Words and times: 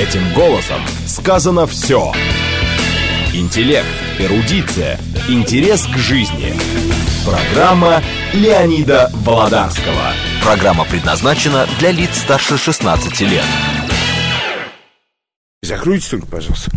Этим 0.00 0.32
голосом 0.32 0.80
сказано 1.06 1.66
все. 1.66 2.10
Интеллект, 3.34 3.86
эрудиция, 4.18 4.98
интерес 5.28 5.84
к 5.84 5.94
жизни. 5.98 6.54
Программа 7.22 8.02
Леонида 8.32 9.10
Володарского. 9.12 10.14
Программа 10.42 10.86
предназначена 10.86 11.66
для 11.78 11.90
лиц 11.90 12.16
старше 12.16 12.56
16 12.56 13.20
лет. 13.20 13.44
Закройте 15.62 16.12
только, 16.12 16.26
пожалуйста. 16.28 16.70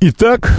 Итак, 0.00 0.54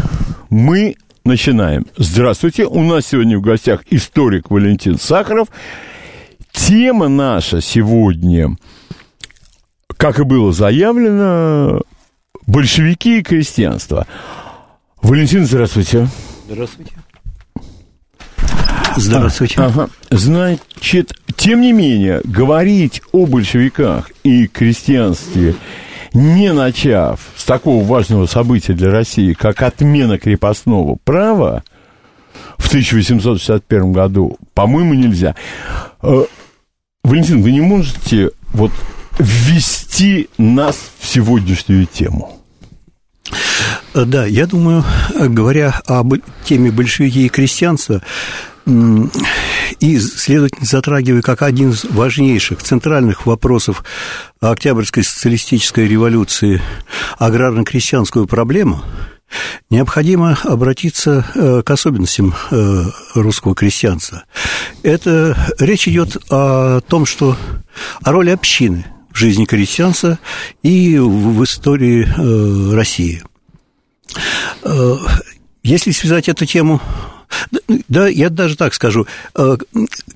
мы 0.49 0.95
начинаем. 1.23 1.85
Здравствуйте, 1.97 2.65
у 2.65 2.81
нас 2.81 3.05
сегодня 3.05 3.37
в 3.37 3.41
гостях 3.41 3.81
историк 3.91 4.49
Валентин 4.49 4.97
Сахаров. 4.97 5.49
Тема 6.51 7.09
наша 7.09 7.61
сегодня, 7.61 8.57
как 9.97 10.19
и 10.19 10.23
было 10.23 10.51
заявлено, 10.51 11.81
большевики 12.45 13.19
и 13.19 13.23
крестьянство. 13.23 14.07
Валентин, 15.01 15.45
здравствуйте. 15.45 16.07
Здравствуйте. 16.49 16.93
Здравствуйте. 18.97 19.55
Ага. 19.61 19.89
Значит, 20.09 21.13
тем 21.35 21.61
не 21.61 21.73
менее, 21.73 22.21
говорить 22.23 23.01
о 23.11 23.25
большевиках 23.25 24.09
и 24.23 24.47
крестьянстве, 24.47 25.55
не 26.13 26.53
начав 26.53 27.19
с 27.35 27.43
такого 27.43 27.83
важного 27.85 28.25
события 28.25 28.73
для 28.73 28.89
России, 28.89 29.33
как 29.33 29.61
отмена 29.61 30.17
крепостного 30.17 30.97
права 31.03 31.63
в 32.57 32.67
1861 32.67 33.91
году, 33.91 34.37
по-моему, 34.53 34.93
нельзя. 34.93 35.35
Э, 36.01 36.23
Валентин, 37.03 37.41
вы 37.41 37.51
не 37.51 37.61
можете 37.61 38.31
вот 38.53 38.71
ввести 39.19 40.29
нас 40.37 40.77
в 40.99 41.07
сегодняшнюю 41.07 41.85
тему? 41.85 42.41
Да, 43.93 44.25
я 44.25 44.45
думаю, 44.45 44.83
говоря 45.13 45.81
об 45.85 46.15
теме 46.43 46.71
большевики 46.71 47.25
и 47.25 47.29
крестьянства, 47.29 48.01
и, 49.79 49.99
следовательно, 49.99 50.65
затрагивая 50.65 51.21
как 51.21 51.43
один 51.43 51.69
из 51.69 51.85
важнейших, 51.85 52.61
центральных 52.61 53.25
вопросов 53.25 53.83
Октябрьской 54.41 55.03
социалистической 55.03 55.87
революции 55.87 56.61
аграрно-крестьянскую 57.19 58.27
проблему, 58.27 58.81
необходимо 59.69 60.37
обратиться 60.43 61.25
э, 61.35 61.61
к 61.63 61.69
особенностям 61.69 62.33
э, 62.51 62.83
русского 63.13 63.55
крестьянства. 63.55 64.23
Это 64.83 65.37
речь 65.59 65.87
идет 65.87 66.17
о 66.31 66.81
том, 66.81 67.05
что 67.05 67.37
о 68.01 68.11
роли 68.11 68.31
общины 68.31 68.85
жизни 69.17 69.45
крестьянства 69.45 70.19
и 70.63 70.97
в 70.97 71.43
истории 71.43 72.05
э, 72.05 72.75
России. 72.75 73.23
Если 75.63 75.91
связать 75.91 76.29
эту 76.29 76.45
тему 76.45 76.81
да, 77.87 78.07
я 78.07 78.29
даже 78.29 78.55
так 78.55 78.73
скажу. 78.73 79.07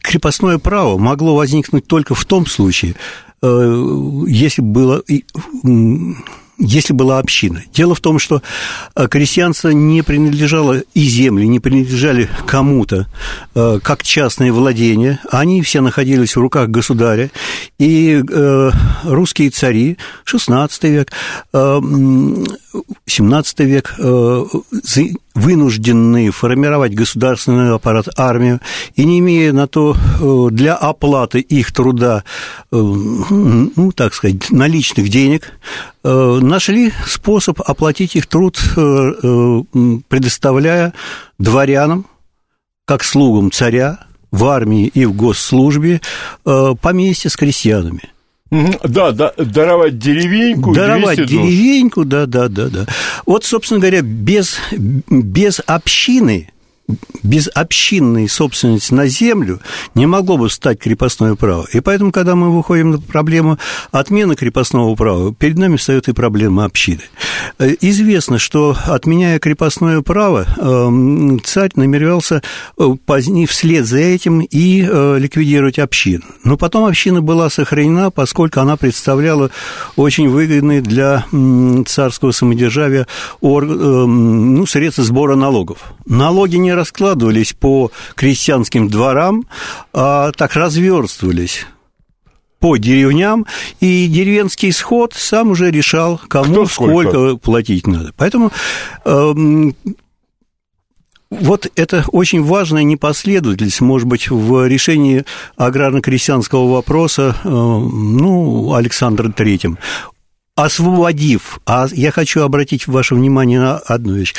Крепостное 0.01 0.57
право 0.57 0.97
могло 0.97 1.35
возникнуть 1.35 1.87
только 1.87 2.15
в 2.15 2.25
том 2.25 2.45
случае, 2.45 2.95
если 3.41 4.61
было 4.61 5.03
если 6.59 6.93
была 6.93 7.19
община. 7.19 7.63
Дело 7.73 7.95
в 7.95 8.01
том, 8.01 8.19
что 8.19 8.41
э, 8.95 9.07
крестьянство 9.07 9.69
не 9.69 10.01
принадлежало 10.01 10.83
и 10.93 11.01
земли, 11.01 11.47
не 11.47 11.59
принадлежали 11.59 12.29
кому-то, 12.45 13.07
э, 13.55 13.79
как 13.81 14.03
частное 14.03 14.51
владение. 14.51 15.19
Они 15.31 15.61
все 15.61 15.81
находились 15.81 16.35
в 16.35 16.39
руках 16.39 16.69
государя. 16.69 17.31
И 17.79 18.21
э, 18.29 18.71
русские 19.03 19.49
цари, 19.49 19.97
XVI 20.25 20.69
век, 20.89 21.11
XVII 21.53 23.65
век, 23.65 23.95
вынужденные 25.33 26.31
формировать 26.31 26.93
государственный 26.93 27.73
аппарат, 27.73 28.07
армию, 28.17 28.59
и 28.95 29.05
не 29.05 29.19
имея 29.19 29.53
на 29.53 29.67
то 29.67 29.95
для 30.51 30.75
оплаты 30.75 31.39
их 31.39 31.71
труда, 31.71 32.23
ну, 32.71 33.91
так 33.95 34.13
сказать, 34.13 34.49
наличных 34.49 35.09
денег, 35.09 35.53
нашли 36.49 36.91
способ 37.07 37.61
оплатить 37.61 38.15
их 38.15 38.27
труд, 38.27 38.59
э, 38.75 39.13
э, 39.23 39.61
предоставляя 40.07 40.93
дворянам, 41.37 42.05
как 42.85 43.03
слугам 43.03 43.51
царя, 43.51 43.99
в 44.31 44.45
армии 44.45 44.87
и 44.87 45.05
в 45.05 45.13
госслужбе 45.13 46.01
э, 46.45 46.75
поместья 46.81 47.29
с 47.29 47.35
крестьянами. 47.35 48.09
Да, 48.51 49.11
да, 49.11 49.31
даровать 49.37 49.99
деревеньку. 49.99 50.73
Даровать 50.73 51.25
деревеньку, 51.25 52.03
да, 52.03 52.25
да, 52.25 52.47
да, 52.47 52.67
да. 52.67 52.85
Вот, 53.25 53.45
собственно 53.45 53.79
говоря, 53.79 54.01
без, 54.01 54.57
без 54.71 55.61
общины 55.65 56.49
без 57.23 57.49
общинной 57.53 58.27
собственности 58.27 58.93
на 58.93 59.07
землю 59.07 59.59
не 59.95 60.05
могло 60.05 60.37
бы 60.37 60.49
стать 60.49 60.79
крепостное 60.79 61.35
право. 61.35 61.67
И 61.71 61.79
поэтому, 61.79 62.11
когда 62.11 62.35
мы 62.35 62.55
выходим 62.55 62.91
на 62.91 62.99
проблему 62.99 63.57
отмены 63.91 64.35
крепостного 64.35 64.95
права, 64.95 65.33
перед 65.33 65.57
нами 65.57 65.77
встает 65.77 66.07
и 66.07 66.13
проблема 66.13 66.65
общины. 66.65 67.01
Э, 67.59 67.75
известно, 67.81 68.39
что, 68.39 68.75
отменяя 68.85 69.39
крепостное 69.39 70.01
право, 70.01 70.45
эм, 70.57 71.41
царь 71.43 71.71
намеревался 71.75 72.41
э, 72.77 72.89
позднее 73.05 73.47
вслед 73.47 73.85
за 73.85 73.99
этим 73.99 74.39
и 74.39 74.87
э, 74.89 75.17
ликвидировать 75.19 75.79
общину. 75.79 76.23
Но 76.43 76.57
потом 76.57 76.85
община 76.85 77.21
была 77.21 77.49
сохранена, 77.49 78.11
поскольку 78.11 78.59
она 78.61 78.77
представляла 78.77 79.51
очень 79.95 80.29
выгодный 80.29 80.81
для 80.81 81.25
царского 81.85 82.31
самодержавия 82.31 83.07
эм, 83.41 84.55
ну, 84.55 84.65
средства 84.65 85.03
сбора 85.03 85.35
налогов. 85.35 85.93
Налоги 86.05 86.55
не 86.55 86.73
раскладывались 86.79 87.53
по 87.53 87.91
крестьянским 88.15 88.87
дворам, 88.87 89.45
а 89.93 90.31
так 90.31 90.55
разверстывались 90.55 91.65
по 92.59 92.77
деревням, 92.77 93.45
и 93.79 94.07
деревенский 94.07 94.71
сход 94.71 95.13
сам 95.13 95.51
уже 95.51 95.71
решал, 95.71 96.19
кому 96.27 96.65
сколько? 96.65 97.09
сколько 97.11 97.37
платить 97.37 97.87
надо. 97.87 98.13
Поэтому 98.17 98.51
эм, 99.05 99.75
вот 101.29 101.71
это 101.75 102.03
очень 102.11 102.43
важная 102.43 102.83
непоследовательность, 102.83 103.81
может 103.81 104.07
быть, 104.07 104.29
в 104.29 104.67
решении 104.67 105.25
аграрно-крестьянского 105.57 106.71
вопроса, 106.71 107.35
э, 107.43 107.49
ну, 107.49 108.73
Александра 108.73 109.31
Третьим 109.31 109.77
освободив, 110.63 111.59
а 111.65 111.87
я 111.91 112.11
хочу 112.11 112.41
обратить 112.41 112.87
ваше 112.87 113.15
внимание 113.15 113.59
на 113.59 113.77
одну 113.77 114.13
вещь, 114.13 114.35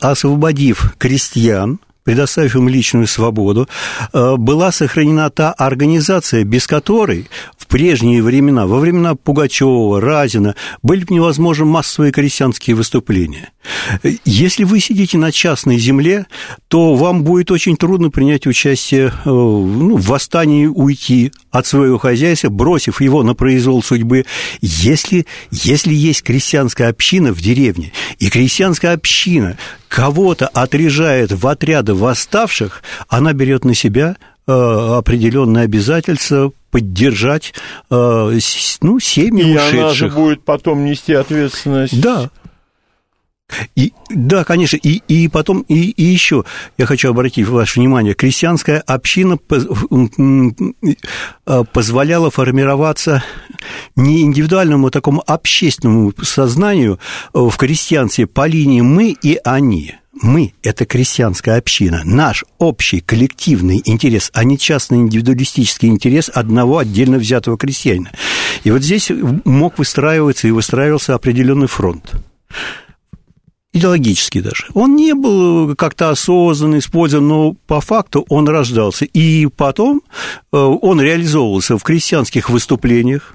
освободив 0.00 0.94
крестьян, 0.98 1.78
предоставив 2.04 2.56
им 2.56 2.68
личную 2.68 3.06
свободу, 3.06 3.68
э, 4.12 4.36
была 4.36 4.72
сохранена 4.72 5.30
та 5.30 5.52
организация, 5.52 6.44
без 6.44 6.66
которой 6.66 7.28
в 7.56 7.66
прежние 7.66 8.22
времена, 8.22 8.66
во 8.66 8.78
времена 8.78 9.14
Пугачева, 9.14 10.00
Разина, 10.00 10.54
были 10.82 11.04
бы 11.04 11.14
невозможны 11.14 11.66
массовые 11.66 12.12
крестьянские 12.12 12.76
выступления. 12.76 13.50
Если 14.24 14.64
вы 14.64 14.80
сидите 14.80 15.18
на 15.18 15.32
частной 15.32 15.78
земле, 15.78 16.26
то 16.68 16.94
вам 16.94 17.24
будет 17.24 17.50
очень 17.50 17.76
трудно 17.76 18.10
принять 18.10 18.46
участие 18.46 19.08
э, 19.08 19.10
ну, 19.24 19.96
в 19.96 20.06
восстании, 20.06 20.66
уйти 20.66 21.32
от 21.50 21.66
своего 21.66 21.98
хозяйства, 21.98 22.48
бросив 22.48 23.00
его 23.00 23.22
на 23.22 23.34
произвол 23.34 23.82
судьбы. 23.82 24.24
Если, 24.60 25.26
если 25.50 25.92
есть 25.92 26.22
крестьянская 26.22 26.88
община 26.88 27.32
в 27.32 27.40
деревне, 27.40 27.92
и 28.18 28.30
крестьянская 28.30 28.94
община 28.94 29.58
кого-то 29.88 30.46
отряжает 30.46 31.32
в 31.32 31.46
отряды 31.46 31.94
восставших, 31.94 32.82
она 33.08 33.32
берет 33.32 33.64
на 33.64 33.74
себя 33.74 34.16
э, 34.46 34.52
определенные 34.52 35.64
обязательства 35.64 36.52
поддержать 36.70 37.54
э, 37.90 38.38
ну, 38.80 39.00
семьи 39.00 39.52
и 39.52 39.56
ушедших. 39.56 39.74
И 39.74 39.78
она 39.78 39.94
же 39.94 40.08
будет 40.08 40.44
потом 40.44 40.84
нести 40.84 41.14
ответственность. 41.14 42.00
Да, 42.00 42.30
и, 43.74 43.92
да, 44.10 44.44
конечно, 44.44 44.76
и, 44.76 45.02
и 45.08 45.28
потом, 45.28 45.62
и, 45.68 45.90
и 45.90 46.04
еще 46.04 46.44
я 46.76 46.86
хочу 46.86 47.10
обратить 47.10 47.48
ваше 47.48 47.80
внимание, 47.80 48.14
крестьянская 48.14 48.80
община 48.80 49.38
э, 51.46 51.64
позволяла 51.72 52.30
формироваться 52.30 53.24
не 53.96 54.22
индивидуальному, 54.22 54.88
а 54.88 54.90
такому 54.90 55.22
общественному 55.26 56.12
сознанию 56.22 56.98
в 57.32 57.56
крестьянстве 57.56 58.26
по 58.26 58.46
линии 58.46 58.82
«мы» 58.82 59.16
и 59.20 59.38
«они». 59.44 59.94
Мы– 60.20 60.52
это 60.64 60.84
крестьянская 60.84 61.58
община, 61.58 62.02
наш 62.04 62.44
общий 62.58 63.00
коллективный 63.00 63.80
интерес, 63.84 64.30
а 64.34 64.42
не 64.42 64.58
частный 64.58 64.98
индивидуалистический 64.98 65.88
интерес 65.88 66.28
одного 66.32 66.78
отдельно 66.78 67.18
взятого 67.18 67.56
крестьянина. 67.56 68.10
И 68.64 68.72
вот 68.72 68.82
здесь 68.82 69.12
мог 69.44 69.78
выстраиваться 69.78 70.48
и 70.48 70.50
выстраивался 70.50 71.14
определенный 71.14 71.68
фронт 71.68 72.14
идеологически 73.78 74.40
даже. 74.40 74.66
Он 74.74 74.94
не 74.96 75.14
был 75.14 75.74
как-то 75.76 76.10
осознанно 76.10 76.78
использован, 76.78 77.28
но 77.28 77.52
по 77.66 77.80
факту 77.80 78.26
он 78.28 78.48
рождался. 78.48 79.04
И 79.06 79.46
потом 79.46 80.02
э, 80.52 80.56
он 80.56 81.00
реализовывался 81.00 81.78
в 81.78 81.82
крестьянских 81.82 82.50
выступлениях, 82.50 83.34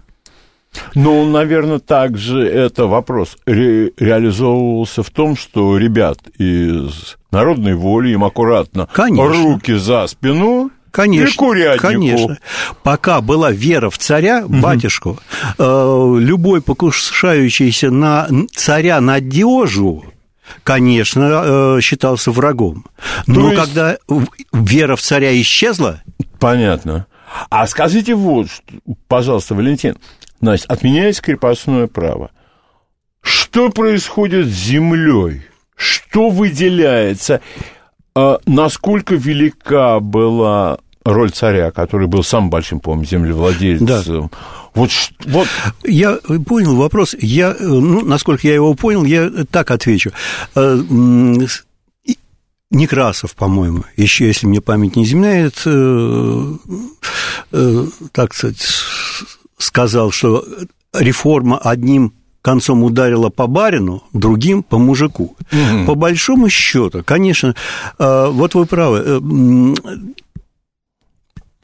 Ну, 0.95 1.25
наверное, 1.29 1.79
также 1.79 2.45
это 2.47 2.87
вопрос 2.87 3.37
ре- 3.45 3.91
реализовывался 3.97 5.03
в 5.03 5.09
том, 5.09 5.35
что 5.37 5.77
ребят 5.77 6.17
из 6.39 7.15
народной 7.31 7.75
воли 7.75 8.09
им 8.13 8.23
аккуратно 8.23 8.87
Конечно. 8.93 9.33
руки 9.43 9.73
за 9.73 10.07
спину 10.07 10.71
Конечно, 10.91 11.33
и 11.33 11.35
курятнику. 11.37 11.87
конечно. 11.87 12.37
Пока 12.83 13.21
была 13.21 13.51
вера 13.51 13.89
в 13.89 13.97
царя, 13.97 14.45
батюшку, 14.47 15.17
э, 15.57 16.15
любой 16.19 16.61
покушающийся 16.61 17.89
на 17.89 18.27
царя 18.55 19.01
надежу, 19.01 20.03
конечно, 20.63 21.77
э, 21.77 21.81
считался 21.81 22.31
врагом. 22.31 22.85
Но 23.27 23.51
есть- 23.51 23.61
когда 23.61 23.97
вера 24.51 24.95
в 24.95 25.01
царя 25.01 25.39
исчезла, 25.41 26.01
Понятно. 26.39 27.07
А 27.49 27.65
скажите 27.67 28.15
вот, 28.15 28.47
пожалуйста, 29.07 29.55
Валентин, 29.55 29.97
значит, 30.41 30.65
отменяется 30.69 31.21
крепостное 31.21 31.87
право. 31.87 32.31
Что 33.21 33.69
происходит 33.69 34.47
с 34.47 34.51
землей? 34.51 35.43
Что 35.75 36.29
выделяется? 36.29 37.39
А 38.15 38.39
насколько 38.45 39.15
велика 39.15 39.99
была 40.01 40.79
роль 41.03 41.31
царя, 41.31 41.71
который 41.71 42.07
был 42.07 42.23
самым 42.23 42.49
большим, 42.49 42.79
по-моему, 42.79 43.05
землевладельцем? 43.05 43.85
Да. 43.85 44.03
Вот, 44.73 44.89
вот 45.25 45.47
Я 45.83 46.17
понял 46.47 46.75
вопрос. 46.75 47.15
Я, 47.19 47.51
э, 47.51 47.63
ну, 47.63 48.03
насколько 48.03 48.47
я 48.47 48.55
его 48.55 48.73
понял, 48.73 49.03
я 49.03 49.29
так 49.49 49.71
отвечу. 49.71 50.11
Э, 50.55 50.81
Некрасов, 52.71 53.35
по-моему, 53.35 53.83
еще, 53.97 54.25
если 54.25 54.47
мне 54.47 54.59
память 54.59 54.95
не 54.95 55.03
изменяет, 55.03 55.61
э, 55.63 56.55
так 58.11 58.33
сказать, 58.33 58.67
сказал, 59.59 60.09
что 60.09 60.43
реформа 60.91 61.59
одним 61.59 62.13
концом 62.41 62.83
ударила 62.83 63.29
по 63.29 63.45
барину, 63.45 64.01
другим 64.11 64.63
по 64.63 64.79
мужику. 64.79 65.37
По 65.85 65.93
большому 65.93 66.49
счету, 66.49 67.03
конечно, 67.05 67.53
вот 67.99 68.55
вы 68.55 68.65
правы, 68.65 69.21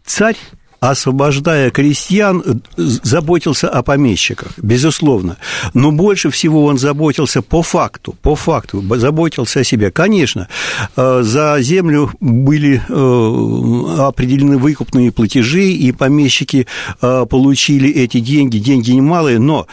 царь, 0.09 0.37
освобождая 0.79 1.69
крестьян, 1.71 2.63
заботился 2.75 3.69
о 3.69 3.83
помещиках, 3.83 4.53
безусловно. 4.57 5.37
Но 5.73 5.91
больше 5.91 6.29
всего 6.29 6.65
он 6.65 6.77
заботился 6.77 7.41
по 7.41 7.61
факту, 7.61 8.15
по 8.21 8.35
факту, 8.35 8.81
заботился 8.97 9.59
о 9.59 9.63
себе. 9.63 9.91
Конечно, 9.91 10.47
э, 10.95 11.19
за 11.21 11.57
землю 11.59 12.11
были 12.19 12.81
э, 12.87 14.01
определены 14.01 14.57
выкупные 14.57 15.11
платежи, 15.11 15.69
и 15.69 15.91
помещики 15.91 16.65
э, 17.01 17.25
получили 17.29 17.89
эти 17.89 18.19
деньги, 18.19 18.57
деньги 18.57 18.91
немалые, 18.91 19.37
но 19.37 19.67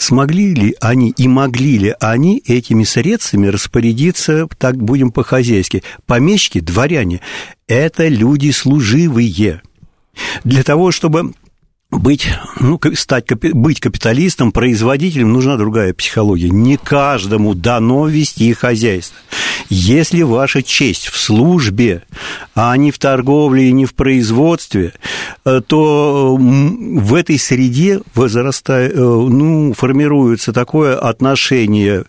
смогли 0.00 0.54
ли 0.54 0.74
они 0.80 1.10
и 1.10 1.28
могли 1.28 1.78
ли 1.78 1.94
они 2.00 2.42
этими 2.46 2.84
средствами 2.84 3.48
распорядиться, 3.48 4.48
так 4.58 4.76
будем 4.76 5.12
по-хозяйски. 5.12 5.82
Помещики, 6.06 6.60
дворяне– 6.60 7.20
это 7.68 8.08
люди 8.08 8.50
служивые. 8.50 9.62
Для 10.44 10.62
того, 10.62 10.90
чтобы 10.90 11.34
быть, 11.90 12.28
ну, 12.58 12.80
стать, 12.94 13.26
быть 13.52 13.80
капиталистом, 13.80 14.52
производителем, 14.52 15.32
нужна 15.32 15.56
другая 15.56 15.92
психология. 15.92 16.48
Не 16.48 16.76
каждому 16.76 17.54
дано 17.54 18.06
вести 18.06 18.52
хозяйство. 18.52 19.16
Если 19.68 20.22
ваша 20.22 20.62
честь 20.62 21.08
в 21.08 21.16
службе, 21.16 22.02
а 22.54 22.76
не 22.76 22.90
в 22.90 22.98
торговле 22.98 23.68
и 23.68 23.72
не 23.72 23.86
в 23.86 23.94
производстве, 23.94 24.92
э, 25.44 25.60
то 25.66 26.36
в 26.36 27.14
этой 27.14 27.38
среде 27.38 28.00
возрастает, 28.14 28.94
ну, 28.96 29.72
формируется 29.72 30.52
такое 30.52 30.98
отношение, 30.98 32.04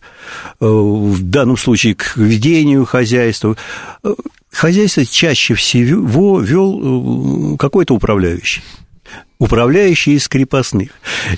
э, 0.59 0.65
в 0.65 1.21
данном 1.23 1.57
случае, 1.57 1.95
к 1.95 2.17
ведению 2.17 2.85
хозяйства. 2.85 3.55
Э, 4.03 4.13
Хозяйство 4.51 5.05
чаще 5.05 5.53
всего 5.53 6.41
вел 6.41 7.53
э, 7.53 7.57
какой-то 7.57 7.93
управляющий 7.93 8.61
управляющие 9.41 10.15
из 10.17 10.27
крепостных. 10.27 10.91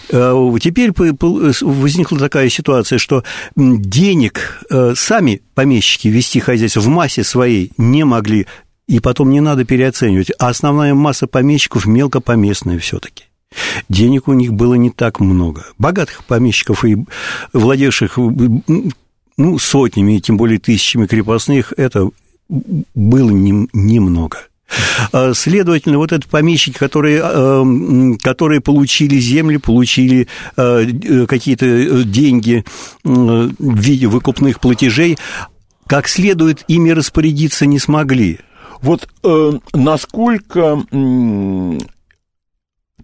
Э, 0.10 0.34
Теперь 0.62 0.92
по- 0.92 1.52
возникла 1.62 2.20
такая 2.20 2.50
ситуация, 2.50 3.00
что 3.00 3.24
денег 3.56 4.62
э, 4.70 4.94
сами 4.96 5.42
помещики 5.56 6.10
вести 6.10 6.42
хозяйство 6.42 6.82
в 6.82 6.88
массе 6.90 7.24
своей 7.24 7.72
не 7.78 8.04
могли, 8.04 8.46
и 8.90 9.00
потом 9.00 9.30
не 9.30 9.40
надо 9.40 9.64
переоценивать, 9.64 10.32
а 10.38 10.50
основная 10.50 10.94
масса 10.94 11.28
помещиков 11.28 11.86
мелкопоместная 11.86 12.78
все-таки. 12.78 13.24
Денег 13.88 14.28
у 14.28 14.34
них 14.34 14.52
было 14.52 14.74
не 14.74 14.90
так 14.90 15.22
много. 15.22 15.64
Богатых 15.78 16.26
помещиков 16.26 16.84
и 16.84 16.98
владевших 17.54 18.18
ну, 19.38 19.60
сотнями, 19.60 20.18
и 20.18 20.22
тем 20.22 20.36
более 20.36 20.60
тысячами 20.60 21.06
крепостных, 21.08 21.72
это 21.78 22.10
было 22.50 23.30
нем- 23.30 23.70
немного. 23.72 24.40
А, 24.40 24.53
Следовательно, 25.34 25.98
вот 25.98 26.12
это 26.12 26.28
помещики, 26.28 26.78
которые, 26.78 27.20
э, 27.20 27.22
м, 27.24 28.18
которые 28.18 28.62
получили 28.62 29.18
земли, 29.18 29.58
получили 29.58 30.28
э, 30.58 30.86
д- 30.86 31.28
какие-то 31.28 31.66
э, 31.66 32.04
деньги 32.04 32.64
в 33.04 33.52
виде 33.60 34.08
выкупных 34.08 34.60
платежей, 34.60 35.18
как 35.88 36.08
следует 36.08 36.64
ими 36.68 36.90
распорядиться 36.92 37.66
не 37.66 37.78
смогли. 37.78 38.40
Вот 38.82 39.08
э, 39.24 39.52
насколько 39.74 40.84
м, 40.92 41.80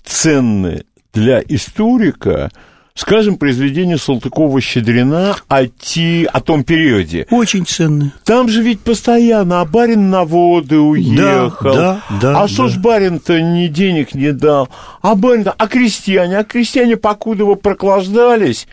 ценны 0.06 0.84
для 1.14 1.42
историка, 1.48 2.52
скажем, 3.00 3.38
произведения 3.38 3.98
Салтыкова-Щедрина 3.98 5.38
о, 5.48 5.68
ти, 5.68 6.28
о 6.32 6.42
том 6.42 6.66
периоде. 6.66 7.26
Очень 7.32 7.66
ценные. 7.66 8.12
Там 8.26 8.50
же 8.50 8.62
ведь 8.62 8.82
постоянно, 8.82 9.62
а 9.62 9.66
барин 9.66 10.10
на 10.10 10.26
воды 10.26 10.78
уехал. 10.78 11.74
да, 11.74 12.02
да, 12.22 12.44
а 12.44 12.48
что 12.50 12.64
да. 12.64 12.70
ж 12.70 12.78
барин-то 12.78 13.42
ни 13.42 13.68
денег 13.68 14.14
не 14.14 14.34
дал? 14.34 14.68
А 15.02 15.16
барин 15.16 15.48
а 15.58 15.68
крестьяне? 15.68 16.40
А 16.40 16.44
крестьяне, 16.44 16.98
покуда 16.98 17.46
вы 17.46 17.56
проклаждались, 17.56 18.68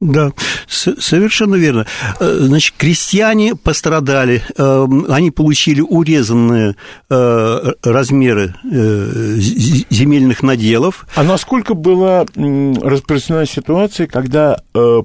Да, 0.00 0.30
совершенно 0.68 1.54
верно. 1.54 1.86
Э, 2.20 2.36
Значит, 2.40 2.74
крестьяне 2.76 3.56
пострадали, 3.56 4.42
э, 4.56 4.86
они 5.08 5.30
получили 5.30 5.80
урезанные 5.80 6.76
э, 7.08 7.72
размеры 7.82 8.54
э, 8.70 9.36
земельных 9.38 10.42
наделов. 10.42 11.06
А 11.14 11.22
насколько 11.22 11.72
была 11.74 12.26
распространена 12.34 13.46
ситуация, 13.46 14.06
когда 14.06 14.60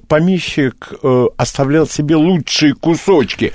помещик 0.08 0.94
оставлял 1.38 1.88
себе 1.88 2.16
лучшие 2.16 2.74
кусочки? 2.74 3.54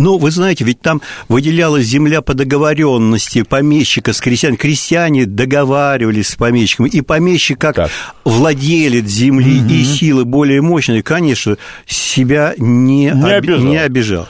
Ну, 0.00 0.16
вы 0.16 0.30
знаете, 0.30 0.64
ведь 0.64 0.80
там 0.80 1.02
выделялась 1.28 1.84
земля 1.84 2.22
по 2.22 2.32
договоренности 2.32 3.42
помещика 3.42 4.14
с 4.14 4.20
крестьян. 4.22 4.56
Крестьяне 4.56 5.26
договаривались 5.26 6.28
с 6.28 6.36
помещиком, 6.36 6.86
и 6.86 7.02
помещик, 7.02 7.58
как 7.58 7.76
Так. 7.76 7.90
владелец 8.24 9.04
земли 9.06 9.60
и 9.68 9.84
силы 9.84 10.24
более 10.24 10.62
мощные, 10.62 11.02
конечно, 11.02 11.58
себя 11.86 12.54
не, 12.56 13.04
Не 13.04 13.12
оби- 13.12 13.32
обижал. 13.32 13.60
не 13.60 13.76
обижал. 13.76 14.28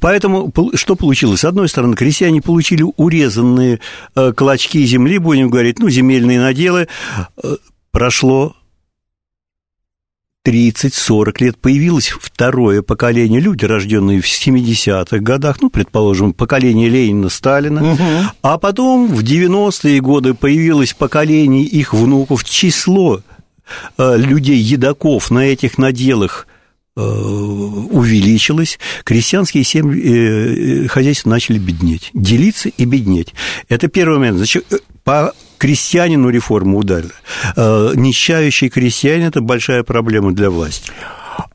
Поэтому 0.00 0.52
что 0.74 0.96
получилось? 0.96 1.40
С 1.40 1.44
одной 1.44 1.68
стороны, 1.68 1.94
крестьяне 1.94 2.42
получили 2.42 2.84
урезанные 2.96 3.78
э, 4.16 4.32
клочки 4.32 4.84
земли, 4.84 5.18
будем 5.18 5.48
говорить, 5.48 5.78
ну, 5.78 5.88
земельные 5.90 6.40
наделы. 6.40 6.88
Э, 7.42 7.54
Прошло 7.92 8.54
30-40 10.46 11.34
лет 11.40 11.58
появилось 11.58 12.08
второе 12.08 12.82
поколение, 12.82 13.40
люди, 13.40 13.64
рожденные 13.64 14.20
в 14.20 14.26
70-х 14.26 15.18
годах, 15.18 15.56
ну, 15.60 15.70
предположим, 15.70 16.32
поколение 16.32 16.88
Ленина, 16.88 17.28
Сталина, 17.28 18.32
а 18.42 18.58
потом 18.58 19.08
в 19.08 19.22
90-е 19.22 20.00
годы 20.00 20.34
появилось 20.34 20.94
поколение 20.94 21.64
их 21.64 21.92
внуков, 21.92 22.44
число 22.44 23.22
э, 23.98 24.16
людей-едоков 24.16 25.32
на 25.32 25.40
этих 25.40 25.78
наделах 25.78 26.46
э, 26.96 27.00
увеличилось, 27.00 28.78
крестьянские 29.02 29.64
семьи, 29.64 30.00
э, 30.00 30.84
э, 30.84 30.88
хозяйства 30.88 31.30
начали 31.30 31.58
беднеть, 31.58 32.10
делиться 32.14 32.68
и 32.68 32.84
беднеть. 32.84 33.34
Это 33.68 33.88
первый 33.88 34.18
момент. 34.18 34.36
Значит, 34.36 34.64
э, 34.72 34.76
по 35.02 35.34
крестьянину 35.58 36.28
реформа 36.28 36.78
ударила. 36.78 37.12
Э, 37.56 37.92
Нищающий 37.94 38.68
крестьянин– 38.68 39.26
это 39.28 39.40
большая 39.40 39.82
проблема 39.82 40.32
для 40.32 40.50
власти. 40.50 40.92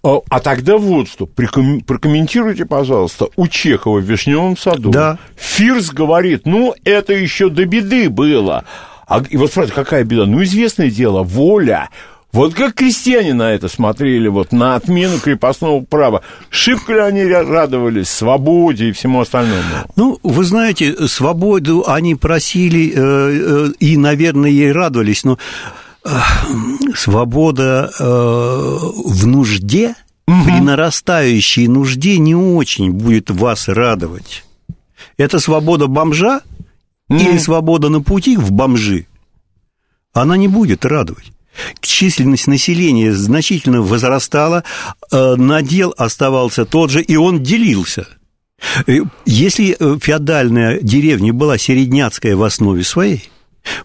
А, 0.03 0.19
а 0.29 0.39
тогда 0.39 0.77
вот 0.77 1.07
что, 1.07 1.25
прокомментируйте, 1.25 2.65
пожалуйста, 2.65 3.27
у 3.35 3.47
Чехова 3.47 3.99
в 3.99 4.03
«Вишневом 4.03 4.57
саду». 4.57 4.89
Да. 4.89 5.17
Фирс 5.35 5.91
говорит, 5.91 6.45
ну, 6.45 6.73
это 6.83 7.13
еще 7.13 7.49
до 7.49 7.65
беды 7.65 8.09
было. 8.09 8.65
А, 9.07 9.21
и 9.29 9.37
вот 9.37 9.51
спрашивают, 9.51 9.75
какая 9.75 10.03
беда? 10.03 10.25
Ну, 10.25 10.41
известное 10.43 10.89
дело, 10.89 11.23
воля. 11.23 11.89
Вот 12.31 12.53
как 12.53 12.75
крестьяне 12.75 13.33
на 13.33 13.51
это 13.51 13.67
смотрели, 13.67 14.29
вот 14.29 14.53
на 14.53 14.75
отмену 14.75 15.19
крепостного 15.19 15.81
права? 15.81 16.21
Шибко 16.49 16.93
ли 16.93 16.99
они 16.99 17.25
радовались 17.25 18.09
свободе 18.09 18.89
и 18.89 18.91
всему 18.93 19.19
остальному? 19.19 19.61
Ну, 19.97 20.17
вы 20.23 20.43
знаете, 20.45 21.07
свободу 21.07 21.83
они 21.87 22.15
просили 22.15 22.93
э, 22.95 22.95
э, 22.95 23.71
и, 23.79 23.97
наверное, 23.97 24.49
ей 24.49 24.71
радовались, 24.71 25.25
но 25.25 25.37
э, 26.05 26.09
свобода 26.95 27.91
в 27.99 29.27
нужде, 29.27 29.95
угу. 30.25 30.45
при 30.45 30.61
нарастающей 30.61 31.67
нужде 31.67 32.17
не 32.17 32.35
очень 32.35 32.91
будет 32.91 33.29
вас 33.29 33.67
радовать. 33.67 34.45
Это 35.17 35.39
свобода 35.39 35.87
бомжа 35.87 36.39
угу. 37.09 37.19
или 37.19 37.37
свобода 37.37 37.89
на 37.89 38.01
пути 38.01 38.37
в 38.37 38.53
бомжи, 38.53 39.05
она 40.13 40.37
не 40.37 40.47
будет 40.47 40.85
радовать 40.85 41.33
численность 41.81 42.47
населения 42.47 43.13
значительно 43.13 43.81
возрастала, 43.81 44.63
э, 45.11 45.35
надел 45.35 45.93
оставался 45.97 46.65
тот 46.65 46.89
же, 46.91 47.01
и 47.01 47.15
он 47.15 47.43
делился. 47.43 48.07
Э, 48.87 48.99
если 49.25 49.75
э, 49.77 49.97
феодальная 50.01 50.79
деревня 50.81 51.33
была 51.33 51.57
середняцкая 51.57 52.35
в 52.35 52.43
основе 52.43 52.83
своей, 52.83 53.29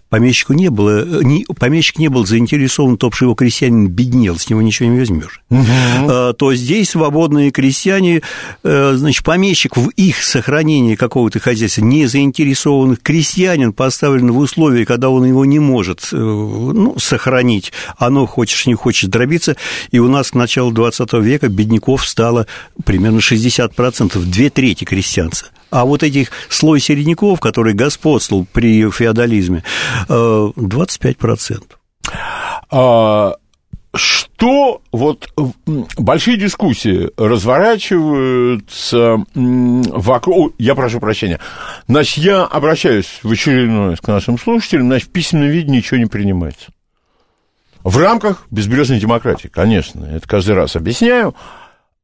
Помещику 0.09 0.53
не 0.53 0.69
было, 0.69 1.21
не, 1.21 1.45
помещик 1.59 1.99
не 1.99 2.07
был 2.07 2.25
заинтересован 2.25 2.95
в 2.95 2.97
том, 2.97 3.11
что 3.11 3.25
его 3.25 3.35
крестьянин 3.35 3.87
беднел, 3.87 4.37
с 4.37 4.49
него 4.49 4.61
ничего 4.61 4.89
не 4.89 4.99
возьмешь. 4.99 5.41
Угу. 5.49 6.33
То 6.33 6.55
здесь 6.55 6.91
свободные 6.91 7.51
крестьяне, 7.51 8.21
э, 8.63 8.93
значит, 8.95 9.23
помещик 9.23 9.75
в 9.77 9.89
их 9.89 10.23
сохранении 10.23 10.95
какого-то 10.95 11.39
хозяйства 11.39 11.81
не 11.81 12.05
заинтересован. 12.05 12.95
Крестьянин 12.95 13.73
поставлен 13.73 14.31
в 14.31 14.37
условия, 14.37 14.85
когда 14.85 15.09
он 15.09 15.25
его 15.25 15.45
не 15.45 15.59
может 15.59 16.09
э, 16.11 16.15
ну, 16.15 16.97
сохранить. 16.97 17.73
Оно, 17.97 18.25
хочешь 18.25 18.65
не 18.65 18.75
хочешь, 18.75 19.09
дробиться. 19.09 19.57
И 19.91 19.99
у 19.99 20.07
нас 20.07 20.31
к 20.31 20.35
началу 20.35 20.71
20 20.71 21.13
века 21.13 21.49
бедняков 21.49 22.07
стало 22.07 22.47
примерно 22.85 23.19
60%, 23.19 24.23
две 24.23 24.49
трети 24.49 24.85
крестьянца. 24.85 25.47
А 25.69 25.85
вот 25.85 26.01
этих 26.01 26.31
слой 26.49 26.79
середняков, 26.79 27.39
который 27.39 27.73
господствовал 27.73 28.47
при 28.51 28.89
феодализме, 28.89 29.63
25%. 30.07 31.59
Э, 31.59 31.63
а, 32.71 33.35
что 33.93 34.81
вот 34.91 35.31
большие 35.97 36.37
дискуссии 36.37 37.09
разворачиваются 37.17 39.17
вокруг... 39.33 40.53
Я 40.57 40.75
прошу 40.75 40.99
прощения. 40.99 41.39
Значит, 41.87 42.17
я 42.17 42.43
обращаюсь 42.43 43.19
в 43.23 43.31
очередной 43.31 43.95
к 43.95 44.07
нашим 44.07 44.37
слушателям, 44.37 44.87
значит, 44.87 45.09
в 45.09 45.11
письменном 45.11 45.49
виде 45.49 45.71
ничего 45.71 45.97
не 45.97 46.05
принимается. 46.05 46.67
В 47.83 47.97
рамках 47.97 48.45
безбрежной 48.51 48.99
демократии, 48.99 49.47
конечно, 49.47 50.05
это 50.05 50.27
каждый 50.27 50.55
раз 50.55 50.75
объясняю. 50.75 51.33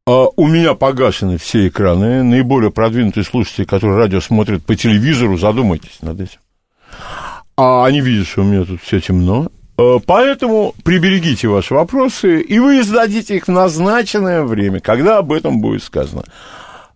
А 0.05 0.27
у 0.36 0.48
меня 0.48 0.74
погашены 0.74 1.38
все 1.38 1.67
экраны. 1.67 2.24
Наиболее 2.24 2.72
продвинутые 2.72 3.24
слушатели, 3.24 3.63
которые 3.63 3.98
радио 3.98 4.20
смотрят 4.20 4.65
по 4.65 4.75
телевизору, 4.75 5.38
задумайтесь 5.38 6.01
над 6.01 6.22
этим. 6.22 6.39
А 7.55 7.86
они 7.86 8.01
видят, 8.01 8.27
что 8.27 8.41
у 8.41 8.45
меня 8.45 8.65
тут 8.65 8.81
все 8.81 9.00
темно. 9.00 9.50
А, 9.77 10.00
поэтому 10.00 10.74
приберегите 10.83 11.48
ваши 11.48 11.74
вопросы, 11.74 12.41
и 12.41 12.60
вы 12.60 12.83
зададите 12.83 13.38
их 13.38 13.48
в 13.48 13.51
назначенное 13.51 14.43
время, 14.43 14.79
когда 14.79 15.19
об 15.19 15.31
этом 15.31 15.62
будет 15.62 15.83
сказано. 15.83 16.24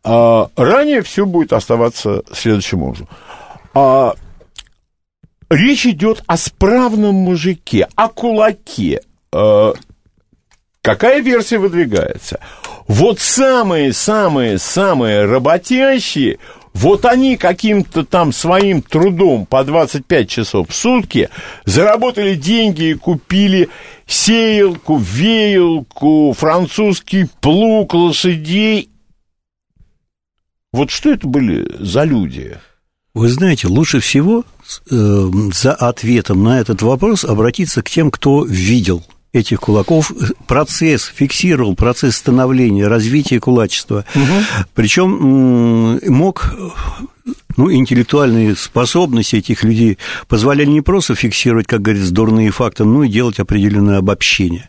А 0.03 0.49
ранее 0.55 1.01
все 1.01 1.25
будет 1.25 1.53
оставаться 1.53 2.23
следующим 2.31 2.83
образом. 2.83 3.07
А, 3.73 4.15
речь 5.49 5.85
идет 5.85 6.23
о 6.27 6.37
справном 6.37 7.15
мужике, 7.15 7.87
о 7.95 8.09
кулаке. 8.09 9.01
А, 9.31 9.73
какая 10.81 11.21
версия 11.21 11.57
выдвигается? 11.57 12.39
Вот 12.87 13.19
самые-самые-самые 13.19 15.25
работящие, 15.25 16.39
вот 16.77 17.05
они 17.05 17.37
каким-то 17.37 18.05
там 18.05 18.31
своим 18.31 18.83
трудом 18.83 19.47
по 19.47 19.63
25 19.63 20.29
часов 20.29 20.69
в 20.69 20.75
сутки 20.75 21.29
заработали 21.65 22.35
деньги 22.35 22.91
и 22.91 22.93
купили 22.93 23.69
сеялку, 24.05 24.97
веялку, 24.97 26.35
французский 26.37 27.25
плуг, 27.41 27.95
лошадей. 27.95 28.91
Вот 30.71 30.91
что 30.91 31.11
это 31.11 31.27
были 31.27 31.67
за 31.79 32.03
люди? 32.03 32.59
Вы 33.15 33.29
знаете, 33.29 33.67
лучше 33.67 33.99
всего 33.99 34.43
э, 34.91 35.29
за 35.51 35.73
ответом 35.73 36.43
на 36.43 36.59
этот 36.59 36.83
вопрос 36.83 37.25
обратиться 37.25 37.81
к 37.81 37.89
тем, 37.89 38.11
кто 38.11 38.45
видел 38.45 39.03
этих 39.33 39.59
кулаков, 39.59 40.11
процесс, 40.47 41.11
фиксировал 41.13 41.75
процесс 41.75 42.15
становления, 42.15 42.87
развития 42.87 43.39
кулачества. 43.39 44.05
Угу. 44.15 44.65
Причем 44.73 45.99
мог 46.07 46.53
ну, 47.57 47.71
интеллектуальные 47.71 48.55
способности 48.55 49.37
этих 49.37 49.63
людей 49.63 49.97
позволяли 50.27 50.69
не 50.69 50.81
просто 50.81 51.15
фиксировать, 51.15 51.67
как 51.67 51.81
говорится, 51.81 52.13
дурные 52.13 52.51
факты, 52.51 52.85
но 52.85 53.03
и 53.03 53.09
делать 53.09 53.39
определенное 53.39 53.97
обобщение. 53.97 54.67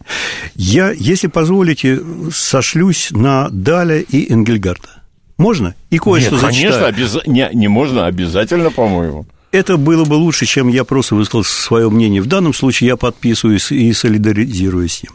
Я, 0.54 0.90
если 0.90 1.28
позволите, 1.28 2.00
сошлюсь 2.32 3.08
на 3.10 3.48
Даля 3.50 4.00
и 4.00 4.32
Энгельгарта. 4.32 5.02
Можно? 5.36 5.74
И 5.90 5.98
кое-что 5.98 6.36
зачитаю. 6.36 6.72
Конечно, 6.72 6.86
обяз... 6.86 7.26
не, 7.26 7.48
не 7.52 7.68
можно, 7.68 8.06
обязательно, 8.06 8.70
по-моему 8.70 9.26
это 9.52 9.76
было 9.76 10.04
бы 10.04 10.14
лучше, 10.14 10.46
чем 10.46 10.68
я 10.68 10.84
просто 10.84 11.14
высказал 11.14 11.44
свое 11.44 11.88
мнение. 11.90 12.22
В 12.22 12.26
данном 12.26 12.54
случае 12.54 12.88
я 12.88 12.96
подписываюсь 12.96 13.70
и 13.72 13.92
солидаризируюсь 13.92 14.94
с 14.94 15.02
ним. 15.04 15.12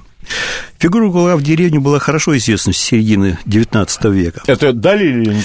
Фигура 0.80 1.12
Кулака 1.12 1.38
в 1.38 1.44
деревне 1.44 1.80
была 1.80 2.00
хорошо 2.00 2.36
известна 2.38 2.74
с 2.74 2.78
середины 2.78 3.38
XIX 3.46 4.12
века. 4.12 4.42
Это 4.48 4.74
дали 4.74 5.06
или 5.06 5.38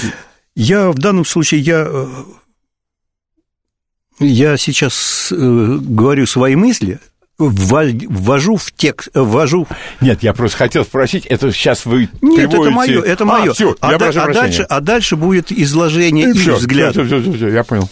Я 0.55 0.91
в 0.91 0.99
данном 0.99 1.25
случае, 1.25 1.61
я, 1.61 1.87
э, 1.89 2.07
я 4.21 4.57
сейчас 4.57 5.33
э, 5.33 5.79
говорю 5.81 6.27
свои 6.27 6.55
мысли, 6.55 7.01
ввожу 7.39 8.57
в 8.57 8.73
текст, 8.73 9.11
ввожу... 9.15 9.67
Нет, 10.01 10.23
я 10.23 10.33
просто 10.33 10.59
хотел 10.59 10.85
спросить, 10.85 11.27
это 11.27 11.53
сейчас 11.53 11.87
вы 11.87 12.09
Нет, 12.21 12.51
приводите... 12.51 12.63
это 12.63 12.71
мое, 12.71 13.03
это 13.03 13.25
мое. 13.25 13.51
А, 13.51 13.55
всё, 13.55 13.77
а, 13.81 13.93
я 13.93 13.99
да, 13.99 14.05
прошу 14.07 14.21
а, 14.21 14.33
дальше, 14.33 14.63
а 14.63 14.81
дальше 14.81 15.17
будет 15.17 15.53
изложение 15.53 16.31
и, 16.31 16.31
и 16.31 16.51
взгляд. 16.51 16.93
Все, 16.93 17.05
все, 17.05 17.21
все, 17.21 17.33
все, 17.33 17.49
я 17.49 17.63
понял. 17.63 17.89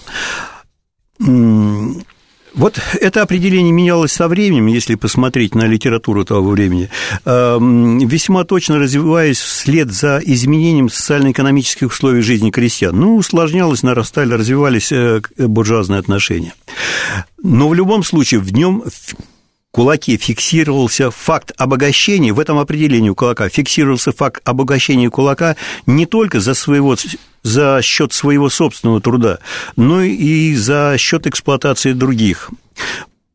Вот 1.19 2.81
это 3.03 3.21
определение 3.21 3.71
менялось 3.71 4.13
со 4.13 4.29
временем, 4.29 4.67
если 4.69 4.95
посмотреть 4.95 5.55
на 5.55 5.67
литературу 5.67 6.25
того 6.25 6.51
времени, 6.51 6.89
эм, 7.27 7.99
весьма 7.99 8.45
точно 8.45 8.79
развиваясь 8.79 9.39
вслед 9.39 9.93
за 9.93 10.23
изменением 10.25 10.89
социально-экономических 10.89 11.89
условий 11.89 12.23
жизни 12.23 12.51
крестьян. 12.51 12.99
Ну, 12.99 13.17
усложнялось, 13.17 13.83
нарастали, 13.83 14.33
развивались 14.33 14.91
э, 14.91 15.21
буржуазные 15.37 16.01
отношения. 16.01 16.55
Но 17.43 17.69
в 17.69 17.75
любом 17.75 18.03
случае 18.03 18.41
в 18.41 18.51
нем 18.55 18.85
кулаке 19.76 20.16
фиксировался 20.16 21.11
факт 21.11 21.52
обогащения, 21.59 22.33
в 22.33 22.40
этом 22.40 22.59
определении 22.59 23.11
кулака 23.11 23.50
фиксировался 23.50 24.11
факт 24.11 24.40
обогащения 24.49 25.11
кулака 25.11 25.54
не 25.85 26.06
только 26.06 26.40
за, 26.40 26.54
своего, 26.54 26.97
за 27.42 27.80
счет 27.83 28.14
своего 28.14 28.49
собственного 28.49 29.02
труда, 29.02 29.38
но 29.76 30.00
и 30.00 30.54
за 30.54 30.95
счет 30.97 31.26
эксплуатации 31.26 31.92
других 31.92 32.50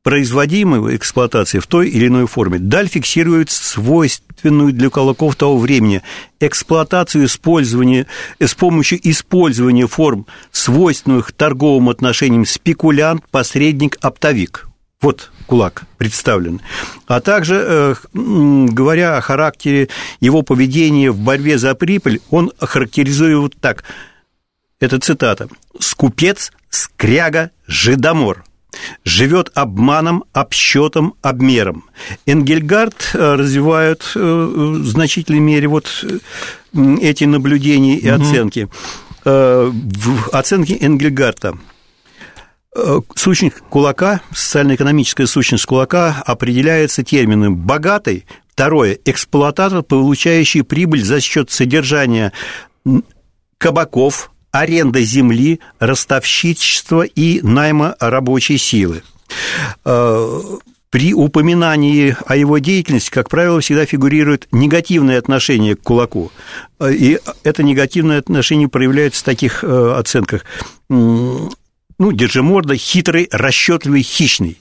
производимой 0.01 0.95
эксплуатации 0.95 1.59
в 1.59 1.67
той 1.67 1.87
или 1.89 2.07
иной 2.07 2.25
форме. 2.25 2.57
Даль 2.57 2.87
фиксирует 2.87 3.51
свойственную 3.51 4.73
для 4.73 4.89
кулаков 4.89 5.35
того 5.35 5.59
времени 5.59 6.01
эксплуатацию 6.39 7.25
использования, 7.25 8.07
с 8.39 8.55
помощью 8.55 8.99
использования 9.07 9.85
форм, 9.85 10.25
свойственных 10.51 11.33
торговым 11.33 11.89
отношениям 11.89 12.47
спекулянт, 12.47 13.23
посредник, 13.29 13.99
оптовик. 14.01 14.67
Вот 15.01 15.31
кулак 15.51 15.83
представлен. 15.97 16.61
А 17.07 17.19
также, 17.19 17.55
э, 17.55 17.95
говоря 18.13 19.17
о 19.17 19.21
характере 19.21 19.89
его 20.21 20.43
поведения 20.43 21.11
в 21.11 21.19
борьбе 21.19 21.57
за 21.57 21.75
прибыль, 21.75 22.21
он 22.29 22.53
характеризует 22.57 23.37
вот 23.37 23.55
так. 23.59 23.83
Это 24.79 24.97
цитата. 24.99 25.49
«Скупец, 25.77 26.53
скряга, 26.69 27.51
жидомор» 27.67 28.45
живет 29.03 29.51
обманом, 29.53 30.23
обсчетом, 30.31 31.15
обмером. 31.21 31.83
Энгельгард 32.25 33.11
э, 33.13 33.35
развивает 33.35 34.09
э, 34.15 34.19
в 34.19 34.87
значительной 34.87 35.41
мере 35.41 35.67
вот 35.67 36.05
эти 37.01 37.25
наблюдения 37.25 37.97
и 37.97 38.09
угу. 38.09 38.21
оценки. 38.21 38.69
В 39.25 40.29
оценке 40.31 40.77
Энгельгарта– 40.79 41.57
сущность 43.15 43.57
кулака, 43.69 44.21
социально-экономическая 44.33 45.27
сущность 45.27 45.65
кулака 45.65 46.23
определяется 46.25 47.03
термином 47.03 47.55
«богатый», 47.55 48.25
второе– 48.53 48.97
эксплуататор, 49.05 49.83
получающий 49.83 50.63
прибыль 50.63 51.03
за 51.03 51.19
счет 51.19 51.51
содержания 51.51 52.31
кабаков, 53.57 54.31
аренда 54.51 55.01
земли, 55.01 55.59
ростовщичества 55.79 57.03
и 57.03 57.41
найма 57.41 57.95
рабочей 57.99 58.57
силы. 58.57 59.03
Э, 59.85 60.41
при 60.89 61.13
упоминании 61.13 62.17
о 62.25 62.35
его 62.35 62.57
деятельности, 62.57 63.09
как 63.09 63.29
правило, 63.29 63.61
всегда 63.61 63.85
фигурирует 63.85 64.47
негативное 64.51 65.17
отношение 65.17 65.75
к 65.77 65.81
кулаку. 65.81 66.33
И 66.85 67.17
это 67.43 67.63
негативное 67.63 68.19
отношение 68.19 68.67
проявляется 68.67 69.21
в 69.21 69.25
таких 69.25 69.63
э, 69.63 69.93
оценках. 69.97 70.43
Ну, 72.01 72.11
держиморда, 72.11 72.75
хитрый, 72.77 73.27
расчетливый, 73.31 74.01
хищный. 74.01 74.57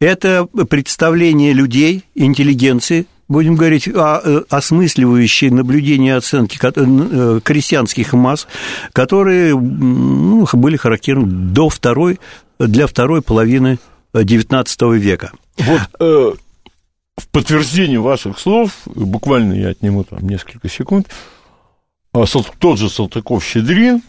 Это 0.00 0.46
представление 0.46 1.52
людей, 1.52 2.04
интеллигенции, 2.14 3.04
будем 3.28 3.54
говорить, 3.54 3.86
о, 3.86 4.44
осмысливающие 4.48 5.50
наблюдения 5.50 6.08
и 6.08 6.12
оценки 6.12 6.58
э, 6.62 7.40
крестьянских 7.44 8.14
масс, 8.14 8.48
которые 8.94 9.54
ну, 9.60 10.48
были 10.54 10.78
характерны 10.78 11.26
до 11.26 11.68
второй, 11.68 12.18
для 12.58 12.86
второй 12.86 13.20
половины 13.20 13.78
XIX 14.14 14.96
века. 14.96 15.32
Вот 15.58 15.82
э, 16.00 16.32
в 17.18 17.28
подтверждение 17.28 18.00
ваших 18.00 18.38
слов, 18.38 18.72
буквально 18.86 19.52
я 19.52 19.68
отниму 19.68 20.02
там 20.04 20.26
несколько 20.26 20.70
секунд, 20.70 21.08
а, 22.14 22.24
тот 22.58 22.78
же 22.78 22.88
Салтыков-Щедрин, 22.88 24.00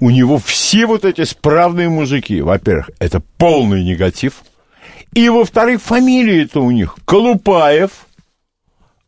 у 0.00 0.10
него 0.10 0.38
все 0.38 0.86
вот 0.86 1.04
эти 1.04 1.24
справные 1.24 1.88
мужики, 1.88 2.40
во-первых, 2.40 2.90
это 2.98 3.20
полный 3.38 3.84
негатив, 3.84 4.42
и, 5.14 5.28
во-вторых, 5.28 5.82
фамилии-то 5.82 6.60
у 6.60 6.70
них 6.70 6.96
Колупаев, 7.04 7.90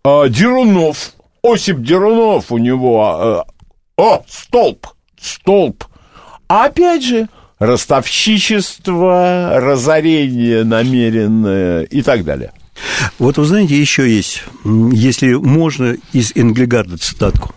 э, 0.04 0.28
Дерунов, 0.28 1.12
Осип 1.42 1.80
Дерунов 1.80 2.52
у 2.52 2.58
него, 2.58 3.44
э, 3.46 4.02
о, 4.02 4.22
столб, 4.28 4.86
столб, 5.20 5.84
а 6.48 6.66
опять 6.66 7.04
же, 7.04 7.28
ростовщичество, 7.58 9.52
разорение 9.54 10.64
намеренное 10.64 11.82
и 11.84 12.02
так 12.02 12.24
далее. 12.24 12.52
Вот 13.18 13.38
вы 13.38 13.44
знаете, 13.44 13.78
еще 13.78 14.08
есть, 14.12 14.42
если 14.64 15.34
можно, 15.34 15.96
из 16.12 16.32
Энгельгарда 16.34 16.98
цитатку. 16.98 17.54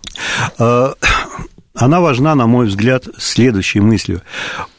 Она 1.75 2.00
важна, 2.00 2.36
на 2.36 2.48
мой 2.48 2.67
взгляд, 2.67 3.03
следующей 3.17 3.82
мыслью. 3.82 4.22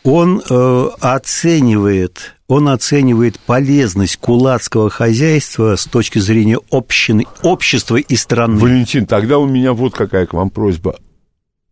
Он 0.03 0.41
э, 0.49 0.88
оценивает, 1.00 2.35
он 2.49 2.69
оценивает 2.69 3.38
полезность 3.38 4.17
кулацкого 4.17 4.88
хозяйства 4.88 5.76
с 5.76 5.85
точки 5.85 6.19
зрения 6.19 6.59
общины, 6.71 7.26
общества 7.43 7.97
и 7.97 8.17
страны. 8.17 8.59
Валентин, 8.59 9.05
тогда 9.05 9.38
у 9.38 9.47
меня 9.47 9.75
вот 9.75 9.95
какая 9.95 10.26
к 10.26 10.33
вам 10.33 10.49
просьба. 10.49 10.97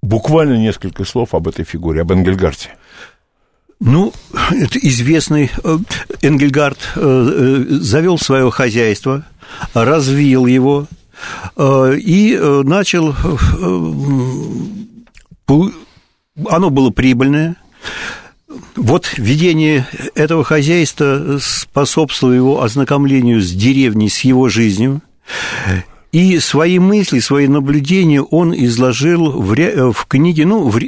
Буквально 0.03 0.59
несколько 0.59 1.05
слов 1.05 1.35
об 1.35 1.49
этой 1.49 1.65
фигуре, 1.65 2.03
об 2.03 2.13
Энгельгарте. 2.13 2.77
Ну, 3.81 4.13
это 4.51 4.79
известный 4.79 5.51
э, 5.63 5.79
Энгельгард 6.21 6.79
э, 6.97 7.01
э, 7.01 7.75
завел 7.81 8.19
свое 8.19 8.51
хозяйство, 8.51 9.25
развил 9.73 10.47
его 10.47 10.87
и 11.57 12.39
начал... 12.65 13.15
Оно 15.47 16.71
было 16.71 16.91
прибыльное. 16.91 17.57
Вот 18.77 19.15
ведение 19.17 19.87
этого 20.15 20.45
хозяйства 20.45 21.39
способствовало 21.41 22.35
его 22.35 22.63
ознакомлению 22.63 23.41
с 23.41 23.51
деревней, 23.51 24.09
с 24.09 24.21
его 24.21 24.49
жизнью. 24.49 25.03
И 26.13 26.39
свои 26.39 26.79
мысли, 26.79 27.19
свои 27.19 27.49
наблюдения 27.49 28.23
он 28.23 28.55
изложил 28.55 29.33
в, 29.33 29.93
в 29.93 30.07
книге, 30.07 30.47
ну, 30.47 30.69
в, 30.69 30.79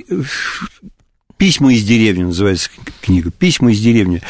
«Письма 1.37 1.75
из 1.75 1.85
деревни» 1.85 2.23
называется 2.23 2.71
книга, 3.03 3.31
«Письма 3.31 3.73
из 3.73 3.81
деревни». 3.81 4.23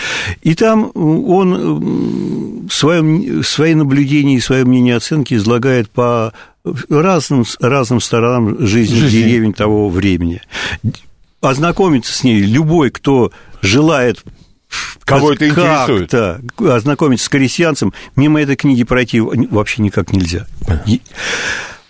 И 0.42 0.54
там 0.54 0.90
он 0.94 2.66
свое, 2.70 3.42
свои 3.44 3.74
наблюдения 3.74 4.36
и 4.36 4.40
свое 4.40 4.64
мнение 4.64 4.96
оценки 4.96 5.34
излагает 5.34 5.90
по 5.90 6.32
разным, 6.88 7.44
разным 7.60 8.00
сторонам 8.00 8.66
жизни, 8.66 8.96
жизни 8.96 9.20
деревень 9.20 9.52
того 9.52 9.88
времени. 9.88 10.42
Ознакомиться 11.40 12.12
с 12.12 12.24
ней 12.24 12.40
любой, 12.40 12.90
кто 12.90 13.32
желает 13.62 14.22
Кого 15.04 15.32
это 15.32 15.48
интересует? 15.48 16.12
ознакомиться 16.58 17.26
с 17.26 17.28
крестьянцем, 17.28 17.92
мимо 18.16 18.40
этой 18.40 18.56
книги 18.56 18.82
пройти 18.82 19.20
вообще 19.20 19.82
никак 19.82 20.12
нельзя. 20.12 20.46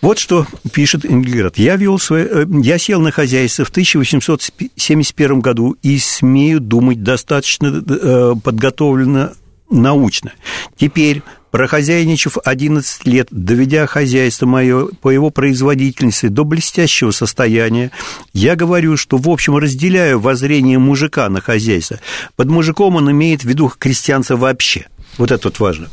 Вот 0.03 0.18
что 0.18 0.46
пишет 0.72 1.05
Энгельгард. 1.05 1.59
Я, 1.59 1.77
вел 1.77 1.98
свое, 1.98 2.29
э, 2.31 2.46
я 2.62 2.79
сел 2.79 3.00
на 3.00 3.11
хозяйство 3.11 3.64
в 3.64 3.70
1871 3.70 5.40
году 5.40 5.77
и 5.83 5.98
смею 5.98 6.61
думать 6.61 7.03
достаточно 7.03 7.83
э, 7.85 8.35
подготовленно 8.44 9.33
научно. 9.70 10.33
Теперь, 10.77 11.22
прохозяйничав 11.57 12.37
11 12.45 13.07
лет, 13.07 13.29
доведя 13.31 13.87
хозяйство 13.87 14.45
мое 14.45 14.88
по 15.01 15.09
его 15.09 15.31
производительности 15.31 16.27
до 16.27 16.45
блестящего 16.45 17.12
состояния, 17.12 17.92
я 18.35 18.57
говорю, 18.57 18.99
что, 18.99 19.16
в 19.16 19.27
общем, 19.31 19.57
разделяю 19.57 20.21
воззрение 20.21 20.79
мужика 20.79 21.27
на 21.31 21.40
хозяйство. 21.40 21.99
Под 22.37 22.49
мужиком 22.49 22.97
он 22.97 23.11
имеет 23.11 23.40
в 23.40 23.47
виду 23.47 23.73
крестьянца 23.79 24.37
вообще– 24.37 24.85
вот 25.19 25.31
это 25.31 25.49
вот 25.49 25.61
важно. 25.61 25.88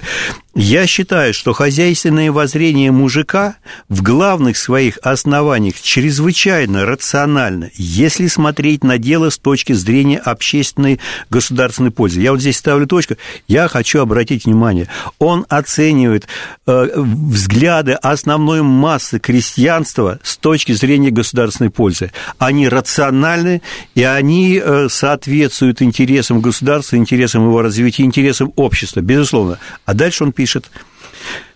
Я 0.56 0.86
считаю, 0.86 1.34
что 1.34 1.52
хозяйственное 1.54 2.32
воззрение 2.32 2.92
мужика 2.92 3.56
в 3.90 4.04
главных 4.04 4.56
своих 4.56 5.00
основаниях 5.02 5.82
чрезвычайно 5.82 6.86
рационально, 6.86 7.72
если 7.74 8.28
смотреть 8.28 8.84
на 8.84 9.00
дело 9.00 9.32
с 9.32 9.40
точки 9.40 9.74
зрения 9.74 10.20
общественной 10.20 11.00
государственной 11.32 11.90
пользы. 11.90 12.22
Я 12.22 12.32
вот 12.32 12.42
здесь 12.42 12.58
ставлю 12.58 12.86
точку. 12.86 13.16
Я 13.48 13.68
хочу 13.68 14.00
обратить 14.00 14.46
внимание. 14.46 14.90
Он 15.18 15.44
оценивает 15.50 16.28
э, 16.68 16.88
взгляды 16.98 17.94
основной 17.94 18.62
массы 18.62 19.18
крестьянства 19.18 20.20
с 20.22 20.38
точки 20.38 20.74
зрения 20.74 21.10
государственной 21.10 21.72
пользы. 21.72 22.12
Они 22.38 22.70
рациональны, 22.70 23.64
и 23.96 24.04
они 24.04 24.62
э, 24.64 24.88
соответствуют 24.88 25.82
интересам 25.82 26.42
государства, 26.42 26.96
интересам 26.96 27.44
его 27.44 27.64
развития, 27.64 28.04
интересам 28.04 28.54
общества 28.56 29.00
безусловно. 29.00 29.58
А 29.86 29.96
дальше 29.96 30.24
он 30.24 30.32
пишет 30.32 30.43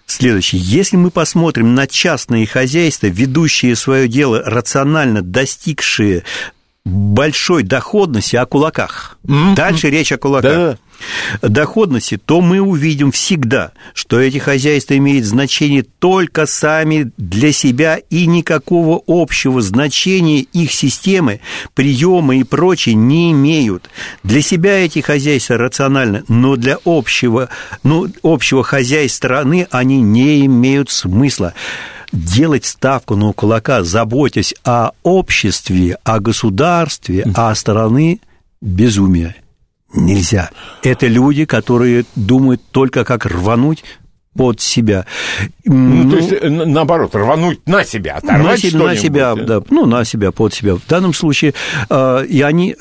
следующее. 0.06 0.62
Если 0.62 0.98
мы 0.98 1.12
посмотрим 1.12 1.76
на 1.76 1.88
частные 1.88 2.48
хозяйства, 2.48 3.08
ведущие 3.08 3.76
свое 3.76 4.08
дело 4.08 4.42
рационально, 4.44 5.22
достигшие 5.22 6.24
большой 6.88 7.64
доходности 7.64 8.36
о 8.36 8.46
кулаках. 8.46 9.18
Mm-hmm. 9.26 9.56
Дальше 9.56 9.90
речь 9.90 10.12
о 10.12 10.18
кулаках. 10.18 10.52
Да 10.52 10.78
доходности, 11.42 12.18
то 12.18 12.42
мы 12.42 12.60
увидим 12.60 13.12
всегда, 13.12 13.72
что 13.94 14.20
эти 14.20 14.38
хозяйства 14.38 14.98
имеют 14.98 15.26
значение 15.26 15.84
только 15.84 16.46
сами 16.46 17.12
для 17.18 17.52
себя 17.52 17.98
и 18.10 18.26
никакого 18.26 19.02
общего 19.08 19.62
значения 19.62 20.40
их 20.40 20.72
системы, 20.72 21.40
приемы 21.74 22.40
и 22.40 22.44
прочее 22.44 22.96
не 22.96 23.32
имеют. 23.32 23.90
Для 24.24 24.42
себя 24.42 24.84
эти 24.84 25.00
хозяйства 25.00 25.58
рациональны, 25.58 26.24
но 26.28 26.56
для 26.56 26.78
общего, 26.86 27.50
ну, 27.84 28.08
общего 28.24 28.64
хозяйства 28.64 29.18
страны 29.18 29.68
они 29.72 30.02
не 30.02 30.46
имеют 30.46 30.90
смысла 30.90 31.54
делать 32.12 32.66
ставку 32.66 33.16
на 33.16 33.34
кулака, 33.34 33.84
заботясь 33.84 34.54
о 34.64 34.92
обществе, 35.04 35.98
о 36.04 36.20
государстве, 36.20 37.26
о 37.36 37.54
страны 37.56 38.20
безумие 38.62 39.36
нельзя. 39.94 40.50
Это 40.84 41.08
люди, 41.08 41.46
которые 41.46 42.06
думают 42.16 42.62
только 42.72 43.04
как 43.04 43.26
рвануть 43.26 43.84
под 44.36 44.62
себя. 44.62 45.06
Ну, 45.66 46.04
ну, 46.04 46.12
то 46.12 46.18
есть, 46.18 46.32
э, 46.32 46.50
наоборот, 46.50 47.16
рвануть 47.16 47.68
на 47.68 47.84
себя, 47.84 48.18
оторвать 48.18 48.72
на, 48.74 48.84
на 48.84 48.96
себя, 48.96 49.36
да, 49.36 49.62
ну, 49.70 49.86
на 49.86 50.06
себя, 50.06 50.32
под 50.32 50.54
себя. 50.54 50.76
В 50.76 50.86
данном 50.88 51.14
случае, 51.14 51.56
э, 51.90 52.26
и 52.30 52.42
они 52.42 52.76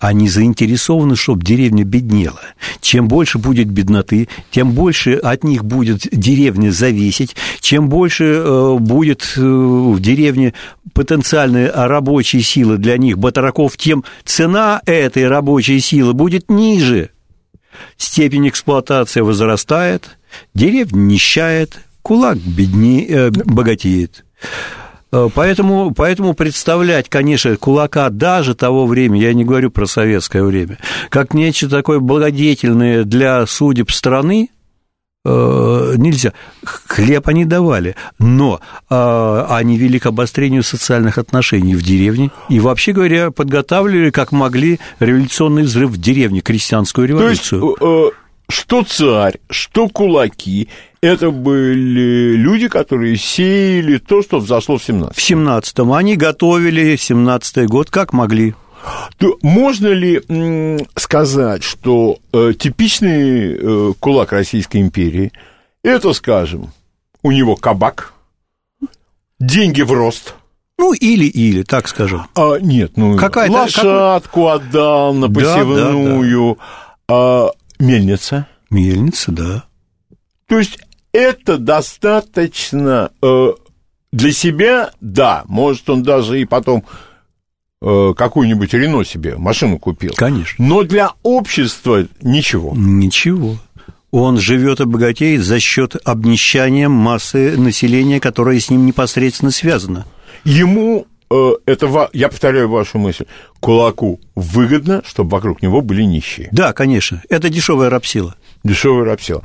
они 0.00 0.30
заинтересованы, 0.30 1.14
чтобы 1.14 1.44
деревня 1.44 1.84
беднела. 1.84 2.40
Чем 2.80 3.06
больше 3.06 3.38
будет 3.38 3.68
бедноты, 3.68 4.28
тем 4.50 4.72
больше 4.72 5.14
от 5.14 5.44
них 5.44 5.62
будет 5.62 6.08
деревня 6.10 6.72
зависеть, 6.72 7.36
чем 7.60 7.90
больше 7.90 8.24
э, 8.24 8.76
будет 8.80 9.34
э, 9.36 9.40
в 9.40 10.00
деревне 10.00 10.54
потенциальной 10.94 11.70
рабочей 11.70 12.40
силы 12.40 12.78
для 12.78 12.96
них, 12.96 13.18
батраков, 13.18 13.76
тем 13.76 14.02
цена 14.24 14.80
этой 14.86 15.28
рабочей 15.28 15.78
силы 15.80 16.14
будет 16.14 16.50
ниже. 16.50 17.10
Степень 17.98 18.48
эксплуатации 18.48 19.20
возрастает, 19.20 20.16
деревня 20.54 20.98
нищает, 20.98 21.78
кулак 22.00 22.38
беднее, 22.38 23.06
э, 23.06 23.30
богатеет. 23.30 24.24
Э, 25.12 25.28
поэтому, 25.34 25.92
поэтому 25.92 26.34
представлять, 26.34 27.08
конечно, 27.08 27.56
кулака 27.56 28.08
даже 28.10 28.54
того 28.54 28.86
времени, 28.86 29.22
я 29.22 29.34
не 29.34 29.44
говорю 29.44 29.70
про 29.70 29.86
советское 29.86 30.42
время, 30.42 30.78
как 31.08 31.34
нечто 31.34 31.68
такое 31.68 31.98
благодетельное 31.98 33.04
для 33.04 33.44
судеб 33.46 33.90
страны, 33.90 34.50
э, 35.24 35.94
нельзя. 35.96 36.32
Хлеб 36.64 37.26
они 37.28 37.44
давали, 37.44 37.96
но 38.18 38.60
э, 38.88 39.46
они 39.48 39.76
вели 39.76 39.98
к 39.98 40.06
обострению 40.06 40.62
социальных 40.62 41.18
отношений 41.18 41.74
в 41.74 41.82
деревне 41.82 42.30
и, 42.48 42.60
вообще 42.60 42.92
говоря, 42.92 43.30
подготавливали, 43.30 44.10
как 44.10 44.30
могли, 44.30 44.78
революционный 45.00 45.62
взрыв 45.62 45.90
в 45.90 46.00
деревне, 46.00 46.40
крестьянскую 46.40 47.08
революцию. 47.08 47.76
То 47.78 48.04
есть, 48.04 48.14
что 48.50 48.82
царь, 48.82 49.38
что 49.48 49.88
кулаки, 49.88 50.68
это 51.02 51.30
были 51.30 52.36
люди, 52.36 52.68
которые 52.68 53.16
сеяли 53.16 53.98
то, 53.98 54.22
что 54.22 54.38
взошло 54.38 54.76
в 54.78 54.84
17 54.84 55.16
В 55.16 55.30
17-м. 55.30 55.92
Они 55.92 56.16
готовили 56.16 56.94
17-й 56.94 57.66
год 57.66 57.90
как 57.90 58.12
могли. 58.12 58.54
То 59.18 59.38
можно 59.42 59.88
ли 59.88 60.22
сказать, 60.96 61.62
что 61.62 62.18
э, 62.32 62.52
типичный 62.58 63.54
э, 63.54 63.92
кулак 63.98 64.32
Российской 64.32 64.78
империи 64.78 65.32
это, 65.82 66.12
скажем, 66.12 66.72
у 67.22 67.32
него 67.32 67.56
кабак, 67.56 68.12
деньги 69.38 69.82
в 69.82 69.92
рост. 69.92 70.34
Ну, 70.78 70.94
или-или, 70.94 71.62
так 71.62 71.88
скажем. 71.88 72.26
А, 72.34 72.56
нет, 72.58 72.92
ну, 72.96 73.18
Какая-то- 73.18 73.52
лошадку 73.52 74.48
отдал 74.48 75.12
на 75.12 75.28
Да, 75.28 75.40
да, 75.40 75.50
посевную, 75.50 76.58
а, 77.06 77.50
мельница. 77.78 78.46
Мельница, 78.70 79.30
да. 79.30 79.64
То 80.46 80.58
есть 80.58 80.78
это 81.12 81.58
достаточно 81.58 83.10
э, 83.22 83.52
для 84.12 84.32
себя, 84.32 84.90
да, 85.00 85.44
может 85.46 85.88
он 85.90 86.02
даже 86.02 86.40
и 86.40 86.44
потом 86.44 86.84
э, 87.82 88.12
какую-нибудь 88.16 88.72
Рено 88.74 89.04
себе 89.04 89.36
машину 89.36 89.78
купил. 89.78 90.14
Конечно. 90.16 90.64
Но 90.64 90.82
для 90.82 91.12
общества 91.22 92.06
ничего. 92.22 92.72
Ничего. 92.76 93.56
Он 94.10 94.38
живет 94.38 94.80
и 94.80 94.84
богатеет 94.84 95.42
за 95.42 95.60
счет 95.60 95.94
обнищания 96.04 96.88
массы 96.88 97.56
населения, 97.56 98.18
которое 98.18 98.58
с 98.58 98.68
ним 98.68 98.84
непосредственно 98.84 99.52
связано. 99.52 100.06
Ему, 100.44 101.06
э, 101.30 101.52
это, 101.66 102.10
я 102.12 102.28
повторяю 102.28 102.68
вашу 102.68 102.98
мысль, 102.98 103.26
кулаку 103.60 104.20
выгодно, 104.34 105.02
чтобы 105.06 105.30
вокруг 105.30 105.62
него 105.62 105.80
были 105.80 106.02
нищие. 106.02 106.48
Да, 106.50 106.72
конечно, 106.72 107.22
это 107.28 107.48
дешевая 107.48 107.88
рабсила. 107.88 108.34
Дешевая 108.64 109.04
рабсила. 109.04 109.42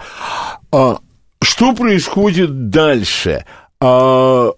А, 0.71 0.99
что 1.45 1.73
происходит 1.73 2.69
дальше? 2.69 3.45
А, 3.79 4.51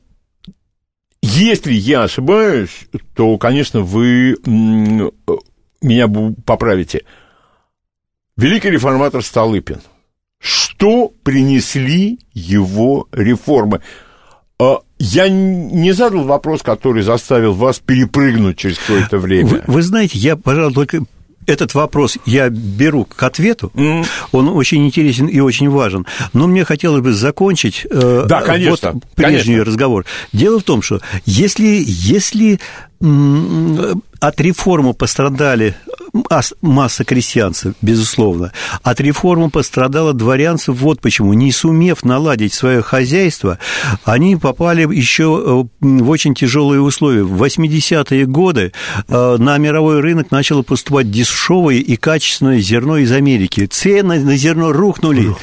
если 1.22 1.74
я 1.74 2.04
ошибаюсь, 2.04 2.88
то, 3.16 3.38
конечно, 3.38 3.82
вы 3.82 4.38
меня 5.82 6.08
поправите. 6.46 7.04
Великий 8.36 8.70
реформатор 8.70 9.24
Столыпин. 9.24 9.82
Что 10.40 11.12
принесли 11.24 12.20
его 12.34 13.08
реформы? 13.12 13.82
А, 14.60 14.82
Я 15.00 15.30
не 15.30 15.92
задал 15.92 16.24
вопрос, 16.24 16.62
который 16.64 17.04
заставил 17.04 17.54
вас 17.54 17.80
перепрыгнуть 17.80 18.58
через 18.58 18.78
какое-то 18.78 19.18
время. 19.18 19.50
Вы, 19.50 19.64
вы 19.68 19.82
знаете, 19.82 20.18
я, 20.18 20.36
пожалуй, 20.36 20.74
только 20.74 21.04
этот 21.48 21.74
вопрос 21.74 22.18
я 22.26 22.50
беру 22.50 23.06
к 23.06 23.24
ответу. 23.24 23.72
М. 23.74 24.06
Он 24.32 24.50
очень 24.50 24.86
интересен 24.86 25.28
и 25.28 25.40
очень 25.40 25.70
важен. 25.70 26.06
Но 26.34 26.46
мне 26.48 26.64
хотелось 26.66 27.02
бы 27.02 27.14
закончить 27.14 27.88
э, 27.90 28.26
Да, 28.28 28.42
конечно, 28.42 28.92
вот 28.92 29.04
прежний 29.16 29.54
конечно. 29.56 29.66
разговор. 29.66 30.06
Дело 30.34 30.60
в 30.60 30.64
том, 30.64 30.82
что 30.82 31.02
если, 31.26 31.82
если 31.86 32.60
от 34.20 34.42
реформы 34.42 34.94
пострадали 34.94 35.76
ас- 36.30 36.54
масса 36.62 37.04
крестьянцев, 37.04 37.74
безусловно, 37.82 38.52
от 38.84 39.00
реформы 39.00 39.50
пострадало 39.50 40.14
дворянство 40.14 40.74
вот 40.74 41.02
почему. 41.02 41.34
Не 41.34 41.52
сумев 41.52 42.04
наладить 42.04 42.54
свое 42.54 42.82
хозяйство, 42.82 43.60
они 44.04 44.36
попали 44.36 44.82
еще 44.82 45.68
э, 45.82 45.86
в 45.86 46.10
очень 46.10 46.36
тяжелые 46.36 46.82
условия. 46.82 47.24
В 47.24 47.42
80-е 47.44 48.26
годы 48.26 48.72
э, 49.08 49.36
на 49.40 49.58
мировой 49.58 50.00
рынок 50.02 50.32
начало 50.32 50.62
поступать 50.62 51.12
дешевое 51.12 51.78
и 51.78 51.96
качественное 51.96 52.60
зерно 52.60 52.98
из 52.98 53.12
Америки. 53.12 53.66
Цены 53.66 54.20
на 54.20 54.36
зерно 54.38 54.72
рухнули. 54.72 55.36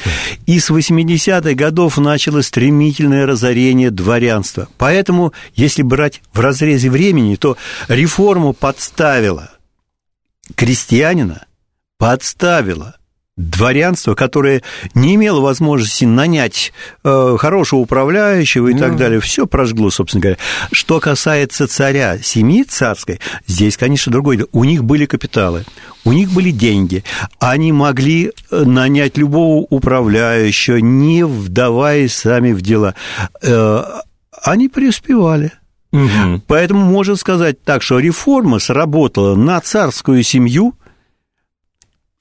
И 0.47 0.59
с 0.59 0.71
80-х 0.71 1.55
годов 1.55 1.99
началось 1.99 2.47
стремительное 2.47 3.27
разорение 3.27 3.91
дворянства. 3.91 4.69
Поэтому, 4.79 5.33
если 5.55 5.83
брать 5.83 6.23
в 6.33 6.41
разрезе 6.41 6.91
времени, 6.91 7.37
то 7.37 7.57
реформу 7.89 8.53
подставила 8.65 9.51
крестьянина, 10.55 11.45
подставила 11.99 12.97
дворянство, 13.37 14.15
которое 14.15 14.63
не 14.95 15.17
имело 15.17 15.41
возможности 15.41 16.07
нанять 16.07 16.73
э, 17.05 17.37
хорошего 17.39 17.81
управляющего 17.81 18.69
и 18.69 18.75
так 18.75 18.97
далее, 18.97 19.21
все 19.21 19.47
прожгло, 19.47 19.91
собственно 19.91 20.23
говоря. 20.23 20.39
Что 20.73 20.99
касается 20.99 21.69
царя, 21.69 22.19
семьи 22.23 22.65
царской, 22.65 23.21
здесь, 23.47 23.77
конечно, 23.77 24.11
другое 24.11 24.39
дело. 24.39 24.49
У 24.53 24.65
них 24.65 24.83
были 24.83 25.05
капиталы, 25.05 25.67
у 26.07 26.15
них 26.15 26.31
были 26.31 26.51
деньги, 26.51 27.05
они 27.39 27.71
могли 27.71 28.33
э, 28.51 28.63
нанять 28.65 29.19
любого 29.19 29.67
управляющего, 29.69 30.79
не 30.79 31.27
вдаваясь 31.27 32.15
сами 32.15 32.53
в 32.53 32.63
дела. 32.63 32.95
Э, 33.43 33.85
они 34.43 34.71
преуспевали. 34.71 35.53
Мгм. 35.95 36.43
Поэтому 36.49 36.85
можно 36.85 37.15
сказать 37.15 37.63
так, 37.63 37.81
что 37.81 38.01
реформа 38.01 38.59
сработала 38.59 39.37
на 39.37 39.61
царскую 39.61 40.25
семью, 40.25 40.75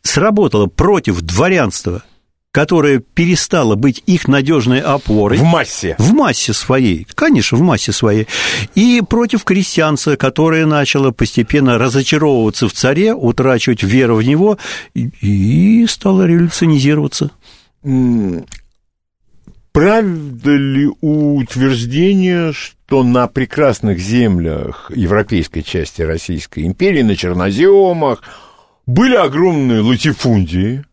сработала 0.04 0.68
против 0.68 1.22
дворянства, 1.22 2.04
которое 2.52 3.00
перестало 3.00 3.74
быть 3.74 4.04
их 4.06 4.28
надежной 4.28 4.80
опорой. 4.80 5.40
В 5.40 5.44
массе. 5.44 5.96
В 5.98 6.14
массе 6.14 6.54
своей, 6.54 7.08
конечно, 7.16 7.58
в 7.58 7.62
массе 7.62 7.92
своей. 7.92 8.28
И 8.76 9.02
против 9.10 9.44
крестьянца, 9.44 10.18
которое 10.18 10.68
начало 10.68 11.10
постепенно 11.10 11.80
разочаровываться 11.80 12.70
в 12.70 12.74
царе, 12.74 13.16
утрачивать 13.16 13.82
веру 13.82 14.18
в 14.18 14.24
него 14.24 14.60
и 14.94 15.84
стало 15.90 16.28
революционизироваться. 16.28 17.32
Правда 19.74 20.52
ли 20.52 20.88
утверждение, 21.02 22.54
что 22.54 23.04
на 23.04 23.28
прекрасных 23.28 23.98
землях 23.98 24.92
европейской 24.96 25.62
части 25.62 26.04
Российской 26.04 26.66
империи, 26.68 27.02
на 27.02 27.16
черноземах, 27.16 28.22
были 28.86 29.16
огромные 29.16 29.82
латифундии, 29.82 30.84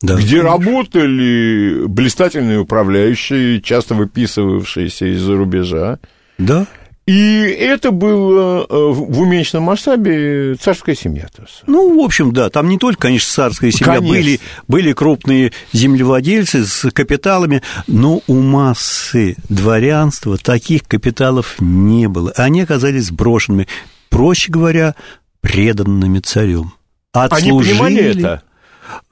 Да. 0.00 0.14
где 0.16 0.40
работали 0.40 1.84
блистательные 1.88 2.60
управляющие, 2.60 3.60
часто 3.60 3.94
выписывавшиеся 3.96 5.06
из-за 5.14 5.36
рубежа. 5.36 5.98
Да. 6.38 6.66
И 7.06 7.56
это 7.58 7.90
было 7.90 8.64
э, 8.64 8.66
в 8.70 9.20
уменьшенном 9.20 9.64
масштабе 9.64 10.54
царская 10.54 10.94
семья. 10.94 11.28
Ну, 11.66 12.00
в 12.00 12.04
общем, 12.04 12.32
да, 12.32 12.48
там 12.48 12.68
не 12.68 12.78
только, 12.78 13.02
конечно, 13.02 13.32
царская 13.32 13.72
семья, 13.72 13.94
Конечно. 13.94 14.14
были, 14.14 14.40
были 14.68 14.92
крупные 14.92 15.52
землевладельцы 15.72 16.64
с 16.64 16.88
капиталами, 16.92 17.62
но 17.88 18.22
у 18.28 18.40
массы 18.40 19.36
дворянства 19.48 20.38
таких 20.38 20.84
капиталов 20.84 21.56
не 21.58 22.06
было. 22.06 22.30
Они 22.36 22.60
оказались 22.60 23.06
сброшенными, 23.06 23.66
проще 24.08 24.52
говоря, 24.52 24.94
преданными 25.40 26.20
царем. 26.20 26.72
Они 27.12 27.50
понимали 27.50 28.16
это? 28.16 28.42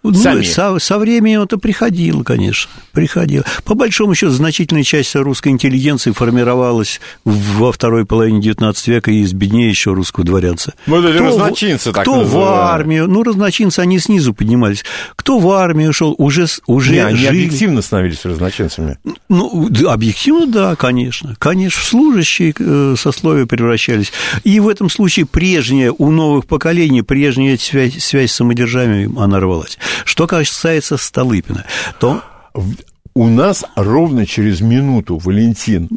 Ну, 0.03 0.15
Сами. 0.15 0.43
со, 0.45 0.79
со 0.79 0.99
временем 0.99 1.43
это 1.43 1.59
приходило, 1.59 2.23
конечно, 2.23 2.71
приходило. 2.93 3.45
По 3.65 3.75
большому 3.75 4.15
счету, 4.15 4.33
значительная 4.33 4.83
часть 4.83 5.15
русской 5.15 5.49
интеллигенции 5.49 6.13
формировалась 6.13 7.03
во 7.27 7.71
второй 7.71 8.07
половине 8.07 8.41
XIX 8.41 8.75
века 8.87 9.11
из 9.11 9.35
беднейшего 9.35 9.95
русского 9.97 10.25
дворянца. 10.25 10.73
Вот 10.87 11.05
эти 11.05 11.17
Кто 11.17 11.25
в- 11.25 11.27
разночинцы, 11.27 11.93
так 11.93 12.03
Кто 12.03 12.15
в 12.15 12.23
называемые. 12.25 12.61
армию, 12.73 13.09
ну, 13.09 13.23
разночинцы, 13.23 13.81
они 13.81 13.99
снизу 13.99 14.33
поднимались. 14.33 14.85
Кто 15.17 15.39
в 15.39 15.51
армию 15.51 15.93
шел, 15.93 16.15
уже, 16.17 16.47
уже 16.67 16.93
Не, 16.93 16.99
они 17.01 17.17
жили. 17.19 17.29
объективно 17.29 17.83
становились 17.83 18.25
разночинцами. 18.25 18.97
Ну, 19.29 19.69
да, 19.69 19.93
объективно, 19.93 20.47
да, 20.47 20.77
конечно. 20.77 21.37
Конечно, 21.39 21.79
в 21.79 21.85
служащие 21.85 22.55
э, 22.59 22.95
сословия 22.99 23.45
превращались. 23.45 24.13
И 24.45 24.61
в 24.61 24.69
этом 24.69 24.89
случае 24.89 25.27
прежняя, 25.27 25.93
у 25.93 26.11
новых 26.11 26.47
поколений, 26.47 27.03
прежняя 27.03 27.59
связь, 27.59 28.03
связь 28.03 28.33
с 28.33 28.37
самодержавием, 28.37 29.19
она 29.19 29.41
рвалась. 29.41 29.77
Что 30.05 30.27
касается 30.27 30.97
Столыпина, 30.97 31.65
то... 31.99 32.23
У 33.13 33.27
нас 33.27 33.65
ровно 33.75 34.25
через 34.25 34.61
минуту, 34.61 35.19
Валентин, 35.19 35.89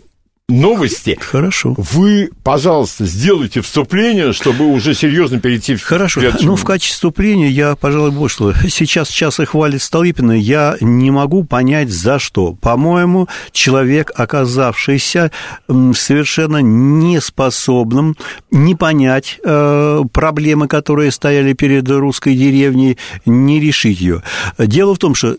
новости. 0.49 1.17
Хорошо. 1.21 1.73
Вы, 1.77 2.29
пожалуйста, 2.43 3.05
сделайте 3.05 3.61
вступление, 3.61 4.33
чтобы 4.33 4.65
уже 4.65 4.93
серьезно 4.93 5.39
перейти 5.39 5.75
в 5.75 5.83
Хорошо. 5.83 6.21
Ну, 6.41 6.55
в 6.55 6.65
качестве 6.65 6.93
вступления 6.93 7.49
я, 7.49 7.75
пожалуй, 7.75 8.11
вот 8.11 8.29
что. 8.29 8.53
Сейчас 8.69 9.07
часто 9.07 9.45
хвалит 9.45 9.81
Столыпина, 9.81 10.33
я 10.33 10.75
не 10.81 11.11
могу 11.11 11.45
понять, 11.45 11.89
за 11.89 12.19
что. 12.19 12.53
По-моему, 12.53 13.29
человек, 13.51 14.11
оказавшийся 14.15 15.31
совершенно 15.67 16.57
неспособным 16.57 18.17
не 18.51 18.75
понять 18.75 19.39
э, 19.43 20.01
проблемы, 20.11 20.67
которые 20.67 21.11
стояли 21.11 21.53
перед 21.53 21.89
русской 21.89 22.35
деревней, 22.35 22.97
не 23.25 23.59
решить 23.59 24.01
ее. 24.01 24.23
Дело 24.57 24.95
в 24.95 24.99
том, 24.99 25.15
что 25.15 25.29
э, 25.29 25.35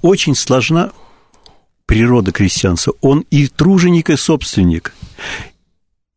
очень 0.00 0.34
сложна 0.34 0.90
природа 1.86 2.32
крестьянства. 2.32 2.94
Он 3.00 3.24
и 3.30 3.46
труженик, 3.46 4.10
и 4.10 4.16
собственник 4.16 4.92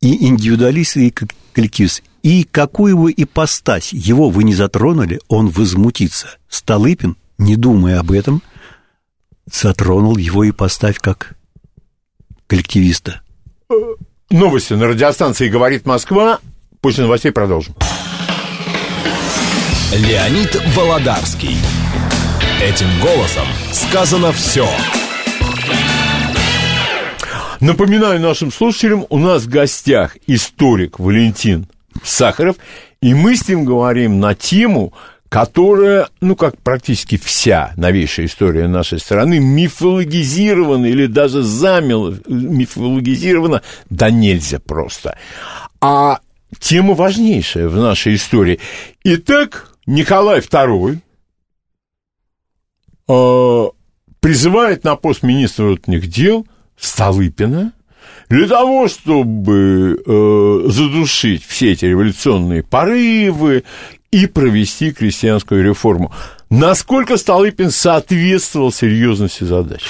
и 0.02 0.28
индивидуалист, 0.28 0.98
и 0.98 1.14
коллективист. 1.54 2.04
И 2.24 2.44
какую 2.44 2.98
бы 2.98 3.14
ипостась 3.16 3.94
его 3.94 4.30
вы 4.30 4.44
не 4.44 4.54
затронули, 4.54 5.20
он 5.28 5.50
возмутится. 5.50 6.38
Столыпин 6.50 7.16
не 7.38 7.56
думая 7.56 8.00
об 8.00 8.12
этом, 8.12 8.42
затронул 9.52 10.18
его 10.18 10.44
и 10.44 10.52
поставь 10.52 11.00
как 11.00 11.36
коллективиста. 12.48 13.22
Новости 14.30 14.74
на 14.74 14.88
радиостанции 14.88 15.48
«Говорит 15.48 15.86
Москва». 15.86 16.40
После 16.82 17.04
новостей 17.04 17.32
продолжим. 17.32 17.76
Леонид 19.94 20.56
Володарский. 20.76 21.58
Этим 22.62 22.88
голосом 23.02 23.48
сказано 23.72 24.32
все. 24.32 24.68
Напоминаю 27.60 28.22
нашим 28.22 28.52
слушателям, 28.52 29.06
у 29.10 29.18
нас 29.18 29.44
в 29.44 29.50
гостях 29.50 30.16
историк 30.28 30.98
Валентин 30.98 31.68
Сахаров, 32.04 32.56
и 33.02 33.14
мы 33.14 33.36
с 33.36 33.50
ним 33.50 33.66
говорим 33.66 34.22
на 34.22 34.34
тему, 34.34 34.94
которая, 35.28 36.08
ну, 36.22 36.38
как 36.38 36.58
практически 36.62 37.18
вся 37.18 37.74
новейшая 37.76 38.28
история 38.28 38.68
нашей 38.68 39.00
страны, 39.00 39.40
мифологизирована 39.40 40.86
или 40.86 41.06
даже 41.06 41.44
замел 41.44 42.16
мифологизирована, 42.28 43.62
да 43.90 44.10
нельзя 44.10 44.60
просто. 44.60 45.18
А 45.82 46.20
тема 46.60 46.94
важнейшая 46.94 47.68
в 47.68 47.76
нашей 47.76 48.16
истории. 48.16 48.60
Итак, 49.04 49.76
Николай 49.86 50.40
II 50.40 51.00
э, 53.10 53.66
призывает 54.22 54.86
на 54.86 54.96
пост 54.96 55.24
министра 55.24 55.66
внутренних 55.66 56.08
дел 56.08 56.48
Столыпина 56.80 57.74
для 58.30 58.48
того, 58.48 58.88
чтобы 58.88 60.02
э, 60.06 60.70
задушить 60.70 61.44
все 61.46 61.72
эти 61.72 61.86
революционные 61.86 62.64
порывы 62.64 63.64
и 64.12 64.28
провести 64.28 64.92
крестьянскую 64.92 65.64
реформу. 65.64 66.14
Насколько 66.50 67.18
Столыпин 67.18 67.72
соответствовал 67.72 68.72
серьезности 68.72 69.44
задачи? 69.44 69.86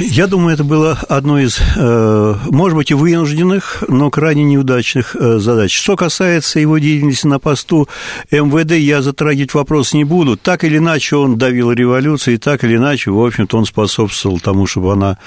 Я 0.00 0.26
думаю, 0.26 0.54
это 0.54 0.64
было 0.64 0.98
одной 1.08 1.44
из, 1.44 1.60
э, 1.76 2.34
может 2.50 2.76
быть, 2.76 2.90
и 2.90 2.94
вынужденных, 2.94 3.84
но 3.88 4.10
крайне 4.10 4.42
неудачных 4.44 5.14
э, 5.14 5.38
задач. 5.38 5.72
Что 5.72 5.96
касается 5.96 6.58
его 6.58 6.78
деятельности 6.78 7.26
на 7.26 7.38
посту 7.38 7.88
МВД, 8.30 8.72
я 8.72 9.02
затрагивать 9.02 9.54
вопрос 9.54 9.92
не 9.92 10.04
буду. 10.04 10.36
Так 10.36 10.64
или 10.64 10.78
иначе 10.78 11.16
он 11.16 11.36
давил 11.38 11.70
революцию, 11.70 12.34
и 12.34 12.38
так 12.38 12.64
или 12.64 12.76
иначе, 12.76 13.10
в 13.10 13.24
общем-то, 13.24 13.58
он 13.58 13.66
способствовал 13.66 14.40
тому, 14.40 14.66
чтобы 14.66 14.92
она 14.92 15.18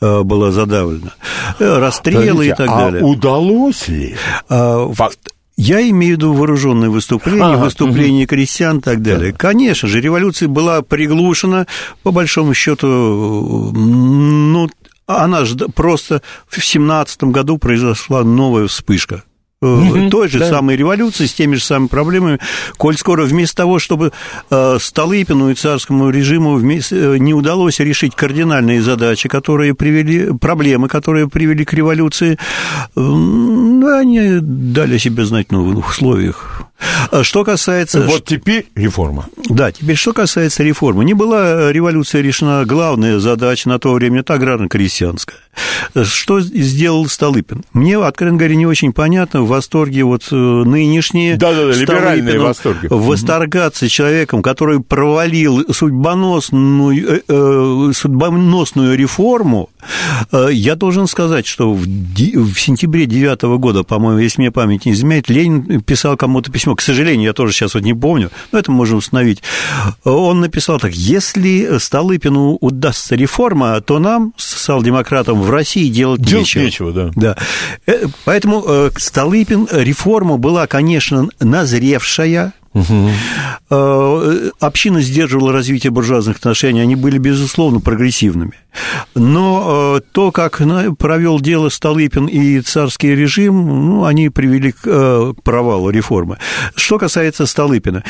э, 0.00 0.22
была 0.22 0.52
задавлена. 0.52 1.14
Расстрелы 1.58 2.22
Подождите, 2.22 2.52
и 2.52 2.54
так 2.56 2.68
а 2.68 2.78
далее. 2.78 3.04
удалось 3.04 3.88
ли? 3.88 4.14
А, 4.48 4.88
Факт. 4.92 5.18
Я 5.56 5.88
имею 5.90 6.14
в 6.14 6.18
виду 6.18 6.32
вооруженные 6.32 6.90
выступления, 6.90 7.44
ага, 7.44 7.64
выступления 7.64 8.24
угу. 8.24 8.30
крестьян 8.30 8.78
и 8.78 8.80
так 8.80 9.02
далее. 9.02 9.32
Да. 9.32 9.38
Конечно 9.38 9.88
же, 9.88 10.00
революция 10.00 10.48
была 10.48 10.82
приглушена, 10.82 11.66
по 12.02 12.10
большому 12.10 12.54
счету, 12.54 12.86
ну, 12.86 14.70
она 15.06 15.44
же 15.44 15.56
просто 15.68 16.22
в 16.48 16.64
семнадцатом 16.64 17.32
году 17.32 17.58
произошла 17.58 18.24
новая 18.24 18.66
вспышка 18.66 19.24
угу, 19.62 20.10
той 20.10 20.28
же 20.28 20.40
да. 20.40 20.48
самой 20.48 20.76
революции, 20.76 21.26
с 21.26 21.32
теми 21.32 21.54
же 21.54 21.64
самыми 21.64 21.88
проблемами, 21.88 22.38
коль 22.76 22.96
скоро 22.96 23.24
вместо 23.24 23.56
того, 23.56 23.78
чтобы 23.78 24.12
э, 24.50 24.78
Столыпину 24.80 25.50
и 25.50 25.54
царскому 25.54 26.10
режиму 26.10 26.58
э, 26.58 27.18
не 27.18 27.32
удалось 27.32 27.78
решить 27.80 28.14
кардинальные 28.14 28.82
задачи, 28.82 29.28
которые 29.28 29.74
привели, 29.74 30.32
проблемы, 30.38 30.88
которые 30.88 31.28
привели 31.28 31.64
к 31.64 31.72
революции, 31.72 32.38
они 32.96 34.38
дали 34.40 34.98
себе 34.98 35.24
знать 35.24 35.48
в 35.48 35.52
новых 35.52 35.90
условиях. 35.90 36.66
А 37.10 37.24
что 37.24 37.44
касается... 37.44 38.02
Вот 38.02 38.24
теперь 38.24 38.66
реформа. 38.74 39.26
Да, 39.48 39.72
теперь 39.72 39.96
что 39.96 40.12
касается 40.12 40.62
реформы. 40.62 41.04
Не 41.04 41.14
была 41.14 41.72
революция 41.72 42.22
решена 42.22 42.64
главная 42.64 43.18
задача 43.18 43.68
на 43.68 43.78
то 43.78 43.92
время, 43.92 44.20
это 44.20 44.34
аграрно-крестьянская. 44.34 45.38
Что 46.04 46.40
сделал 46.40 47.06
Столыпин? 47.06 47.64
Мне, 47.74 48.02
откровенно 48.02 48.38
говоря, 48.38 48.54
не 48.54 48.66
очень 48.66 48.92
понятно, 48.92 49.42
в 49.42 49.48
восторге 49.48 50.04
вот 50.04 50.28
э, 50.30 50.34
нынешние 50.34 51.36
Да-да-да, 51.36 51.78
либеральные 51.78 52.38
восторги. 52.40 52.86
Восторгаться 52.88 53.88
человеком, 53.88 54.42
который 54.42 54.80
провалил 54.80 55.66
судьбоносную, 55.72 57.16
э, 57.16 57.20
э, 57.28 57.92
судьбоносную 57.94 58.96
реформу, 58.96 59.68
я 60.50 60.76
должен 60.76 61.06
сказать, 61.06 61.46
что 61.46 61.74
в, 61.74 61.84
в 61.84 62.58
сентябре 62.58 63.06
9 63.06 63.42
года, 63.58 63.82
по-моему, 63.82 64.20
если 64.20 64.40
мне 64.40 64.50
память 64.50 64.86
не 64.86 64.92
изменяет, 64.92 65.28
Ленин 65.28 65.82
писал 65.82 66.16
кому-то 66.16 66.50
письмо, 66.50 66.71
к 66.74 66.80
сожалению, 66.80 67.26
я 67.26 67.32
тоже 67.32 67.52
сейчас 67.52 67.74
вот 67.74 67.82
не 67.82 67.94
помню, 67.94 68.30
но 68.50 68.58
это 68.58 68.70
мы 68.70 68.78
можем 68.78 68.98
установить. 68.98 69.42
Он 70.04 70.40
написал 70.40 70.78
так, 70.78 70.92
если 70.94 71.78
Столыпину 71.78 72.58
удастся 72.60 73.14
реформа, 73.14 73.80
то 73.80 73.98
нам, 73.98 74.34
социал-демократам, 74.36 75.40
в 75.40 75.50
России 75.50 75.88
делать, 75.88 76.20
делать 76.20 76.44
нечего. 76.44 76.62
нечего 76.62 76.92
да. 76.92 77.10
да. 77.14 77.36
Поэтому 78.24 78.90
Столыпин, 78.96 79.68
реформа 79.70 80.36
была, 80.36 80.66
конечно, 80.66 81.28
назревшая, 81.40 82.52
Угу. 82.74 83.10
Община 84.60 85.02
сдерживала 85.02 85.52
развитие 85.52 85.90
буржуазных 85.90 86.38
отношений, 86.38 86.80
они 86.80 86.96
были, 86.96 87.18
безусловно, 87.18 87.80
прогрессивными. 87.80 88.54
Но 89.14 89.96
э, 89.98 90.00
то, 90.12 90.32
как 90.32 90.62
провел 90.98 91.40
дело 91.40 91.68
Столыпин 91.68 92.26
и 92.26 92.60
царский 92.60 93.14
режим, 93.14 93.86
ну, 93.86 94.04
они 94.04 94.30
привели 94.30 94.72
к 94.72 94.86
э, 94.86 95.34
провалу 95.44 95.90
реформы. 95.90 96.38
Что 96.74 96.98
касается 96.98 97.44
Столыпина, 97.46 98.04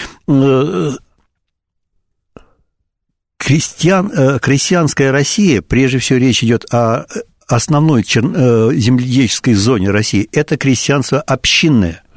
крестьян, 3.36 4.38
крестьянская 4.40 5.10
Россия, 5.10 5.60
прежде 5.60 5.98
всего 5.98 6.20
речь 6.20 6.44
идет 6.44 6.72
о 6.72 7.06
основной 7.48 8.04
земледельческой 8.04 9.54
зоне 9.54 9.90
России, 9.90 10.28
это 10.32 10.56
крестьянство 10.56 11.20
общинное– 11.20 12.04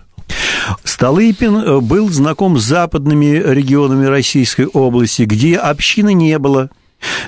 Столыпин 0.83 1.57
э, 1.57 1.79
был 1.79 2.09
знаком 2.09 2.57
с 2.57 2.63
западными 2.63 3.41
регионами 3.45 4.05
Российской 4.05 4.65
области, 4.65 5.23
где 5.23 5.57
общины 5.57 6.13
не 6.13 6.37
было– 6.39 6.69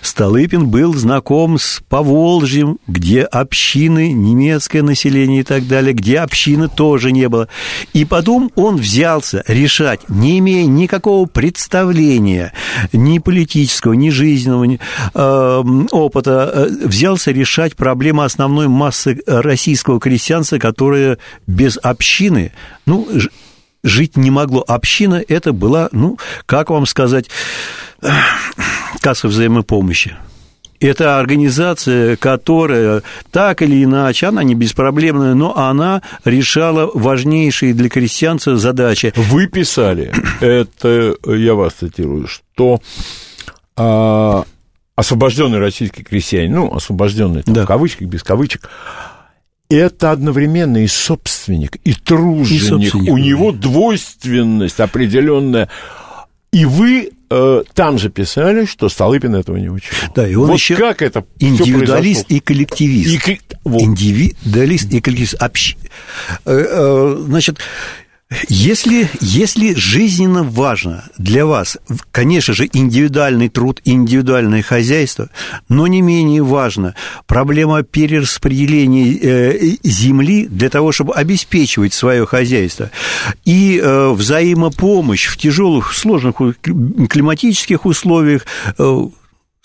Столыпин 0.02 0.68
был 0.68 0.94
знаком 0.94 1.58
с 1.60 1.82
Поволжьем, 1.90 2.80
где 2.88 3.24
общины, 3.24 4.12
немецкое 4.12 4.82
население 4.82 5.42
и 5.42 5.44
так 5.44 5.68
далее, 5.68 5.94
где 5.94 6.20
общины 6.20 6.70
тоже 6.70 7.12
не 7.12 7.30
было. 7.30 7.48
И 7.94 8.06
потом 8.06 8.52
он 8.56 8.78
взялся 8.78 9.44
решать, 9.48 10.10
не 10.10 10.40
имея 10.40 10.66
никакого 10.66 11.26
представления, 11.28 12.54
ни 12.94 13.20
политического, 13.20 13.94
ни 13.94 14.10
жизненного 14.10 14.64
ни, 14.64 14.80
э, 15.14 15.64
опыта, 15.92 16.52
э, 16.54 16.88
взялся 16.88 17.32
решать 17.32 17.76
проблемы 17.76 18.24
основной 18.24 18.68
массы 18.68 19.22
российского 19.28 20.00
крестьянства, 20.00 20.58
которая 20.58 21.18
без 21.46 21.78
общины, 21.82 22.52
ну, 22.86 23.08
жить 23.84 24.18
не 24.18 24.32
могло. 24.32 24.64
Община 24.68 25.24
это 25.28 25.54
была, 25.54 25.90
ну, 25.92 26.18
как 26.46 26.70
вам 26.70 26.86
сказать, 26.86 27.30
касса 29.02 29.28
взаимопомощи. 29.28 30.16
Это 30.80 31.20
организация, 31.20 32.18
которая 32.18 33.02
так 33.32 33.64
или 33.64 33.84
иначе, 33.84 34.28
она 34.28 34.44
не 34.44 34.54
беспроблемная, 34.54 35.34
но 35.34 35.58
она 35.58 36.04
решала 36.24 36.92
важнейшие 36.94 37.74
для 37.74 37.90
крестьянца 37.90 38.58
задачи. 38.58 39.12
Вы 39.16 39.48
писали, 39.48 40.14
это 40.40 41.16
я 41.26 41.56
вас 41.56 41.74
цитирую, 41.74 42.28
что 42.28 42.80
а, 43.76 44.44
освобожденный 44.96 45.60
российский 45.60 46.04
крестьянин, 46.04 46.54
ну, 46.54 46.76
освобожденный 46.76 47.44
да. 47.46 47.64
в 47.64 47.68
кавычках, 47.68 48.08
без 48.08 48.24
кавычек, 48.24 48.70
это 49.70 50.12
одновременно 50.12 50.78
и 50.78 50.88
собственник, 50.88 51.78
и 51.84 51.94
труженик. 51.94 52.62
И 52.62 52.66
собственник, 52.66 53.12
У 53.12 53.18
него 53.18 53.52
двойственность 53.52 54.80
определенная. 54.80 55.70
И 56.52 56.66
вы 56.66 57.12
э, 57.30 57.64
там 57.74 57.98
же 58.00 58.10
писали, 58.10 58.66
что 58.66 58.88
Столыпин 58.88 59.36
этого 59.36 59.58
не 59.58 59.70
учил. 59.70 59.94
Да, 60.16 60.28
и 60.28 60.36
он 60.36 60.48
вот 60.48 60.54
еще 60.54 60.76
как 60.76 61.02
это 61.02 61.26
индивидуалист 61.40 62.26
и 62.30 62.40
коллективист. 62.40 63.28
И, 63.28 63.42
вот. 63.64 63.82
Индивидуалист 63.82 64.94
и 64.94 65.02
коллективист. 65.02 65.36
Общ... 65.36 65.76
Э, 66.46 66.52
э, 66.52 67.24
значит, 67.28 67.60
если, 68.50 69.10
если 69.22 69.74
жизненно 69.74 70.44
важно 70.44 71.06
для 71.18 71.46
вас, 71.46 71.78
конечно 72.12 72.54
же, 72.54 72.70
индивидуальный 72.74 73.48
труд, 73.48 73.80
индивидуальное 73.86 74.62
хозяйство, 74.62 75.30
но 75.70 75.88
не 75.88 76.02
менее 76.02 76.44
важно 76.44 76.94
проблема 77.26 77.84
перераспределения 77.84 79.18
э, 79.22 79.78
земли 79.84 80.46
для 80.48 80.70
того, 80.70 80.92
чтобы 80.92 81.14
обеспечивать 81.14 81.94
свое 81.94 82.26
хозяйство, 82.26 82.92
и 83.46 83.80
э, 83.82 84.10
взаимопомощь 84.12 85.28
в 85.28 85.38
тяжелых, 85.38 85.94
сложных 85.94 86.36
климатических 86.36 87.86
условиях, 87.86 88.46
э, 88.78 89.08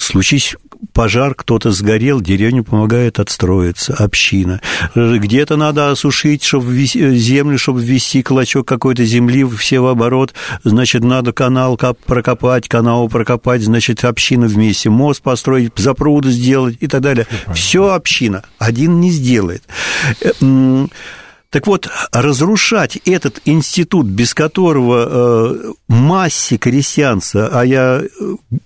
Случись 0.03 0.57
пожар, 0.93 1.33
кто-то 1.33 1.71
сгорел, 1.71 2.21
деревня 2.21 2.65
помогает 2.65 3.21
отстроиться, 3.21 3.95
община. 3.95 4.61
Где-то 4.97 5.57
надо 5.57 5.93
осушить 5.93 6.43
чтобы 6.43 6.75
землю, 6.75 7.57
чтобы 7.57 7.81
ввести 7.81 8.25
клочок 8.25 8.67
какой-то 8.67 9.05
земли, 9.05 9.45
все 9.45 9.79
в 9.79 9.87
оборот, 9.87 10.35
значит, 10.65 11.05
надо 11.05 11.33
канал 11.33 11.79
прокопать, 12.05 12.69
канал 12.69 13.09
прокопать, 13.09 13.63
значит, 13.63 14.05
община 14.05 14.49
вместе, 14.49 14.91
мост 14.91 15.23
построить, 15.23 15.71
запруду 15.77 16.33
сделать 16.33 16.79
и 16.81 16.89
так 16.89 17.01
далее. 17.01 17.29
Все 17.55 17.93
община, 17.93 18.43
один 18.59 19.01
не 19.01 19.13
сделает. 19.13 19.63
Э, 21.53 21.59
так 21.59 21.67
вот, 21.67 21.89
разрушать 22.13 22.99
этот 23.05 23.41
институт, 23.45 24.07
без 24.07 24.35
которого 24.35 25.07
э, 25.09 25.73
массе 25.89 26.57
крестьянства, 26.57 27.51
а 27.53 27.65
я 27.65 28.03
э, 28.03 28.09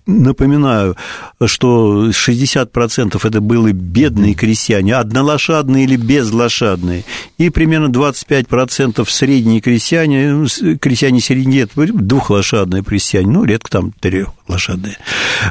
напоминаю, 0.07 0.97
что 1.45 2.11
60% 2.11 3.21
это 3.23 3.41
были 3.41 3.73
бедные 3.73 4.35
крестьяне, 4.35 4.95
однолошадные 4.95 5.85
или 5.85 5.97
безлошадные, 5.97 7.05
и 7.39 7.51
примерно 7.51 7.89
25% 7.89 9.05
средние 9.09 9.61
крестьяне, 9.61 10.33
ну, 10.33 10.47
крестьяне 10.81 11.21
средние, 11.21 11.69
двухлошадные 11.75 12.83
крестьяне, 12.85 13.27
ну, 13.27 13.45
редко 13.45 13.71
там 13.71 13.93
трехлошадные. 13.93 14.97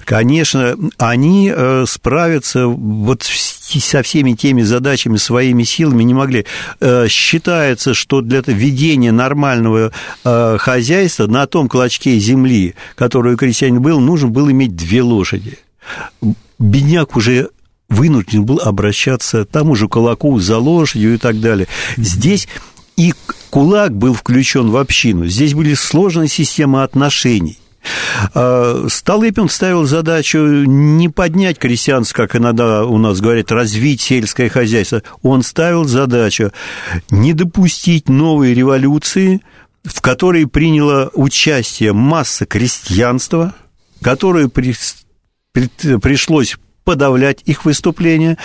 Конечно, 0.06 0.76
они 0.98 1.52
э, 1.56 1.86
справятся 1.88 2.68
вот 2.68 3.24
со 3.68 4.04
всеми 4.04 4.34
теми 4.34 4.62
задачами 4.62 5.18
своими 5.18 5.64
силами 5.64 6.04
не 6.04 6.14
могли 6.14 6.46
считается, 7.08 7.94
что 7.94 8.22
для 8.22 8.42
ведения 8.46 9.12
нормального 9.12 9.92
э, 10.24 10.58
хозяйства 10.60 11.28
на 11.28 11.48
том 11.48 11.68
клочке 11.68 12.18
земли, 12.20 12.76
который 12.96 13.34
у 13.34 13.38
крестьянина 13.38 13.80
был, 13.80 14.00
нужно 14.00 14.30
было 14.30 14.52
иметь 14.52 14.76
две 14.76 15.02
лошади. 15.02 15.60
Бедняк 16.60 17.16
уже 17.16 17.50
вынужден 17.90 18.46
был 18.46 18.60
обращаться 18.60 19.46
тому 19.46 19.76
же 19.76 19.88
кулаку 19.88 20.40
за 20.40 20.58
лошадью 20.58 21.16
и 21.16 21.18
так 21.18 21.40
далее. 21.40 21.68
Здесь 21.98 22.48
и 22.98 23.14
кулак 23.50 23.96
был 23.96 24.14
включен 24.14 24.70
в 24.70 24.78
общину. 24.78 25.28
Здесь 25.28 25.54
были 25.54 25.74
сложные 25.74 26.30
системы 26.30 26.84
отношений. 26.84 27.60
А, 28.34 28.86
Столыпин 28.90 29.50
ставил 29.50 29.86
задачу 29.86 30.40
не 30.40 31.10
поднять 31.10 31.58
крестьянство, 31.58 32.16
как 32.16 32.36
иногда 32.36 32.86
у 32.86 32.98
нас 32.98 33.22
говорят, 33.22 33.52
развить 33.52 34.02
сельское 34.02 34.50
хозяйство. 34.50 35.04
Он 35.22 35.44
ставил 35.44 35.86
задачу 35.86 36.52
не 37.10 37.34
допустить 37.34 38.10
новой 38.10 38.54
революции, 38.54 39.42
в 39.84 40.02
которой 40.02 40.48
приняло 40.48 41.12
участие 41.14 41.94
масса 41.94 42.46
крестьянства, 42.46 43.54
которую 44.02 44.50
при, 44.50 44.76
при, 45.52 45.98
пришлось 45.98 46.58
подавлять 46.84 47.42
их 47.46 47.66
выступления 47.66 48.38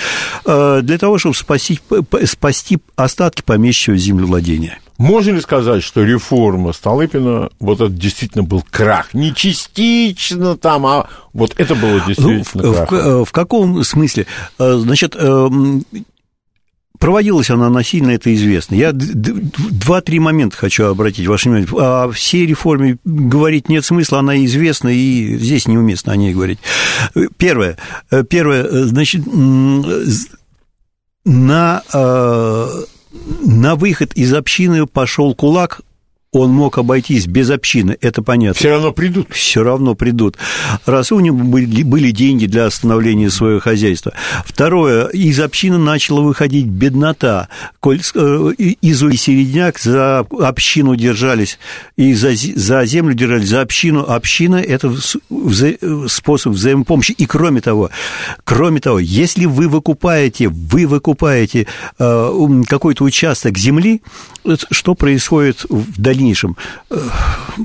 а, 0.45 0.81
для 0.81 0.99
того, 0.99 1.19
чтобы 1.19 1.37
спасти, 1.37 1.79
спасти 2.25 2.79
остатки 2.97 3.43
помещичьего 3.43 3.97
землевладения. 3.97 4.79
Можно 5.01 5.31
ли 5.31 5.41
сказать, 5.41 5.83
что 5.83 6.05
реформа 6.05 6.75
Столыпина, 6.75 7.49
вот 7.59 7.81
это 7.81 7.89
действительно 7.89 8.45
был 8.45 8.63
крах? 8.71 9.15
Не 9.15 9.35
частично 9.35 10.59
там, 10.59 10.85
а 10.85 11.09
вот 11.33 11.55
это 11.57 11.75
было 11.75 12.01
ну, 12.01 12.07
действительно 12.07 12.63
ну, 12.63 12.75
крах. 12.75 12.93
В, 12.93 13.25
в 13.25 13.33
каком 13.33 13.83
смысле? 13.83 14.27
Э, 14.59 14.75
значит, 14.77 15.17
эм, 15.17 15.87
Проводилась 16.99 17.49
она 17.49 17.71
насильно, 17.71 18.11
это 18.11 18.35
известно. 18.35 18.75
Я 18.75 18.91
два-три 18.93 20.19
момента 20.19 20.59
хочу 20.59 20.85
обратить 20.85 21.27
ваше 21.27 21.49
внимание. 21.49 21.69
О 21.79 22.11
всей 22.11 22.45
реформе 22.45 22.99
говорить 23.03 23.71
нет 23.71 23.87
смысла, 23.87 24.19
она 24.19 24.45
известна, 24.45 24.89
и 24.89 25.39
здесь 25.39 25.67
неуместно 25.67 26.13
о 26.13 26.17
ней 26.17 26.35
говорить. 26.35 26.59
Первое. 27.39 27.79
Э, 28.11 28.23
первое, 28.23 28.65
э, 28.65 28.83
значит, 28.85 29.23
на 31.25 31.83
на 33.13 33.77
выход 33.77 34.13
из 34.15 34.33
общины 34.33 34.87
пошел 34.87 35.35
кулак 35.35 35.83
он 36.33 36.51
мог 36.51 36.79
обойтись 36.79 37.27
без 37.27 37.51
общины, 37.51 37.97
это 38.01 38.23
понятно. 38.23 38.55
Все 38.55 38.71
равно 38.71 38.93
придут. 38.93 39.27
Все 39.31 39.65
равно 39.65 39.97
придут. 39.97 40.37
Раз 40.87 41.11
у 41.11 41.19
него 41.19 41.39
были, 41.39 41.83
были 41.83 42.13
деньги 42.13 42.47
для 42.47 42.67
остановления 42.67 43.31
своего 43.31 43.59
хозяйства. 43.59 44.13
Второе, 44.45 45.07
из 45.09 45.41
общины 45.41 45.79
начала 45.79 46.21
выходить 46.21 46.67
беднота. 46.67 47.49
Э, 47.85 48.53
из 48.57 49.01
середняк 49.01 49.81
за 49.81 50.21
общину 50.21 50.95
держались, 50.95 51.59
и 51.97 52.15
за, 52.15 52.31
за 52.35 52.85
землю 52.85 53.15
держались, 53.15 53.49
за 53.49 53.61
общину. 53.63 54.05
Община– 54.09 54.57
это 54.57 54.95
вза, 55.31 55.73
способ 56.07 56.53
взаимопомощи. 56.53 57.11
И 57.13 57.27
кроме 57.27 57.61
того, 57.61 57.91
кроме 58.45 58.81
того, 58.81 59.01
если 59.01 59.47
вы 59.47 59.69
выкупаете, 59.69 60.49
вы 60.49 60.87
выкупаете 60.87 61.67
э, 61.99 62.63
какой-то 62.69 63.03
участок 63.03 63.59
земли, 63.59 64.01
что 64.71 64.95
происходит 64.95 65.67
в 65.69 66.01
дальнейшем? 66.21 66.57
Э, 66.91 67.09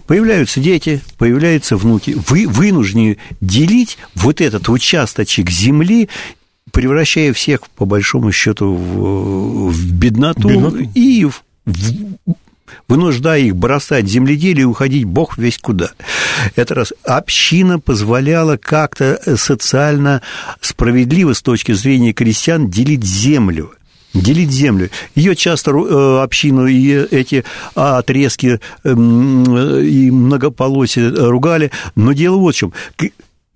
появляются 0.07 0.59
дети, 0.59 1.01
появляются 1.17 1.77
внуки. 1.77 2.15
Вы 2.27 2.47
вынуждены 2.47 3.17
делить 3.41 3.97
вот 4.15 4.41
этот 4.41 4.69
участочек 4.69 5.49
земли 5.49 6.09
превращая 6.71 7.31
всех, 7.31 7.61
по 7.69 7.85
большому 7.85 8.33
счету, 8.33 8.73
в, 8.73 9.69
в 9.69 9.93
бедноту, 9.93 10.49
бедноту 10.49 10.79
и 10.93 11.23
в, 11.23 11.41
в, 11.65 12.33
вынуждая 12.89 13.39
их 13.39 13.55
бросать 13.55 14.09
земледелие 14.09 14.63
и 14.63 14.65
уходить 14.65 15.05
бог 15.05 15.37
весь 15.37 15.57
куда. 15.57 15.91
Это 16.57 16.75
раз. 16.75 16.91
Община 17.03 17.79
позволяла 17.79 18.57
как-то 18.57 19.21
социально 19.37 20.21
справедливо 20.59 21.31
с 21.31 21.41
точки 21.41 21.71
зрения 21.71 22.11
крестьян 22.11 22.69
делить 22.69 23.05
землю– 23.05 23.71
делить 24.15 24.51
землю. 24.51 24.89
Ее 25.13 25.35
часто 25.35 25.71
э, 25.71 26.23
общину 26.23 26.67
и 26.67 26.89
эти 26.91 27.43
отрезки 27.75 28.59
эм, 28.83 29.43
и 29.79 30.09
многополосие 30.11 31.09
ругали, 31.09 31.71
но 31.95 32.13
дело 32.13 32.37
вот 32.37 32.55
в 32.55 32.57
чем. 32.57 32.73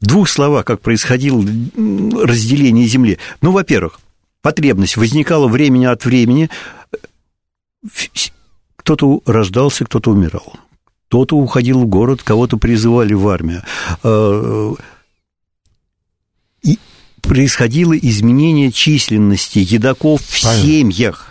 Двух 0.02 0.30
словах, 0.30 0.66
как 0.66 0.82
происходило 0.82 1.42
разделение 1.42 2.88
земли. 2.88 3.18
Ну, 3.42 3.52
во-первых, 3.52 4.00
потребность 4.42 4.98
возникала 4.98 5.48
времени 5.48 5.86
от 5.86 6.06
времени. 6.06 6.50
Кто-то 8.78 9.22
рождался, 9.26 9.86
кто-то 9.86 10.12
умирал. 10.12 10.54
Кто-то 11.08 11.36
уходил 11.36 11.82
в 11.82 11.88
город, 11.88 12.22
кого-то 12.24 12.58
призывали 12.58 13.14
в 13.14 13.28
армию. 13.28 13.64
Происходило 17.22 17.98
изменение 17.98 18.72
численности 18.72 19.60
едоков 19.60 20.22
в 20.22 20.42
Понятно. 20.42 20.64
семьях. 20.64 21.29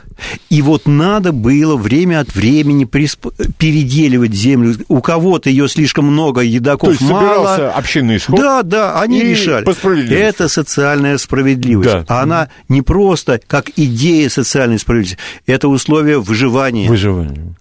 И 0.51 0.63
вот 0.63 0.87
надо 0.87 1.33
было 1.33 1.77
время 1.77 2.21
от 2.21 2.35
времени 2.35 2.85
присп... 2.85 3.27
переделивать 3.59 4.35
землю. 4.35 4.75
У 4.89 5.01
кого-то 5.01 5.51
ее 5.51 5.69
слишком 5.69 6.07
много, 6.07 6.41
едоков 6.41 6.89
То 6.89 6.91
есть 6.93 7.03
мало. 7.03 7.71
общинный 7.71 8.19
сход. 8.21 8.39
Да, 8.39 8.63
да, 8.63 9.01
они 9.01 9.23
решали. 9.23 9.67
Это 10.13 10.49
социальная 10.49 11.19
справедливость. 11.19 11.91
Да. 11.91 12.05
А 12.09 12.23
она 12.23 12.49
не 12.69 12.83
просто 12.83 13.41
как 13.47 13.71
идея 13.77 14.29
социальной 14.29 14.79
справедливости, 14.79 15.19
это 15.47 15.69
условие 15.69 16.21
выживания. 16.21 16.89
Выживания. 16.89 17.55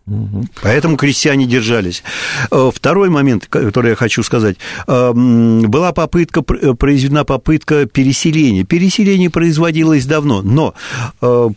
Поэтому 0.61 0.97
крестьяне 0.97 1.45
держались. 1.45 2.03
Э, 2.51 2.71
второй 2.73 3.09
момент, 3.09 3.47
который 3.47 3.91
я 3.91 3.95
хочу 3.95 4.23
сказать. 4.23 4.57
Эм, 4.87 5.61
была 5.69 5.91
попытка, 5.91 6.41
произведена 6.41 7.25
попытка 7.25 7.85
переселения. 7.85 8.63
Переселение 8.63 9.29
производилось 9.29 10.05
давно, 10.05 10.41
но 10.41 10.73
э, 11.21 11.49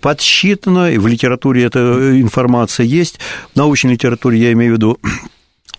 и 0.90 0.98
в 0.98 1.06
литературе 1.06 1.64
эта 1.64 2.20
информация 2.20 2.84
есть, 2.84 3.18
в 3.52 3.56
научной 3.56 3.92
литературе 3.92 4.38
я 4.38 4.52
имею 4.52 4.72
в 4.72 4.76
виду, 4.76 4.98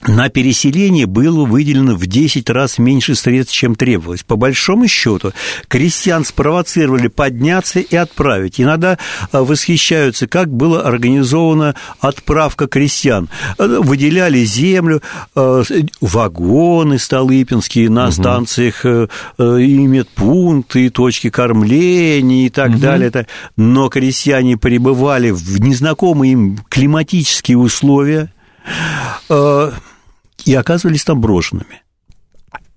на 0.08 0.30
переселение 0.30 1.06
было 1.06 1.46
выделено 1.46 1.96
в 1.96 2.08
10 2.08 2.50
раз 2.50 2.80
меньше 2.80 3.16
средств, 3.16 3.54
чем 3.54 3.76
требовалось. 3.76 4.24
По 4.24 4.36
большому 4.36 4.88
счету, 4.88 5.32
крестьян 5.68 6.26
спровоцировали 6.26 7.08
подняться 7.08 7.80
и 7.80 7.96
отправить. 7.96 8.60
Иногда 8.60 8.98
а, 9.32 9.44
восхищаются, 9.44 10.28
как 10.28 10.52
была 10.52 10.82
организована 10.82 11.76
отправка 12.00 12.68
крестьян. 12.68 13.30
Э, 13.58 13.80
выделяли 13.82 14.44
землю, 14.44 15.02
э, 15.36 15.64
вагоны 16.02 16.98
столыпинские 16.98 17.90
на 17.90 18.06
угу. 18.06 18.12
станциях, 18.12 18.86
э, 18.86 19.08
и 19.38 19.78
медпункты, 19.88 20.88
и 20.88 20.90
точки 20.90 21.30
кормления 21.30 22.48
и 22.48 22.50
так 22.50 22.72
угу. 22.72 22.80
далее. 22.80 23.28
Но 23.56 23.90
крестьяне 23.90 24.58
пребывали 24.58 25.32
в 25.32 25.60
незнакомые 25.60 26.34
им 26.34 26.60
климатические 26.70 27.58
условия, 27.58 28.32
и 30.46 30.54
оказывались 30.54 31.04
там 31.04 31.22
брошенными. 31.22 31.82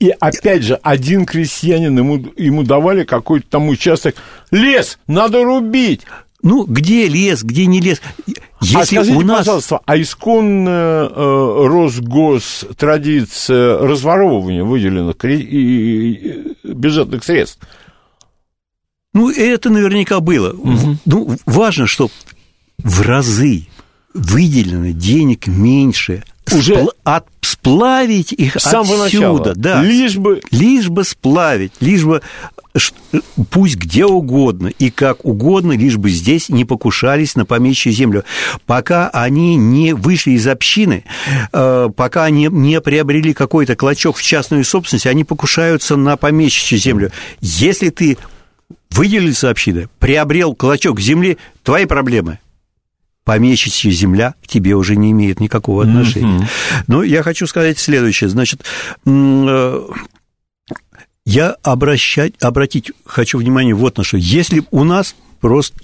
И 0.00 0.10
опять 0.20 0.62
же, 0.62 0.74
один 0.82 1.24
крестьянин, 1.24 1.96
ему, 1.96 2.24
ему 2.36 2.62
давали 2.62 3.04
какой-то 3.04 3.46
там 3.48 3.68
участок. 3.68 4.16
Лес 4.50 4.98
надо 5.06 5.44
рубить. 5.44 6.02
Ну, 6.42 6.64
где 6.66 7.08
лес, 7.08 7.42
где 7.42 7.64
не 7.64 7.80
лес? 7.80 8.02
Если 8.60 8.76
а 8.76 8.84
скажите, 8.84 9.16
у 9.16 9.22
нас... 9.22 9.38
пожалуйста, 9.38 9.80
а 9.86 9.98
исконная 9.98 11.06
э, 11.06 11.66
Росгос 11.66 12.66
традиция 12.76 13.78
разворовывания 13.78 14.62
выделенных 14.62 15.16
бюджетных 16.62 17.24
средств. 17.24 17.60
Ну, 19.14 19.30
это 19.30 19.70
наверняка 19.70 20.20
было. 20.20 20.52
Угу. 20.52 20.96
Ну, 21.06 21.36
важно, 21.46 21.86
что 21.86 22.10
в 22.78 23.00
разы 23.00 23.68
выделено 24.14 24.92
денег 24.92 25.46
меньше. 25.46 26.22
Уже 26.52 26.74
Спл- 26.74 26.90
от, 27.04 27.26
сплавить 27.40 28.32
их 28.32 28.56
с 28.60 28.62
самого 28.62 29.06
отсюда, 29.06 29.26
начала. 29.26 29.54
да. 29.54 29.82
Лишь 29.82 30.16
бы... 30.16 30.40
Лишь 30.50 30.88
бы 30.88 31.04
сплавить, 31.04 31.72
лишь 31.80 32.04
бы 32.04 32.22
пусть 33.50 33.76
где 33.76 34.04
угодно 34.04 34.68
и 34.68 34.90
как 34.90 35.24
угодно, 35.24 35.72
лишь 35.72 35.96
бы 35.96 36.10
здесь 36.10 36.48
не 36.48 36.64
покушались 36.64 37.36
на 37.36 37.44
помещую 37.44 37.92
землю. 37.92 38.24
Пока 38.66 39.08
они 39.08 39.56
не 39.56 39.94
вышли 39.94 40.32
из 40.32 40.46
общины, 40.46 41.04
э, 41.52 41.88
пока 41.96 42.24
они 42.24 42.48
не 42.50 42.80
приобрели 42.80 43.32
какой-то 43.32 43.76
клочок 43.76 44.16
в 44.16 44.22
частную 44.22 44.64
собственность, 44.64 45.06
они 45.06 45.24
покушаются 45.24 45.96
на 45.96 46.16
помещичью 46.16 46.78
землю. 46.78 47.12
Если 47.40 47.90
ты 47.90 48.18
выделился 48.90 49.50
общины, 49.50 49.88
приобрел 49.98 50.54
клочок 50.54 51.00
земли, 51.00 51.38
твои 51.62 51.86
проблемы 51.86 52.38
помещичья 53.24 53.90
земля 53.90 54.34
к 54.42 54.46
тебе 54.46 54.74
уже 54.74 54.96
не 54.96 55.10
имеет 55.12 55.40
никакого 55.40 55.82
отношения. 55.82 56.40
Mm-hmm. 56.40 56.84
Но 56.86 57.02
я 57.02 57.22
хочу 57.22 57.46
сказать 57.46 57.78
следующее. 57.78 58.28
Значит, 58.28 58.62
э, 59.06 59.88
я 61.26 61.56
обращать, 61.62 62.34
обратить 62.42 62.92
хочу 63.06 63.38
внимание 63.38 63.74
вот 63.74 63.96
на 63.96 64.04
что. 64.04 64.18
Если 64.18 64.62
у 64.70 64.84
нас 64.84 65.14
просто, 65.40 65.76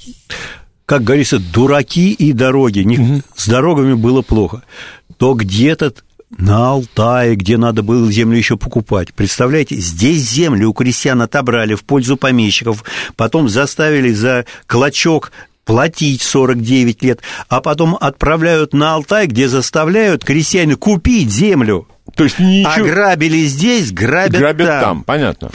как 0.85 1.03
говорится, 1.03 1.39
дураки 1.39 2.13
и 2.13 2.33
дороги, 2.33 2.81
не, 2.81 2.99
угу. 2.99 3.23
с 3.35 3.49
дорогами 3.49 3.95
было 3.95 4.23
плохо, 4.23 4.63
то 5.17 5.35
где-то 5.35 5.95
на 6.31 6.71
Алтае, 6.71 7.35
где 7.35 7.57
надо 7.57 7.83
было 7.83 8.11
землю 8.11 8.37
еще 8.37 8.57
покупать. 8.57 9.13
Представляете, 9.15 9.77
здесь 9.77 10.21
землю 10.31 10.71
у 10.71 10.73
крестьян 10.73 11.21
отобрали 11.23 11.75
в 11.75 11.85
пользу 11.85 12.17
помещиков, 12.17 12.85
потом 13.17 13.49
заставили 13.49 14.13
за 14.13 14.45
клочок 14.67 15.33
платить 15.71 16.23
49 16.23 17.03
лет, 17.05 17.21
а 17.49 17.61
потом 17.61 17.97
отправляют 18.01 18.75
на 18.75 18.95
Алтай, 18.95 19.29
где 19.29 19.47
заставляют 19.47 20.25
крестьян 20.25 20.75
купить 20.75 21.31
землю. 21.31 21.87
То 22.17 22.25
есть 22.25 22.41
ничего... 22.41 22.87
Ограбили 22.87 23.45
здесь, 23.45 23.93
грабят, 23.93 24.41
грабят 24.41 24.67
там. 24.67 24.81
там. 24.81 25.05
Понятно. 25.05 25.51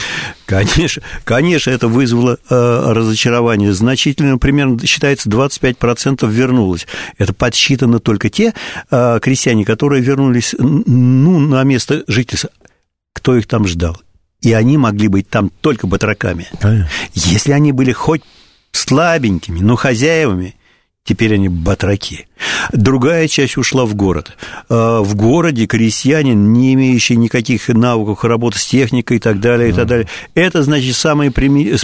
Конечно, 0.46 1.02
конечно, 1.24 1.70
это 1.70 1.88
вызвало 1.88 2.38
э, 2.48 2.92
разочарование. 2.92 3.74
Значительно, 3.74 4.38
примерно, 4.38 4.84
считается, 4.86 5.28
25% 5.28 6.26
вернулось. 6.30 6.86
Это 7.18 7.34
подсчитано 7.34 8.00
только 8.00 8.30
те 8.30 8.54
э, 8.90 9.18
крестьяне, 9.20 9.66
которые 9.66 10.02
вернулись 10.02 10.54
ну, 10.58 11.38
на 11.38 11.62
место 11.64 12.04
жительства. 12.08 12.48
Кто 13.12 13.36
их 13.36 13.46
там 13.46 13.66
ждал? 13.66 14.00
И 14.40 14.54
они 14.54 14.78
могли 14.78 15.08
быть 15.08 15.28
там 15.28 15.50
только 15.60 15.86
батраками. 15.86 16.46
Понятно. 16.60 16.88
Если 17.12 17.52
они 17.52 17.72
были 17.72 17.92
хоть 17.92 18.22
слабенькими, 18.76 19.60
но 19.60 19.76
хозяевами, 19.76 20.54
теперь 21.04 21.34
они 21.34 21.48
батраки. 21.48 22.26
Другая 22.72 23.28
часть 23.28 23.56
ушла 23.56 23.86
в 23.86 23.94
город. 23.94 24.36
А, 24.68 25.00
в 25.00 25.14
городе 25.14 25.66
крестьянин, 25.66 26.52
не 26.52 26.74
имеющий 26.74 27.16
никаких 27.16 27.68
навыков 27.68 28.24
работы 28.24 28.58
с 28.58 28.66
техникой 28.66 29.16
и 29.16 29.20
так 29.20 29.40
далее, 29.40 29.70
и 29.70 29.72
так 29.72 29.86
далее. 29.86 30.08
Это, 30.34 30.62
значит, 30.62 30.96
самые 30.96 31.32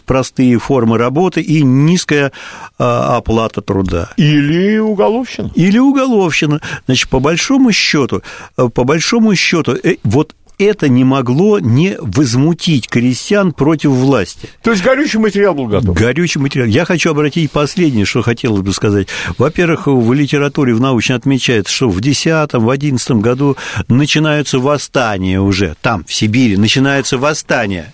простые 0.04 0.58
формы 0.58 0.98
работы 0.98 1.40
и 1.40 1.62
низкая 1.62 2.32
а, 2.78 3.16
оплата 3.16 3.62
труда. 3.62 4.10
Или 4.16 4.78
уголовщина. 4.78 5.50
Или 5.54 5.78
уголовщина. 5.78 6.60
Значит, 6.86 7.08
по 7.08 7.20
большому 7.20 7.72
счету, 7.72 8.22
по 8.56 8.84
большому 8.84 9.34
счету, 9.34 9.76
э, 9.82 9.96
вот 10.04 10.34
это 10.62 10.88
не 10.88 11.04
могло 11.04 11.58
не 11.58 11.96
возмутить 12.00 12.88
крестьян 12.88 13.52
против 13.52 13.90
власти. 13.90 14.48
То 14.62 14.70
есть 14.70 14.82
горючий 14.82 15.18
материал 15.18 15.54
был 15.54 15.66
готов? 15.66 15.96
Горючий 15.96 16.40
материал. 16.40 16.66
Я 16.66 16.84
хочу 16.84 17.10
обратить 17.10 17.50
последнее, 17.50 18.04
что 18.04 18.22
хотелось 18.22 18.62
бы 18.62 18.72
сказать. 18.72 19.08
Во-первых, 19.38 19.86
в 19.86 20.12
литературе, 20.12 20.74
в 20.74 20.80
научно 20.80 21.16
отмечается, 21.16 21.72
что 21.72 21.88
в 21.88 22.00
10 22.00 22.52
в 22.54 22.68
11 22.70 23.10
году 23.12 23.56
начинаются 23.88 24.58
восстания 24.58 25.40
уже. 25.40 25.76
Там, 25.80 26.04
в 26.04 26.12
Сибири, 26.12 26.56
начинаются 26.56 27.18
восстания. 27.18 27.92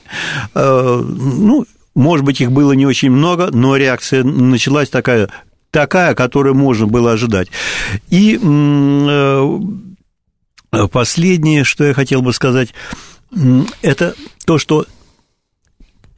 Э, 0.55 1.03
ну, 1.05 1.67
может 1.95 2.25
быть, 2.25 2.41
их 2.41 2.53
было 2.53 2.73
не 2.73 2.87
очень 2.87 3.11
много, 3.11 3.51
но 3.53 3.77
реакция 3.77 4.25
началась 4.25 4.89
такая 4.89 5.29
такая, 5.71 6.15
которую 6.15 6.55
можно 6.55 6.87
было 6.87 7.13
ожидать. 7.13 7.49
И 8.09 8.39
э, 8.43 9.61
последнее, 10.91 11.65
что 11.65 11.85
я 11.85 11.95
хотел 11.95 12.23
бы 12.23 12.33
сказать, 12.33 12.75
это 13.83 14.15
то, 14.45 14.59
что 14.59 14.87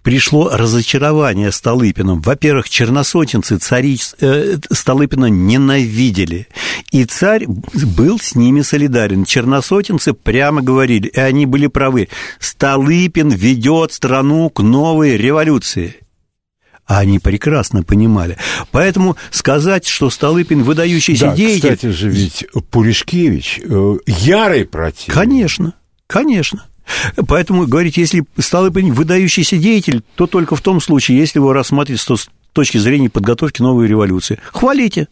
пришло 0.02 0.48
разочарование 0.50 1.52
Столыпиным. 1.52 2.20
Во-первых, 2.22 2.68
черносотенцы 2.68 3.58
цари 3.58 3.98
э, 4.20 4.56
Столыпина 4.70 5.26
ненавидели, 5.26 6.48
и 6.90 7.04
царь 7.04 7.46
был 7.46 8.18
с 8.18 8.34
ними 8.34 8.62
солидарен. 8.62 9.24
Черносотенцы 9.24 10.14
прямо 10.14 10.62
говорили, 10.62 11.08
и 11.08 11.20
они 11.20 11.46
были 11.46 11.66
правы, 11.66 12.08
Столыпин 12.38 13.28
ведет 13.30 13.92
страну 13.92 14.48
к 14.50 14.62
новой 14.62 15.16
революции– 15.16 15.96
а 16.90 16.98
они 16.98 17.20
прекрасно 17.20 17.84
понимали. 17.84 18.36
Поэтому 18.72 19.16
сказать, 19.30 19.86
что 19.86 20.10
Столыпин 20.10 20.64
выдающийся 20.64 21.26
да, 21.26 21.36
деятель... 21.36 21.76
кстати 21.76 21.92
же, 21.92 22.10
ведь 22.10 22.46
Пуришкевич 22.72 23.60
э, 23.62 23.98
ярый 24.08 24.64
противник. 24.64 25.14
Конечно, 25.14 25.74
конечно. 26.08 26.66
Поэтому 27.28 27.68
говорить, 27.68 27.96
если 27.96 28.24
Столыпин 28.36 28.92
выдающийся 28.92 29.56
деятель, 29.56 30.02
то 30.16 30.26
только 30.26 30.56
в 30.56 30.62
том 30.62 30.80
случае, 30.80 31.18
если 31.18 31.38
его 31.38 31.52
рассматривать 31.52 32.00
с 32.00 32.28
точки 32.52 32.78
зрения 32.78 33.08
подготовки 33.08 33.62
новой 33.62 33.86
революции. 33.86 34.40
Хвалите. 34.50 35.06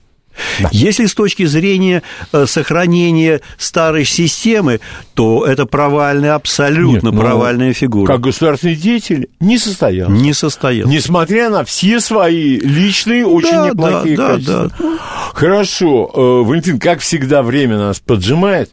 Да. 0.60 0.68
Если 0.72 1.06
с 1.06 1.14
точки 1.14 1.44
зрения 1.44 2.02
э, 2.32 2.46
сохранения 2.46 3.40
старой 3.56 4.04
системы, 4.04 4.80
то 5.14 5.44
это 5.44 5.66
провальная, 5.66 6.34
абсолютно 6.34 7.08
Нет, 7.08 7.14
ну, 7.14 7.20
провальная 7.20 7.72
фигура. 7.72 8.06
Как 8.06 8.20
государственный 8.20 8.76
деятель 8.76 9.28
не 9.40 9.58
состоялся. 9.58 10.12
Не 10.12 10.32
состоялся. 10.32 10.92
Несмотря 10.92 11.50
на 11.50 11.64
все 11.64 12.00
свои 12.00 12.58
личные, 12.58 13.26
очень 13.26 13.50
да, 13.50 13.70
неплохие 13.70 14.16
да, 14.16 14.28
качества. 14.28 14.72
Да, 14.78 14.84
да. 14.84 14.98
Хорошо. 15.34 16.10
Э, 16.14 16.48
Валентин, 16.48 16.78
как 16.78 17.00
всегда, 17.00 17.42
время 17.42 17.78
нас 17.78 18.00
поджимает. 18.00 18.70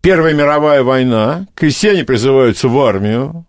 Первая 0.00 0.32
мировая 0.32 0.82
война, 0.82 1.46
крестьяне 1.54 2.04
призываются 2.04 2.68
в 2.68 2.78
армию, 2.80 3.44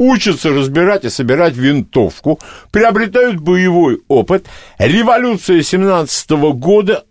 учатся 0.00 0.48
разбирать 0.48 1.04
и 1.04 1.10
собирать 1.10 1.54
винтовку, 1.54 2.40
приобретают 2.72 3.38
боевой 3.38 4.00
опыт. 4.08 4.46
Революция 4.78 5.62
17 5.62 6.30
года, 6.54 7.04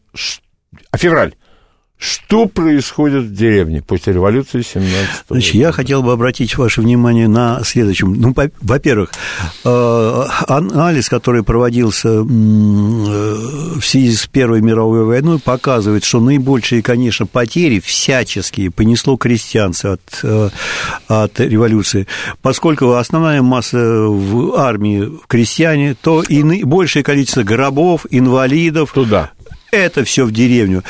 а 0.90 0.98
февраль, 0.98 1.36
что 2.00 2.46
происходит 2.46 3.26
в 3.26 3.34
деревне 3.34 3.82
после 3.82 4.14
революции 4.14 4.62
17 4.62 4.94
Значит, 5.28 5.54
года? 5.54 5.66
я 5.66 5.72
хотел 5.74 6.02
бы 6.02 6.14
обратить 6.14 6.58
ваше 6.58 6.80
внимание 6.80 7.28
на 7.28 7.62
следующем. 7.66 8.14
Ну, 8.14 8.34
во-первых, 8.62 9.12
э, 9.66 10.24
анализ, 10.48 11.10
который 11.10 11.44
проводился 11.44 12.08
э, 12.08 12.24
в 12.24 13.82
связи 13.82 14.16
с 14.16 14.28
Первой 14.28 14.62
мировой 14.62 15.04
войной, 15.04 15.40
показывает, 15.40 16.06
что 16.06 16.22
наибольшие, 16.22 16.82
конечно, 16.82 17.26
потери 17.26 17.82
всяческие 17.82 18.72
понесло 18.72 19.18
крестьянство 19.18 19.94
от, 19.94 20.20
э, 20.24 20.50
от 21.10 21.38
революции. 21.42 22.08
Поскольку 22.42 22.94
основная 22.94 23.42
масса 23.42 23.78
в 23.78 24.56
армии 24.56 25.12
крестьяне, 25.28 25.96
то 26.02 26.24
и 26.24 26.44
наибольшее 26.44 27.04
количество 27.04 27.44
гробов, 27.44 28.06
инвалидов, 28.10 28.94
Туда 28.94 29.32
это 29.72 30.04
все 30.04 30.26
в 30.26 30.32
деревню. 30.32 30.84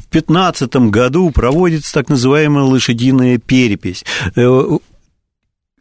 В 0.00 0.08
2015 0.10 0.76
году 0.90 1.30
проводится 1.30 1.92
так 1.92 2.08
называемая 2.08 2.64
лошадиная 2.64 3.38
перепись. 3.38 4.04
Э, 4.34 4.78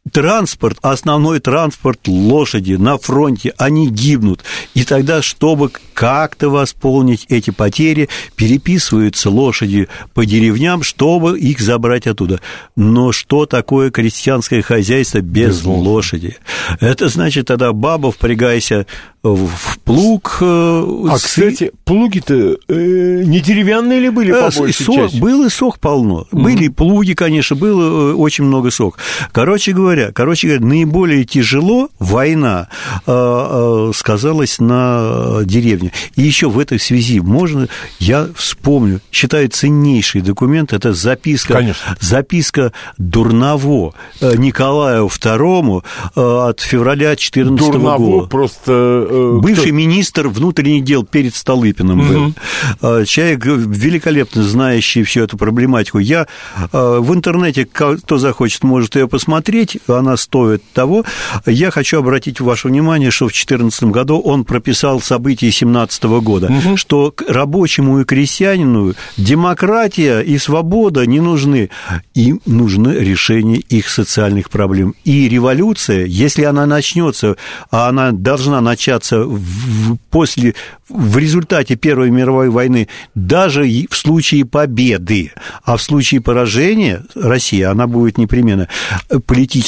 транспорт, 0.09 0.77
основной 0.81 1.39
транспорт 1.39 2.07
лошади 2.07 2.73
на 2.73 2.97
фронте, 2.97 3.53
они 3.57 3.89
гибнут. 3.89 4.43
И 4.73 4.83
тогда, 4.83 5.21
чтобы 5.21 5.71
как-то 5.93 6.49
восполнить 6.49 7.25
эти 7.29 7.51
потери, 7.51 8.09
переписываются 8.35 9.29
лошади 9.29 9.87
по 10.13 10.25
деревням, 10.25 10.83
чтобы 10.83 11.39
их 11.39 11.59
забрать 11.59 12.07
оттуда. 12.07 12.39
Но 12.75 13.11
что 13.11 13.45
такое 13.45 13.91
крестьянское 13.91 14.61
хозяйство 14.61 15.19
без, 15.19 15.57
без 15.57 15.65
лошади? 15.65 16.37
Это 16.79 17.09
значит, 17.09 17.47
тогда 17.47 17.73
баба, 17.73 18.11
впрягайся 18.11 18.85
в 19.23 19.79
плуг. 19.83 20.37
Э, 20.41 20.83
а, 21.09 21.17
с... 21.17 21.23
кстати, 21.23 21.71
плуги-то 21.83 22.57
э, 22.69 23.23
не 23.25 23.41
деревянные 23.41 23.99
ли 23.99 24.09
были, 24.09 24.31
по 24.31 24.47
э, 24.47 24.57
большей 24.57 24.85
части? 24.85 25.19
Был 25.19 25.45
и 25.45 25.49
сох 25.49 25.79
полно. 25.79 26.25
Mm-hmm. 26.31 26.41
Были 26.41 26.67
плуги, 26.69 27.13
конечно, 27.13 27.55
было 27.55 28.11
э, 28.11 28.13
очень 28.13 28.45
много 28.45 28.71
сох. 28.71 28.97
Короче 29.33 29.73
говоря, 29.73 29.98
говоря, 29.99 30.13
короче 30.13 30.47
говоря, 30.47 30.65
наиболее 30.65 31.25
тяжело 31.25 31.89
война 31.99 32.67
э, 33.05 33.91
сказалась 33.95 34.59
на 34.59 35.41
деревне. 35.43 35.91
И 36.15 36.21
еще 36.21 36.49
в 36.49 36.59
этой 36.59 36.79
связи 36.79 37.19
можно, 37.19 37.67
я 37.99 38.27
вспомню, 38.35 39.01
считаю 39.11 39.49
ценнейший 39.49 40.21
документ, 40.21 40.73
это 40.73 40.93
записка, 40.93 41.53
Конечно. 41.53 41.97
записка 41.99 42.73
Дурново 42.97 43.93
Николаю 44.21 45.07
II 45.07 45.83
от 46.15 46.59
февраля 46.61 47.15
14 47.15 47.57
Дурново 47.57 47.97
года. 47.97 48.27
просто... 48.27 49.07
Э, 49.09 49.39
Бывший 49.41 49.67
кто? 49.67 49.75
министр 49.75 50.27
внутренних 50.27 50.83
дел 50.83 51.03
перед 51.03 51.35
Столыпиным 51.35 51.99
угу. 51.99 52.33
был. 52.81 53.05
Человек 53.05 53.45
великолепно 53.45 54.43
знающий 54.43 55.03
всю 55.03 55.21
эту 55.21 55.37
проблематику. 55.37 55.99
Я 55.99 56.27
в 56.71 57.13
интернете, 57.13 57.65
кто 57.65 58.17
захочет, 58.17 58.63
может 58.63 58.95
ее 58.95 59.07
посмотреть, 59.07 59.78
она 59.87 60.17
стоит 60.17 60.63
того. 60.73 61.05
Я 61.45 61.71
хочу 61.71 61.99
обратить 61.99 62.39
ваше 62.39 62.67
внимание, 62.67 63.11
что 63.11 63.25
в 63.25 63.31
2014 63.31 63.83
году 63.85 64.19
он 64.19 64.45
прописал 64.45 65.01
события 65.01 65.47
2017 65.47 66.03
года, 66.21 66.47
угу. 66.47 66.77
что 66.77 67.13
рабочему 67.27 67.99
и 67.99 68.05
крестьянину 68.05 68.93
демократия 69.17 70.21
и 70.21 70.37
свобода 70.37 71.05
не 71.05 71.19
нужны. 71.19 71.69
Им 72.13 72.41
нужно 72.45 72.89
решение 72.89 73.59
их 73.59 73.89
социальных 73.89 74.49
проблем. 74.49 74.95
И 75.03 75.29
революция, 75.29 76.05
если 76.05 76.43
она 76.43 76.65
начнется, 76.65 77.35
а 77.71 77.89
она 77.89 78.11
должна 78.11 78.61
начаться 78.61 79.23
в, 79.23 79.97
после, 80.09 80.55
в 80.87 81.17
результате 81.17 81.75
Первой 81.75 82.09
мировой 82.09 82.49
войны, 82.49 82.87
даже 83.15 83.63
в 83.89 83.95
случае 83.95 84.45
победы, 84.45 85.31
а 85.63 85.77
в 85.77 85.81
случае 85.81 86.21
поражения 86.21 87.03
России, 87.15 87.61
она 87.61 87.87
будет 87.87 88.17
непременно, 88.17 88.67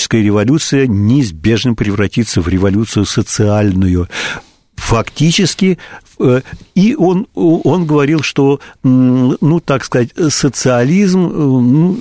политическая 0.01 0.21
революция 0.23 0.87
неизбежно 0.87 1.75
превратится 1.75 2.41
в 2.41 2.47
революцию 2.47 3.05
социальную 3.05 4.07
фактически, 4.75 5.77
э, 6.19 6.41
и 6.73 6.95
он, 6.95 7.27
он 7.35 7.85
говорил, 7.85 8.23
что, 8.23 8.59
ну, 8.83 9.59
так 9.59 9.85
сказать, 9.85 10.09
социализм 10.29 11.19
ну, 11.19 11.99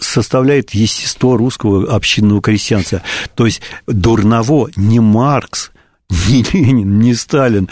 составляет 0.00 0.70
естество 0.74 1.36
русского 1.36 1.92
общинного 1.92 2.40
крестьянства. 2.40 3.02
То 3.34 3.46
есть 3.46 3.62
Дурново, 3.88 4.70
не 4.76 5.00
Маркс, 5.00 5.72
не 6.28 6.44
Ленин, 6.52 7.00
не 7.00 7.14
Сталин, 7.14 7.68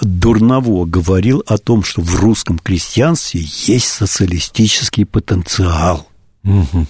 Дурново 0.00 0.84
говорил 0.84 1.44
о 1.46 1.58
том, 1.58 1.84
что 1.84 2.02
в 2.02 2.16
русском 2.16 2.58
крестьянстве 2.58 3.40
есть 3.40 3.86
социалистический 3.86 5.06
потенциал. 5.06 6.08
Угу. 6.44 6.86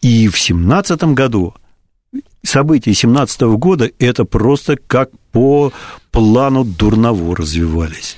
И 0.00 0.28
в 0.28 0.38
семнадцатом 0.38 1.14
году 1.14 1.54
события 2.42 2.94
17 2.94 3.40
года 3.42 3.90
это 3.98 4.24
просто 4.24 4.76
как 4.76 5.10
по 5.32 5.72
плану 6.10 6.64
Дурново 6.64 7.36
развивались. 7.36 8.16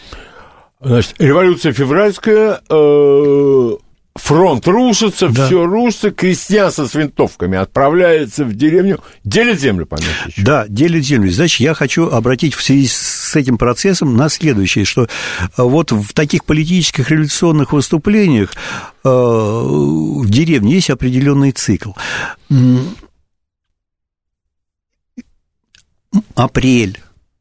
Значит, 0.81 1.15
революция 1.19 1.73
февральская, 1.73 2.61
э, 2.69 3.71
фронт 4.15 4.67
рушится, 4.67 5.29
да. 5.29 5.47
все 5.47 5.67
рушится, 5.67 6.11
крестьянство 6.11 6.87
с 6.87 6.95
винтовками 6.95 7.59
отправляется 7.59 8.45
в 8.45 8.55
деревню, 8.55 9.01
делит 9.25 9.61
землю, 9.61 9.85
понятно. 9.85 10.15
Да, 10.39 10.67
делит 10.69 11.05
землю. 11.05 11.31
Значит, 11.31 11.61
я 11.61 11.75
хочу 11.75 12.09
обратить 12.09 12.55
в 12.55 12.63
связи 12.63 12.87
с 12.87 12.97
этим 13.37 13.59
процессом 13.59 14.17
на 14.17 14.29
следующее, 14.29 14.85
что 14.85 15.05
э, 15.05 15.07
вот 15.57 15.93
в 15.93 16.13
таких 16.13 16.45
политических 16.45 17.11
революционных 17.11 17.73
выступлениях 17.73 18.53
э, 19.05 19.09
в 19.09 20.29
деревне 20.29 20.75
есть 20.75 20.91
определенный 20.91 21.53
цикл. 21.53 21.93
Апрель, 26.35 26.99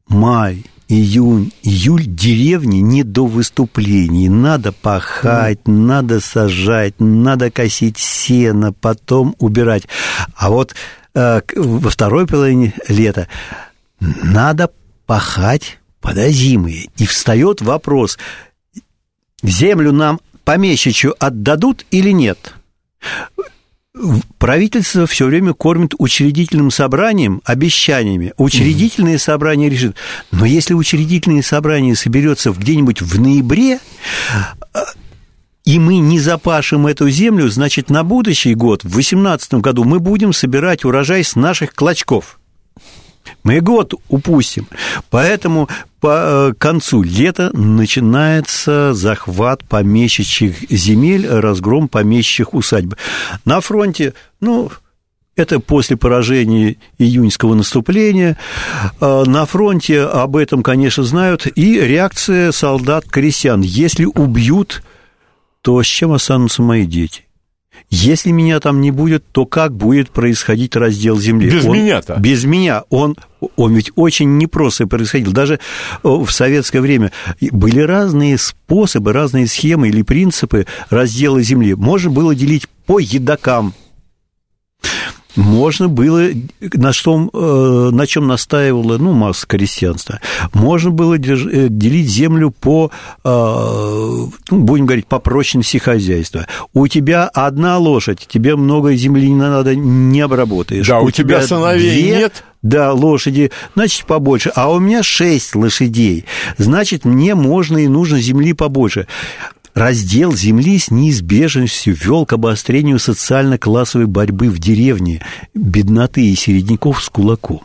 май, 0.08 0.64
июнь, 0.90 1.52
июль 1.62 2.04
деревни 2.04 2.78
не 2.78 3.04
до 3.04 3.26
выступлений. 3.26 4.28
Надо 4.28 4.72
пахать, 4.72 5.60
mm. 5.64 5.72
надо 5.72 6.20
сажать, 6.20 6.94
надо 6.98 7.50
косить 7.50 7.98
сено, 7.98 8.72
потом 8.72 9.34
убирать. 9.38 9.84
А 10.34 10.50
вот 10.50 10.74
э, 11.14 11.40
во 11.56 11.90
второй 11.90 12.26
половине 12.26 12.74
лета 12.88 13.28
надо 14.00 14.70
пахать 15.06 15.79
подозимые. 16.00 16.88
И 16.96 17.06
встает 17.06 17.60
вопрос, 17.60 18.18
землю 19.42 19.92
нам 19.92 20.20
помещичью 20.44 21.14
отдадут 21.18 21.84
или 21.90 22.10
нет? 22.10 22.54
правительство 24.38 25.06
все 25.06 25.26
время 25.26 25.52
кормит 25.52 25.94
учредительным 25.98 26.70
собранием 26.70 27.42
обещаниями. 27.44 28.32
Учредительное 28.36 29.18
собрание 29.18 29.68
решит. 29.68 29.96
Но 30.30 30.46
если 30.46 30.74
учредительное 30.74 31.42
собрание 31.42 31.94
соберется 31.94 32.50
где-нибудь 32.52 33.02
в 33.02 33.20
ноябре, 33.20 33.80
и 35.64 35.78
мы 35.78 35.98
не 35.98 36.18
запашем 36.18 36.86
эту 36.86 37.10
землю, 37.10 37.48
значит, 37.50 37.90
на 37.90 38.02
будущий 38.02 38.54
год, 38.54 38.82
в 38.82 38.90
2018 38.90 39.54
году, 39.54 39.84
мы 39.84 40.00
будем 40.00 40.32
собирать 40.32 40.84
урожай 40.84 41.22
с 41.22 41.36
наших 41.36 41.74
клочков. 41.74 42.39
Мы 43.42 43.60
год 43.60 43.94
упустим. 44.08 44.66
Поэтому 45.10 45.68
по 46.00 46.50
э, 46.50 46.52
концу 46.58 47.02
лета 47.02 47.50
начинается 47.52 48.94
захват 48.94 49.64
помещичьих 49.64 50.70
земель, 50.70 51.28
разгром 51.28 51.88
помещичьих 51.88 52.54
усадьб. 52.54 52.94
На 53.44 53.60
фронте, 53.60 54.14
ну, 54.40 54.70
это 55.36 55.60
после 55.60 55.96
поражения 55.96 56.76
июньского 56.98 57.54
наступления. 57.54 58.36
Э, 59.00 59.24
на 59.26 59.46
фронте 59.46 60.02
об 60.02 60.36
этом, 60.36 60.62
конечно, 60.62 61.02
знают. 61.02 61.46
И 61.46 61.80
реакция 61.80 62.52
солдат-крестьян. 62.52 63.62
Если 63.62 64.04
убьют, 64.04 64.82
то 65.62 65.82
с 65.82 65.86
чем 65.86 66.12
останутся 66.12 66.62
мои 66.62 66.84
дети? 66.84 67.24
Если 67.88 68.30
меня 68.30 68.60
там 68.60 68.80
не 68.80 68.90
будет, 68.90 69.24
то 69.32 69.46
как 69.46 69.74
будет 69.74 70.10
происходить 70.10 70.76
раздел 70.76 71.18
земли? 71.18 71.50
Без 71.50 71.64
меня-то? 71.64 72.16
Без 72.18 72.44
меня. 72.44 72.84
Он, 72.90 73.16
он 73.56 73.74
ведь 73.74 73.90
очень 73.96 74.38
непросто 74.38 74.86
происходил. 74.86 75.32
Даже 75.32 75.58
в 76.02 76.28
советское 76.28 76.80
время 76.80 77.12
были 77.40 77.80
разные 77.80 78.38
способы, 78.38 79.12
разные 79.12 79.46
схемы 79.46 79.88
или 79.88 80.02
принципы 80.02 80.66
раздела 80.90 81.42
земли. 81.42 81.74
Можно 81.74 82.10
было 82.10 82.34
делить 82.34 82.68
по 82.86 82.98
едокам 82.98 83.74
можно 85.40 85.88
было, 85.88 86.28
на, 86.60 86.92
что, 86.92 87.30
э, 87.32 87.90
на 87.94 88.06
чем 88.06 88.26
настаивала 88.26 88.98
ну, 88.98 89.12
масса 89.12 89.46
крестьянства, 89.46 90.20
можно 90.52 90.90
было 90.90 91.14
э, 91.14 91.18
делить 91.68 92.08
землю 92.08 92.50
по, 92.50 92.90
э, 93.24 93.28
ну, 94.50 94.58
будем 94.58 94.86
говорить, 94.86 95.06
по 95.06 95.18
прочности 95.18 95.78
хозяйства. 95.78 96.46
У 96.72 96.86
тебя 96.88 97.26
одна 97.26 97.78
лошадь, 97.78 98.26
тебе 98.28 98.56
много 98.56 98.94
земли 98.94 99.28
не 99.28 99.36
надо, 99.36 99.74
не 99.74 100.20
обработаешь. 100.20 100.86
Да, 100.86 101.00
у, 101.00 101.06
у 101.06 101.10
тебя, 101.10 101.38
тебя 101.38 101.46
сыновей 101.46 102.02
две, 102.02 102.16
нет. 102.18 102.44
Да, 102.62 102.92
лошади, 102.92 103.50
значит, 103.74 104.04
побольше. 104.04 104.52
А 104.54 104.70
у 104.70 104.78
меня 104.78 105.02
шесть 105.02 105.54
лошадей. 105.54 106.26
Значит, 106.58 107.06
мне 107.06 107.34
можно 107.34 107.78
и 107.78 107.88
нужно 107.88 108.20
земли 108.20 108.52
побольше 108.52 109.06
раздел 109.74 110.34
земли 110.34 110.78
с 110.78 110.90
неизбежностью 110.90 111.94
вел 111.94 112.26
к 112.26 112.32
обострению 112.32 112.98
социально-классовой 112.98 114.06
борьбы 114.06 114.48
в 114.48 114.58
деревне, 114.58 115.22
бедноты 115.54 116.26
и 116.26 116.34
середняков 116.34 117.02
с 117.02 117.08
кулаком. 117.08 117.62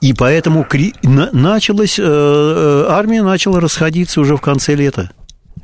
И 0.00 0.12
поэтому 0.12 0.66
началась, 1.02 1.98
э, 1.98 2.02
э, 2.04 2.86
армия 2.88 3.22
начала 3.22 3.60
расходиться 3.60 4.20
уже 4.20 4.36
в 4.36 4.40
конце 4.40 4.74
лета. 4.74 5.10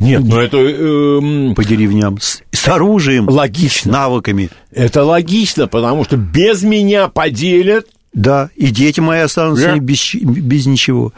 Нет, 0.01 0.23
но 0.25 0.41
это... 0.41 0.57
Э, 0.59 1.55
по 1.55 1.65
деревням. 1.65 2.19
С, 2.21 2.43
с 2.51 2.69
оружием. 2.69 3.29
Логично. 3.29 3.93
С 3.93 3.95
навыками. 3.95 4.51
Это 4.73 5.05
логично, 5.05 5.69
потому 5.69 6.05
что 6.05 6.17
без 6.17 6.63
меня 6.63 7.09
поделят. 7.09 7.87
Да, 8.13 8.51
и 8.57 8.69
дети 8.69 9.01
мои 9.01 9.21
останутся 9.21 9.73
да. 9.73 9.79
без, 9.79 10.15
без 10.15 10.67
ничего. 10.67 11.13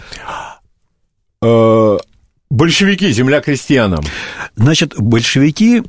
Э, 1.42 1.98
Большевики, 2.48 3.10
земля 3.10 3.40
крестьянам. 3.40 4.04
Значит, 4.54 4.94
большевики... 4.96 5.82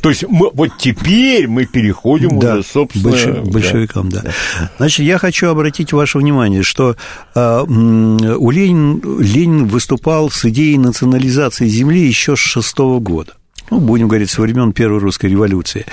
То 0.00 0.08
есть 0.10 0.24
мы, 0.28 0.50
вот 0.52 0.70
теперь 0.78 1.48
мы 1.48 1.66
переходим 1.66 2.38
да, 2.38 2.54
уже, 2.54 2.62
собственно... 2.62 3.10
Больш... 3.10 3.26
Большевикам, 3.52 4.08
да. 4.08 4.22
да. 4.22 4.70
Значит, 4.78 5.00
я 5.00 5.18
хочу 5.18 5.48
обратить 5.48 5.92
ваше 5.92 6.18
внимание, 6.18 6.62
что 6.62 6.96
э, 7.34 7.62
у 7.66 8.50
Ленин, 8.50 9.02
Ленин 9.20 9.66
выступал 9.66 10.30
с 10.30 10.44
идеей 10.44 10.78
национализации 10.78 11.66
земли 11.66 12.06
еще 12.06 12.36
с 12.36 12.40
шестого 12.40 13.00
года 13.00 13.34
ну, 13.72 13.80
будем 13.80 14.06
говорить, 14.06 14.28
со 14.28 14.42
времен 14.42 14.74
Первой 14.74 14.98
русской 14.98 15.30
революции. 15.30 15.86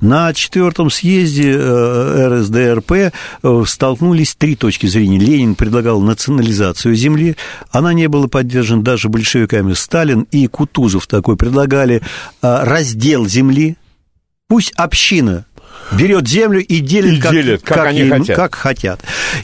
На 0.00 0.32
четвертом 0.32 0.88
съезде 0.88 1.52
э, 1.52 2.28
РСДРП 2.28 2.92
э, 2.92 3.10
столкнулись 3.66 4.34
три 4.34 4.56
точки 4.56 4.86
зрения. 4.86 5.18
Ленин 5.18 5.54
предлагал 5.54 6.00
национализацию 6.00 6.94
земли, 6.94 7.36
она 7.70 7.92
не 7.92 8.08
была 8.08 8.26
поддержана 8.26 8.82
даже 8.82 9.10
большевиками. 9.10 9.74
Сталин 9.74 10.26
и 10.30 10.46
Кутузов 10.46 11.06
такой 11.06 11.36
предлагали 11.36 12.00
э, 12.00 12.00
раздел 12.40 13.26
земли, 13.26 13.76
пусть 14.48 14.72
община 14.72 15.44
берет 15.92 16.26
землю 16.28 16.60
и 16.64 16.80
делит, 16.80 17.18
И 17.18 17.20
как, 17.20 17.32
делит, 17.32 17.62
как 17.62 17.86
они 17.86 18.00
им- 18.00 18.10
хотят. 18.10 18.36
как 18.36 18.54
хотят. 18.54 19.00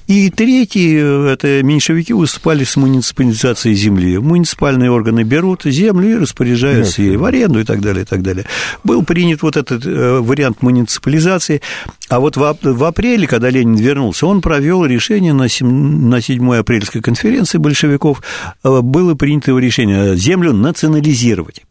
И 0.06 0.30
третий, 0.30 0.96
э, 0.98 1.32
это 1.32 1.62
меньшевики 1.62 2.12
выступали 2.12 2.64
с 2.64 2.76
муниципализацией 2.76 3.74
земли. 3.74 4.18
Муниципальные 4.18 4.90
органы 4.90 5.22
берут 5.22 5.62
землю 5.64 6.10
и 6.10 6.14
распоряжаются 6.16 7.02
ей 7.02 7.16
в 7.16 7.24
аренду 7.24 7.60
и 7.60 7.64
так 7.64 7.80
далее, 7.80 8.02
и 8.02 8.06
так 8.06 8.22
далее. 8.22 8.46
Был 8.84 9.04
принят 9.04 9.42
вот 9.42 9.56
этот 9.56 9.84
э, 9.86 10.18
вариант 10.20 10.62
муниципализации, 10.62 11.60
а 12.08 12.20
вот 12.20 12.36
в, 12.36 12.42
ап- 12.42 12.72
в 12.72 12.84
апреле, 12.84 13.26
когда 13.26 13.50
Ленин 13.50 13.74
вернулся, 13.76 14.26
он 14.26 14.40
провел 14.40 14.84
решение 14.84 15.32
на, 15.32 15.48
сем- 15.48 16.08
на 16.10 16.20
7 16.20 16.54
апрельской 16.56 17.00
конференции 17.00 17.58
большевиков, 17.58 18.22
э, 18.64 18.80
было 18.80 19.14
принято 19.14 19.56
решение 19.58 20.16
землю 20.16 20.52
национализировать. 20.52 21.62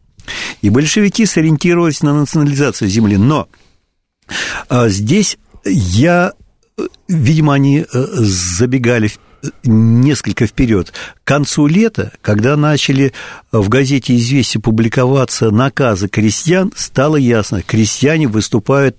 И 0.62 0.70
большевики 0.70 1.26
сориентировались 1.26 2.02
на 2.04 2.14
национализацию 2.14 2.88
земли. 2.90 3.18
Но 3.18 3.48
здесь 4.88 5.38
я, 5.66 6.34
э, 6.78 6.84
видимо, 7.08 7.54
они 7.54 7.80
э, 7.82 7.86
забегали 7.92 9.08
в- 9.08 9.20
несколько 9.64 10.46
вперед. 10.46 10.94
К 11.24 11.28
концу 11.28 11.66
лета, 11.68 12.12
когда 12.22 12.56
начали 12.56 13.12
в 13.52 13.70
газете 13.70 14.16
«Известия» 14.16 14.62
публиковаться 14.62 15.50
наказы 15.50 16.08
крестьян, 16.08 16.72
стало 16.76 17.16
ясно, 17.16 17.64
крестьяне 17.64 18.28
выступают 18.28 18.98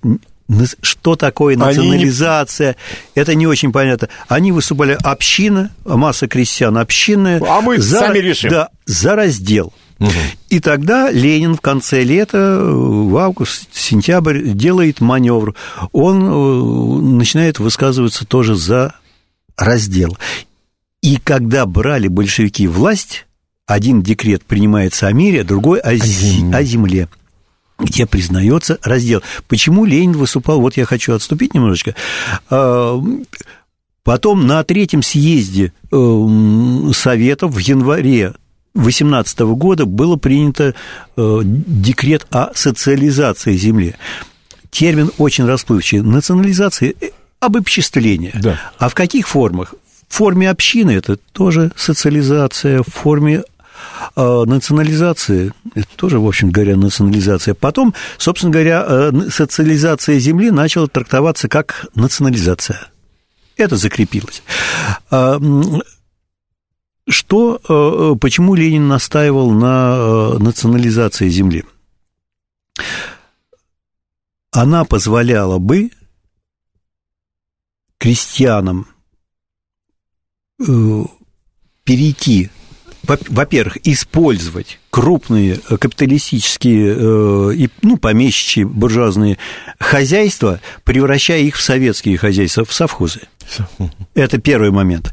что 0.81 1.15
такое 1.15 1.53
Они 1.55 1.63
национализация, 1.65 2.75
это 3.15 3.33
не 3.33 3.47
очень 3.47 3.71
понятно. 3.71 4.09
Они 4.27 4.51
выступали 4.51 4.97
община, 5.01 5.71
масса 5.85 6.27
крестьян 6.27 6.77
общинная. 6.77 7.41
А 7.47 7.61
мы 7.61 7.81
сами 7.81 8.19
решим. 8.19 8.49
Да, 8.51 8.69
за 8.85 9.15
раздел. 9.15 9.73
И 10.49 10.59
тогда 10.59 11.11
Ленин 11.11 11.55
в 11.55 11.61
конце 11.61 12.03
лета, 12.03 12.59
в 12.63 13.15
август, 13.17 13.67
сентябрь, 13.73 14.41
делает 14.49 15.01
маневр. 15.01 15.55
Он 15.91 16.23
э, 16.23 17.01
начинает 17.01 17.59
высказываться 17.59 18.25
тоже 18.25 18.55
за 18.55 18.95
раздел. 19.57 20.17
И 21.01 21.17
когда 21.17 21.65
брали 21.65 22.07
большевики 22.07 22.67
власть, 22.67 23.25
один 23.65 24.01
декрет 24.01 24.43
принимается 24.43 25.07
о 25.07 25.13
мире, 25.13 25.43
другой 25.43 25.79
о, 25.79 25.95
зи- 25.95 26.51
о 26.53 26.63
земле 26.63 27.07
где 27.79 28.05
признается 28.05 28.77
раздел. 28.83 29.23
Почему 29.47 29.83
Ленин 29.83 30.13
выступал? 30.13 30.61
Вот 30.61 30.77
я 30.77 30.85
хочу 30.85 31.13
отступить 31.13 31.53
немножечко. 31.53 31.95
А, 32.49 33.01
Потом 34.03 34.45
на 34.47 34.63
третьем 34.65 35.01
съезде 35.01 35.71
э, 35.91 36.91
Советов 36.93 37.53
в 37.53 37.57
январе 37.57 38.33
18 38.75 39.39
года 39.39 39.85
было 39.85 40.15
принято 40.15 40.73
э, 41.15 41.41
декрет 41.43 42.25
о 42.31 42.51
социализации 42.55 43.55
земли. 43.55 43.95
Термин 44.71 45.11
очень 45.17 45.45
расплывчатый. 45.45 46.09
Национализация 46.09 46.93
э,– 46.99 47.09
обобществление. 47.39 48.33
Да. 48.41 48.59
А 48.79 48.89
в 48.89 48.95
каких 48.95 49.27
формах? 49.27 49.75
В 50.07 50.15
форме 50.15 50.49
общины 50.49 50.91
это 50.91 51.17
тоже 51.17 51.71
социализация, 51.75 52.81
в 52.81 52.91
форме 52.91 53.43
э, 54.15 54.43
национализации, 54.45 55.53
это 55.75 55.87
тоже, 55.95 56.19
в 56.19 56.27
общем 56.27 56.49
говоря, 56.49 56.75
национализация. 56.75 57.53
Потом, 57.53 57.93
собственно 58.17 58.51
говоря, 58.51 59.11
социализация 59.29 60.17
земли 60.19 60.49
начала 60.49 60.87
трактоваться 60.87 61.47
как 61.47 61.85
национализация. 61.93 62.87
Это 63.55 63.75
закрепилось. 63.75 64.41
Что, 67.07 67.59
э, 67.67 68.19
почему 68.19 68.55
Ленин 68.55 68.87
настаивал 68.87 69.51
на 69.51 69.95
э, 69.95 70.37
национализации 70.39 71.27
земли? 71.29 71.65
Она 74.51 74.85
позволяла 74.85 75.57
бы 75.59 75.91
крестьянам 77.97 78.87
э, 80.59 81.03
перейти, 81.83 82.49
во- 83.03 83.17
во-первых, 83.29 83.85
использовать 83.85 84.79
крупные 84.93 85.59
э, 85.69 85.77
капиталистические 85.77 86.95
э, 86.95 87.53
и, 87.55 87.69
ну, 87.81 87.97
помещичьи 87.97 88.63
буржуазные 88.63 89.39
хозяйства, 89.79 90.59
превращая 90.83 91.39
их 91.39 91.55
в 91.55 91.63
советские 91.63 92.19
хозяйства, 92.19 92.63
в 92.63 92.71
совхозы. 92.71 93.21
Это 94.13 94.37
первый 94.37 94.69
момент. 94.69 95.11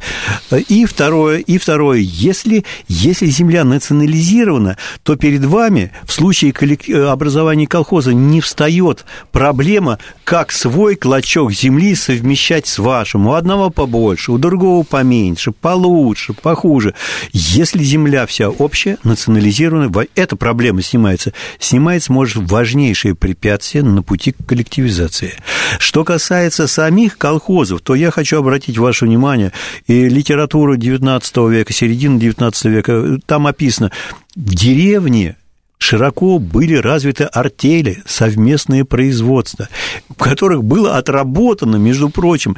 И 0.68 0.84
второе, 0.84 1.38
и 1.38 1.56
второе 1.56 1.98
если, 1.98 2.64
если 2.88 3.26
земля 3.26 3.64
национализирована, 3.64 4.76
то 5.02 5.16
перед 5.16 5.44
вами 5.44 5.92
в 6.04 6.12
случае 6.12 6.52
коллек- 6.52 6.92
образования 6.92 7.66
колхоза 7.66 8.12
не 8.12 8.40
встает 8.40 9.06
проблема, 9.32 9.98
как 10.24 10.52
свой 10.52 10.94
клочок 10.94 11.52
земли 11.52 11.94
совмещать 11.94 12.66
с 12.66 12.78
вашим. 12.78 13.26
У 13.26 13.32
одного 13.32 13.70
побольше, 13.70 14.32
у 14.32 14.38
другого 14.38 14.82
поменьше, 14.84 15.52
получше, 15.52 16.34
похуже. 16.34 16.94
Если 17.32 17.82
земля 17.82 18.26
вся 18.26 18.50
общая, 18.50 18.98
национализирована, 19.04 19.69
во- 19.88 20.06
эта 20.14 20.36
проблема 20.36 20.82
снимается. 20.82 21.32
Снимается, 21.58 22.12
может, 22.12 22.36
важнейшее 22.50 23.14
препятствие 23.14 23.84
на 23.84 24.02
пути 24.02 24.32
к 24.32 24.46
коллективизации. 24.46 25.34
Что 25.78 26.04
касается 26.04 26.66
самих 26.66 27.18
колхозов, 27.18 27.80
то 27.82 27.94
я 27.94 28.10
хочу 28.10 28.38
обратить 28.38 28.78
ваше 28.78 29.04
внимание, 29.06 29.52
и 29.86 30.08
литературу 30.08 30.76
XIX 30.76 31.50
века, 31.50 31.72
середины 31.72 32.18
XIX 32.18 32.70
века, 32.70 33.18
там 33.26 33.46
описано, 33.46 33.90
в 34.36 34.54
деревне 34.54 35.36
широко 35.78 36.38
были 36.38 36.74
развиты 36.74 37.24
артели, 37.24 38.02
совместные 38.06 38.84
производства, 38.84 39.68
в 40.10 40.14
которых 40.14 40.62
было 40.62 40.98
отработано, 40.98 41.76
между 41.76 42.10
прочим, 42.10 42.56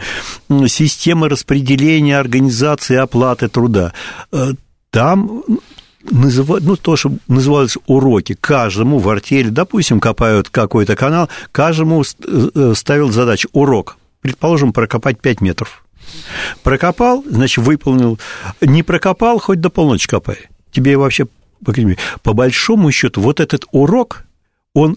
система 0.66 1.28
распределения, 1.28 2.18
организации 2.18 2.96
оплаты 2.96 3.48
труда. 3.48 3.92
Э, 4.32 4.52
Там 4.90 5.42
называ- 6.11 6.61
ну, 6.61 6.76
то, 6.76 6.96
что 6.96 7.12
называлось 7.28 7.76
уроки, 7.86 8.36
каждому 8.40 8.98
в 8.98 9.09
артели, 9.09 9.48
допустим, 9.48 10.00
копают 10.00 10.48
какой-то 10.48 10.96
канал, 10.96 11.28
каждому 11.53 12.03
э, 12.03 12.72
ставил 12.76 13.11
задачу 13.11 13.48
урок, 13.53 13.96
предположим, 14.20 14.72
прокопать 14.72 15.20
5 15.20 15.40
метров. 15.40 15.84
Прокопал, 16.62 17.24
значит, 17.28 17.64
выполнил. 17.64 18.18
Не 18.61 18.82
прокопал, 18.82 19.38
хоть 19.38 19.61
до 19.61 19.70
полночи 19.70 20.09
копай. 20.09 20.36
Тебе 20.70 20.96
вообще, 20.96 21.26
по 22.22 22.32
большому 22.32 22.90
счету, 22.90 23.20
вот 23.20 23.40
этот 23.40 23.64
урок, 23.72 24.24
он 24.74 24.96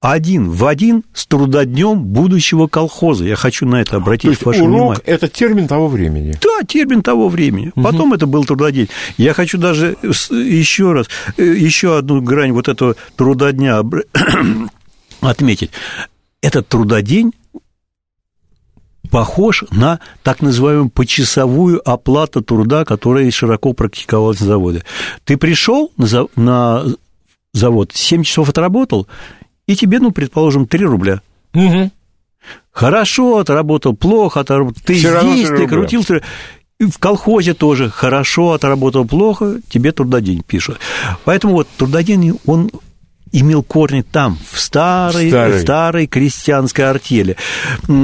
один 0.00 0.50
в 0.50 0.66
один 0.66 1.04
с 1.14 1.26
трудоднем 1.26 2.02
будущего 2.04 2.66
колхоза. 2.66 3.24
Я 3.24 3.36
хочу 3.36 3.66
на 3.66 3.80
это 3.80 3.92
То 3.92 3.96
обратить 3.96 4.30
есть 4.30 4.44
ваше 4.44 4.62
урок 4.62 4.72
внимание.– 4.74 5.02
это 5.06 5.28
термин 5.28 5.66
того 5.66 5.88
времени. 5.88 6.34
Да, 6.40 6.64
термин 6.66 7.02
того 7.02 7.28
времени. 7.28 7.72
Потом 7.74 8.12
это 8.12 8.26
был 8.26 8.44
трудодень. 8.44 8.88
Я 9.16 9.32
хочу 9.32 9.58
даже 9.58 9.96
еще 10.02 10.92
раз, 10.92 11.08
э, 11.36 11.42
еще 11.42 11.96
одну 11.96 12.20
грань 12.20 12.52
вот 12.52 12.68
этого 12.68 12.94
трудодня 13.16 13.82
отметить. 15.20 15.70
Этот 16.42 16.68
трудодень 16.68 17.32
похож 19.10 19.64
на 19.70 20.00
так 20.22 20.42
называемую 20.42 20.90
почасовую 20.90 21.80
оплату 21.88 22.42
труда, 22.42 22.84
которая 22.84 23.30
широко 23.30 23.72
практиковалась 23.72 24.40
на 24.40 24.46
заводе. 24.46 24.84
Ты 25.24 25.36
пришел 25.36 25.90
на 26.36 26.84
завод, 27.54 27.92
7 27.94 28.22
часов 28.22 28.50
отработал, 28.50 29.06
и 29.66 29.76
тебе, 29.76 29.98
ну, 29.98 30.10
предположим, 30.12 30.66
3 30.66 30.84
рубля. 30.86 31.20
Хорошо 32.70 33.38
отработал, 33.38 33.94
плохо 33.96 34.40
отработал. 34.40 34.82
Ты 34.84 35.00
равно 35.10 35.32
здесь, 35.34 35.48
ты 35.48 35.66
крутился. 35.66 36.22
И 36.78 36.84
в 36.84 36.98
колхозе 36.98 37.54
тоже 37.54 37.88
хорошо 37.88 38.52
отработал, 38.52 39.06
плохо, 39.06 39.60
тебе 39.68 39.92
трудодень 39.92 40.42
пишут. 40.46 40.78
Поэтому 41.24 41.54
вот 41.54 41.68
трудодень, 41.78 42.38
он 42.44 42.70
имел 43.32 43.62
корни 43.62 44.02
там, 44.02 44.38
в 44.50 44.60
старой, 44.60 45.28
Старой. 45.30 45.58
в 45.58 45.62
старой 45.62 46.06
крестьянской 46.06 46.88
артели. 46.88 47.36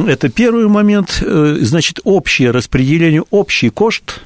Это 0.07 0.29
первый 0.31 0.69
момент. 0.69 1.23
Э, 1.23 1.59
Значит, 1.61 2.01
общее 2.05 2.51
распределение, 2.51 3.23
общий 3.31 3.69
кошт, 3.69 4.23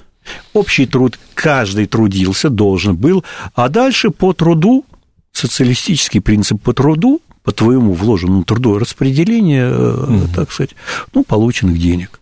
общий 0.53 0.87
труд. 0.87 1.19
Каждый 1.35 1.87
трудился, 1.87 2.49
должен 2.49 2.95
был. 2.97 3.25
А 3.55 3.69
дальше 3.69 4.11
по 4.11 4.33
труду, 4.33 4.85
социалистический 5.33 6.21
принцип 6.21 6.63
по 6.63 6.73
труду, 6.73 7.21
по 7.47 7.53
твоему 7.53 7.93
вложенному 7.93 8.43
труду, 8.43 8.77
распределение, 8.77 9.71
э, 9.73 10.19
так 10.35 10.51
сказать, 10.51 10.75
ну, 11.15 11.23
полученных 11.23 11.79
денег. 11.79 12.21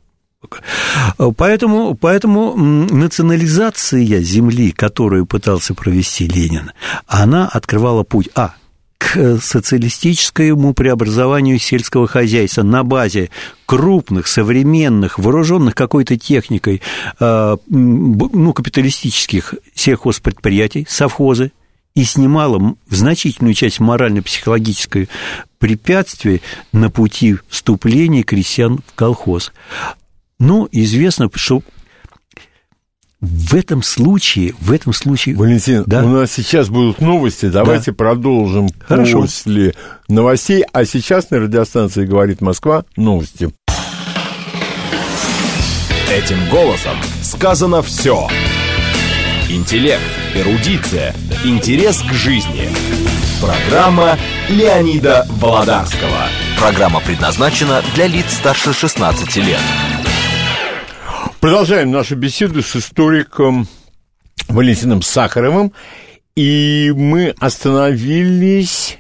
Поэтому, 1.39 1.95
поэтому 1.95 2.53
м, 2.55 2.87
национализация 2.89 4.21
земли, 4.21 4.71
которую 4.71 5.25
пытался 5.25 5.73
провести 5.73 6.29
Ленин, 6.29 6.73
она 7.07 7.49
открывала 7.49 8.03
путь, 8.03 8.29
а, 8.35 8.55
к 8.99 9.39
социалистическому 9.41 10.75
преобразованию 10.75 11.59
сельского 11.59 12.07
хозяйства 12.07 12.63
на 12.63 12.85
базе 12.85 13.31
крупных, 13.65 14.27
современных, 14.27 15.19
вооруженных 15.19 15.75
какой-то 15.75 16.19
техникой, 16.19 16.83
э, 17.19 17.57
ну, 17.67 18.53
капиталистических 18.53 19.55
сельхозпредприятий, 19.75 20.87
совхозы, 20.87 21.53
и 21.95 22.05
снимала 22.05 22.75
значительную 22.89 23.55
часть 23.55 23.81
морально-психологической 23.81 25.09
препятствий 25.59 26.43
на 26.73 26.91
пути 26.91 27.37
вступления 27.49 28.23
крестьян 28.23 28.81
в 28.87 28.95
колхоз. 28.95 29.53
Ну, 30.39 30.69
известно, 30.73 31.31
что 31.35 31.63
в 33.21 33.55
этом 33.55 33.83
случае, 33.83 34.55
в 34.61 34.73
этом 34.73 34.93
случае... 34.93 35.37
Валентин, 35.37 35.85
да? 35.87 36.05
у 36.05 36.09
нас 36.09 36.33
сейчас 36.33 36.69
будут 36.69 37.01
новости, 37.01 37.47
давайте 37.47 37.93
да. 37.93 37.97
продолжим 37.97 38.69
Хорошо. 38.87 39.23
после 39.23 39.75
новостей, 40.09 40.65
а 40.73 40.85
сейчас 40.85 41.31
на 41.31 41.39
радиостанции 41.39 42.05
«Говорит 42.05 42.41
Москва» 42.41 42.85
новости. 42.97 43.51
Этим 46.11 46.49
голосом 46.51 46.97
сказано 47.23 47.83
все. 47.83 48.29
Интеллект, 49.51 50.03
эрудиция, 50.35 51.15
интерес 51.45 52.01
к 52.01 52.13
жизни. 52.15 52.71
Программа 53.43 54.19
Леонида 54.49 55.27
Володарского. 55.29 56.29
Программа 56.59 57.01
предназначена 57.01 57.83
для 57.95 58.07
лиц 58.07 58.33
старше 58.33 58.73
16 58.73 59.37
лет. 59.37 59.61
Продолжаем 61.41 61.91
нашу 61.91 62.17
беседу 62.17 62.63
с 62.63 62.75
историком 62.75 63.69
Валентином 64.49 65.03
Сахаровым. 65.03 65.75
И 66.37 66.91
мы 66.97 67.35
остановились... 67.39 68.99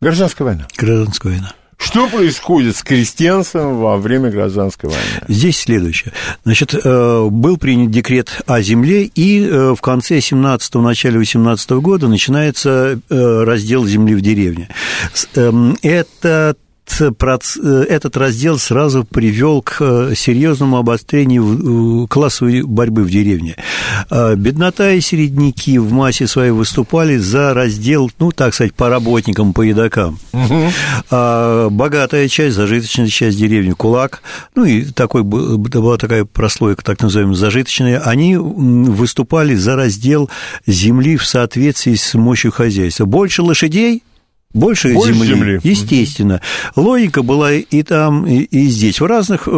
Гражданская 0.00 0.44
война. 0.44 0.66
Гражданская 0.76 1.32
война. 1.34 1.54
Что 1.82 2.08
происходит 2.08 2.76
с 2.76 2.82
крестьянством 2.82 3.78
во 3.78 3.96
время 3.96 4.30
гражданской 4.30 4.88
войны? 4.88 5.02
Здесь 5.26 5.58
следующее. 5.58 6.12
Значит, 6.44 6.74
э, 6.74 7.28
был 7.28 7.56
принят 7.56 7.90
декрет 7.90 8.40
о 8.46 8.62
земле, 8.62 9.04
и 9.04 9.44
э, 9.44 9.74
в 9.74 9.80
конце 9.80 10.18
17-го, 10.18 10.80
начале 10.80 11.18
18 11.18 11.70
-го 11.70 11.80
года 11.80 12.06
начинается 12.06 13.00
э, 13.10 13.44
раздел 13.44 13.84
земли 13.84 14.14
в 14.14 14.20
деревне. 14.20 14.68
Эм, 15.34 15.76
это 15.82 16.54
этот 16.88 18.16
раздел 18.16 18.58
сразу 18.58 19.04
привел 19.04 19.62
к 19.62 19.76
э, 19.80 20.14
серьезному 20.14 20.76
обострению 20.76 22.06
классовой 22.08 22.62
борьбы 22.62 23.02
в 23.02 23.10
деревне. 23.10 23.56
А, 24.10 24.34
беднота 24.34 24.92
и 24.92 25.00
середняки 25.00 25.78
в 25.78 25.92
массе 25.92 26.26
своей 26.26 26.50
выступали 26.50 27.16
за 27.16 27.54
раздел, 27.54 28.10
ну, 28.18 28.30
так 28.30 28.54
сказать, 28.54 28.74
по 28.74 28.88
работникам, 28.88 29.52
по 29.52 29.62
едокам. 29.62 30.18
Угу. 30.32 30.72
А 31.10 31.68
богатая 31.70 32.28
часть, 32.28 32.56
зажиточная 32.56 33.08
часть 33.08 33.38
деревни, 33.38 33.72
кулак, 33.72 34.22
ну, 34.54 34.64
и 34.64 34.84
такой, 34.84 35.22
была 35.22 35.96
такая 35.96 36.24
прослойка, 36.24 36.84
так 36.84 37.00
называемая, 37.00 37.36
зажиточная, 37.36 38.00
они 38.00 38.36
выступали 38.36 39.54
за 39.54 39.76
раздел 39.76 40.28
земли 40.66 41.16
в 41.16 41.24
соответствии 41.24 41.94
с 41.94 42.14
мощью 42.14 42.52
хозяйства. 42.52 43.04
Больше 43.04 43.42
лошадей– 43.42 44.02
больше, 44.54 44.92
Больше 44.92 45.14
земли, 45.14 45.28
земли, 45.28 45.60
естественно. 45.62 46.40
Логика 46.76 47.22
была 47.22 47.52
и 47.52 47.82
там, 47.82 48.26
и, 48.26 48.40
и 48.40 48.66
здесь. 48.66 49.00
В 49.00 49.06
разных 49.06 49.48
э, 49.48 49.50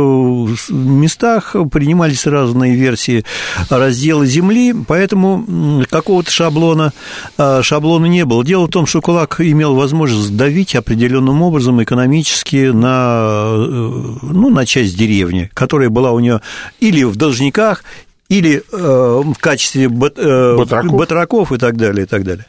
местах 0.71 1.57
принимались 1.73 2.27
разные 2.27 2.77
версии 2.77 3.25
раздела 3.69 4.25
земли, 4.25 4.75
поэтому 4.87 5.85
какого-то 5.91 6.31
шаблона, 6.31 6.93
э, 7.39 7.63
шаблона 7.63 8.07
не 8.07 8.25
было. 8.25 8.45
Дело 8.45 8.67
в 8.67 8.71
том, 8.71 8.87
что 8.87 9.01
кулак 9.01 9.41
имел 9.41 9.75
возможность 9.75 10.37
давить 10.37 10.77
определенным 10.77 11.43
образом 11.43 11.83
экономически 11.83 12.71
на, 12.71 13.53
э, 13.57 14.17
ну, 14.23 14.51
на 14.51 14.65
часть 14.65 14.97
деревни, 14.97 15.51
которая 15.55 15.89
была 15.89 16.13
у 16.13 16.21
нее 16.21 16.41
или 16.79 17.03
в 17.03 17.17
должниках, 17.17 17.83
или 18.29 18.63
э, 18.73 19.23
в 19.25 19.39
качестве 19.39 19.89
бат, 19.89 20.15
э, 20.17 20.57
батраков. 20.57 20.99
батраков 20.99 21.53
и 21.53 21.59
так 21.59 21.77
далее, 21.77 22.05
и 22.05 22.09
так 22.09 22.25
далее. 22.25 22.47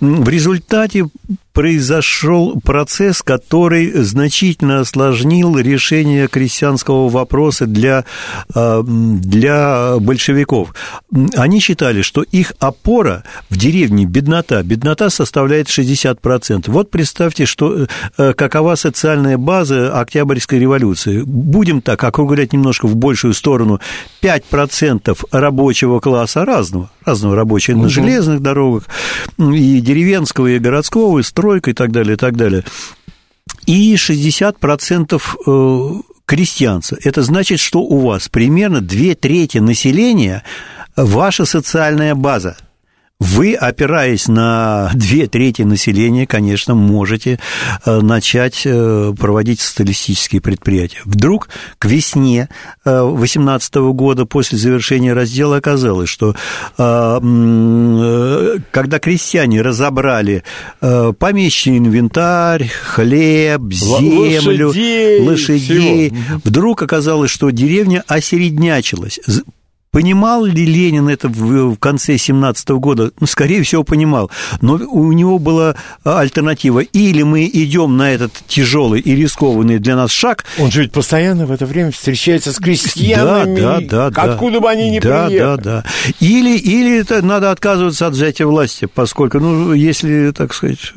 В 0.00 0.28
результате 0.28 1.06
произошел 1.54 2.60
процесс, 2.60 3.22
который 3.22 3.92
значительно 3.92 4.80
осложнил 4.80 5.56
решение 5.56 6.26
крестьянского 6.26 7.08
вопроса 7.08 7.66
для, 7.66 8.04
э, 8.54 8.82
для 8.84 9.94
большевиков. 10.00 10.74
Они 11.36 11.60
считали, 11.60 12.02
что 12.02 12.22
их 12.22 12.54
опора 12.58 13.22
в 13.50 13.56
деревне 13.56 14.04
беднота. 14.04 14.64
Беднота 14.64 15.10
составляет 15.10 15.68
60%. 15.68 16.68
Вот 16.72 16.90
представьте, 16.90 17.46
что, 17.46 17.86
э, 18.18 18.32
какова 18.34 18.74
социальная 18.74 19.38
база 19.38 19.98
Октябрьской 19.98 20.58
революции. 20.58 21.22
Будем 21.24 21.80
так 21.82 22.02
округлять 22.02 22.52
немножко 22.52 22.86
в 22.86 22.96
большую 22.96 23.32
сторону. 23.32 23.78
5% 24.20 25.24
рабочего 25.30 26.00
класса 26.00 26.44
разного, 26.44 26.90
разного 27.04 27.36
рабочего 27.36 27.76
угу. 27.76 27.84
на 27.84 27.88
железных 27.90 28.40
дорогах, 28.40 28.84
и 29.38 29.80
деревенского, 29.80 30.48
и 30.48 30.58
городского, 30.58 31.20
и 31.20 31.22
стройка, 31.44 31.70
и 31.70 31.74
так 31.74 31.92
далее, 31.92 32.14
и 32.14 32.16
так 32.16 32.36
далее. 32.36 32.64
И 33.66 33.94
60% 33.94 35.22
э, 35.46 36.02
крестьянца. 36.24 36.96
Это 37.02 37.22
значит, 37.22 37.60
что 37.60 37.80
у 37.80 37.98
вас 37.98 38.28
примерно 38.28 38.80
две 38.80 39.14
трети 39.14 39.58
населения 39.58 40.42
ваша 40.96 41.44
социальная 41.44 42.14
база– 42.14 42.56
вы, 43.24 43.54
опираясь 43.54 44.28
на 44.28 44.90
две 44.94 45.26
трети 45.26 45.62
населения, 45.62 46.26
конечно, 46.26 46.74
можете 46.74 47.40
э, 47.86 48.00
начать 48.00 48.62
э, 48.66 49.14
проводить 49.18 49.60
социалистические 49.60 50.42
предприятия. 50.42 51.00
Вдруг 51.06 51.48
к 51.78 51.86
весне 51.86 52.50
2018 52.84 53.76
э, 53.76 53.80
года, 53.92 54.26
после 54.26 54.58
завершения 54.58 55.14
раздела, 55.14 55.56
оказалось, 55.56 56.10
что 56.10 56.36
когда 56.76 57.20
крестьяне 58.98 59.62
разобрали 59.62 60.42
помещичий 60.80 61.78
инвентарь, 61.78 62.68
хлеб, 62.68 63.72
землю, 63.72 64.68
лошадей, 64.68 65.20
лошадей 65.20 66.12
вдруг 66.44 66.82
оказалось, 66.82 67.30
что 67.30 67.48
деревня 67.50 68.04
осереднячилась 68.06 69.20
Понимал 69.94 70.44
ли 70.44 70.66
Ленин 70.66 71.08
это 71.08 71.28
в 71.28 71.76
конце 71.76 72.18
17 72.18 72.68
года? 72.70 73.12
Ну, 73.20 73.28
скорее 73.28 73.62
всего, 73.62 73.84
понимал. 73.84 74.28
Но 74.60 74.74
у 74.74 75.12
него 75.12 75.38
была 75.38 75.76
альтернатива. 76.02 76.80
Или 76.80 77.22
мы 77.22 77.44
идем 77.44 77.96
на 77.96 78.10
этот 78.10 78.32
тяжелый 78.48 79.00
и 79.00 79.14
рискованный 79.14 79.78
для 79.78 79.94
нас 79.94 80.10
шаг. 80.10 80.46
Он 80.58 80.72
же 80.72 80.82
ведь 80.82 80.90
постоянно 80.90 81.46
в 81.46 81.52
это 81.52 81.64
время 81.64 81.92
встречается 81.92 82.52
с 82.52 82.56
крестьянами. 82.56 83.60
Да, 83.60 83.80
да, 83.80 84.10
да. 84.10 84.22
Откуда 84.22 84.54
да, 84.54 84.60
бы 84.62 84.70
они 84.70 84.90
ни 84.90 84.98
да, 84.98 85.26
приехали. 85.26 85.38
Да, 85.38 85.56
да, 85.56 85.84
Или, 86.18 86.58
или 86.58 86.98
это 86.98 87.24
надо 87.24 87.52
отказываться 87.52 88.08
от 88.08 88.14
взятия 88.14 88.46
власти, 88.46 88.88
поскольку, 88.92 89.38
ну, 89.38 89.74
если, 89.74 90.32
так 90.32 90.54
сказать, 90.54 90.92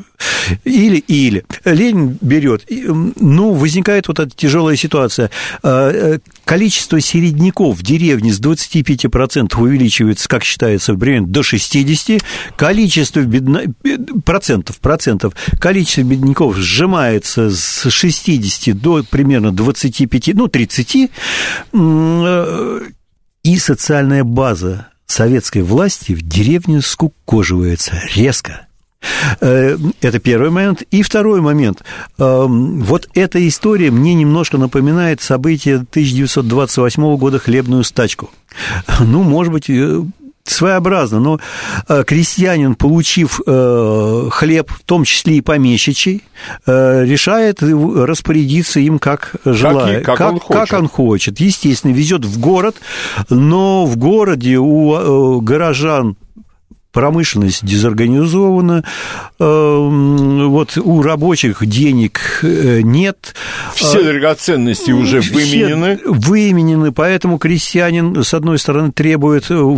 или, 0.63 0.97
или. 0.97 1.45
Ленин 1.65 2.17
берет. 2.19 2.65
Ну, 2.69 3.53
возникает 3.53 4.07
вот 4.07 4.19
эта 4.19 4.31
тяжелая 4.35 4.75
ситуация. 4.75 5.29
А, 5.61 5.91
э, 5.91 6.19
количество 6.45 6.99
середняков 6.99 7.77
в 7.77 7.83
деревне 7.83 8.31
с 8.31 8.39
25% 8.39 8.86
увеличивается, 9.61 10.27
как 10.29 10.43
считается, 10.43 10.95
примерно 10.95 11.27
до 11.27 11.41
60%, 11.41 12.21
количество 12.55 13.21
бедно... 13.21 13.63
процентов, 14.25 14.79
процентов, 14.79 15.33
количество 15.59 16.03
бедняков 16.03 16.55
сжимается 16.57 17.49
с 17.49 17.89
60 17.89 18.77
до 18.77 19.03
примерно 19.03 19.51
25, 19.51 20.29
ну, 20.33 20.47
30, 20.47 20.95
э, 21.73 22.79
и 23.43 23.57
социальная 23.57 24.23
база 24.23 24.87
советской 25.05 25.61
власти 25.61 26.13
в 26.13 26.21
деревне 26.21 26.81
скукоживается 26.81 28.01
резко. 28.15 28.66
Э, 29.41 29.77
это 30.01 30.19
первый 30.19 30.49
момент. 30.49 30.83
И 30.91 31.01
второй 31.01 31.41
момент. 31.41 31.83
Эм, 32.17 32.81
вот 32.81 33.07
эта 33.13 33.45
история 33.47 33.91
мне 33.91 34.13
немножко 34.13 34.57
напоминает 34.57 35.21
события 35.21 35.75
1928 35.75 37.17
года 37.17 37.39
«Хлебную 37.39 37.83
стачку». 37.83 38.29
Ну, 38.99 39.23
может 39.23 39.53
быть, 39.53 39.69
э, 39.69 40.01
своеобразно, 40.43 41.19
но 41.19 41.39
э, 41.89 42.03
крестьянин, 42.05 42.75
получив 42.75 43.41
хлеб, 43.45 44.71
в 44.71 44.83
том 44.85 45.03
числе 45.03 45.37
и 45.37 45.41
помещичий, 45.41 46.23
решает 46.65 47.61
распорядиться 47.61 48.79
им 48.79 48.97
как 48.97 49.35
желает, 49.43 50.05
как, 50.05 50.17
как, 50.17 50.27
как, 50.27 50.33
он 50.33 50.39
как 50.39 50.73
он 50.73 50.87
хочет. 50.87 51.39
Естественно, 51.39 51.91
везет 51.91 52.23
в 52.23 52.39
город, 52.39 52.77
но 53.29 53.85
в 53.85 53.97
городе 53.97 54.57
у 54.57 55.41
горожан 55.41 56.15
промышленность 56.97 57.63
дезорганизована, 57.63 58.83
эм, 59.37 60.49
вот 60.49 60.79
у 60.79 61.03
рабочих 61.03 61.63
денег 61.63 62.39
э, 62.41 62.81
нет. 62.81 63.35
Все 63.75 64.01
драгоценности 64.01 64.89
уже 64.89 65.21
выменены. 65.21 65.99
Выменены, 66.03 66.91
поэтому 66.91 67.37
крестьянин, 67.37 68.23
с 68.23 68.33
одной 68.33 68.57
стороны, 68.57 68.91
требует 68.91 69.45
э, 69.51 69.77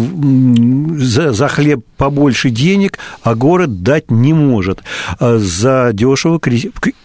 за, 0.98 1.34
за 1.34 1.50
хлеб 1.50 1.84
побольше 1.98 2.52
денег, 2.52 2.98
а 3.22 3.36
город 3.36 3.84
дать 3.84 4.12
не 4.12 4.32
может. 4.32 4.80
За 5.20 5.90
дешево 5.92 6.40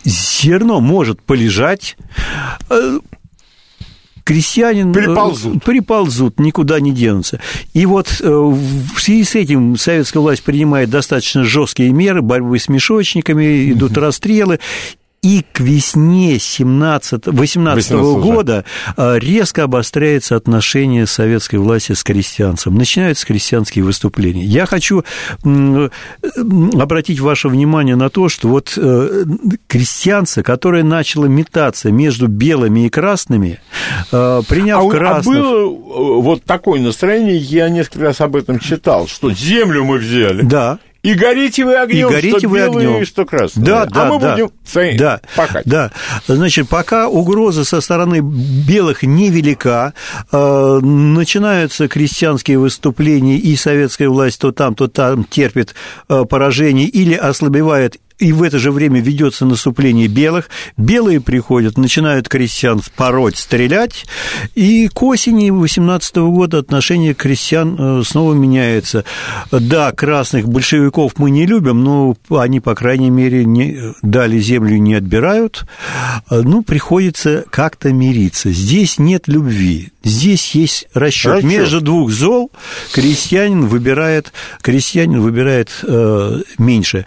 зерно 0.05 0.81
может 0.81 1.21
полежать, 1.23 1.97
э, 2.71 3.01
крестьянин... 4.25 4.93
Приползут. 4.93 5.63
Приползут, 5.63 6.41
никуда 6.41 6.81
не 6.81 6.93
денутся. 6.93 7.41
И 7.73 7.87
вот 7.87 8.09
в 8.09 8.99
связи 8.99 9.25
с 9.25 9.35
этим 9.35 9.77
советская 9.77 10.21
власть 10.21 10.43
принимает 10.43 10.91
достаточно 10.91 11.45
жесткие 11.45 11.93
меры 11.93 12.23
борьбы 12.23 12.59
с 12.59 12.69
мешочниками, 12.69 13.71
идут 13.71 13.97
расстрелы, 13.97 14.59
и 15.25 15.43
к 15.53 15.61
весне 15.61 16.39
17, 16.39 17.29
18 17.29 17.93
-го 17.93 18.21
года 18.21 18.67
а, 18.97 19.17
резко 19.17 19.63
обостряется 19.63 20.37
отношение 20.37 21.07
советской 21.07 21.57
власти 21.57 21.93
с 21.93 22.05
крестьянцем. 22.05 22.75
Начинаются 22.75 23.27
крестьянские 23.27 23.85
выступления. 23.85 24.45
Я 24.45 24.67
хочу 24.67 25.03
обратить 25.43 27.21
ваше 27.21 27.49
внимание 27.49 27.97
на 27.97 28.11
то, 28.11 28.29
что 28.29 28.49
вот 28.49 28.75
э, 28.77 29.25
крестьянца, 29.67 30.43
которая 30.43 30.83
начала 30.83 31.25
метаться 31.25 31.91
между 31.91 32.27
белыми 32.27 32.87
и 32.87 32.91
красными, 32.91 33.61
э, 34.13 34.43
приняв 34.47 34.85
а, 34.85 34.91
красных... 34.91 35.37
А 35.39 35.41
было 35.41 35.65
э, 35.65 36.21
вот 36.21 36.45
такое 36.45 36.83
настроение, 36.83 37.39
я 37.39 37.71
несколько 37.71 38.05
раз 38.05 38.21
об 38.21 38.37
этом 38.37 38.59
читал, 38.59 39.07
что 39.07 39.33
землю 39.33 39.85
мы 39.85 39.97
взяли. 39.97 40.43
Да. 40.43 40.79
И 41.05 41.13
горите 41.13 41.67
вы 41.67 41.77
огнем, 41.77 42.09
и 42.09 42.13
горите 42.13 42.39
что 42.39 42.49
вы 42.49 42.59
белые, 42.61 42.89
огнем. 42.89 43.07
что 43.07 43.27
красные. 43.27 43.67
Да, 43.67 43.83
а 43.83 43.87
да, 43.87 44.05
мы 44.07 44.19
да. 44.19 44.33
будем 44.33 44.51
свои 44.65 44.97
да, 44.97 45.21
пахать. 45.37 45.67
Да, 45.67 45.93
значит, 46.27 46.67
пока 46.71 47.09
угроза 47.09 47.65
со 47.65 47.83
стороны 47.83 48.21
белых 48.23 49.03
невелика, 49.03 49.93
э, 50.33 50.79
начинаются 50.83 51.89
крестьянские 51.89 52.59
выступления, 52.59 53.37
и 53.37 53.55
советская 53.55 54.09
власть 54.09 54.41
то 54.41 54.51
там, 54.51 54.75
то 54.75 54.89
там 54.89 55.25
терпит 55.25 55.75
э, 56.09 56.25
поражение 56.25 56.89
или 56.89 57.13
ослабевает 57.13 57.99
и 58.19 58.33
в 58.33 58.43
это 58.43 58.59
же 58.59 58.71
время 58.71 59.01
ведется 59.01 59.45
наступление 59.45 60.07
белых. 60.07 60.49
Белые 60.77 61.21
приходят, 61.21 61.77
начинают 61.77 62.29
крестьян 62.29 62.81
пороть, 62.97 63.37
стрелять, 63.37 64.07
и 64.55 64.89
к 64.89 65.03
осени 65.03 65.51
18 65.51 66.17
года 66.17 66.59
отношение 66.59 67.15
крестьян 67.15 67.77
э, 67.79 68.03
снова 68.05 68.35
меняется. 68.35 69.05
Да, 69.51 69.93
красных 69.93 70.49
большевиков 70.49 71.15
мы 71.19 71.31
не 71.31 71.47
любим, 71.47 71.83
но 71.83 72.17
они, 72.31 72.61
по 72.61 72.75
крайней 72.75 73.11
мере, 73.11 73.45
не, 73.45 73.95
дали 74.03 74.39
землю 74.39 74.79
не 74.79 74.95
отбирают. 74.95 75.65
Ну, 76.31 76.63
приходится 76.63 77.45
как-то 77.51 77.93
мириться. 77.93 78.51
Здесь 78.51 78.99
нет 78.99 79.27
любви, 79.27 79.93
здесь 80.03 80.55
есть 80.55 80.87
расчет. 80.95 81.37
Расчет. 81.37 81.45
Между 81.45 81.81
двух 81.81 82.11
зол 82.11 82.51
крестьянин 82.93 83.67
выбирает, 83.67 84.33
крестьянин 84.63 85.21
выбирает 85.21 85.71
э, 85.83 86.41
меньше. 86.59 87.07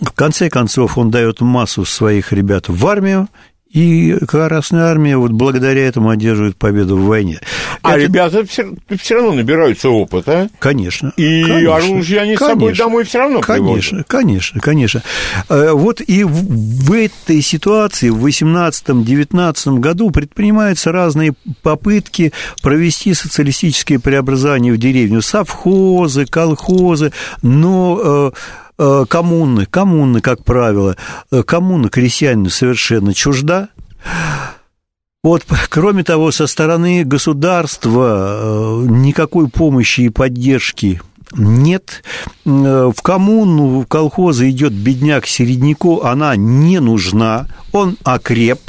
В 0.00 0.12
конце 0.12 0.48
концов, 0.48 0.98
он 0.98 1.10
дает 1.10 1.40
массу 1.40 1.84
своих 1.84 2.32
ребят 2.32 2.68
в 2.68 2.86
армию, 2.86 3.28
и 3.70 4.16
Красная 4.26 4.86
Армия 4.86 5.16
вот 5.16 5.30
благодаря 5.30 5.86
этому 5.86 6.10
одерживает 6.10 6.56
победу 6.56 6.96
в 6.96 7.04
войне. 7.04 7.38
А 7.82 7.92
Это- 7.92 8.00
ребята 8.00 8.44
все, 8.44 8.74
все 8.98 9.14
равно 9.14 9.32
набираются 9.34 9.88
опыта. 9.90 10.48
Конечно. 10.58 11.12
И 11.16 11.44
конечно, 11.44 11.76
оружие 11.76 12.20
они 12.20 12.36
с 12.36 12.40
собой 12.40 12.58
конечно, 12.58 12.84
домой 12.84 13.04
все 13.04 13.18
равно 13.20 13.40
Конечно, 13.40 14.04
конечно, 14.08 14.60
конечно. 14.60 15.02
Э, 15.48 15.70
Вот 15.72 16.00
и 16.00 16.24
в, 16.24 16.92
этой 16.92 17.40
ситуации 17.42 18.08
в 18.08 18.26
18-19 18.26 19.78
году 19.78 20.10
предпринимаются 20.10 20.90
разные 20.90 21.34
попытки 21.62 22.32
провести 22.62 23.14
социалистические 23.14 24.00
преобразования 24.00 24.72
в 24.72 24.78
деревню. 24.78 25.22
Совхозы, 25.22 26.26
колхозы, 26.26 27.12
но 27.42 28.00
э, 28.02 28.30
коммуны, 29.08 29.66
коммуны, 29.66 30.20
как 30.20 30.44
правило, 30.44 30.96
э, 31.30 31.42
коммуна 31.42 31.88
крестьянину 31.90 32.48
совершенно 32.50 33.12
чужда. 33.12 33.68
Вот, 35.22 35.44
кроме 35.68 36.02
того, 36.02 36.32
со 36.32 36.46
стороны 36.46 37.04
государства 37.04 38.38
э, 38.40 38.86
никакой 38.88 39.48
помощи 39.48 40.02
и 40.02 40.08
поддержки 40.08 41.00
нет. 41.32 42.02
Э, 42.46 42.90
В 42.94 43.02
коммуну, 43.02 43.80
в 43.80 43.86
колхозы 43.86 44.50
идет 44.50 44.72
бедняк 44.72 45.26
середняку, 45.26 46.00
она 46.02 46.34
не 46.36 46.80
нужна, 46.80 47.48
он 47.72 47.98
окреп. 48.02 48.60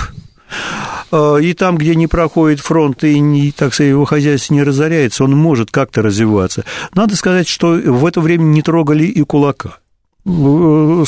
Э, 1.11 1.39
И 1.41 1.53
там, 1.53 1.77
где 1.77 1.95
не 1.95 2.07
проходит 2.07 2.59
фронт 2.59 3.03
и, 3.05 3.17
не, 3.19 3.51
так 3.51 3.73
сказать, 3.73 3.91
его 3.91 4.05
хозяйство 4.05 4.53
не 4.53 4.63
разоряется, 4.63 5.23
он 5.23 5.37
может 5.37 5.71
как-то 5.71 6.01
развиваться. 6.01 6.65
Надо 6.93 7.15
сказать, 7.15 7.47
что 7.47 7.69
в 7.71 8.05
это 8.05 8.19
время 8.19 8.43
не 8.43 8.61
трогали 8.61 9.05
и 9.05 9.23
кулака. 9.23 9.77
Э, 10.25 11.03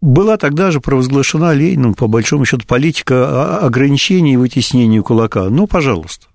Была 0.00 0.36
тогда 0.36 0.70
же 0.70 0.80
провозглашена 0.80 1.54
Лениным, 1.54 1.94
по 1.94 2.06
большому 2.06 2.44
счету, 2.44 2.66
политика 2.66 3.58
ограничений 3.58 4.34
и 4.34 4.36
вытеснения 4.36 5.02
кулака. 5.02 5.48
Ну, 5.48 5.66
пожалуйста. 5.66 6.26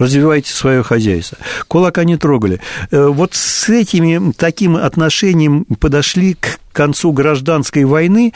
Развивайте 0.00 0.50
свое 0.52 0.82
хозяйство. 0.82 1.38
Кулака 1.68 2.02
не 2.04 2.16
трогали. 2.16 2.60
Э, 2.90 3.06
Вот 3.06 3.34
с 3.34 3.68
этими 3.68 4.32
таким 4.32 4.74
отношением 4.76 5.64
подошли 5.78 6.34
к 6.34 6.58
концу 6.72 7.12
гражданской 7.12 7.84
войны, 7.84 8.32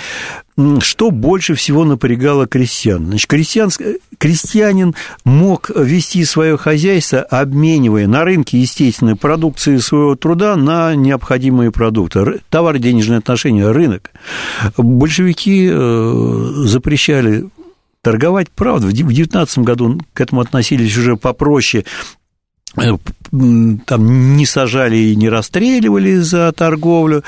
что 0.79 1.11
больше 1.11 1.57
всего 1.57 1.85
напрягало 1.85 2.47
крестьян. 2.47 3.07
Значит, 3.07 3.29
крестьянс- 3.29 3.81
крестьянин 4.19 4.95
мог 5.25 5.71
вести 5.75 6.25
свое 6.25 6.57
хозяйство, 6.57 7.23
обменивая 7.23 8.07
на 8.07 8.23
рынке, 8.23 8.61
естественно, 8.61 9.17
продукции 9.17 9.79
своего 9.79 10.15
труда 10.15 10.55
на 10.55 10.95
необходимые 10.95 11.73
продукты. 11.73 12.21
Ры- 12.21 12.41
Товар, 12.51 12.79
денежные 12.79 13.19
отношения, 13.19 13.69
рынок. 13.73 14.13
Большевики 14.77 15.69
э, 15.69 16.53
запрещали 16.67 17.47
торговать, 18.03 18.49
правда, 18.51 18.87
в 18.87 18.93
19 18.93 19.59
году 19.59 20.01
к 20.13 20.21
этому 20.21 20.41
относились 20.41 20.97
уже 20.97 21.17
попроще, 21.17 21.85
Э, 22.77 22.97
там 23.87 24.37
не 24.37 24.47
сажали 24.47 24.97
и 24.97 25.17
не 25.17 25.29
расстреливали 25.29 26.17
за 26.17 26.53
торговлю, 26.53 27.25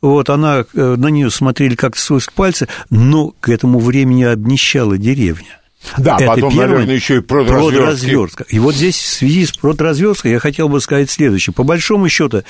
вот 0.00 0.30
она, 0.30 0.64
э, 0.74 0.94
на 0.96 1.08
нее 1.08 1.30
смотрели 1.30 1.74
как-то 1.74 2.00
сквозь 2.00 2.26
пальцы, 2.26 2.68
но 2.88 3.34
к 3.40 3.48
этому 3.48 3.78
времени 3.78 4.24
обнищала 4.24 4.98
деревня. 4.98 5.60
Да, 5.96 6.16
Это 6.16 6.26
потом, 6.26 6.50
первое. 6.52 6.68
наверное, 6.68 6.94
еще 6.94 7.16
и 7.16 7.20
продразверстки. 7.20 7.76
Продразверстка. 7.78 8.44
И 8.48 8.58
вот 8.58 8.74
здесь 8.74 8.96
в 8.98 9.06
связи 9.06 9.46
с 9.46 9.52
продразверсткой 9.52 10.32
я 10.32 10.38
хотел 10.38 10.68
бы 10.68 10.80
сказать 10.80 11.10
следующее. 11.10 11.54
По 11.54 11.62
большому 11.62 12.08
счету, 12.08 12.42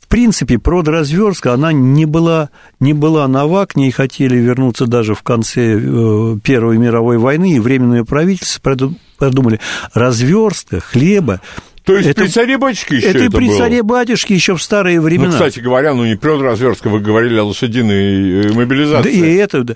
в 0.00 0.06
принципе, 0.06 0.58
продразверстка, 0.58 1.52
она 1.52 1.72
не 1.72 2.04
была, 2.06 2.50
не 2.78 2.92
была 2.92 3.26
нова, 3.26 3.66
к 3.66 3.74
ней 3.76 3.90
хотели 3.90 4.36
вернуться 4.36 4.86
даже 4.86 5.14
в 5.14 5.22
конце 5.22 5.78
э, 5.80 6.36
Первой 6.44 6.78
мировой 6.78 7.18
войны, 7.18 7.56
и 7.56 7.60
Временное 7.60 8.04
правительство 8.04 8.60
проду- 8.70 8.94
продумали 9.18 9.60
разверстка 9.92 10.80
хлеба. 10.80 11.40
То 11.86 11.96
есть 11.96 12.08
Это- 12.08 12.22
при 12.22 12.28
царе-батюшке 12.28 12.96
еще 12.96 13.06
это, 13.06 13.18
это, 13.20 13.36
при 13.36 13.46
было? 13.46 13.58
царе-батюшке 13.58 14.34
еще 14.34 14.56
в 14.56 14.62
старые 14.62 15.00
времена. 15.00 15.28
Ну, 15.28 15.32
кстати 15.32 15.60
говоря, 15.60 15.94
ну 15.94 16.04
не 16.04 16.16
продразверстка, 16.16 16.88
вы 16.88 16.98
говорили 17.00 17.38
о 17.38 17.44
лошадиной 17.44 18.40
э, 18.40 18.48
Да 18.48 18.54
мобилизации. 18.54 19.12
и 19.14 19.34
это, 19.36 19.62
да. 19.62 19.74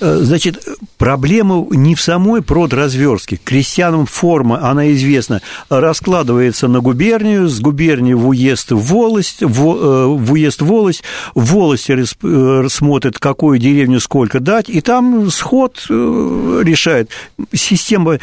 Э, 0.00 0.16
значит, 0.22 0.66
проблема 0.96 1.66
не 1.70 1.94
в 1.94 2.00
самой 2.00 2.40
продразверстке. 2.42 3.38
Крестьянам 3.44 4.06
форма, 4.06 4.66
она 4.68 4.90
известна, 4.92 5.42
раскладывается 5.68 6.68
на 6.68 6.80
губернию, 6.80 7.48
с 7.48 7.60
губернии 7.60 8.14
в 8.14 8.26
уезд 8.28 8.72
в 8.72 8.78
волость, 8.78 9.42
в, 9.42 9.60
э, 9.76 10.06
в 10.06 10.32
уезд 10.32 10.62
волость, 10.62 11.02
в 11.34 11.44
волости 11.52 11.92
рас- 11.92 12.16
э, 12.22 12.66
смотрят, 12.70 13.18
какую 13.18 13.58
деревню 13.58 14.00
сколько 14.00 14.40
дать, 14.40 14.70
и 14.70 14.80
там 14.80 15.30
сход 15.30 15.84
решает. 15.88 17.10
Система... 17.52 18.18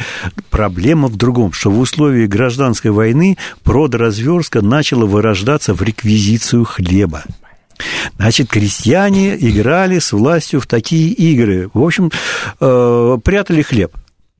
Проблема 0.50 1.08
в 1.08 1.16
другом, 1.16 1.52
что 1.52 1.70
в 1.70 1.78
условиях 1.78 2.28
гражданской 2.72 2.90
войны 2.90 3.36
продразверстка 3.64 4.62
начала 4.62 5.04
вырождаться 5.04 5.74
в 5.74 5.82
реквизицию 5.82 6.64
хлеба. 6.64 7.24
Значит, 8.16 8.48
крестьяне 8.48 9.36
играли 9.36 9.98
с 9.98 10.12
властью 10.12 10.60
в 10.60 10.66
такие 10.66 11.10
игры. 11.10 11.68
В 11.74 11.82
общем, 11.82 12.10
э, 12.60 13.18
прятали 13.24 13.62
хлеб. 13.62 13.92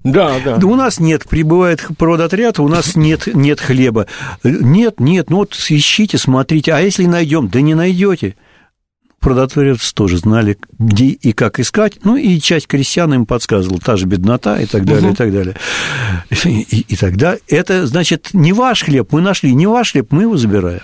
Да, 0.05 0.37
да. 0.45 0.57
Да 0.57 0.66
у 0.66 0.74
нас 0.74 0.99
нет, 0.99 1.24
прибывает 1.28 1.85
продотряд, 1.99 2.59
у 2.59 2.68
нас 2.68 2.97
нет, 2.97 3.28
нет 3.35 3.61
хлеба. 3.61 4.07
Нет, 4.43 4.99
нет, 4.99 5.30
ну 5.30 5.39
вот 5.39 5.55
ищите, 5.55 6.18
смотрите. 6.18 6.72
А 6.72 6.80
если 6.80 7.07
найдем? 7.07 7.49
Да 7.49 7.61
не 7.61 7.74
найдете. 7.74 8.35
Продотворец 9.22 9.92
тоже 9.92 10.18
знали, 10.18 10.58
где 10.80 11.06
и 11.06 11.32
как 11.32 11.60
искать. 11.60 12.00
Ну, 12.02 12.16
и 12.16 12.40
часть 12.40 12.66
крестьян 12.66 13.14
им 13.14 13.24
подсказывала. 13.24 13.78
Та 13.78 13.96
же 13.96 14.06
беднота 14.06 14.60
и 14.60 14.66
так 14.66 14.84
далее, 14.84 15.12
и 15.12 15.14
так 15.14 15.32
далее. 15.32 15.56
И, 16.44 16.84
и 16.88 16.96
тогда 16.96 17.36
это, 17.48 17.86
значит, 17.86 18.30
не 18.32 18.52
ваш 18.52 18.82
хлеб 18.82 19.12
мы 19.12 19.20
нашли, 19.20 19.54
не 19.54 19.68
ваш 19.68 19.92
хлеб 19.92 20.08
мы 20.10 20.22
его 20.22 20.36
забираем. 20.36 20.82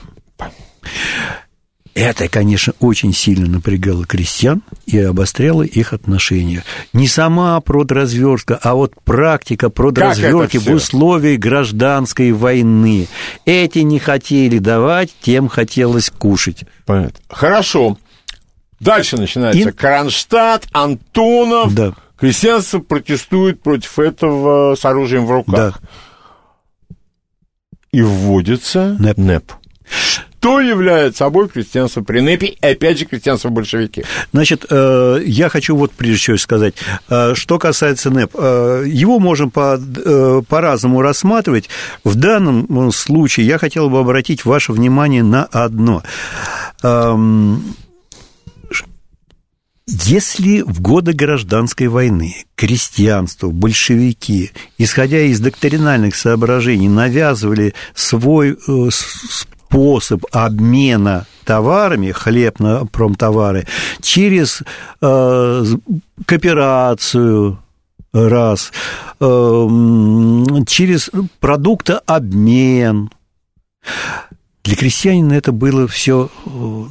Это, 1.94 2.28
конечно, 2.28 2.74
очень 2.78 3.12
сильно 3.12 3.48
напрягало 3.48 4.06
крестьян 4.06 4.62
и 4.86 5.00
обостряло 5.00 5.64
их 5.64 5.92
отношения. 5.92 6.62
Не 6.92 7.08
сама 7.08 7.60
продразверстка, 7.60 8.56
а 8.62 8.76
вот 8.76 8.94
практика 9.02 9.68
продразверстки 9.68 10.58
это 10.58 10.70
в 10.70 10.74
условиях 10.74 11.40
гражданской 11.40 12.30
войны. 12.30 13.08
Эти 13.46 13.80
не 13.80 13.98
хотели 13.98 14.58
давать, 14.58 15.12
тем 15.20 15.48
хотелось 15.48 16.10
кушать. 16.10 16.62
Понятно. 16.86 17.18
Хорошо. 17.28 17.98
Дальше 18.80 19.16
начинается 19.16 19.68
И- 19.68 19.72
Кронштадт, 19.72 20.66
Антонов, 20.72 21.74
Да. 21.74 21.94
Крестьянство 22.18 22.80
протестует 22.80 23.62
против 23.62 23.98
этого 24.00 24.74
с 24.74 24.84
оружием 24.84 25.24
в 25.24 25.30
руках. 25.30 25.80
Да. 25.80 26.96
И 27.92 28.02
вводится 28.02 28.96
НЭП. 28.98 29.18
НЭП. 29.18 29.52
Что 29.88 30.60
является 30.60 31.18
собой 31.18 31.48
крестьянство 31.48 32.02
при 32.02 32.20
НЭПе 32.20 32.46
и, 32.48 32.66
опять 32.66 32.98
же, 32.98 33.06
крестьянство 33.06 33.48
большевики? 33.48 34.04
Значит, 34.32 34.66
э, 34.68 35.20
я 35.24 35.48
хочу 35.48 35.76
вот 35.76 35.92
прежде 35.92 36.18
всего 36.18 36.36
сказать, 36.36 36.74
э, 37.08 37.34
что 37.34 37.58
касается 37.58 38.10
НЭП, 38.10 38.32
э, 38.34 38.84
его 38.86 39.18
можем 39.18 39.50
по, 39.50 39.80
по-разному 40.48 41.00
рассматривать. 41.02 41.68
В 42.04 42.14
данном 42.16 42.92
случае 42.92 43.46
я 43.46 43.58
хотел 43.58 43.90
бы 43.90 43.98
обратить 44.00 44.44
ваше 44.44 44.72
внимание 44.72 45.22
на 45.22 45.44
одно. 45.44 46.02
Если 49.90 50.60
в 50.60 50.82
годы 50.82 51.14
гражданской 51.14 51.86
войны 51.86 52.36
крестьянство, 52.56 53.48
большевики, 53.48 54.50
исходя 54.76 55.20
из 55.20 55.40
доктринальных 55.40 56.14
соображений, 56.14 56.90
навязывали 56.90 57.72
свой 57.94 58.58
способ 58.90 60.26
обмена 60.30 61.26
товарами, 61.46 62.12
хлеб 62.12 62.60
на 62.60 62.84
промтовары, 62.84 63.66
через 64.02 64.62
э, 65.00 65.64
кооперацию, 66.26 67.58
раз, 68.12 68.72
э, 69.20 69.68
через 70.66 71.10
продуктообмен. 71.40 73.10
Для 74.64 74.76
крестьянина 74.76 75.32
это 75.32 75.52
было 75.52 75.88
все 75.88 76.28
э, 76.44 76.84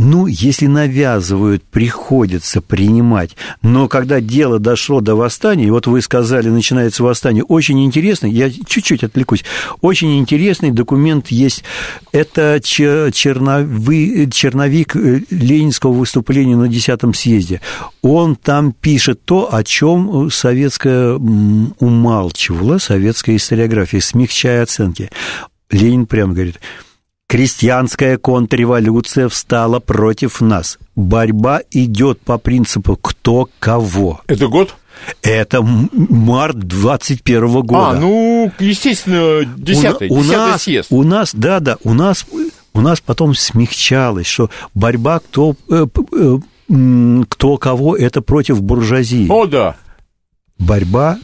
ну, 0.00 0.28
если 0.28 0.66
навязывают, 0.66 1.64
приходится 1.64 2.60
принимать. 2.60 3.36
Но 3.62 3.88
когда 3.88 4.20
дело 4.20 4.60
дошло 4.60 5.00
до 5.00 5.16
восстания, 5.16 5.72
вот 5.72 5.88
вы 5.88 6.02
сказали, 6.02 6.48
начинается 6.48 7.02
восстание, 7.02 7.42
очень 7.42 7.84
интересный, 7.84 8.30
я 8.30 8.48
чуть-чуть 8.48 9.02
отвлекусь, 9.02 9.44
очень 9.80 10.20
интересный 10.20 10.70
документ 10.70 11.32
есть. 11.32 11.64
Это 12.12 12.60
чернови, 12.62 14.30
черновик 14.30 14.94
э, 14.94 15.22
ленинского 15.30 15.94
выступления 15.94 16.54
на 16.54 16.68
10 16.68 17.16
съезде. 17.16 17.60
Он 18.00 18.36
там 18.36 18.70
пишет 18.70 19.24
то, 19.24 19.52
о 19.52 19.64
чем 19.64 20.30
советская 20.30 21.14
умалчивала, 21.14 22.78
советская 22.78 23.34
историография, 23.34 24.00
смягчая 24.00 24.62
оценки. 24.62 25.10
Ленин 25.70 26.06
прямо 26.06 26.34
говорит– 26.34 26.60
Крестьянская 27.28 28.16
контрреволюция 28.16 29.28
встала 29.28 29.80
против 29.80 30.40
нас. 30.40 30.78
Борьба 30.96 31.60
идет 31.70 32.22
по 32.22 32.38
принципу 32.38 32.96
«кто 32.96 33.50
кого». 33.58 34.22
Это 34.26 34.48
год? 34.48 34.74
Это 35.20 35.60
март 35.62 36.58
21 36.58 37.60
года. 37.60 37.90
А, 37.90 37.94
ну, 38.00 38.50
естественно, 38.58 39.44
10 39.44 40.10
у, 40.10 40.14
у 40.14 40.22
нас, 40.22 40.62
съезд. 40.62 40.88
У 40.90 41.02
нас, 41.02 41.34
да, 41.34 41.60
да, 41.60 41.76
у 41.84 41.92
нас, 41.92 42.24
у 42.72 42.80
нас 42.80 43.00
потом 43.02 43.34
смягчалось, 43.34 44.26
что 44.26 44.48
борьба 44.72 45.18
кто, 45.18 45.54
э, 45.70 45.86
э, 46.12 46.38
кто 47.28 47.58
кого, 47.58 47.94
это 47.94 48.22
против 48.22 48.62
буржуазии. 48.62 49.28
О, 49.28 49.44
да. 49.44 49.76
Борьба 50.58 51.18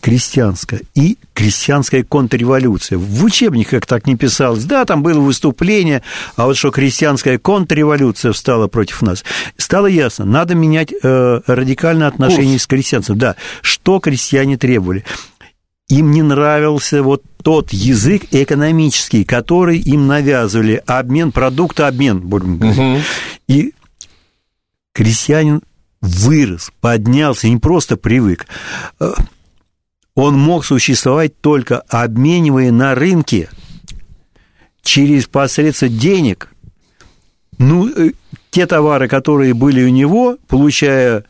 крестьянская 0.00 0.80
и 0.94 1.18
крестьянская 1.34 2.02
контрреволюция. 2.02 2.98
В 2.98 3.24
учебниках 3.24 3.86
так 3.86 4.06
не 4.06 4.16
писалось. 4.16 4.64
Да, 4.64 4.84
там 4.84 5.02
было 5.02 5.20
выступление, 5.20 6.02
а 6.36 6.46
вот 6.46 6.56
что 6.56 6.70
крестьянская 6.70 7.38
контрреволюция 7.38 8.32
встала 8.32 8.66
против 8.68 9.02
нас. 9.02 9.24
Стало 9.56 9.86
ясно, 9.86 10.24
надо 10.24 10.54
менять 10.54 10.92
э, 10.92 11.40
радикальное 11.46 12.08
отношение 12.08 12.54
Курс. 12.54 12.62
с 12.62 12.66
крестьянством. 12.66 13.18
Да, 13.18 13.36
что 13.62 14.00
крестьяне 14.00 14.56
требовали? 14.56 15.04
Им 15.88 16.10
не 16.10 16.22
нравился 16.22 17.02
вот 17.02 17.22
тот 17.42 17.72
язык 17.72 18.24
экономический, 18.32 19.24
который 19.24 19.78
им 19.78 20.08
навязывали, 20.08 20.82
обмен, 20.86 21.30
продуктообмен, 21.30 22.18
будем 22.18 22.58
говорить. 22.58 22.78
Угу. 22.78 22.98
И 23.48 23.74
крестьянин 24.92 25.62
вырос, 26.00 26.72
поднялся, 26.80 27.48
не 27.48 27.58
просто 27.58 27.96
привык 27.96 28.46
э, 29.00 29.12
он 30.16 30.36
мог 30.38 30.64
существовать 30.64 31.38
только 31.40 31.80
обменивая 31.80 32.72
на 32.72 32.94
рынке 32.94 33.48
через 34.82 35.26
посредство 35.26 35.88
денег, 35.88 36.52
ну, 37.58 37.88
э, 37.88 38.12
те 38.50 38.66
товары, 38.66 39.08
которые 39.08 39.52
были 39.52 39.84
у 39.84 39.90
него, 39.90 40.38
получая 40.48 41.24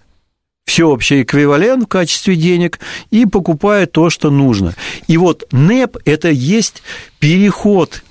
всеобщий 0.65 1.23
эквивалент 1.23 1.85
в 1.85 1.89
качестве 1.89 2.37
денег 2.37 2.79
и 3.11 3.27
покупая 3.27 3.87
то, 3.87 4.09
что 4.09 4.31
нужно. 4.31 4.75
И 5.09 5.17
вот 5.17 5.45
НЭП– 5.51 5.97
это 6.05 6.31
есть 6.31 6.83
переход 7.19 8.05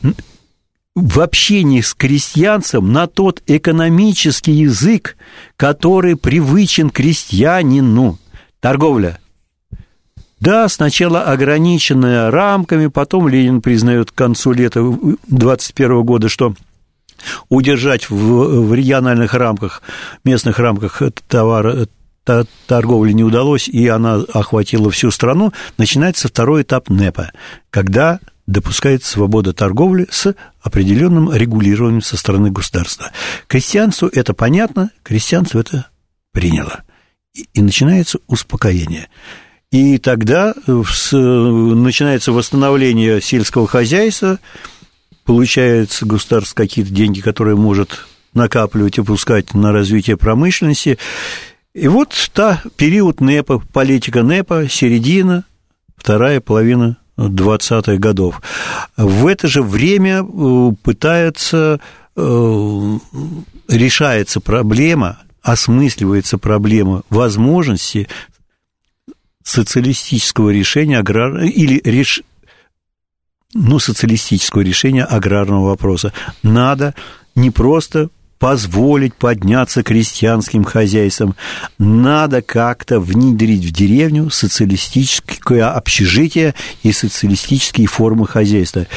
в 0.94 1.20
общении 1.22 1.82
с 1.82 1.94
крестьянцем 1.94 2.92
на 2.92 3.08
тот 3.08 3.42
экономический 3.48 4.54
язык, 4.54 5.16
который 5.56 6.18
привычен 6.18 6.90
крестьянину. 6.90 8.20
Торговля– 8.60 9.20
да, 10.40 10.68
сначала 10.68 11.24
ограниченная 11.24 12.30
рамками, 12.30 12.88
потом 12.88 13.28
Ленин 13.28 13.62
признает 13.62 14.12
к 14.12 14.16
концу 14.16 14.52
лета 14.52 14.82
21 15.28 16.04
года, 16.04 16.30
что 16.30 16.54
удержать 17.50 18.10
в, 18.10 18.68
в 18.68 18.74
региональных 18.74 19.34
рамках, 19.34 19.82
местных 20.24 20.60
рамках 20.60 21.02
товара, 21.28 21.88
торговли 22.68 23.12
не 23.12 23.24
удалось, 23.24 23.68
и 23.68 23.88
она 23.88 24.16
охватила 24.34 24.90
всю 24.92 25.12
страну, 25.12 25.54
начинается 25.78 26.28
второй 26.28 26.64
этап 26.64 26.90
НЭПа, 26.90 27.32
когда 27.70 28.20
допускается 28.48 29.12
свобода 29.12 29.54
торговли 29.54 30.08
с 30.12 30.36
определенным 30.62 31.34
регулированием 31.34 32.02
со 32.02 32.18
стороны 32.18 32.52
государства. 32.52 33.12
Крестьянству 33.48 34.08
это 34.08 34.34
понятно, 34.34 34.92
крестьянство 35.04 35.60
это 35.60 35.88
приняло. 36.32 36.84
И, 37.34 37.48
и 37.54 37.62
начинается 37.62 38.20
успокоение. 38.28 39.10
И 39.76 39.98
тогда 39.98 40.54
э, 40.56 40.72
начинается 40.72 42.32
восстановление 42.32 43.22
сельского 43.22 43.68
хозяйства, 43.68 44.40
получается 45.26 46.06
государство 46.06 46.56
какие-то 46.56 46.94
деньги, 46.94 47.20
которые 47.20 47.58
может 47.58 48.06
накапливать 48.34 48.98
и 48.98 49.04
пускать 49.04 49.54
на 49.54 49.74
развитие 49.74 50.16
промышленности. 50.16 50.98
И 51.74 51.90
вот 51.90 52.14
та 52.32 52.62
период 52.78 53.20
НЭПа, 53.20 53.62
политика 53.74 54.24
НЭПа, 54.24 54.70
середина, 54.70 55.44
вторая 55.98 56.40
половина 56.40 56.96
20-х 57.18 57.98
годов. 57.98 58.42
В 58.96 59.28
это 59.28 59.50
же 59.50 59.62
время 59.62 60.24
э, 60.24 60.72
пытается, 60.84 61.82
э, 62.16 62.98
решается 63.68 64.40
проблема, 64.40 65.20
осмысливается 65.42 66.38
проблема 66.38 67.02
возможности 67.10 68.08
социалистического 69.46 70.50
решения 70.50 70.98
аграр... 70.98 71.44
или 71.44 71.80
реш... 71.86 72.22
ну, 73.54 73.80
социалистического 73.80 74.62
решения 74.62 75.06
аграрного 75.06 75.68
вопроса. 75.68 76.12
Надо 76.44 76.96
не 77.36 77.52
просто 77.52 78.10
позволить 78.40 79.16
подняться 79.16 79.84
крестьянским 79.84 80.66
хозяйствам. 80.66 81.36
Надо 81.78 82.42
как-то 82.42 83.00
внедрить 83.00 83.64
в 83.64 83.72
деревню 83.72 84.30
социалистическое 84.30 85.72
общежитие 85.72 86.54
и 86.84 86.92
социалистические 86.92 87.88
формы 87.88 88.28
хозяйства. 88.28 88.88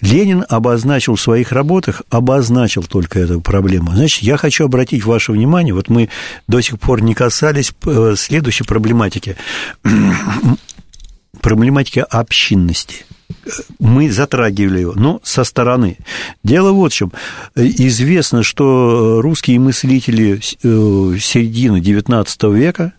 Ленин 0.00 0.44
обозначил 0.48 1.16
в 1.16 1.20
своих 1.20 1.52
работах, 1.52 2.02
обозначил 2.10 2.82
только 2.82 3.20
эту 3.20 3.40
проблему. 3.40 3.92
Значит, 3.92 4.22
я 4.22 4.36
хочу 4.36 4.64
обратить 4.64 5.04
ваше 5.04 5.32
внимание, 5.32 5.74
вот 5.74 5.88
мы 5.88 6.08
до 6.46 6.60
сих 6.60 6.78
пор 6.78 7.02
не 7.02 7.14
касались 7.14 7.72
э, 7.84 8.14
следующей 8.16 8.64
проблематики, 8.64 9.36
проблематики 11.40 12.04
общинности. 12.08 13.04
Мы 13.78 14.10
затрагивали 14.10 14.80
его, 14.80 14.92
но 14.94 15.20
со 15.22 15.44
стороны. 15.44 15.98
Дело 16.42 16.72
вот 16.72 16.92
в 16.92 16.96
чем. 16.96 17.12
Известно, 17.54 18.42
что 18.42 19.20
русские 19.20 19.58
мыслители 19.58 20.40
э, 20.62 21.18
середины 21.18 21.78
XIX 21.78 22.54
века 22.54 22.92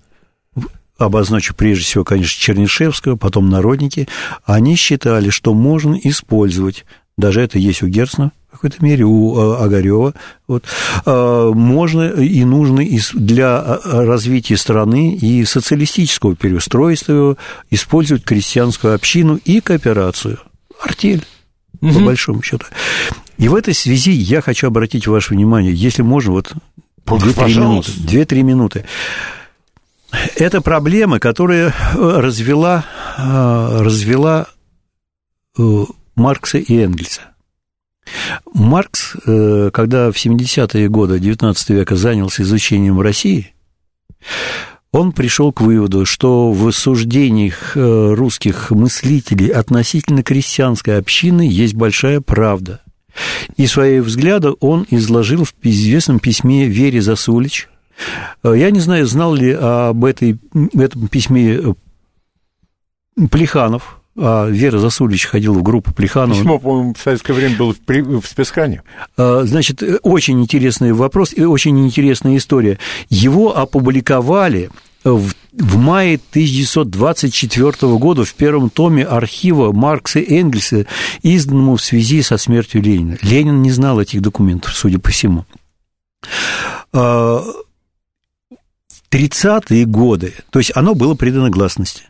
обозначу 1.00 1.56
прежде 1.56 1.86
всего, 1.86 2.04
конечно, 2.04 2.40
Чернышевского, 2.40 3.16
потом 3.16 3.50
народники, 3.50 4.08
они 4.46 4.76
считали, 4.76 5.30
что 5.30 5.54
можно 5.54 5.96
использовать, 6.04 6.86
даже 7.18 7.42
это 7.42 7.58
есть 7.58 7.82
у 7.82 7.88
Герцена 7.88 8.32
в 8.50 8.54
какой-то 8.54 8.84
мере, 8.84 9.06
у 9.06 9.38
э, 9.38 9.64
Огарева, 9.64 10.16
вот, 10.48 10.66
э, 11.06 11.52
можно 11.54 12.10
и 12.10 12.44
нужно 12.44 12.84
для 13.14 13.80
э, 13.84 14.06
развития 14.06 14.58
страны 14.58 15.16
и 15.16 15.46
социалистического 15.46 16.36
переустройства 16.36 17.38
использовать 17.70 18.24
крестьянскую 18.24 18.96
общину 18.96 19.40
и 19.46 19.62
кооперацию, 19.62 20.40
артель, 20.82 21.24
угу. 21.80 21.94
по 21.94 22.00
большому 22.00 22.42
счету. 22.42 22.66
И 23.38 23.48
в 23.48 23.56
этой 23.56 23.76
связи 23.76 24.12
я 24.12 24.42
хочу 24.42 24.68
обратить 24.68 25.06
ваше 25.08 25.36
внимание, 25.36 25.74
если 25.74 26.02
можно, 26.02 26.32
вот 26.32 26.54
2-3 27.06 27.50
минуты. 27.50 27.92
2-3 27.92 28.42
минуты. 28.42 28.86
Это 30.36 30.62
проблема, 30.62 31.20
которая 31.20 31.74
развела, 31.96 32.86
развела 33.18 34.48
Маркса 36.16 36.58
и 36.58 36.78
Энгельса. 36.78 37.22
Маркс, 38.54 39.14
когда 39.24 40.12
в 40.12 40.16
70-е 40.16 40.90
годы 40.90 41.20
XIX 41.20 41.56
века 41.70 41.96
занялся 41.96 42.42
изучением 42.42 43.00
России, 43.00 43.54
он 44.92 45.12
пришел 45.12 45.52
к 45.54 45.62
выводу, 45.62 46.06
что 46.06 46.52
в 46.52 46.72
суждениях 46.72 47.78
э, 47.78 48.14
русских 48.14 48.72
мыслителей 48.72 49.50
относительно 49.50 50.24
крестьянской 50.24 50.98
общины 50.98 51.48
есть 51.48 51.76
большая 51.76 52.22
правда. 52.22 52.82
И 53.56 53.68
свои 53.68 54.00
взгляды 54.00 54.54
он 54.60 54.88
изложил 54.90 55.46
в 55.46 55.54
известном 55.62 56.20
письме 56.20 56.68
Вере 56.68 57.02
Засулич. 57.02 57.70
Э, 58.44 58.54
я 58.56 58.72
не 58.72 58.80
знаю, 58.80 59.06
знал 59.06 59.34
ли 59.34 59.52
об 59.52 60.06
этой, 60.06 60.40
этом 60.74 61.08
письме 61.08 61.56
э, 61.56 61.74
Плеханов, 63.30 64.00
а 64.18 64.48
Вера 64.50 64.80
Засулич 64.80 65.26
ходила 65.26 65.54
в 65.54 65.64
группу 65.64 65.94
Плеханова. 65.94 66.38
Письмо, 66.38 66.60
по-моему, 66.60 66.94
в 66.94 67.02
советское 67.02 67.34
время 67.34 67.56
было 67.56 67.74
в, 67.74 68.22
в 68.22 68.28
спецхране. 68.28 68.84
А, 69.18 69.44
значит, 69.46 69.82
очень 70.04 70.42
интересный 70.42 70.92
вопрос 70.92 71.34
и 71.34 71.44
очень 71.44 71.80
интересная 71.86 72.38
история. 72.38 72.80
Его 73.10 73.58
опубликовали 73.58 74.70
в, 75.04 75.32
в 75.54 75.78
мае 75.78 76.20
1924 76.32 77.72
года 77.98 78.26
в 78.26 78.34
первом 78.34 78.70
томе 78.70 79.06
архива 79.06 79.72
Маркса 79.72 80.20
и 80.20 80.38
Энгельса, 80.38 80.86
изданному 81.22 81.78
в 81.78 81.82
связи 81.82 82.22
со 82.22 82.38
смертью 82.38 82.82
Ленина. 82.82 83.18
Ленин 83.22 83.62
не 83.62 83.72
знал 83.72 84.02
этих 84.02 84.22
документов, 84.22 84.76
судя 84.76 85.00
по 85.00 85.10
всему. 85.10 85.46
А, 89.12 89.16
в 89.16 89.16
30-е 89.16 89.86
годы, 89.86 90.34
то 90.50 90.60
есть 90.60 90.72
оно 90.76 90.96
было 90.96 91.16
предано 91.16 91.50
гласности 91.50 92.04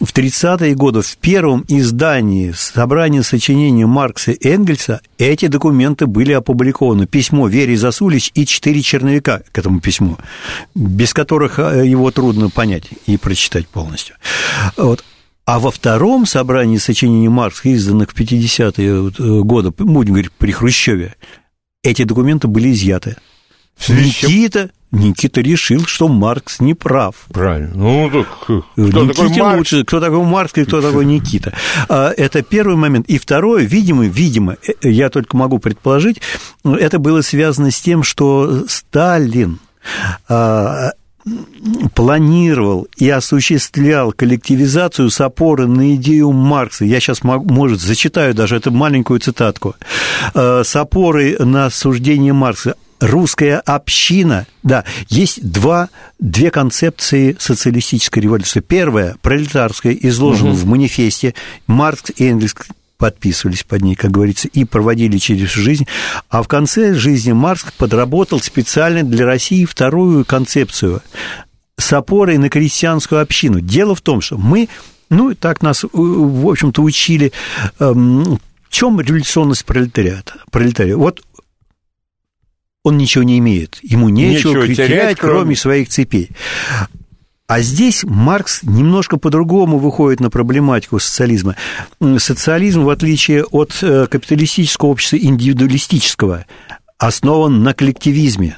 в 0.00 0.12
30-е 0.14 0.74
годы 0.74 1.02
в 1.02 1.16
первом 1.18 1.64
издании 1.68 2.52
собрания 2.52 3.22
сочинений 3.22 3.84
Маркса 3.84 4.32
и 4.32 4.48
Энгельса 4.48 5.00
эти 5.18 5.46
документы 5.46 6.06
были 6.06 6.32
опубликованы. 6.32 7.06
Письмо 7.06 7.48
Вере 7.48 7.76
Засулич 7.76 8.30
и 8.34 8.46
четыре 8.46 8.80
черновика 8.80 9.42
к 9.52 9.58
этому 9.58 9.80
письму, 9.80 10.16
без 10.74 11.12
которых 11.12 11.58
э, 11.58 11.86
его 11.86 12.10
трудно 12.10 12.48
понять 12.48 12.84
и 13.06 13.16
прочитать 13.16 13.68
полностью. 13.68 14.16
Вот. 14.76 15.04
А 15.44 15.58
во 15.58 15.70
втором 15.70 16.26
собрании 16.26 16.78
сочинений 16.78 17.28
Маркса, 17.28 17.68
изданных 17.68 18.10
в 18.10 18.18
50-е 18.18 19.10
э, 19.10 19.42
годы, 19.42 19.70
будем 19.70 20.14
говорить, 20.14 20.32
при 20.32 20.52
Хрущеве, 20.52 21.16
эти 21.82 22.04
документы 22.04 22.48
были 22.48 22.72
изъяты. 22.72 23.16
Никита 23.88 24.70
Никита 24.92 25.40
решил, 25.40 25.84
что 25.86 26.08
Маркс 26.08 26.60
не 26.60 26.74
прав. 26.74 27.14
Правильно. 27.32 27.70
Ну, 27.74 28.10
так 28.10 28.26
кто 28.40 28.64
Никите 28.76 29.12
такой 29.14 29.38
Маркс? 29.38 29.58
лучше, 29.58 29.84
кто 29.84 30.00
такой 30.00 30.22
Маркс 30.24 30.52
и 30.56 30.64
кто 30.64 30.82
такой 30.82 31.04
Никита. 31.04 31.54
А, 31.88 32.12
это 32.16 32.42
первый 32.42 32.76
момент. 32.76 33.06
И 33.06 33.18
второе, 33.18 33.64
видимо, 33.64 34.06
видимо, 34.06 34.56
э, 34.66 34.90
я 34.90 35.08
только 35.08 35.36
могу 35.36 35.60
предположить, 35.60 36.20
это 36.64 36.98
было 36.98 37.22
связано 37.22 37.70
с 37.70 37.80
тем, 37.80 38.02
что 38.02 38.64
Сталин 38.68 39.60
а, 40.28 40.90
планировал 41.94 42.88
и 42.96 43.08
осуществлял 43.08 44.10
коллективизацию 44.12 45.08
с 45.08 45.20
опоры 45.20 45.68
на 45.68 45.94
идею 45.94 46.32
Маркса. 46.32 46.84
Я 46.84 46.98
сейчас, 46.98 47.22
может, 47.22 47.80
зачитаю 47.80 48.34
даже 48.34 48.56
эту 48.56 48.72
маленькую 48.72 49.20
цитатку. 49.20 49.76
А, 50.34 50.62
с 50.64 50.74
опорой 50.74 51.36
на 51.38 51.70
суждение 51.70 52.32
Маркса 52.32 52.74
русская 53.00 53.56
община, 53.58 54.46
да, 54.62 54.84
есть 55.08 55.42
два, 55.42 55.88
две 56.18 56.50
концепции 56.50 57.36
социалистической 57.38 58.22
революции. 58.22 58.60
Первая, 58.60 59.16
пролетарская, 59.22 59.92
изложена 59.92 60.50
угу. 60.50 60.58
в 60.58 60.66
манифесте, 60.66 61.34
Маркс 61.66 62.12
и 62.16 62.26
Энгельс 62.26 62.54
подписывались 62.98 63.64
под 63.64 63.80
ней, 63.80 63.94
как 63.94 64.10
говорится, 64.10 64.46
и 64.48 64.64
проводили 64.64 65.16
через 65.16 65.48
жизнь. 65.50 65.86
А 66.28 66.42
в 66.42 66.48
конце 66.48 66.94
жизни 66.94 67.32
Маркс 67.32 67.64
подработал 67.78 68.40
специально 68.40 69.02
для 69.02 69.24
России 69.24 69.64
вторую 69.64 70.24
концепцию 70.26 71.02
с 71.78 71.92
опорой 71.94 72.36
на 72.36 72.50
крестьянскую 72.50 73.22
общину. 73.22 73.60
Дело 73.60 73.94
в 73.94 74.02
том, 74.02 74.20
что 74.20 74.36
мы, 74.36 74.68
ну, 75.08 75.34
так 75.34 75.62
нас, 75.62 75.82
в 75.90 76.48
общем-то, 76.48 76.82
учили, 76.82 77.32
эм, 77.78 78.38
в 78.70 78.72
чем 78.72 79.00
революционность 79.00 79.64
пролетариата? 79.64 80.34
пролетария? 80.50 80.96
Вот 80.96 81.22
он 82.82 82.96
ничего 82.96 83.24
не 83.24 83.38
имеет, 83.38 83.78
ему 83.82 84.08
нечего, 84.08 84.50
нечего 84.50 84.66
терять, 84.66 84.88
терять 84.88 85.18
кроме... 85.18 85.34
кроме 85.34 85.56
своих 85.56 85.88
цепей. 85.88 86.30
А 87.46 87.62
здесь 87.62 88.04
Маркс 88.04 88.62
немножко 88.62 89.16
по-другому 89.16 89.78
выходит 89.78 90.20
на 90.20 90.30
проблематику 90.30 91.00
социализма. 91.00 91.56
Социализм, 92.18 92.84
в 92.84 92.90
отличие 92.90 93.44
от 93.44 93.76
э, 93.82 94.06
капиталистического 94.06 94.90
общества 94.90 95.16
индивидуалистического, 95.16 96.46
основан 96.96 97.64
на 97.64 97.74
коллективизме, 97.74 98.56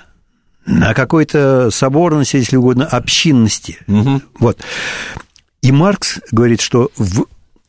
на 0.67 0.93
какой-то 0.93 1.71
соборности, 1.71 2.37
если 2.37 2.57
угодно, 2.57 2.85
общинности. 2.85 3.79
Угу. 3.89 4.23
Вот. 4.39 4.61
И 5.63 5.73
Маркс 5.73 6.21
говорит, 6.31 6.61
что 6.61 6.91
в... 6.99 7.25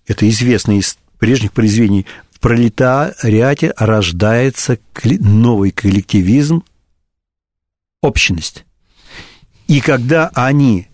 это 0.06 0.28
известно 0.28 0.78
из 0.78 0.98
прежних 1.20 1.54
произведений, 1.54 2.06
пролетариате 2.44 3.74
рождается 3.78 4.78
новый 5.02 5.72
коллективизм, 5.72 6.64
общность. 8.02 8.66
И 9.70 9.80
когда 9.80 10.30
они 10.36 10.90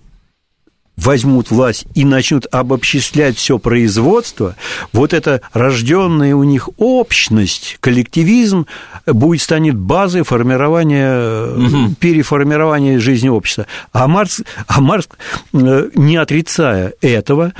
возьмут 0.95 1.49
власть 1.49 1.87
и 1.95 2.05
начнут 2.05 2.45
обобществлять 2.51 3.35
все 3.37 3.57
производство, 3.57 4.55
вот 4.93 5.11
эта 5.11 5.41
рожденная 5.51 6.35
у 6.35 6.43
них 6.43 6.69
общность, 6.77 7.77
коллективизм 7.79 8.67
будет 9.07 9.41
станет 9.41 9.75
базой 9.75 10.21
формирования, 10.21 11.47
угу. 11.55 11.95
переформирования 11.99 12.99
жизни 12.99 13.27
общества. 13.27 13.65
А 13.91 14.07
Маркс, 14.07 14.41
а 14.67 14.81
Маркс, 14.81 15.09
э, 15.53 15.89
не 15.95 16.17
отрицая 16.17 16.93
этого, 17.01 17.53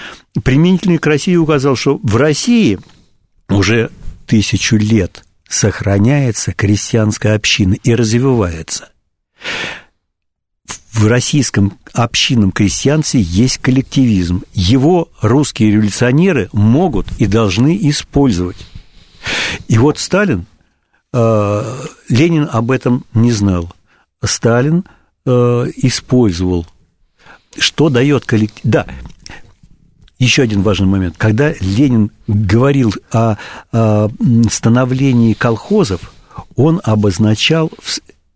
применительно 0.43 0.99
к 0.99 1.07
России 1.07 1.35
указал, 1.35 1.75
что 1.75 1.99
в 2.03 2.17
России 2.17 2.77
уже 3.49 3.89
тысячу 4.25 4.77
лет 4.77 5.25
сохраняется 5.47 6.53
крестьянская 6.53 7.35
община 7.35 7.73
и 7.73 7.95
развивается. 7.95 8.89
В 10.91 11.07
российском 11.07 11.77
общинном 11.93 12.51
крестьянстве 12.51 13.21
есть 13.21 13.59
коллективизм. 13.59 14.43
Его 14.53 15.09
русские 15.21 15.71
революционеры 15.71 16.49
могут 16.51 17.07
и 17.19 17.25
должны 17.25 17.77
использовать. 17.89 18.57
И 19.67 19.77
вот 19.77 19.97
Сталин, 19.97 20.45
э, 21.13 21.85
Ленин 22.09 22.49
об 22.51 22.71
этом 22.71 23.05
не 23.13 23.31
знал. 23.31 23.73
Сталин 24.23 24.83
э, 25.25 25.65
использовал. 25.77 26.67
Что 27.57 27.89
дает 27.89 28.25
коллектив? 28.25 28.59
Да, 28.63 28.85
еще 30.19 30.43
один 30.43 30.61
важный 30.61 30.87
момент. 30.87 31.15
Когда 31.17 31.53
Ленин 31.59 32.11
говорил 32.27 32.93
о, 33.11 33.37
о 33.71 34.09
становлении 34.51 35.33
колхозов, 35.33 36.13
он 36.55 36.81
обозначал 36.83 37.71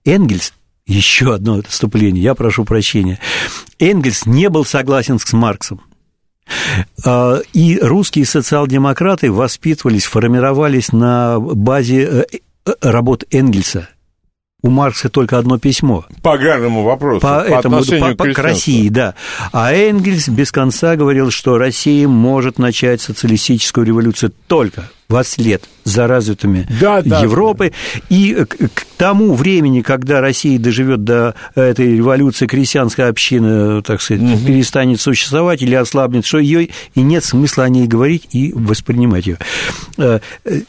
Энгельс 0.05 0.53
еще 0.85 1.33
одно 1.33 1.55
отступление, 1.55 2.23
я 2.23 2.35
прошу 2.35 2.65
прощения. 2.65 3.19
Энгельс 3.79 4.25
не 4.25 4.49
был 4.49 4.65
согласен 4.65 5.19
с 5.19 5.31
Марксом. 5.33 5.81
А, 7.05 7.39
и 7.53 7.79
русские 7.79 8.25
социал-демократы 8.25 9.31
воспитывались, 9.31 10.05
формировались 10.05 10.91
на 10.91 11.39
базе 11.39 12.03
э, 12.03 12.25
э, 12.65 12.73
работ 12.81 13.23
Энгельса 13.31 13.87
у 14.63 14.69
Маркса 14.69 15.09
только 15.09 15.37
одно 15.37 15.59
письмо. 15.59 16.05
По 16.21 16.33
аграрному 16.33 16.83
вопросу, 16.83 17.19
по, 17.19 17.41
по 17.41 17.43
этому, 17.43 17.83
по, 17.83 18.15
по, 18.15 18.25
к, 18.25 18.33
к 18.33 18.39
России, 18.39 18.87
да. 18.89 19.13
А 19.51 19.73
Энгельс 19.73 20.29
без 20.29 20.51
конца 20.51 20.95
говорил, 20.95 21.29
что 21.29 21.57
Россия 21.57 22.07
может 22.07 22.57
начать 22.57 23.01
социалистическую 23.01 23.85
революцию 23.85 24.31
только 24.47 24.89
во 25.13 25.23
след 25.23 25.69
за 25.83 26.07
развитыми 26.07 26.67
да, 26.81 27.03
да, 27.03 27.21
Европы. 27.21 27.71
Да. 27.71 28.05
И 28.09 28.33
к 28.45 28.85
тому 28.97 29.35
времени, 29.35 29.81
когда 29.81 30.21
Россия 30.21 30.57
доживет 30.57 31.03
до 31.03 31.35
этой 31.53 31.97
революции, 31.97 32.47
крестьянская 32.47 33.09
община, 33.09 33.83
так 33.83 34.01
сказать, 34.01 34.23
угу. 34.23 34.47
перестанет 34.47 34.99
существовать 34.99 35.61
или 35.61 35.75
ослабнет, 35.75 36.25
что 36.25 36.39
ее 36.39 36.69
и 36.95 37.01
нет 37.01 37.23
смысла 37.23 37.65
о 37.65 37.69
ней 37.69 37.85
говорить 37.85 38.27
и 38.31 38.51
воспринимать 38.55 39.27
ее. 39.27 39.37
Э, 39.99 40.19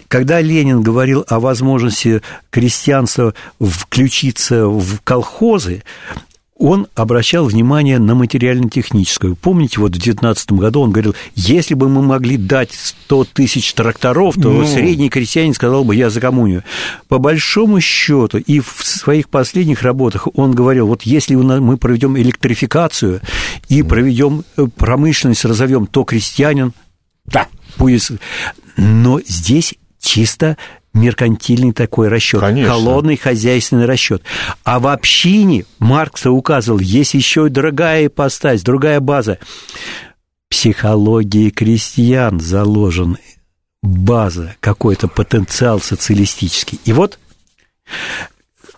когда 0.09 0.43
Ленин 0.43 0.83
говорил 0.83 1.25
о 1.27 1.41
возможности 1.41 2.21
крестьянства 2.51 3.33
включиться 3.59 4.67
в 4.67 5.01
колхозы, 5.05 5.85
он 6.57 6.87
обращал 6.95 7.47
внимание 7.47 7.99
на 7.99 8.15
материально-техническую. 8.15 9.35
Помните, 9.37 9.81
вот 9.81 9.89
в 9.89 9.99
2019 9.99 10.53
году 10.53 10.83
он 10.83 10.93
говорил, 10.93 11.15
если 11.35 11.75
бы 11.75 11.89
мы 11.89 12.03
могли 12.03 12.37
дать 12.37 12.73
100 12.73 13.25
тысяч 13.33 13.75
тракторов, 13.75 14.37
то 14.37 14.51
ну... 14.51 14.67
средний 14.67 15.09
крестьянин 15.09 15.55
сказал 15.55 15.85
бы, 15.85 15.97
я 15.97 16.11
за 16.11 16.21
коммунию. 16.21 16.63
По 17.09 17.19
большому 17.19 17.81
счету, 17.81 18.39
и 18.39 18.61
в 18.61 18.81
своих 18.83 19.29
последних 19.29 19.83
работах 19.83 20.29
он 20.35 20.53
говорил, 20.53 20.87
вот 20.87 21.03
если 21.03 21.35
мы 21.35 21.77
проведем 21.77 22.17
электрификацию 22.17 23.21
и 23.69 23.83
проведем 23.83 24.45
э, 24.57 24.67
промышленность, 24.77 25.45
разовьем, 25.45 25.87
то 25.87 26.05
крестьянин 26.05 26.73
да. 27.27 27.49
будет... 27.79 28.11
Но 28.77 29.21
здесь 29.25 29.75
чисто 30.01 30.57
меркантильный 30.95 31.73
такой 31.73 32.09
расчет, 32.09 32.41
Конечно. 32.41 32.73
холодный 32.73 33.17
хозяйственный 33.17 33.87
расчет. 33.87 34.23
А 34.63 34.79
в 34.79 34.87
общине 34.87 35.67
Маркс 35.79 36.27
указывал, 36.27 36.79
есть 36.79 37.15
еще 37.15 37.47
и 37.47 37.51
другая 37.51 38.07
ипостась, 38.07 38.63
другая 38.63 39.01
база. 39.01 39.39
Психологии 40.49 41.51
крестьян 41.51 42.41
заложен 42.41 43.19
база, 43.83 44.55
какой-то 44.61 45.09
потенциал 45.09 45.81
социалистический. 45.81 46.81
И 46.85 46.93
вот 46.93 47.19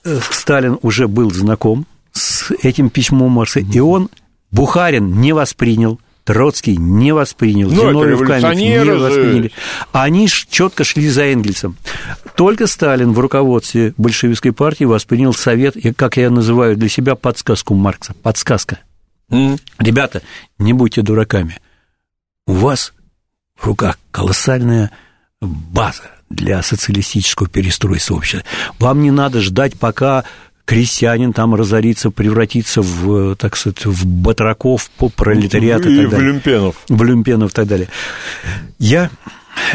э, 0.05 0.18
Сталин 0.30 0.78
уже 0.82 1.06
был 1.06 1.30
знаком 1.30 1.86
с 2.12 2.51
этим 2.62 2.90
письмом 2.90 3.32
Маркса, 3.32 3.60
и 3.60 3.78
он 3.78 4.09
Бухарин 4.51 5.20
не 5.20 5.32
воспринял 5.32 6.01
Троцкий 6.27 6.77
не 6.77 7.12
воспринял, 7.12 7.70
ну, 7.70 7.89
Зиновьев 7.89 8.20
не 8.20 8.82
восприняли. 8.85 9.53
Они 9.93 10.28
четко 10.28 10.82
шли 10.82 11.09
за 11.09 11.23
Энгельсом. 11.32 11.77
Только 12.35 12.66
Сталин 12.66 13.12
в 13.12 13.20
руководстве 13.20 13.94
большевистской 13.97 14.53
партии 14.53 14.82
воспринял 14.82 15.32
совет, 15.32 15.77
как 15.97 16.16
я 16.16 16.28
называю 16.31 16.77
для 16.77 16.89
себя, 16.89 17.15
подсказку 17.15 17.74
Маркса. 17.74 18.12
Подсказка. 18.24 18.81
Mm. 19.31 19.61
Ребята, 19.78 20.20
не 20.59 20.73
будьте 20.73 21.03
дураками. 21.03 21.59
У 22.48 22.55
вас 22.55 22.93
в 23.55 23.65
руках 23.65 23.97
колоссальная 24.11 24.90
база 25.40 26.11
для 26.28 26.61
социалистического 26.61 27.48
перестройства 27.48 28.16
общества. 28.16 28.43
Вам 28.81 29.01
не 29.01 29.12
надо 29.12 29.40
ждать, 29.40 29.78
пока 29.78 30.24
крестьянин 30.66 31.32
там 31.32 31.55
разорится, 31.55 32.10
превратится 32.10 32.82
в, 32.82 33.36
так 33.36 33.56
сказать, 33.56 33.86
в 33.86 34.05
батраков, 34.05 34.90
по 34.98 35.09
пролетариат 35.09 35.86
и, 35.86 35.94
и 35.94 35.97
так 35.97 36.10
далее. 36.10 36.18
в 36.18 36.20
люмпенов. 36.20 36.76
В 36.88 37.02
люмпенов 37.02 37.52
и 37.52 37.55
так 37.55 37.66
далее. 37.66 37.88
Я 38.78 39.10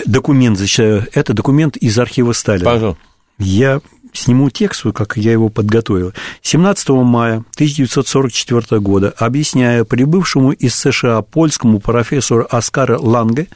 документ 0.06 0.60
зачитаю. 0.60 1.08
Это 1.14 1.34
документ 1.34 1.78
из 1.78 1.98
архива 1.98 2.34
Сталина. 2.34 2.66
Пожалуйста. 2.66 3.02
Я 3.40 3.82
сниму 4.14 4.50
текст, 4.50 4.86
как 4.94 5.18
я 5.18 5.32
его 5.32 5.50
подготовил. 5.50 6.14
17 6.42 6.90
мая 6.90 7.44
1944 7.56 8.80
года, 8.80 9.14
объясняя 9.18 9.84
прибывшему 9.84 10.52
из 10.52 10.76
США 10.76 11.22
польскому 11.22 11.80
профессору 11.80 12.48
Оскара 12.50 12.98
Ланге 12.98 13.48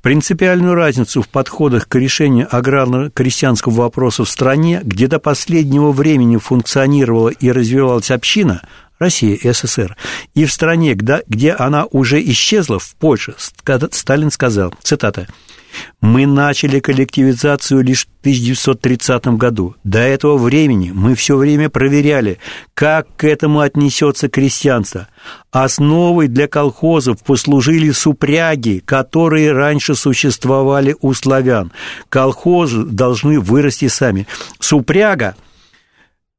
принципиальную 0.00 0.74
разницу 0.74 1.22
в 1.22 1.28
подходах 1.28 1.88
к 1.88 1.94
решению 1.94 2.48
аграрно-крестьянского 2.50 3.72
вопроса 3.72 4.24
в 4.24 4.28
стране, 4.28 4.80
где 4.84 5.08
до 5.08 5.18
последнего 5.18 5.92
времени 5.92 6.36
функционировала 6.36 7.28
и 7.28 7.50
развивалась 7.50 8.10
община, 8.10 8.62
Россия 8.98 9.34
и 9.34 9.52
СССР, 9.52 9.96
и 10.34 10.44
в 10.44 10.52
стране, 10.52 10.94
где 10.94 11.52
она 11.52 11.86
уже 11.90 12.22
исчезла, 12.22 12.78
в 12.78 12.94
Польше, 12.94 13.34
Сталин 13.90 14.30
сказал, 14.30 14.72
цитата, 14.82 15.26
мы 16.00 16.26
начали 16.26 16.80
коллективизацию 16.80 17.82
лишь 17.82 18.06
в 18.06 18.20
1930 18.20 19.26
году. 19.38 19.76
До 19.84 19.98
этого 19.98 20.36
времени 20.36 20.90
мы 20.94 21.14
все 21.14 21.36
время 21.36 21.68
проверяли, 21.70 22.38
как 22.74 23.06
к 23.16 23.24
этому 23.24 23.60
отнесется 23.60 24.28
крестьянство. 24.28 25.08
Основой 25.50 26.28
для 26.28 26.48
колхозов 26.48 27.22
послужили 27.22 27.90
супряги, 27.90 28.82
которые 28.84 29.52
раньше 29.52 29.94
существовали 29.94 30.96
у 31.00 31.14
славян. 31.14 31.72
Колхозы 32.08 32.84
должны 32.84 33.40
вырасти 33.40 33.88
сами. 33.88 34.26
Супряга– 34.58 35.36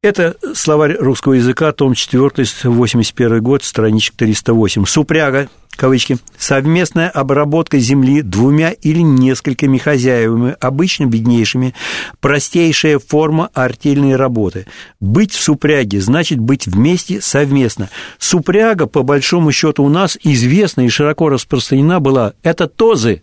это 0.03 0.35
словарь 0.53 0.97
русского 0.99 1.33
языка, 1.33 1.71
том 1.71 1.95
4, 1.95 2.45
81 2.65 3.41
год, 3.41 3.63
страничка 3.63 4.17
308. 4.17 4.83
Супряга, 4.85 5.47
кавычки, 5.77 6.17
совместная 6.37 7.09
обработка 7.09 7.79
земли 7.79 8.21
двумя 8.21 8.71
или 8.71 8.99
несколькими 8.99 9.77
хозяевами, 9.77 10.57
обычно 10.59 11.05
беднейшими, 11.05 11.73
простейшая 12.19 12.99
форма 12.99 13.49
артельной 13.53 14.17
работы. 14.17 14.67
Быть 14.99 15.31
в 15.31 15.41
супряге 15.41 16.01
значит 16.01 16.37
быть 16.37 16.67
вместе 16.67 17.21
совместно. 17.21 17.89
Супряга, 18.19 18.87
по 18.87 19.03
большому 19.03 19.53
счету, 19.53 19.85
у 19.85 19.89
нас 19.89 20.17
известна 20.21 20.81
и 20.81 20.89
широко 20.89 21.29
распространена 21.29 22.01
была. 22.01 22.33
Это 22.43 22.67
тозы, 22.67 23.21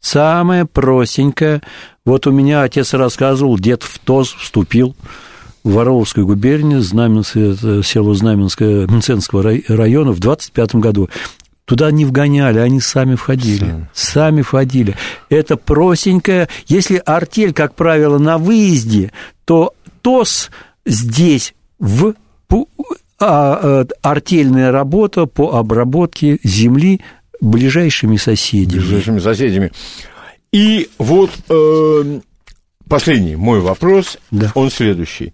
самая 0.00 0.64
простенькая. 0.64 1.62
Вот 2.04 2.26
у 2.26 2.32
меня 2.32 2.62
отец 2.62 2.94
рассказывал, 2.94 3.60
дед 3.60 3.84
в 3.84 4.00
ТОЗ 4.00 4.34
вступил– 4.34 4.96
в 5.64 5.78
Орловской 5.78 6.24
губернии, 6.24 6.78
Знаменское, 6.78 7.82
село 7.82 8.14
Знаменское 8.14 8.86
Мценского 8.86 9.42
района 9.68 10.12
в 10.12 10.20
25 10.20 10.76
году. 10.76 11.08
Туда 11.64 11.90
не 11.90 12.04
вгоняли, 12.04 12.58
они 12.58 12.78
сами 12.78 13.14
входили. 13.14 13.64
Сами. 13.64 13.88
сами 13.94 14.42
входили. 14.42 14.96
Это 15.30 15.56
простенькое. 15.56 16.48
Если 16.66 17.02
артель, 17.04 17.54
как 17.54 17.74
правило, 17.74 18.18
на 18.18 18.36
выезде, 18.36 19.12
то 19.46 19.72
ТОС 20.02 20.50
здесь 20.84 21.54
в 21.78 22.14
а, 22.50 22.66
а, 23.18 23.86
артельная 24.02 24.70
работа 24.70 25.24
по 25.24 25.56
обработке 25.56 26.38
земли 26.44 27.00
ближайшими 27.40 28.18
соседями. 28.18 28.80
Ближайшими 28.80 29.18
соседями. 29.20 29.72
И 30.52 30.90
вот 30.98 31.30
э, 31.48 32.20
последний 32.88 33.36
мой 33.36 33.60
вопрос, 33.60 34.18
да. 34.30 34.52
он 34.54 34.70
следующий 34.70 35.32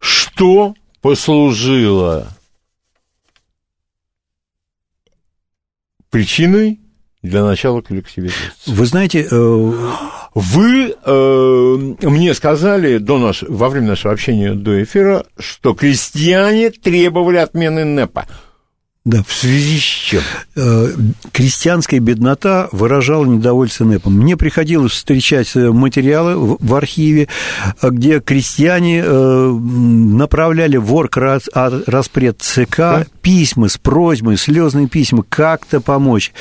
что 0.00 0.74
послужило 1.00 2.28
причиной 6.10 6.80
для 7.22 7.44
начала 7.44 7.80
коллективизации. 7.80 8.52
Вы 8.66 8.86
знаете, 8.86 9.26
э... 9.30 9.72
вы 10.34 10.94
э, 11.04 11.76
мне 12.02 12.34
сказали 12.34 12.98
до 12.98 13.18
наш, 13.18 13.42
во 13.42 13.68
время 13.68 13.88
нашего 13.88 14.14
общения 14.14 14.54
до 14.54 14.82
эфира, 14.82 15.26
что 15.38 15.74
крестьяне 15.74 16.70
требовали 16.70 17.38
отмены 17.38 17.84
НЭПа. 17.84 18.26
Да. 19.08 19.22
В 19.26 19.32
связи 19.32 19.78
с 19.78 19.82
чем? 19.82 20.22
Э, 20.54 20.88
крестьянская 21.32 21.98
беднота 21.98 22.68
выражала 22.72 23.24
недовольство 23.24 23.86
НЭПом. 23.86 24.12
Мне 24.12 24.36
приходилось 24.36 24.92
встречать 24.92 25.56
э, 25.56 25.70
материалы 25.70 26.58
в 26.60 26.74
архиве, 26.74 27.26
э, 27.80 27.88
где 27.88 28.20
крестьяне 28.20 29.02
направляли 29.02 30.76
в 30.76 30.94
распред 31.86 32.42
ЦК 32.42 32.76
да? 32.76 33.06
Письма 33.28 33.68
с 33.68 33.78
просьбой, 33.78 34.36
слезные 34.36 34.88
письма, 34.88 35.22
как-то 35.28 35.80
помочь 35.80 36.32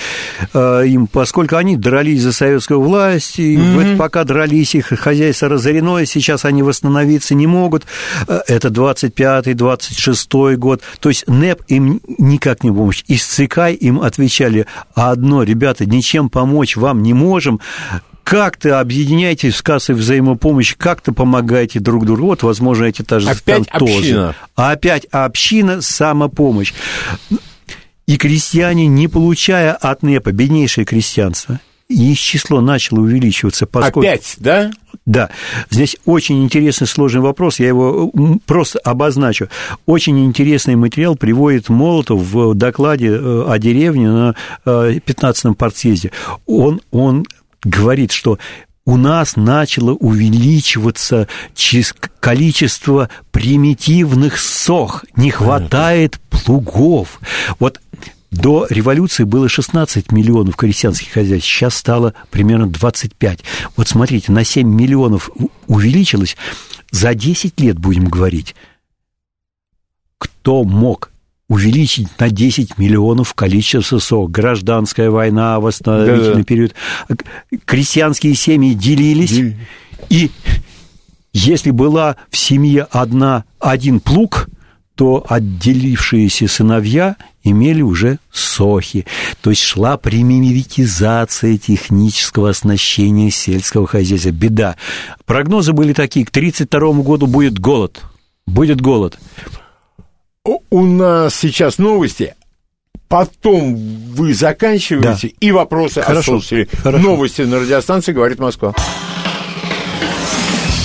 им, 0.53 1.07
поскольку 1.07 1.57
они 1.57 1.76
дрались 1.76 2.22
за 2.22 2.31
советскую 2.31 2.81
власть, 2.81 3.39
и 3.39 3.57
mm-hmm. 3.57 3.97
пока 3.97 4.23
дрались, 4.23 4.73
их 4.73 4.88
хозяйство 4.88 5.49
разорено, 5.49 5.97
и 5.99 6.05
сейчас 6.05 6.45
они 6.45 6.64
восстановиться 6.64 7.35
не 7.35 7.45
могут. 7.45 7.85
Это 8.47 8.69
25-й, 8.69 9.53
26-й 9.53 10.55
год. 10.55 10.81
То 10.99 11.09
есть 11.09 11.26
НЭП 11.27 11.61
им 11.68 12.01
никак 12.18 12.47
никак 12.47 12.64
не 12.64 12.69
помочь. 12.69 13.03
Из 13.07 13.26
ЦК 13.26 13.69
им 13.69 13.99
отвечали, 13.99 14.65
а 14.95 15.11
одно, 15.11 15.43
ребята, 15.43 15.85
ничем 15.85 16.30
помочь 16.30 16.77
вам 16.77 17.03
не 17.03 17.14
можем, 17.14 17.59
как-то 18.28 18.82
объединяйтесь 18.82 19.56
с 19.56 19.62
кассой 19.62 19.95
взаимопомощи, 19.95 20.76
как-то 20.76 21.14
помогаете 21.14 21.80
друг 21.80 22.06
другу. 22.06 22.24
Вот, 22.24 22.44
возможно, 22.44 22.84
эти 22.84 23.02
тоже 23.02 23.30
Опять 23.30 23.70
там 23.70 23.84
община. 23.84 23.99
тоже. 24.02 24.36
Опять 24.56 25.06
община, 25.12 25.82
самопомощь. 25.82 26.74
И 28.06 28.18
крестьяне, 28.18 28.86
не 28.88 29.08
получая 29.08 29.72
от 29.72 30.04
НЭПа, 30.04 30.34
беднейшее 30.34 30.84
крестьянство, 30.84 31.62
их 31.88 32.20
число 32.20 32.60
начало 32.60 32.99
увеличиваться. 32.99 33.66
Поскольку... 33.66 34.02
Опять, 34.02 34.36
да? 34.40 34.72
Да. 35.06 35.30
Здесь 35.70 35.95
очень 36.04 36.44
интересный 36.44 36.86
сложный 36.86 37.22
вопрос, 37.22 37.62
я 37.62 37.70
его 37.70 38.12
просто 38.45 38.80
обозначу. 38.80 39.48
Очень 39.86 40.26
интересный 40.26 40.76
материал 40.76 41.16
приводит 41.16 41.70
Молотов 41.70 42.20
в 42.20 42.56
докладе 42.56 43.08
э, 43.08 43.45
о 43.48 43.58
деревне 43.58 44.10
на 44.10 44.36
15-м 44.66 45.54
э, 45.54 45.56
партсъезде. 45.56 46.12
Он, 46.45 46.82
он 46.91 47.26
говорит, 47.63 48.11
что 48.11 48.39
у 48.85 48.95
нас 48.95 49.35
начало 49.35 49.91
увеличиваться 49.91 51.27
количество 52.21 53.09
примитивных 53.31 54.39
сох, 54.39 55.03
не 55.15 55.29
хватает 55.29 56.19
плугов. 56.29 57.19
Вот 57.59 57.81
до 58.31 58.65
революции 58.69 59.23
было 59.23 59.49
16 59.49 60.11
миллионов 60.11 60.55
крестьянских 60.55 61.11
хозяйств, 61.11 61.49
сейчас 61.49 61.75
стало 61.75 62.13
примерно 62.29 62.67
25. 62.67 63.39
Вот 63.75 63.88
смотрите, 63.88 64.31
на 64.31 64.43
7 64.43 64.67
миллионов 64.67 65.29
увеличилось, 65.67 66.38
за 66.91 67.13
10 67.13 67.59
лет 67.59 67.77
будем 67.77 68.05
говорить. 68.05 68.55
что 70.17 70.63
мог 70.63 71.11
увеличить 71.49 72.07
на 72.19 72.30
10 72.30 72.78
миллионов 72.78 73.34
количество 73.34 73.99
СО. 73.99 74.28
Гражданская 74.28 75.10
война, 75.10 75.60
восстановительный 75.60 76.32
Да-да. 76.32 76.44
период. 76.44 76.76
Крестьянские 77.65 78.36
семьи 78.36 78.74
делились. 78.74 79.32
Дел... 79.32 79.53
И 80.10 80.32
если 81.34 81.72
была 81.72 82.18
в 82.30 82.38
семье 82.38 82.88
одна, 82.91 83.45
один 83.60 83.99
плуг, 83.99 84.49
то 84.95 85.24
отделившиеся 85.30 86.48
сыновья 86.48 87.15
имели 87.44 87.82
уже 87.82 88.19
сохи. 88.32 89.06
То 89.41 89.52
есть 89.52 89.61
шла 89.61 89.95
примитивизация 89.98 91.57
технического 91.57 92.49
оснащения 92.49 93.30
сельского 93.30 93.88
хозяйства. 93.88 94.32
Беда. 94.32 94.76
Прогнозы 95.26 95.72
были 95.72 95.94
такие, 95.94 96.26
к 96.26 96.30
1932 96.30 97.03
году 97.03 97.28
будет 97.28 97.60
голод. 97.60 98.02
Будет 98.48 98.82
голод 98.82 99.18
у 100.69 100.86
нас 100.86 101.36
сейчас 101.36 101.78
новости, 101.78 102.36
потом 103.07 103.76
вы 103.76 104.34
заканчиваете, 104.34 105.30
да. 105.30 105.34
и 105.40 105.52
вопросы 105.52 106.02
Хорошо. 106.02 106.38
о 106.38 106.65
Хорошо. 106.82 107.03
Новости 107.03 107.41
на 107.41 107.60
радиостанции 107.60 108.14
«Говорит 108.14 108.40
Москва». 108.40 108.74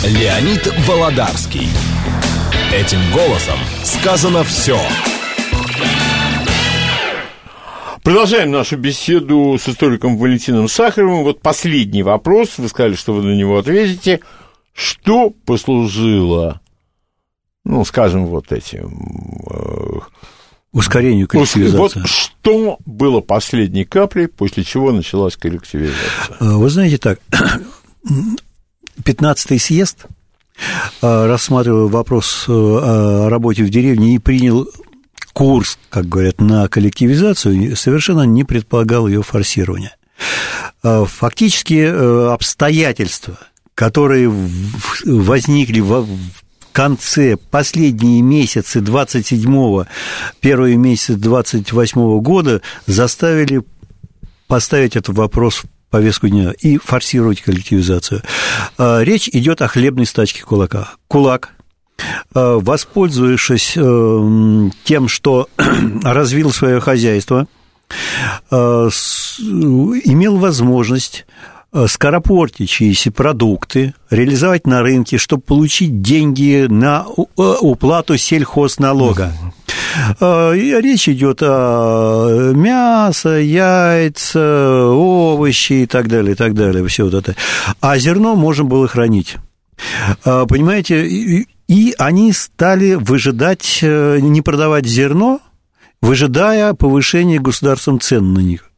Леонид 0.04 0.66
Володарский. 0.86 1.68
Этим 2.72 2.98
голосом 3.12 3.58
сказано 3.84 4.42
все. 4.42 4.78
Продолжаем 8.02 8.50
нашу 8.50 8.78
беседу 8.78 9.56
с 9.60 9.68
историком 9.68 10.16
Валентином 10.16 10.68
Сахаровым. 10.68 11.22
Вот 11.22 11.40
последний 11.40 12.02
вопрос, 12.02 12.58
вы 12.58 12.68
сказали, 12.68 12.94
что 12.94 13.12
вы 13.12 13.22
на 13.22 13.36
него 13.36 13.58
ответите. 13.58 14.20
Что 14.74 15.30
послужило 15.30 16.61
ну, 17.64 17.84
скажем, 17.84 18.26
вот 18.26 18.52
этим... 18.52 18.98
Э, 19.50 20.00
Ускорению 20.72 21.28
коллективизации. 21.28 21.76
Вот 21.76 22.08
что 22.08 22.78
было 22.86 23.20
последней 23.20 23.84
каплей, 23.84 24.26
после 24.26 24.64
чего 24.64 24.90
началась 24.90 25.36
коллективизация? 25.36 26.36
Э, 26.40 26.44
вы 26.54 26.70
знаете 26.70 26.96
так, 26.96 27.20
15-й 29.04 29.58
съезд, 29.58 30.06
э, 31.02 31.26
рассматривая 31.26 31.88
вопрос 31.88 32.46
о 32.48 33.28
работе 33.28 33.64
в 33.64 33.68
деревне, 33.70 34.14
и 34.14 34.18
принял 34.18 34.66
курс, 35.34 35.78
как 35.90 36.08
говорят, 36.08 36.40
на 36.40 36.68
коллективизацию, 36.68 37.76
совершенно 37.76 38.22
не 38.22 38.44
предполагал 38.44 39.06
ее 39.08 39.22
форсирования. 39.22 39.94
Фактически 40.82 42.32
обстоятельства, 42.32 43.38
которые 43.74 44.32
возникли 45.04 45.80
в 45.80 46.06
конце, 46.72 47.36
последние 47.36 48.22
месяцы 48.22 48.80
27-го, 48.80 49.86
первые 50.40 50.76
месяцы 50.76 51.14
28-го 51.14 52.20
года 52.20 52.62
заставили 52.86 53.62
поставить 54.48 54.96
этот 54.96 55.16
вопрос 55.16 55.56
в 55.56 55.64
повестку 55.90 56.28
дня 56.28 56.52
и 56.60 56.78
форсировать 56.78 57.42
коллективизацию. 57.42 58.22
А, 58.78 59.00
речь 59.00 59.28
идет 59.28 59.62
о 59.62 59.68
хлебной 59.68 60.06
стачке 60.06 60.42
кулака. 60.42 60.92
Кулак, 61.06 61.50
а, 62.34 62.58
воспользовавшись 62.58 63.74
э, 63.76 64.70
тем, 64.84 65.08
что 65.08 65.48
развил 66.02 66.50
свое 66.50 66.80
хозяйство, 66.80 67.46
а, 68.50 68.88
имел 68.88 70.38
возможность 70.38 71.26
скоропортящиеся 71.86 73.10
продукты 73.10 73.94
реализовать 74.10 74.66
на 74.66 74.82
рынке, 74.82 75.18
чтобы 75.18 75.42
получить 75.42 76.02
деньги 76.02 76.66
на 76.68 77.06
э, 77.06 77.22
уплату 77.60 78.16
сельхозналога. 78.16 79.32
Э, 80.20 80.52
речь 80.54 81.08
идет 81.08 81.38
о 81.42 82.52
мясо, 82.54 83.40
яйца, 83.40 84.86
овощи 84.86 85.72
и 85.72 85.86
так 85.86 86.08
далее, 86.08 86.32
и 86.32 86.36
так 86.36 86.54
далее, 86.54 86.86
все 86.86 87.04
вот 87.04 87.14
это. 87.14 87.36
А 87.80 87.96
зерно 87.98 88.34
можно 88.34 88.64
было 88.64 88.86
хранить. 88.86 89.36
Понимаете, 90.22 91.06
и 91.06 91.94
они 91.98 92.32
стали 92.32 92.94
выжидать, 92.94 93.78
не 93.82 94.42
продавать 94.42 94.86
зерно, 94.86 95.40
выжидая 96.02 96.74
повышения 96.74 97.40
государством 97.40 97.98
цен 97.98 98.34
на 98.34 98.40
них. 98.40 98.71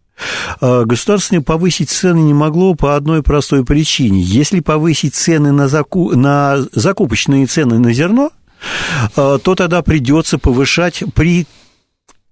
А, 0.60 0.84
государство 0.84 1.40
повысить 1.40 1.90
цены 1.90 2.18
не 2.18 2.34
могло 2.34 2.74
по 2.74 2.96
одной 2.96 3.22
простой 3.22 3.64
причине. 3.64 4.20
Если 4.20 4.60
повысить 4.60 5.14
цены 5.14 5.52
на, 5.52 5.68
заку... 5.68 6.14
на 6.16 6.58
закупочные 6.72 7.46
цены 7.46 7.78
на 7.78 7.92
зерно, 7.92 8.30
а, 9.16 9.38
то 9.38 9.54
тогда 9.54 9.82
придется 9.82 10.38
повышать 10.38 11.02
при 11.14 11.46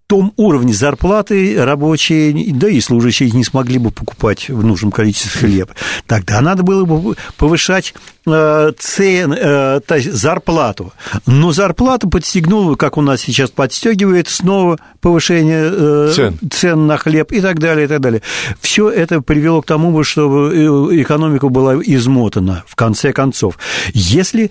том 0.06 0.34
уровне 0.36 0.74
зарплаты 0.74 1.64
рабочие, 1.64 2.52
да 2.52 2.68
и 2.68 2.80
служащие 2.80 3.30
не 3.30 3.44
смогли 3.44 3.78
бы 3.78 3.90
покупать 3.90 4.50
в 4.50 4.62
нужном 4.62 4.90
количестве 4.90 5.30
хлеб. 5.40 5.70
Тогда 6.06 6.42
надо 6.42 6.62
было 6.62 6.84
бы 6.84 7.16
повышать 7.38 7.94
э, 8.26 8.72
цен, 8.78 9.32
э, 9.32 9.80
то 9.80 9.94
есть 9.94 10.12
зарплату. 10.12 10.92
Но 11.24 11.52
зарплата 11.52 12.06
подстегнула, 12.06 12.74
как 12.74 12.98
у 12.98 13.00
нас 13.00 13.22
сейчас 13.22 13.50
подстегивает, 13.50 14.28
снова 14.28 14.78
повышение 15.00 15.70
э, 15.72 16.12
цен. 16.14 16.38
цен 16.50 16.86
на 16.86 16.98
хлеб 16.98 17.32
и 17.32 17.40
так 17.40 17.58
далее, 17.58 17.86
и 17.86 17.88
так 17.88 18.00
далее. 18.00 18.20
Все 18.60 18.90
это 18.90 19.22
привело 19.22 19.62
к 19.62 19.66
тому, 19.66 20.02
чтобы 20.04 20.90
экономика 21.00 21.48
была 21.48 21.76
измотана, 21.76 22.64
в 22.66 22.76
конце 22.76 23.14
концов. 23.14 23.58
Если, 23.94 24.50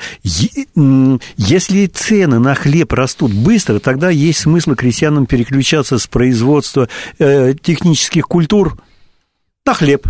если 0.73 1.85
цены 1.85 2.39
на 2.39 2.55
хлеб 2.55 2.91
растут 2.93 3.31
быстро, 3.31 3.77
тогда 3.77 4.09
есть 4.09 4.39
смысл 4.39 4.73
крестьянам 4.73 5.27
переключить 5.27 5.40
переключаться 5.43 5.97
с 5.97 6.07
производства 6.07 6.87
э, 7.19 7.53
технических 7.61 8.27
культур 8.27 8.77
на 9.65 9.73
хлеб. 9.73 10.07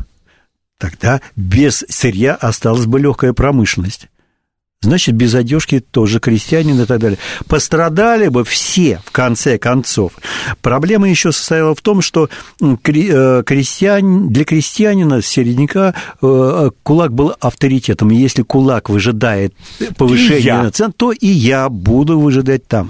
Тогда 0.77 1.21
без 1.35 1.85
сырья 1.89 2.35
осталась 2.35 2.85
бы 2.85 2.99
легкая 2.99 3.33
промышленность 3.33 4.09
значит, 4.81 5.13
без 5.13 5.35
одежки 5.35 5.79
тоже 5.79 6.19
крестьянин 6.19 6.81
и 6.81 6.85
так 6.85 6.99
далее. 6.99 7.19
Пострадали 7.47 8.29
бы 8.29 8.43
все, 8.43 8.99
в 9.05 9.11
конце 9.11 9.59
концов. 9.59 10.13
Проблема 10.61 11.07
еще 11.07 11.31
состояла 11.31 11.75
в 11.75 11.81
том, 11.81 12.01
что 12.01 12.29
э, 12.59 13.43
крестьян, 13.45 14.29
для 14.29 14.43
крестьянина, 14.43 15.21
середняка, 15.21 15.93
э, 16.21 16.71
кулак 16.81 17.13
был 17.13 17.33
авторитетом. 17.39 18.09
И 18.09 18.15
если 18.15 18.41
кулак 18.41 18.89
выжидает 18.89 19.53
повышение 19.97 20.71
цен, 20.71 20.91
то 20.93 21.11
и 21.11 21.27
я 21.27 21.69
буду 21.69 22.19
выжидать 22.19 22.67
там. 22.67 22.89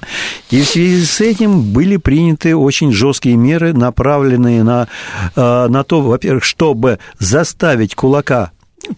И 0.49 0.61
в 0.61 0.65
связи 0.67 1.03
с 1.03 1.19
этим 1.19 1.73
были 1.73 1.97
приняты 1.97 2.55
очень 2.55 2.93
жесткие 2.93 3.35
меры, 3.35 3.73
направленные 3.73 4.63
на, 4.63 4.87
э, 5.35 5.67
на 5.67 5.83
то, 5.83 6.01
во-первых, 6.01 6.45
чтобы 6.45 6.99
заставить 7.19 7.95
кулака 7.95 8.51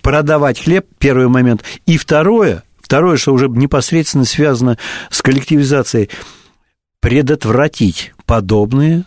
продавать 0.04 0.62
хлеб, 0.62 0.86
первый 1.00 1.28
момент, 1.28 1.64
и 1.88 1.98
второе– 1.98 2.62
Второе, 2.94 3.18
что 3.18 3.34
уже 3.34 3.48
непосредственно 3.48 4.24
связано 4.24 4.78
с 5.10 5.24
коллективизацией, 5.24 6.12
предотвратить 7.00 8.14
подобные 8.28 9.04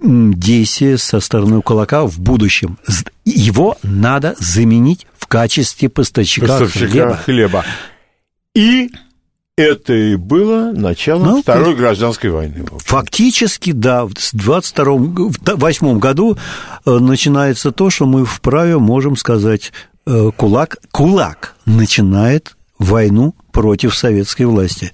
действия 0.00 0.98
со 0.98 1.20
стороны 1.20 1.62
кулака 1.62 2.08
в 2.08 2.18
будущем. 2.18 2.76
Его 3.24 3.78
надо 3.84 4.34
заменить 4.40 5.06
в 5.16 5.28
качестве 5.28 5.88
поставщика, 5.88 6.48
поставщика 6.58 6.88
хлеба. 6.88 7.16
хлеба. 7.18 7.64
И 8.52 8.90
это 9.56 9.92
и 9.92 10.16
было 10.16 10.72
начало 10.72 11.24
ну, 11.24 11.42
Второй 11.42 11.76
гражданской 11.76 12.30
войны. 12.30 12.66
Фактически, 12.78 13.70
да, 13.70 14.06
в 14.06 14.10
1928 14.10 16.00
году 16.00 16.36
э, 16.84 16.90
начинается 16.90 17.70
то, 17.70 17.90
что 17.90 18.06
мы 18.06 18.24
вправе 18.24 18.78
можем 18.78 19.14
сказать, 19.14 19.72
э, 20.04 20.32
кулак, 20.36 20.78
кулак 20.90 21.54
начинает 21.64 22.56
войну 22.84 23.34
против 23.52 23.94
советской 23.94 24.44
власти. 24.44 24.92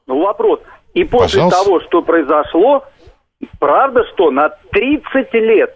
Ну, 0.08 0.22
вопрос. 0.22 0.60
И 0.94 1.04
после 1.04 1.42
Пожалуйста. 1.42 1.64
того, 1.64 1.80
что 1.82 2.02
произошло, 2.02 2.86
правда, 3.60 4.04
что 4.14 4.32
на 4.32 4.50
30 4.72 5.34
лет 5.34 5.76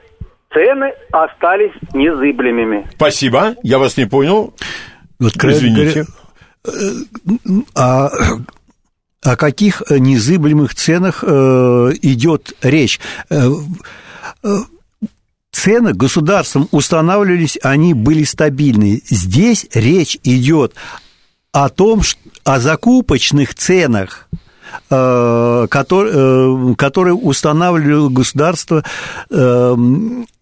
цены 0.52 0.94
остались 1.12 1.74
незыблемыми? 1.94 2.88
Спасибо, 2.95 3.56
я 3.62 3.78
вас 3.78 3.98
не 3.98 4.06
понял. 4.06 4.53
Вот, 5.20 5.36
Извините. 5.36 6.06
а 7.76 8.10
о 9.24 9.36
каких 9.36 9.84
незыблемых 9.90 10.74
ценах 10.74 11.24
э, 11.26 11.91
идет 12.02 12.53
речь? 12.64 12.99
Э, 13.30 13.49
э, 14.44 14.58
цены 15.52 15.94
государством 15.94 16.68
устанавливались, 16.72 17.60
они 17.62 17.94
были 17.94 18.24
стабильные. 18.24 19.02
Здесь 19.06 19.68
речь 19.74 20.18
идет 20.24 20.74
о 21.52 21.70
том, 21.70 22.02
что, 22.02 22.18
о 22.43 22.59
закупочных 22.59 23.55
ценах, 23.55 24.27
э, 24.89 25.68
э, 25.69 26.73
которые 26.77 27.13
устанавливало 27.13 28.09
государство, 28.09 28.84
э, 29.30 29.76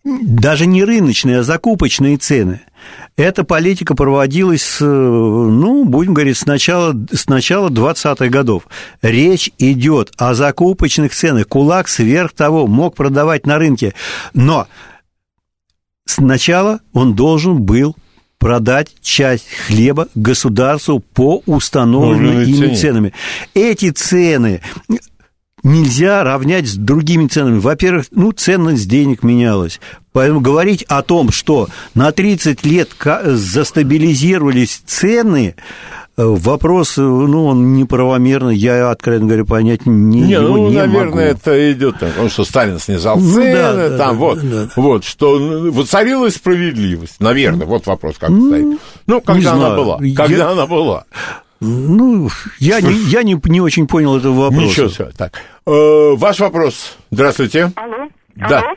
даже 0.04 0.66
не 0.66 0.84
рыночные, 0.84 1.40
а 1.40 1.44
закупочные 1.44 2.18
цены. 2.18 2.62
Эта 3.18 3.44
политика 3.44 3.96
проводилась, 3.96 4.78
ну, 4.80 5.84
будем 5.84 6.14
говорить, 6.14 6.38
с 6.38 6.46
начала, 6.46 6.96
с 7.12 7.28
начала 7.28 7.70
20-х 7.70 8.30
годов. 8.30 8.64
Речь 9.02 9.52
идет 9.58 10.12
о 10.18 10.34
закупочных 10.34 11.14
ценах. 11.14 11.48
Кулак 11.48 11.90
сверх 11.90 12.32
того 12.32 12.66
мог 12.66 12.96
продавать 12.96 13.46
на 13.46 13.58
рынке. 13.58 13.94
Но 14.34 14.68
сначала 16.06 16.80
он 16.94 17.14
должен 17.14 17.62
был 17.62 17.96
продать 18.40 18.96
часть 19.02 19.48
хлеба 19.68 20.08
государству 20.16 21.00
по 21.00 21.44
установленным 21.46 22.42
ими 22.42 22.68
цене. 22.68 22.76
ценами. 22.76 23.14
Эти 23.54 23.92
цены 23.92 24.62
нельзя 25.62 26.24
равнять 26.24 26.68
с 26.68 26.76
другими 26.76 27.28
ценами. 27.28 27.60
Во-первых, 27.60 28.06
ну, 28.12 28.32
ценность 28.32 28.88
денег 28.88 29.24
менялась. 29.24 29.80
Поэтому 30.14 30.40
говорить 30.40 30.84
о 30.84 31.04
том, 31.04 31.32
что 31.32 31.68
на 31.94 32.12
30 32.12 32.66
лет 32.66 32.90
застабилизировались 33.24 34.82
цены, 34.86 35.56
вопрос, 36.28 36.98
э, 36.98 37.02
ну, 37.02 37.46
он 37.46 37.74
неправомерный, 37.74 38.56
я, 38.56 38.90
откровенно 38.92 39.28
говоря, 39.28 39.46
понять 39.46 39.86
не, 39.86 40.22
Не, 40.22 40.40
ну, 40.40 40.70
не 40.70 40.76
наверное, 40.76 41.06
могу. 41.06 41.20
это 41.20 41.72
идет, 41.72 42.00
потому 42.00 42.30
что 42.30 42.44
Сталин 42.46 42.80
снизал 42.80 43.18
Ну, 43.20 43.34
цены, 43.34 43.54
да, 43.54 43.74
да, 43.74 43.98
там, 43.98 43.98
да, 43.98 44.14
вот, 44.14 44.40
да, 44.42 44.64
да. 44.66 44.70
вот, 44.76 45.04
что 45.04 45.40
ну, 45.40 45.72
воцарилась 45.72 46.36
справедливость, 46.36 47.20
наверное, 47.20 47.66
вот 47.66 47.86
вопрос 47.88 48.16
как 48.20 48.30
стоит. 48.30 48.80
Ну, 49.08 49.22
когда 49.22 49.52
она 49.54 49.60
знаю. 49.68 49.76
была, 49.78 49.98
когда 49.98 50.36
Я- 50.46 50.50
она 50.52 50.66
была. 50.68 51.06
Ну, 51.62 52.30
я, 52.60 52.80
не, 52.80 52.94
я 53.10 53.24
не, 53.24 53.38
не 53.46 53.60
очень 53.60 53.86
понял 53.86 54.16
этого 54.18 54.34
вопроса. 54.34 54.66
Ничего 54.66 54.88
себе, 54.88 55.10
так. 55.18 55.34
Э, 55.68 56.16
ваш 56.16 56.40
вопрос, 56.40 56.96
здравствуйте. 57.12 57.72
Алло. 57.76 58.08
Да. 58.36 58.60
Алло. 58.60 58.68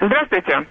Здравствуйте. 0.00 0.66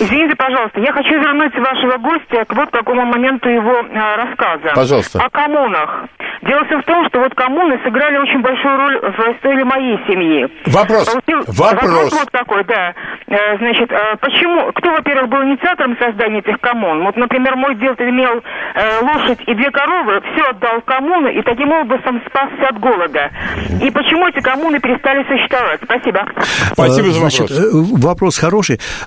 Извините, 0.00 0.34
пожалуйста, 0.36 0.80
я 0.80 0.92
хочу 0.92 1.14
вернуть 1.14 1.54
вашего 1.54 1.96
гостя 1.98 2.44
к 2.44 2.52
вот 2.54 2.70
какому 2.70 3.04
моменту 3.06 3.48
его 3.48 3.76
э, 3.82 4.16
рассказа. 4.16 4.72
Пожалуйста. 4.74 5.20
О 5.22 5.30
коммунах. 5.30 6.04
Дело 6.42 6.64
все 6.64 6.78
в 6.78 6.84
том, 6.84 7.06
что 7.08 7.20
вот 7.20 7.34
коммуны 7.34 7.78
сыграли 7.84 8.16
очень 8.18 8.40
большую 8.40 8.76
роль 8.76 8.98
в 8.98 9.18
истории 9.36 9.62
моей 9.62 9.96
семьи. 10.08 10.48
Вопрос, 10.66 11.06
Получил- 11.14 11.44
вопрос. 11.46 12.12
вот 12.12 12.30
такой, 12.32 12.64
да. 12.64 12.94
Э, 13.28 13.58
Значит, 13.58 13.90
э, 13.92 14.16
почему, 14.20 14.72
кто, 14.72 14.90
во-первых, 14.90 15.28
был 15.28 15.42
инициатором 15.44 15.96
создания 15.98 16.38
этих 16.40 16.58
коммун? 16.60 17.04
Вот, 17.04 17.16
например, 17.16 17.56
мой 17.56 17.74
дед 17.76 18.00
имел 18.00 18.42
лошадь 19.02 19.40
и 19.46 19.54
две 19.54 19.70
коровы, 19.70 20.20
все 20.32 20.44
отдал 20.50 20.80
в 20.80 20.84
коммуны 20.84 21.28
и 21.34 21.42
таким 21.42 21.70
образом 21.72 22.22
спасся 22.28 22.68
от 22.70 22.78
голода. 22.78 23.30
И 23.82 23.90
почему 23.90 24.26
эти 24.28 24.40
коммуны 24.40 24.78
перестали 24.80 25.22
существовать? 25.28 25.80
Спасибо. 25.84 26.26
Спасибо 26.72 27.08
за 27.08 27.20
Значит, 27.20 27.50
вопрос. 27.50 27.58
э, 27.58 28.02
вопрос 28.02 28.38
хороший. 28.38 28.59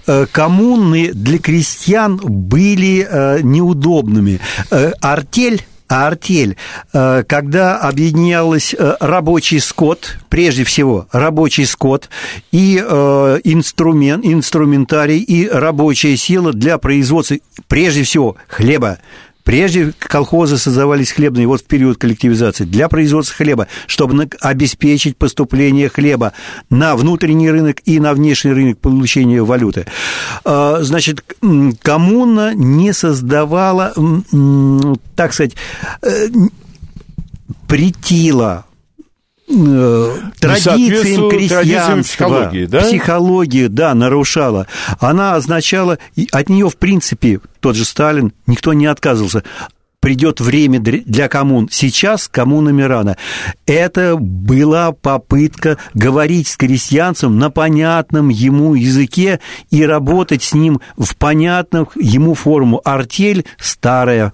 Э, 0.08 0.26
Коммуны 0.32 1.12
для 1.14 1.38
крестьян 1.38 2.18
были 2.18 3.08
э, 3.10 3.42
неудобными. 3.42 4.40
Э, 4.72 4.92
Артель 5.02 5.64
а 5.90 6.08
артель, 6.08 6.58
когда 6.92 7.78
объединялась 7.78 8.74
э, 8.74 8.96
рабочий 9.00 9.60
скот, 9.60 10.18
прежде 10.28 10.64
всего 10.64 11.08
рабочий 11.12 11.66
скот 11.66 12.10
и 12.52 12.78
инструмент, 12.78 14.26
инструментарий 14.26 15.20
и 15.20 15.48
рабочая 15.48 16.18
сила 16.18 16.52
для 16.52 16.80
производства, 16.80 17.38
прежде 17.68 18.04
всего, 18.04 18.38
хлеба, 18.48 19.00
Прежде 19.44 19.94
колхозы 19.99 20.57
создавались 20.57 21.11
хлебные, 21.11 21.48
вот 21.48 21.61
в 21.61 21.65
период 21.65 21.98
коллективизации, 21.98 22.64
для 22.64 22.88
производства 22.88 23.36
хлеба, 23.36 23.68
чтобы 23.88 24.30
обеспечить 24.41 25.18
поступление 25.18 25.90
хлеба 25.90 26.34
на 26.70 26.95
внутренний 26.95 27.49
рынок 27.49 27.78
и 27.86 27.99
на 27.99 28.14
внешний 28.14 28.52
рынок 28.52 28.80
получения 28.80 29.44
валюты. 29.44 29.86
А, 30.45 30.80
Значит, 30.82 31.24
коммуна 31.82 32.53
не 32.53 32.94
создавала, 32.94 33.94
так 35.15 35.34
сказать, 35.34 35.53
э, 36.02 36.28
претила 37.68 38.65
э, 38.68 38.73
традициям 39.48 40.32
соответствует 40.40 41.30
традициям 41.30 41.30
крестьянства, 41.30 42.02
психологии, 42.02 42.65
да? 42.65 42.82
психологии, 42.82 43.68
да, 43.68 43.94
нарушала. 43.94 44.68
Она 44.99 45.36
означала, 45.36 45.99
от 46.32 46.49
нее, 46.49 46.70
в 46.70 46.78
принципе, 46.78 47.40
тот 47.60 47.76
же 47.76 47.86
Сталин, 47.86 48.34
никто 48.48 48.74
не 48.74 48.86
отказывался. 48.86 49.44
Придет 49.99 50.41
время 50.41 50.82
для 50.82 51.30
коммун. 51.30 51.70
Сейчас 51.72 52.28
коммунами 52.28 52.82
рано. 52.82 53.15
Это 53.65 54.18
была 54.18 54.91
попытка 54.91 55.78
говорить 55.94 56.49
с 56.49 56.57
крестьянцем 56.57 57.40
на 57.40 57.49
понятном 57.49 58.28
ему 58.28 58.74
языке 58.74 59.40
и 59.70 59.86
работать 59.86 60.44
с 60.44 60.53
ним 60.53 60.82
в 60.98 61.15
понятном 61.15 61.88
ему 61.95 62.34
форму. 62.34 62.82
Артель 62.84 63.45
старая, 63.57 64.34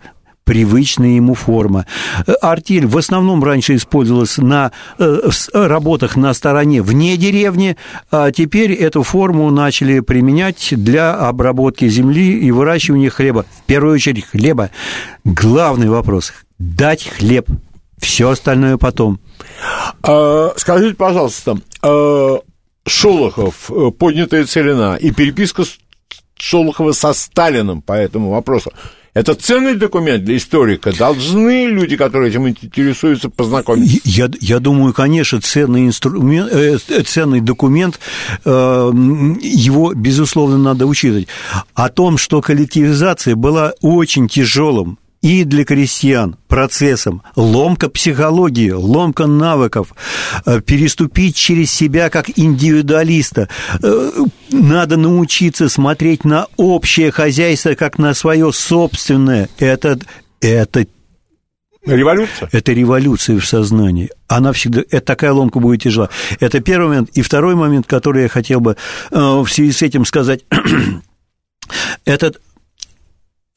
привычная 0.49 1.09
ему 1.09 1.35
форма. 1.35 1.85
Э, 2.25 2.33
Артель 2.41 2.87
в 2.87 2.97
основном 2.97 3.43
раньше 3.43 3.75
использовалась 3.75 4.39
на 4.39 4.71
э, 4.97 5.29
с- 5.29 5.51
работах 5.53 6.15
на 6.15 6.33
стороне 6.33 6.81
вне 6.81 7.17
деревни, 7.17 7.77
а 8.09 8.31
теперь 8.31 8.73
эту 8.73 9.03
форму 9.03 9.51
начали 9.51 9.99
применять 9.99 10.73
для 10.75 11.13
обработки 11.13 11.87
земли 11.87 12.39
и 12.39 12.49
выращивания 12.49 13.11
хлеба. 13.11 13.45
В 13.61 13.67
первую 13.67 13.93
очередь 13.93 14.25
хлеба. 14.25 14.71
Главный 15.23 15.87
вопрос– 15.87 16.33
дать 16.57 17.07
хлеб. 17.07 17.47
Все 17.99 18.31
остальное 18.31 18.77
потом. 18.77 19.19
А, 20.01 20.51
скажите, 20.57 20.95
пожалуйста, 20.95 21.59
а, 21.83 22.39
Шолохов, 22.87 23.69
э, 23.69 23.91
поднятая 23.91 24.45
целина 24.45 24.95
и 24.95 25.11
переписка 25.11 25.61
Шолохова 26.39 26.93
со 26.93 27.13
Сталиным 27.13 27.83
по 27.83 27.93
этому 27.93 28.31
вопросу. 28.31 28.71
Это 29.19 29.35
ценный 29.35 29.75
документ 29.75 30.23
для 30.23 30.37
историка. 30.37 30.97
Должны 30.97 31.65
люди, 31.65 31.97
которые 31.97 32.29
этим 32.29 32.47
интересуются, 32.47 33.29
познакомиться. 33.29 33.99
Я, 34.05 34.29
я 34.39 34.59
думаю, 34.59 34.93
конечно, 34.93 35.41
ценный, 35.41 35.87
инструмент, 35.87 36.49
э, 36.53 36.77
ценный 37.03 37.41
документ, 37.41 37.99
э, 38.45 38.49
его, 39.41 39.93
безусловно, 39.93 40.57
надо 40.57 40.85
учитывать. 40.85 41.27
О 41.73 41.89
том, 41.89 42.17
что 42.17 42.39
коллективизация 42.39 43.35
была 43.35 43.73
очень 43.81 44.29
тяжелым 44.29 44.97
и 45.21 45.43
для 45.43 45.65
крестьян 45.65 46.37
процессом, 46.47 47.23
ломка 47.35 47.89
психологии, 47.89 48.71
ломка 48.71 49.27
навыков, 49.27 49.93
э, 50.45 50.61
переступить 50.61 51.35
через 51.35 51.71
себя 51.71 52.09
как 52.09 52.29
индивидуалиста. 52.37 53.49
Э, 53.83 54.11
Надо 54.51 54.97
научиться 54.97 55.69
смотреть 55.69 56.23
на 56.25 56.47
общее 56.57 57.11
хозяйство 57.11 57.75
как 57.75 57.97
на 57.97 58.13
свое 58.13 58.51
собственное. 58.53 59.49
Это, 59.59 59.99
это 60.41 60.85
Революция? 61.85 62.49
это 62.51 62.73
революция 62.73 63.39
в 63.39 63.45
сознании. 63.45 64.09
Она 64.27 64.53
всегда, 64.53 64.81
это 64.81 65.01
такая 65.01 65.31
ломка 65.31 65.59
будет 65.59 65.83
тяжела. 65.83 66.09
Это 66.39 66.59
первый 66.59 66.89
момент. 66.89 67.09
И 67.13 67.21
второй 67.21 67.55
момент, 67.55 67.87
который 67.87 68.23
я 68.23 68.29
хотел 68.29 68.59
бы 68.59 68.75
э, 69.11 69.17
в 69.19 69.47
связи 69.47 69.71
с 69.71 69.81
этим 69.81 70.05
сказать. 70.05 70.45
Этот 72.05 72.41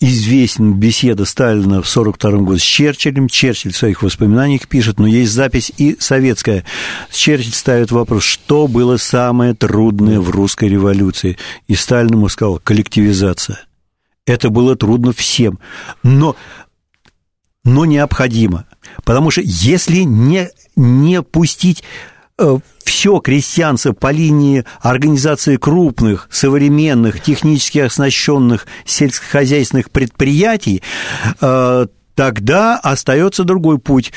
известен 0.03 0.74
беседа 0.74 1.24
Сталина 1.24 1.81
в 1.83 1.89
1942 1.89 2.31
году 2.41 2.59
с 2.59 2.62
Черчиллем. 2.62 3.29
Черчилль 3.29 3.73
в 3.73 3.77
своих 3.77 4.03
воспоминаниях 4.03 4.69
пишет, 4.69 4.99
но 4.99 5.07
есть 5.07 5.33
запись 5.33 5.73
и 5.79 5.97
советская. 5.99 6.65
Черчилль 7.11 7.53
ставит 7.53 7.93
вопрос, 7.93 8.24
что 8.24 8.66
было 8.66 8.97
самое 8.97 9.55
трудное 9.55 10.20
в 10.20 10.31
русской 10.31 10.69
революции. 10.69 11.39
И 11.69 11.74
Сталин 11.74 12.15
ему 12.15 12.29
сказал, 12.29 12.59
коллективизация. 12.59 13.61
Это 14.27 14.51
было 14.51 14.77
трудно 14.77 15.12
всем. 15.12 15.59
Но 16.03 16.37
но 17.65 17.85
необходимо. 17.85 18.66
Потому 19.05 19.31
что 19.31 19.41
если 19.45 20.01
не, 20.01 20.51
не 20.74 21.23
пустить 21.23 21.85
все 22.85 23.19
крестьянство 23.21 23.93
по 23.93 24.11
линии 24.11 24.65
организации 24.81 25.57
крупных, 25.57 26.29
современных, 26.31 27.23
технически 27.23 27.79
оснащенных 27.79 28.67
сельскохозяйственных 28.85 29.91
предприятий, 29.91 30.83
тогда 32.15 32.79
остается 32.79 33.45
другой 33.45 33.79
путь, 33.79 34.13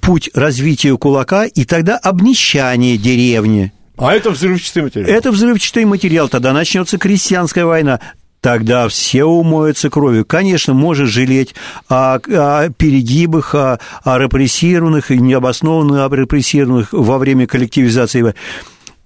путь 0.00 0.30
развития 0.34 0.96
кулака, 0.96 1.44
и 1.44 1.64
тогда 1.64 1.96
обнищание 1.96 2.96
деревни. 2.96 3.72
А 3.96 4.14
это 4.14 4.30
взрывчатый 4.30 4.84
материал? 4.84 5.10
Это 5.10 5.30
взрывчатый 5.30 5.84
материал, 5.84 6.28
тогда 6.28 6.52
начнется 6.54 6.96
крестьянская 6.96 7.66
война 7.66 8.00
тогда 8.40 8.88
все 8.88 9.24
умоются 9.24 9.90
кровью. 9.90 10.24
Конечно, 10.24 10.74
можешь 10.74 11.10
жалеть 11.10 11.54
о, 11.88 12.14
о 12.14 12.70
перегибах, 12.70 13.54
о, 13.54 13.78
о 14.02 14.18
репрессированных 14.18 15.10
и 15.10 15.18
необоснованных 15.18 16.10
о 16.10 16.14
репрессированных 16.14 16.92
во 16.92 17.18
время 17.18 17.46
коллективизации. 17.46 18.34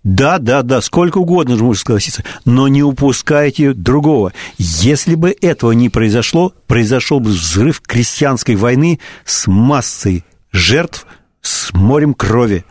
Да, 0.02 0.38
да, 0.38 0.62
да, 0.62 0.82
сколько 0.82 1.18
угодно 1.18 1.56
же 1.56 1.64
можно 1.64 1.80
согласиться, 1.80 2.24
но 2.44 2.68
не 2.68 2.82
упускайте 2.82 3.72
другого. 3.72 4.34
Если 4.58 5.14
бы 5.14 5.34
этого 5.40 5.72
не 5.72 5.88
произошло, 5.88 6.52
произошел 6.66 7.20
бы 7.20 7.30
взрыв 7.30 7.80
крестьянской 7.80 8.54
войны 8.54 9.00
с 9.24 9.46
массой 9.46 10.24
жертв, 10.52 11.06
с 11.40 11.72
морем 11.72 12.12
крови 12.12 12.66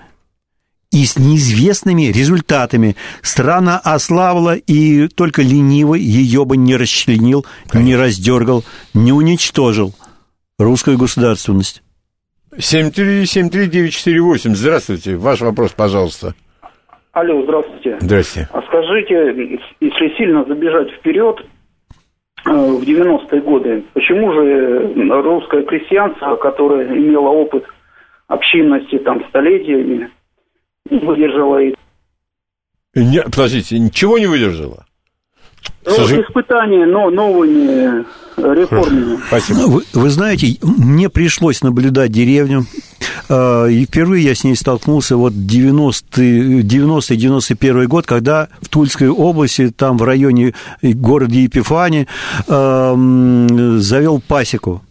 и 0.94 1.06
с 1.06 1.18
неизвестными 1.18 2.03
результатами. 2.03 2.95
Страна 3.24 3.82
ослабла, 3.84 4.56
и 4.56 5.07
только 5.07 5.41
ленивый 5.41 5.99
ее 5.99 6.45
бы 6.45 6.56
не 6.56 6.76
расчленил, 6.78 7.45
Конечно. 7.68 7.88
не 7.88 7.95
раздергал, 7.95 8.64
не 8.94 9.11
уничтожил 9.11 9.94
русскую 10.60 10.99
государственность. 10.99 11.82
7373948. 12.56 14.53
Здравствуйте. 14.53 15.15
Ваш 15.18 15.41
вопрос, 15.41 15.72
пожалуйста. 15.72 16.36
Алло, 17.14 17.41
здравствуйте. 17.44 17.98
Здрасте. 17.99 18.48
А 18.53 18.61
скажите, 18.61 19.60
если 19.82 20.15
сильно 20.18 20.45
забежать 20.45 20.91
вперед, 20.91 21.44
э, 22.45 22.52
в 22.52 22.84
90-е 22.84 23.41
годы, 23.41 23.84
почему 23.94 24.32
же 24.34 24.94
русское 25.24 25.64
крестьянство, 25.64 26.36
которое 26.36 26.88
имело 26.88 27.30
опыт 27.30 27.65
общинности 28.28 28.99
там 28.99 29.24
столетиями, 29.30 30.11
выдержала. 30.89 31.60
Не, 32.95 33.22
подождите, 33.23 33.77
ничего 33.80 34.18
не 34.18 34.27
выдержала? 34.27 34.85
Ну, 35.85 35.91
Сожи... 35.91 36.22
испытания, 36.22 36.85
но 36.85 37.10
новыми 37.10 38.05
реформами. 38.38 39.19
Спасибо. 39.27 39.57
Вы, 39.68 39.84
вы 39.93 40.10
знаете, 40.10 40.57
мне 40.61 41.10
пришлось 41.10 41.61
наблюдать 41.61 42.11
деревню, 42.11 42.65
а, 43.30 43.68
и 43.68 43.85
впервые 43.85 44.23
я 44.23 44.34
с 44.35 44.43
ней 44.43 44.55
столкнулся 44.55 45.15
вот 45.18 45.34
90-91 45.34 47.88
год, 47.88 48.05
когда 48.05 48.49
в 48.61 48.69
Тульской 48.69 49.10
области, 49.10 49.72
там 49.72 49.97
в 49.97 50.03
районе 50.03 50.53
города 50.81 51.34
Епифани, 51.34 52.07
завел 52.47 54.22
пасеку. 54.26 54.81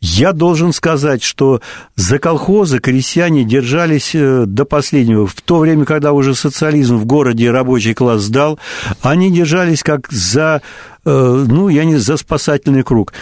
Я 0.00 0.32
должен 0.32 0.72
сказать, 0.72 1.22
что 1.22 1.60
за 1.96 2.18
колхозы 2.18 2.78
крестьяне 2.78 3.44
держались 3.44 4.14
э, 4.14 4.44
до 4.46 4.64
последнего. 4.64 5.26
В 5.26 5.40
то 5.40 5.58
время, 5.58 5.84
когда 5.84 6.12
уже 6.12 6.34
социализм 6.34 6.96
в 6.96 7.06
городе 7.06 7.50
рабочий 7.50 7.94
класс 7.94 8.22
сдал, 8.22 8.58
они 9.00 9.30
держались 9.30 9.82
как 9.82 10.10
за, 10.10 10.62
э, 11.04 11.44
ну, 11.48 11.68
я 11.68 11.84
не 11.84 11.96
за 11.96 12.16
спасательный 12.16 12.82
круг. 12.82 13.12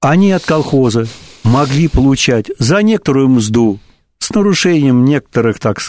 Они 0.00 0.32
от 0.32 0.44
колхоза 0.44 1.06
могли 1.44 1.88
получать 1.88 2.50
за 2.58 2.82
некоторую 2.82 3.28
мзду 3.28 3.78
с 4.18 4.30
нарушением 4.30 5.04
некоторых, 5.04 5.58
так 5.58 5.80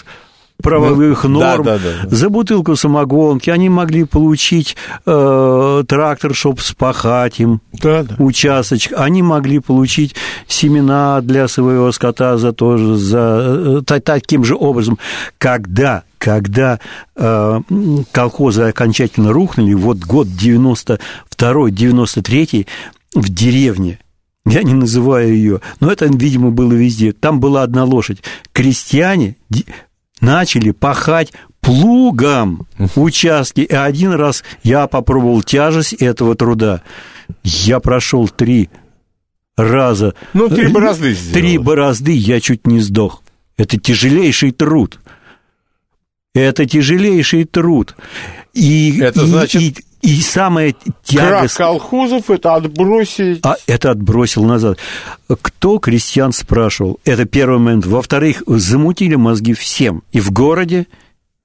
правовых 0.62 1.24
ну, 1.24 1.40
норм. 1.40 1.64
Да, 1.64 1.78
да, 1.78 1.90
да. 2.04 2.10
За 2.10 2.30
бутылку 2.30 2.76
самогонки 2.76 3.50
они 3.50 3.70
могли 3.70 4.04
получить 4.04 4.76
э, 5.06 5.84
трактор, 5.88 6.36
чтобы 6.36 6.60
спахать 6.62 7.40
им 7.40 7.62
да, 7.74 8.04
да. 8.04 8.16
участочек. 8.20 8.94
Они 8.98 9.24
могли 9.24 9.60
получить 9.60 10.16
семена 10.48 11.22
для 11.22 11.48
своего 11.48 11.92
скота 11.92 12.38
за 12.38 12.54
тоже 12.54 12.96
за 12.96 13.84
э, 13.90 14.00
таким 14.02 14.44
же 14.44 14.56
образом. 14.56 14.98
Когда 15.38 16.04
когда 16.18 16.80
э, 17.16 17.62
колхозы 18.12 18.64
окончательно 18.64 19.32
рухнули, 19.32 19.74
вот 19.74 20.00
год 20.00 20.28
92-93 20.28 22.68
в 23.16 23.30
деревне, 23.30 24.00
я 24.46 24.64
не 24.64 24.74
называю 24.74 25.34
ее, 25.34 25.62
но 25.80 25.90
это, 25.92 26.08
видимо, 26.08 26.52
было 26.52 26.74
везде. 26.74 27.14
Там 27.14 27.40
была 27.40 27.64
одна 27.64 27.86
лошадь. 27.86 28.22
Крестьяне 28.52 29.38
начали 30.22 30.72
пахать 30.72 31.34
плугом 31.62 32.68
участки. 32.96 33.62
И 33.62 33.74
один 33.74 34.12
раз 34.14 34.44
я 34.64 34.88
попробовал 34.88 35.44
тяжесть 35.44 35.94
этого 35.94 36.36
труда. 36.36 36.82
Я 37.44 37.80
прошел 37.80 38.28
три 38.28 38.70
раза. 39.56 40.14
Ну, 40.34 40.50
три 40.50 40.68
борозды 40.68 41.14
сделал. 41.14 41.34
Три 41.34 41.58
борозды, 41.58 42.12
я 42.14 42.40
чуть 42.40 42.66
не 42.66 42.80
сдох. 42.80 43.24
Это 43.58 43.78
тяжелейший 43.78 44.52
труд. 44.52 45.00
Это 46.34 46.66
тяжелейший 46.66 47.44
труд. 47.46 47.96
И, 48.54 49.00
это 49.00 49.26
значит... 49.26 49.62
И, 49.62 49.76
и 50.02 50.22
самое 50.22 50.76
тягостное... 51.04 51.40
Крах 51.40 51.54
колхозов– 51.54 52.30
это 52.32 52.56
отбросить... 52.56 53.40
А 53.44 53.58
это 53.68 53.92
отбросил 53.92 54.46
назад. 54.46 54.78
Кто 55.42 55.80
крестьян 55.80 56.32
спрашивал? 56.32 57.00
Это 57.04 57.26
первый 57.26 57.60
момент. 57.60 57.86
Во-вторых, 57.86 58.44
замутили 58.48 59.16
мозги 59.16 59.54
всем. 59.54 60.04
И 60.12 60.22
в 60.22 60.32
городе, 60.32 60.88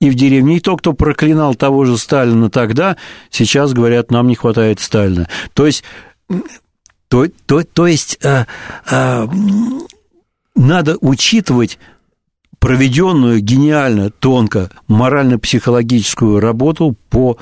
и 0.00 0.08
в 0.08 0.14
деревне. 0.14 0.58
И 0.58 0.60
то, 0.60 0.76
кто 0.76 0.92
проклинал 0.92 1.56
того 1.56 1.84
же 1.84 1.98
Сталина 1.98 2.48
тогда, 2.48 2.96
сейчас 3.30 3.72
говорят, 3.72 4.10
нам 4.10 4.28
не 4.28 4.36
хватает 4.36 4.80
Сталина. 4.80 5.28
То 5.52 5.66
есть... 5.66 5.82
То, 7.08 7.26
то, 7.46 7.62
то 7.62 7.86
есть 7.86 8.18
а, 8.24 8.46
а, 8.90 9.28
надо 10.56 10.96
учитывать 11.00 11.78
проведенную 12.64 13.40
гениально, 13.40 14.08
тонко 14.10 14.70
морально-психологическую 14.88 16.40
работу 16.40 16.96
по 17.10 17.36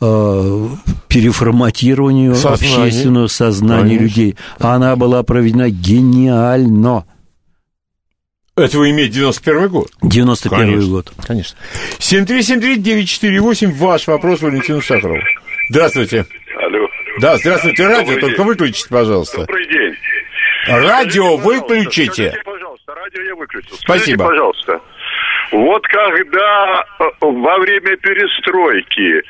э, 0.00 0.66
переформатированию 1.08 2.36
Сознание. 2.36 2.84
общественного 2.86 3.26
сознания 3.26 3.96
Конечно. 3.96 4.02
людей. 4.04 4.36
Она 4.60 4.94
была 4.94 5.24
проведена 5.24 5.68
гениально. 5.68 7.04
Это 8.56 8.78
вы 8.78 8.90
имеете 8.90 9.14
91 9.14 9.68
год? 9.68 9.88
91 10.02 10.58
Конечно. 10.58 10.90
год. 10.90 11.12
Конечно. 11.26 11.58
7373948, 11.98 13.72
ваш 13.74 14.06
вопрос 14.06 14.42
Валентину 14.42 14.80
Сахарову. 14.80 15.18
Здравствуйте. 15.70 16.24
Алло. 16.64 16.86
Да, 17.20 17.36
здравствуйте. 17.36 17.84
Радио, 17.84 18.04
Добрый 18.04 18.20
только 18.20 18.36
день. 18.36 18.46
выключите, 18.46 18.88
пожалуйста. 18.88 19.38
Добрый 19.38 19.66
день. 19.66 19.94
Радио 20.68 21.36
выключите. 21.36 22.30
Скажите, 22.30 22.42
радио 23.08 23.22
я 23.28 23.34
выключил. 23.34 23.76
Скажите, 23.76 24.16
Спасибо. 24.16 24.24
пожалуйста, 24.26 24.80
вот 25.52 25.86
когда 25.86 26.84
э, 27.00 27.04
во 27.20 27.58
время 27.58 27.96
перестройки 27.96 29.22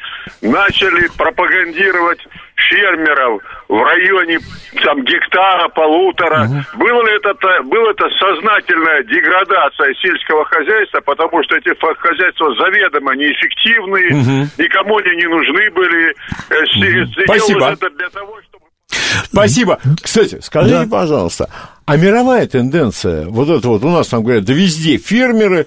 начали 0.43 1.09
пропагандировать 1.17 2.27
фермеров 2.57 3.43
в 3.69 3.83
районе 3.83 4.39
там 4.83 5.05
гектара, 5.05 5.69
полутора, 5.69 6.45
угу. 6.45 6.85
было 6.85 7.07
ли 7.07 7.17
это, 7.17 7.63
была 7.65 7.91
это 7.91 8.09
сознательная 8.19 9.03
деградация 9.05 9.95
сельского 9.95 10.45
хозяйства, 10.45 11.01
потому 11.01 11.43
что 11.45 11.57
эти 11.57 11.71
хозяйства 11.99 12.55
заведомо 12.57 13.15
неэффективные, 13.15 14.09
угу. 14.09 14.49
никому 14.59 14.99
они 14.99 15.17
не 15.17 15.27
нужны 15.27 15.71
были. 15.71 16.11
Угу. 16.11 17.23
Спасибо. 17.25 17.71
Это 17.71 17.91
для 17.91 18.09
того, 18.11 18.39
чтобы 18.49 18.68
Спасибо. 19.31 19.79
Кстати, 20.03 20.39
скажите, 20.43 20.85
да. 20.85 20.87
пожалуйста, 20.87 21.49
а 21.85 21.97
мировая 21.97 22.47
тенденция, 22.47 23.27
вот 23.29 23.49
это 23.49 23.69
вот 23.69 23.85
у 23.85 23.89
нас 23.89 24.09
там 24.09 24.23
говорят, 24.23 24.45
да 24.45 24.53
везде 24.53 24.99
фермеры, 24.99 25.67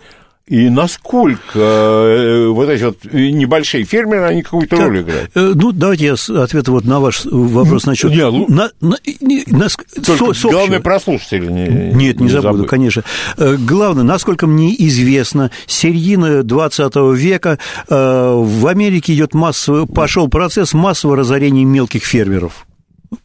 и 0.52 0.70
насколько 0.70 1.40
э, 1.56 2.48
вот 2.48 2.68
эти 2.68 2.84
вот 2.84 2.98
небольшие 3.06 3.86
фермеры, 3.86 4.26
они 4.26 4.42
какую-то 4.42 4.76
роль 4.76 5.00
играют? 5.00 5.32
Э, 5.34 5.54
ну, 5.56 5.72
давайте 5.72 6.08
я 6.08 6.44
ответ 6.44 6.68
вот 6.68 6.84
на 6.84 7.00
ваш 7.00 7.22
вопрос 7.24 7.86
насчет... 7.86 8.12
Не, 8.12 8.30
на, 8.30 8.70
на, 8.82 8.98
на, 9.22 9.68
Только 10.06 10.34
со, 10.34 10.50
главное, 10.50 10.82
прослушатели 10.82 11.46
не 11.46 11.94
Нет, 11.94 12.20
не, 12.20 12.26
не 12.26 12.30
забуду, 12.30 12.42
забуду, 12.42 12.66
конечно. 12.66 13.04
Э, 13.38 13.56
главное, 13.56 14.04
насколько 14.04 14.46
мне 14.46 14.76
известно, 14.88 15.52
середина 15.68 16.44
20 16.44 16.96
века 17.16 17.58
в 17.88 18.68
Америке 18.68 19.14
идет 19.14 19.34
массовый, 19.34 19.88
пошел 19.88 20.28
процесс 20.28 20.74
массового 20.74 21.16
разорения 21.16 21.64
мелких 21.64 22.04
фермеров 22.04 22.66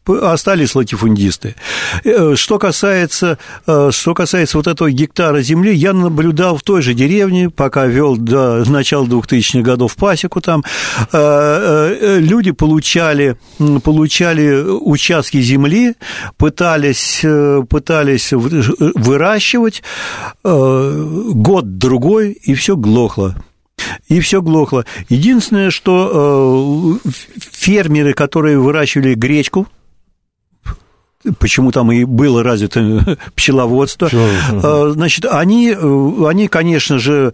остались 0.09 0.75
латифундисты. 0.75 1.55
Э, 2.05 2.35
что 2.37 2.59
касается, 2.59 3.39
э, 3.67 3.91
что 3.93 4.15
касается 4.15 4.57
вот 4.59 4.67
этого 4.67 4.91
гектара 4.91 5.43
земли, 5.43 5.75
я 5.75 5.93
наблюдал 5.93 6.57
в 6.57 6.63
той 6.63 6.83
же 6.83 6.95
деревне, 6.95 7.51
пока 7.51 7.87
вел 7.87 8.17
до 8.17 8.65
начала 8.69 9.07
2000-х 9.07 9.61
годов 9.63 9.97
пасеку 9.97 10.41
там, 10.41 10.65
э, 11.13 12.19
люди 12.21 12.53
получали, 12.53 13.37
получали 13.83 14.63
участки 14.63 15.41
земли, 15.41 15.95
пытались, 16.37 17.25
пытались 17.69 18.33
выращивать 18.33 19.83
год-другой, 20.43 22.33
и 22.33 22.55
все 22.55 22.77
глохло 22.77 23.37
и 24.09 24.21
все 24.21 24.43
глохло. 24.43 24.85
Единственное, 25.09 25.71
что 25.71 26.99
фермеры, 27.39 28.15
которые 28.15 28.59
выращивали 28.59 29.15
гречку, 29.15 29.67
почему 31.39 31.73
там 31.73 31.93
и 31.93 32.05
было 32.05 32.43
развито 32.43 33.19
пчеловодство. 33.35 34.07
Пчеловодство. 34.09 34.89
Э, 34.89 34.93
значит, 34.93 35.25
они, 35.27 35.75
э, 35.77 36.27
они, 36.29 36.49
конечно 36.49 36.99
же, 36.99 37.33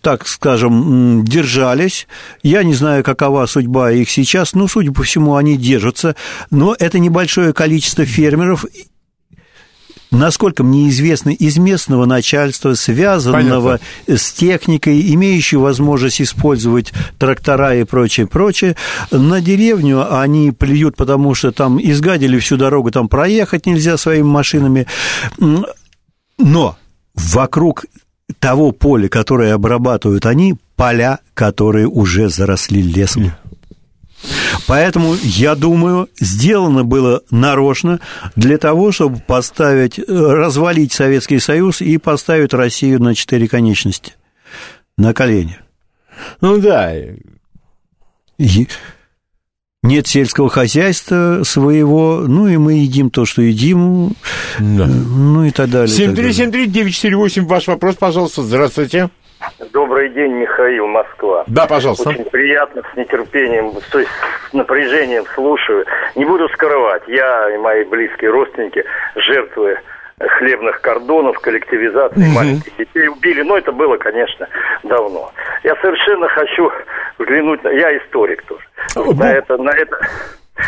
так 0.00 0.26
скажем, 0.26 1.24
держались. 1.24 2.06
Я 2.42 2.62
не 2.62 2.74
знаю, 2.74 3.04
какова 3.04 3.46
судьба 3.46 3.92
их 3.92 4.10
сейчас, 4.10 4.54
но, 4.54 4.68
судя 4.68 4.92
по 4.92 5.02
всему, 5.02 5.36
они 5.36 5.56
держатся. 5.56 6.16
Но 6.50 6.74
это 6.78 6.98
небольшое 6.98 7.52
количество 7.52 8.04
фермеров, 8.04 8.64
насколько 10.10 10.62
мне 10.62 10.88
известно, 10.88 11.30
из 11.30 11.58
местного 11.58 12.04
начальства, 12.06 12.74
связанного 12.74 13.80
Понятно. 14.06 14.16
с 14.16 14.32
техникой, 14.32 15.14
имеющего 15.14 15.62
возможность 15.62 16.20
использовать 16.20 16.92
трактора 17.18 17.76
и 17.76 17.84
прочее, 17.84 18.26
прочее. 18.26 18.76
На 19.10 19.40
деревню 19.40 20.20
они 20.20 20.52
плюют, 20.52 20.96
потому 20.96 21.34
что 21.34 21.52
там 21.52 21.78
изгадили 21.80 22.38
всю 22.38 22.56
дорогу, 22.56 22.90
там 22.90 23.08
проехать 23.08 23.66
нельзя 23.66 23.96
своими 23.96 24.26
машинами. 24.26 24.86
Но 26.38 26.76
вокруг 27.14 27.86
того 28.38 28.72
поля, 28.72 29.08
которое 29.08 29.54
обрабатывают 29.54 30.26
они, 30.26 30.56
поля, 30.76 31.20
которые 31.34 31.86
уже 31.86 32.28
заросли 32.28 32.82
лесом. 32.82 33.32
Поэтому, 34.66 35.14
я 35.22 35.54
думаю, 35.54 36.08
сделано 36.18 36.84
было 36.84 37.22
нарочно 37.30 38.00
для 38.34 38.58
того, 38.58 38.92
чтобы 38.92 39.18
поставить, 39.18 39.98
э, 39.98 40.02
развалить 40.08 40.92
Советский 40.92 41.38
Союз 41.38 41.80
и 41.80 41.98
поставить 41.98 42.54
Россию 42.54 43.02
на 43.02 43.14
четыре 43.14 43.48
конечности, 43.48 44.14
на 44.96 45.14
колени. 45.14 45.58
Ну 46.40 46.58
да. 46.58 46.92
И 48.38 48.68
нет 49.82 50.06
сельского 50.06 50.48
хозяйства 50.48 51.42
своего, 51.44 52.24
ну 52.26 52.48
и 52.48 52.56
мы 52.56 52.74
едим 52.74 53.10
то, 53.10 53.24
что 53.24 53.42
едим, 53.42 54.14
да. 54.58 54.86
ну 54.86 55.44
и 55.44 55.50
так 55.50 55.70
далее. 55.70 55.96
7373948, 55.96 57.42
ваш 57.42 57.68
вопрос, 57.68 57.96
пожалуйста, 57.96 58.42
здравствуйте. 58.42 59.10
Добрый 59.72 60.08
день, 60.10 60.32
Михаил, 60.32 60.86
Москва. 60.86 61.44
Да, 61.46 61.66
пожалуйста. 61.66 62.10
Очень 62.10 62.24
приятно, 62.24 62.82
с 62.92 62.96
нетерпением, 62.96 63.72
то 63.90 63.98
есть 63.98 64.10
с 64.50 64.52
напряжением 64.52 65.24
слушаю. 65.34 65.84
Не 66.14 66.24
буду 66.24 66.48
скрывать, 66.50 67.02
я 67.06 67.54
и 67.54 67.58
мои 67.58 67.84
близкие 67.84 68.30
родственники 68.30 68.84
жертвы 69.14 69.78
хлебных 70.18 70.80
кордонов, 70.80 71.38
коллективизации 71.40 72.22
угу. 72.22 72.34
маленьких 72.34 72.74
детей 72.76 73.08
убили. 73.08 73.42
Но 73.42 73.58
это 73.58 73.72
было, 73.72 73.96
конечно, 73.98 74.48
давно. 74.82 75.30
Я 75.62 75.74
совершенно 75.76 76.28
хочу 76.28 76.70
взглянуть, 77.18 77.62
на... 77.64 77.68
я 77.68 77.96
историк 77.98 78.42
тоже, 78.44 78.64
на 79.14 79.32
это, 79.32 79.56
на 79.58 79.70
это 79.70 79.98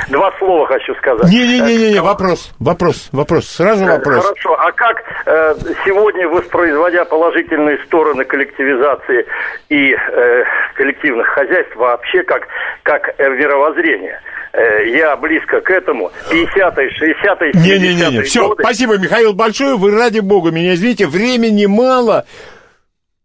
Два 0.09 0.33
слова 0.39 0.67
хочу 0.67 0.95
сказать. 0.97 1.31
Не-не-не, 1.31 1.93
не, 1.93 2.01
вопрос, 2.03 2.53
вопрос, 2.61 3.09
вопрос, 3.13 3.49
сразу 3.49 3.85
э, 3.85 3.89
вопрос. 3.97 4.23
Хорошо, 4.23 4.55
а 4.59 4.73
как 4.73 5.03
э, 5.25 5.55
сегодня, 5.85 6.29
воспроизводя 6.29 7.05
положительные 7.07 7.79
стороны 7.87 8.25
коллективизации 8.25 9.27
и 9.71 9.93
э, 9.95 10.45
коллективных 10.75 11.27
хозяйств, 11.29 11.75
вообще 11.77 12.23
как, 12.23 12.43
как 12.83 13.15
э, 13.17 13.29
мировоззрение, 13.31 14.21
э, 14.53 14.89
я 14.91 15.17
близко 15.17 15.63
к 15.63 15.71
этому, 15.71 16.11
50-е, 16.31 16.91
60-е, 16.91 17.53
70-е 17.53 17.53
Не-не-не, 17.55 18.23
все, 18.23 18.55
спасибо, 18.59 18.99
Михаил, 18.99 19.33
большое, 19.33 19.77
вы 19.77 19.91
ради 19.91 20.21
бога 20.21 20.51
меня 20.51 20.75
извините, 20.75 21.07
времени 21.07 21.65
мало. 21.65 22.27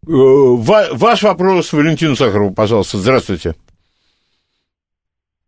Э, 0.06 0.10
ваш 0.10 1.22
вопрос 1.22 1.74
Валентину 1.74 2.16
Сахарову, 2.16 2.54
пожалуйста, 2.54 2.96
здравствуйте. 2.96 3.54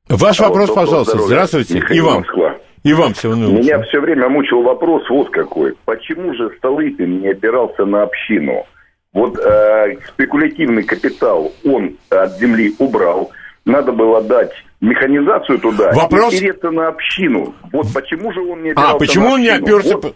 Ваш 0.09 0.41
а 0.41 0.45
вопрос, 0.45 0.69
вот, 0.69 0.75
пожалуйста. 0.75 1.13
Здоровья. 1.13 1.27
Здравствуйте. 1.27 1.75
Михаил 1.75 2.05
и 2.05 2.07
вам. 2.07 2.19
Москва. 2.19 2.57
И 2.85 2.93
вам 2.93 3.15
всего 3.15 3.35
наилучшего. 3.35 3.63
Меня 3.63 3.83
все 3.83 4.01
время 4.01 4.29
мучил 4.29 4.63
вопрос 4.63 5.03
вот 5.11 5.31
какой. 5.31 5.75
Почему 5.85 6.33
же 6.35 6.51
Столыпин 6.59 7.21
не 7.21 7.31
опирался 7.31 7.85
на 7.85 8.05
общину? 8.05 8.65
Вот 9.13 9.37
э, 9.39 9.97
спекулятивный 10.09 10.85
капитал 10.85 11.53
он 11.65 11.97
от 12.11 12.39
земли 12.39 12.75
убрал. 12.79 13.33
Надо 13.65 13.91
было 13.91 14.23
дать 14.23 14.53
механизацию 14.81 15.59
туда 15.59 15.91
Вопрос... 15.93 16.35
и 16.35 16.53
на 16.63 16.89
общину. 16.89 17.55
Вот 17.73 17.87
почему 17.93 18.33
же 18.33 18.41
он 18.41 18.63
не 18.63 18.71
опирался 18.71 18.95
А, 18.95 18.99
почему 18.99 19.31
он 19.31 19.41
не 19.41 19.49
оперся... 19.49 19.97
Вот. 19.97 20.15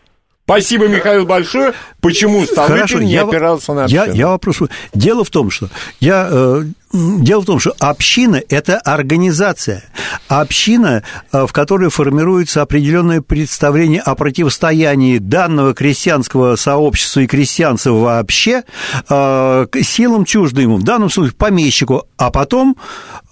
Спасибо, 0.50 0.88
Михаил, 0.88 1.26
большое. 1.26 1.74
Почему 2.00 2.44
Столыпин 2.44 3.00
не 3.00 3.12
я, 3.12 3.22
опирался 3.22 3.72
на 3.72 3.84
общину? 3.84 4.04
Я, 4.06 4.12
я 4.12 4.28
вопрос... 4.28 4.58
Дело 4.92 5.24
в 5.24 5.30
том, 5.30 5.50
что 5.50 5.68
я 6.00 6.28
э, 6.30 6.64
Дело 6.92 7.42
в 7.42 7.44
том, 7.44 7.60
что 7.60 7.72
община– 7.78 8.42
это 8.48 8.78
организация. 8.78 9.84
Община, 10.28 11.02
э, 11.32 11.46
в 11.46 11.52
которой 11.52 11.90
формируется 11.90 12.62
определенное 12.62 13.20
представление 13.20 14.00
о 14.00 14.14
противостоянии 14.14 15.18
данного 15.18 15.74
крестьянского 15.74 16.56
сообщества 16.56 17.20
и 17.20 17.26
крестьянцев 17.26 17.92
вообще 17.92 18.64
э, 19.08 19.66
силам 19.82 20.24
чуждым, 20.24 20.76
в 20.76 20.82
данном 20.82 21.10
случае 21.10 21.34
помещику, 21.34 22.04
а 22.16 22.30
потом 22.30 22.76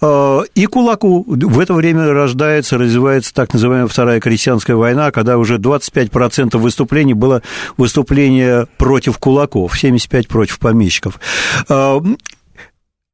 э, 0.01 0.39
и 0.55 0.65
кулаку. 0.65 1.25
В 1.27 1.59
это 1.59 1.73
время 1.73 2.13
рождается, 2.13 2.77
развивается 2.77 3.33
так 3.33 3.53
называемая 3.53 3.87
Вторая 3.87 4.19
крестьянская 4.19 4.75
война, 4.75 5.11
когда 5.11 5.37
уже 5.37 5.57
25% 5.57 6.57
выступлений 6.57 7.13
было 7.13 7.41
выступление 7.77 8.67
против 8.77 9.17
кулаков, 9.17 9.81
75% 9.81 10.27
против 10.27 10.59
помещиков 10.59 11.19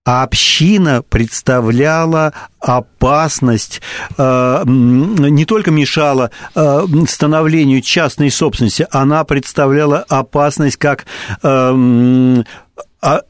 а 0.06 0.22
община 0.22 1.02
представляла 1.02 2.32
опасность, 2.60 3.82
э, 4.18 4.64
не 4.65 5.45
только 5.45 5.72
мешала 5.72 6.30
э, 6.53 6.86
становлению 7.10 7.82
частной 7.82 8.30
собственности, 8.30 8.88
она 8.91 9.23
представляла 9.23 10.06
опасность 10.07 10.77
как 10.77 11.06
э, 11.41 12.44
а, 13.02 13.22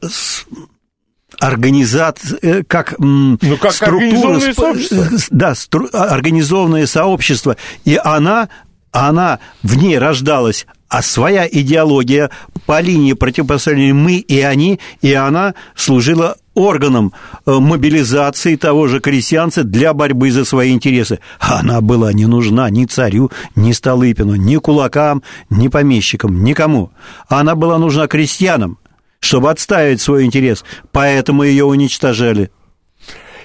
организация, 1.40 2.62
как, 2.64 2.98
ну, 2.98 3.38
как 3.60 3.72
структура, 3.72 4.38
сообщество. 4.52 5.08
да, 5.30 5.54
стру, 5.54 5.88
организованное 5.92 6.86
сообщество, 6.86 7.56
и 7.86 7.98
она, 8.02 8.50
она 8.92 9.38
в 9.62 9.76
ней 9.76 9.98
рождалась 9.98 10.66
а 10.88 11.02
своя 11.02 11.48
идеология 11.50 12.30
по 12.64 12.80
линии 12.80 13.12
противопоставления 13.12 13.92
мы 13.92 14.18
и 14.18 14.40
они, 14.40 14.78
и 15.02 15.12
она 15.14 15.54
служила 15.74 16.36
органом 16.56 17.12
э, 17.44 17.52
мобилизации 17.52 18.56
того 18.56 18.88
же 18.88 18.98
крестьянца 18.98 19.62
для 19.62 19.92
борьбы 19.92 20.32
за 20.32 20.44
свои 20.44 20.72
интересы. 20.72 21.20
Она 21.38 21.80
была 21.80 22.12
не 22.12 22.26
нужна 22.26 22.68
ни 22.70 22.86
царю, 22.86 23.30
ни 23.54 23.72
Столыпину, 23.72 24.34
ни 24.34 24.56
кулакам, 24.56 25.22
ни 25.50 25.68
помещикам, 25.68 26.42
никому. 26.42 26.90
Она 27.28 27.54
была 27.54 27.78
нужна 27.78 28.08
крестьянам, 28.08 28.78
чтобы 29.20 29.50
отставить 29.50 30.00
свой 30.00 30.24
интерес, 30.24 30.64
поэтому 30.90 31.44
ее 31.44 31.64
уничтожали. 31.64 32.50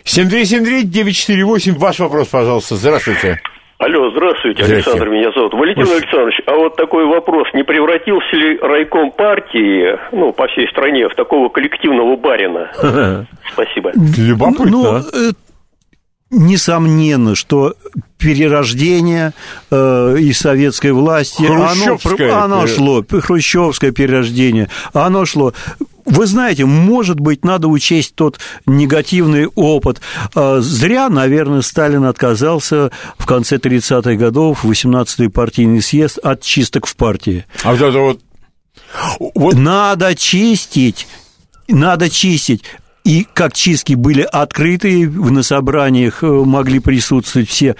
7373948, 0.05 1.77
ваш 1.77 1.99
вопрос, 1.99 2.29
пожалуйста. 2.29 2.75
Здравствуйте. 2.75 3.39
Алло, 3.81 4.11
здравствуйте, 4.11 4.63
Александр 4.63 5.09
меня 5.09 5.31
зовут. 5.31 5.53
Валентин 5.55 5.85
Пусть... 5.85 6.03
Александрович, 6.03 6.39
а 6.45 6.51
вот 6.51 6.75
такой 6.75 7.03
вопрос. 7.07 7.47
Не 7.55 7.63
превратился 7.63 8.35
ли 8.35 8.59
райком 8.59 9.09
партии, 9.09 9.97
ну, 10.11 10.31
по 10.33 10.47
всей 10.49 10.67
стране, 10.69 11.09
в 11.09 11.15
такого 11.15 11.49
коллективного 11.49 12.15
барина? 12.15 12.71
Спасибо. 13.51 13.91
Любопытно. 13.95 14.65
Ну, 14.69 14.85
а? 14.85 15.01
э, 15.11 15.31
несомненно, 16.29 17.33
что 17.33 17.73
перерождение 18.19 19.33
э, 19.71 20.15
и 20.19 20.31
советской 20.31 20.91
власти, 20.91 21.43
оно, 21.43 22.43
оно 22.43 22.67
шло, 22.67 23.03
хрущевское 23.09 23.91
перерождение, 23.91 24.69
оно 24.93 25.25
шло 25.25 25.53
вы 26.05 26.25
знаете, 26.25 26.65
может 26.65 27.19
быть, 27.19 27.45
надо 27.45 27.67
учесть 27.67 28.15
тот 28.15 28.39
негативный 28.65 29.47
опыт. 29.47 30.01
А, 30.35 30.59
зря, 30.61 31.09
наверное, 31.09 31.61
Сталин 31.61 32.05
отказался 32.05 32.91
в 33.17 33.25
конце 33.25 33.57
30-х 33.57 34.15
годов, 34.15 34.65
18-й 34.65 35.29
партийный 35.29 35.81
съезд, 35.81 36.17
от 36.19 36.41
чисток 36.41 36.87
в 36.87 36.95
партии. 36.95 37.45
А 37.63 37.71
вот 37.71 37.81
это 37.81 37.99
вот... 37.99 38.19
вот... 39.35 39.55
Надо 39.55 40.15
чистить, 40.15 41.07
надо 41.67 42.09
чистить. 42.09 42.63
И 43.03 43.25
как 43.33 43.53
чистки 43.53 43.93
были 43.93 44.21
открыты, 44.21 45.09
на 45.09 45.41
собраниях 45.41 46.23
э, 46.23 46.27
могли 46.27 46.79
присутствовать 46.79 47.49
все. 47.49 47.75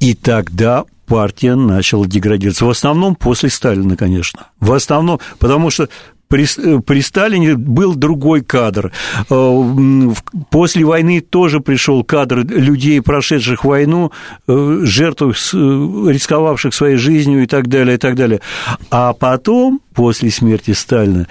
И 0.00 0.14
тогда 0.14 0.84
партия 1.06 1.56
начала 1.56 2.06
деградироваться. 2.06 2.64
В 2.64 2.70
основном 2.70 3.14
после 3.14 3.50
Сталина, 3.50 3.96
конечно. 3.96 4.46
В 4.60 4.72
основном, 4.72 5.20
потому 5.38 5.68
что 5.68 5.90
при, 6.32 6.44
э, 6.44 6.80
при 6.80 7.02
Сталине 7.02 7.56
был 7.56 7.94
другой 7.94 8.40
кадр. 8.40 8.90
Э, 9.28 10.12
после 10.50 10.82
войны 10.82 11.20
тоже 11.20 11.60
пришел 11.60 12.02
кадр 12.04 12.38
людей, 12.38 13.02
прошедших 13.02 13.64
войну, 13.66 14.12
э, 14.48 14.80
жертв, 14.82 15.22
рисковавших 15.52 16.72
своей 16.72 16.96
жизнью 16.96 17.42
и 17.42 17.46
так 17.46 17.68
далее, 17.68 17.96
и 17.96 17.98
так 17.98 18.14
далее. 18.14 18.40
А 18.90 19.12
потом, 19.12 19.80
после 19.94 20.30
смерти 20.30 20.70
Сталина, 20.70 21.26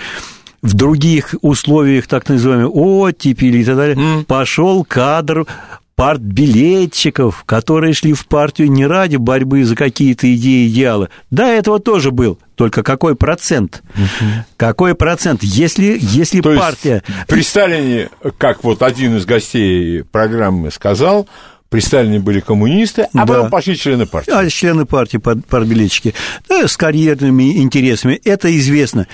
в 0.61 0.75
других 0.75 1.33
условиях 1.41 2.05
так 2.05 2.29
называемой 2.29 2.67
оттепели 2.67 3.57
и 3.57 3.63
так 3.63 3.75
далее, 3.75 3.95
mm. 3.95 4.25
пошел 4.25 4.85
кадр 4.85 5.47
партбилетчиков, 5.95 7.43
которые 7.45 7.93
шли 7.93 8.13
в 8.13 8.25
партию 8.27 8.71
не 8.71 8.85
ради 8.85 9.17
борьбы 9.17 9.63
за 9.63 9.75
какие-то 9.75 10.33
идеи, 10.33 10.67
идеалы. 10.67 11.09
Да, 11.29 11.47
этого 11.49 11.79
тоже 11.79 12.11
был. 12.11 12.39
Только 12.55 12.83
какой 12.83 13.15
процент? 13.15 13.83
Угу. 13.95 14.29
Какой 14.57 14.95
процент? 14.95 15.43
Если, 15.43 15.97
если 15.99 16.41
То 16.41 16.55
партия... 16.55 17.03
Есть 17.07 17.27
при 17.27 17.41
Сталине, 17.41 18.09
как 18.37 18.63
вот 18.63 18.81
один 18.81 19.17
из 19.17 19.25
гостей 19.25 20.03
программы 20.03 20.71
сказал, 20.71 21.27
при 21.69 21.79
Сталине 21.79 22.19
были 22.19 22.39
коммунисты, 22.39 23.03
а 23.13 23.19
да. 23.19 23.25
потом 23.25 23.49
пошли 23.49 23.77
члены 23.77 24.05
партии. 24.05 24.31
А 24.31 24.47
члены 24.49 24.85
партии, 24.85 25.17
партбилетчики. 25.17 26.13
Да, 26.49 26.67
с 26.67 26.75
карьерными 26.77 27.57
интересами. 27.61 28.19
Это 28.25 28.55
известно. 28.57 29.07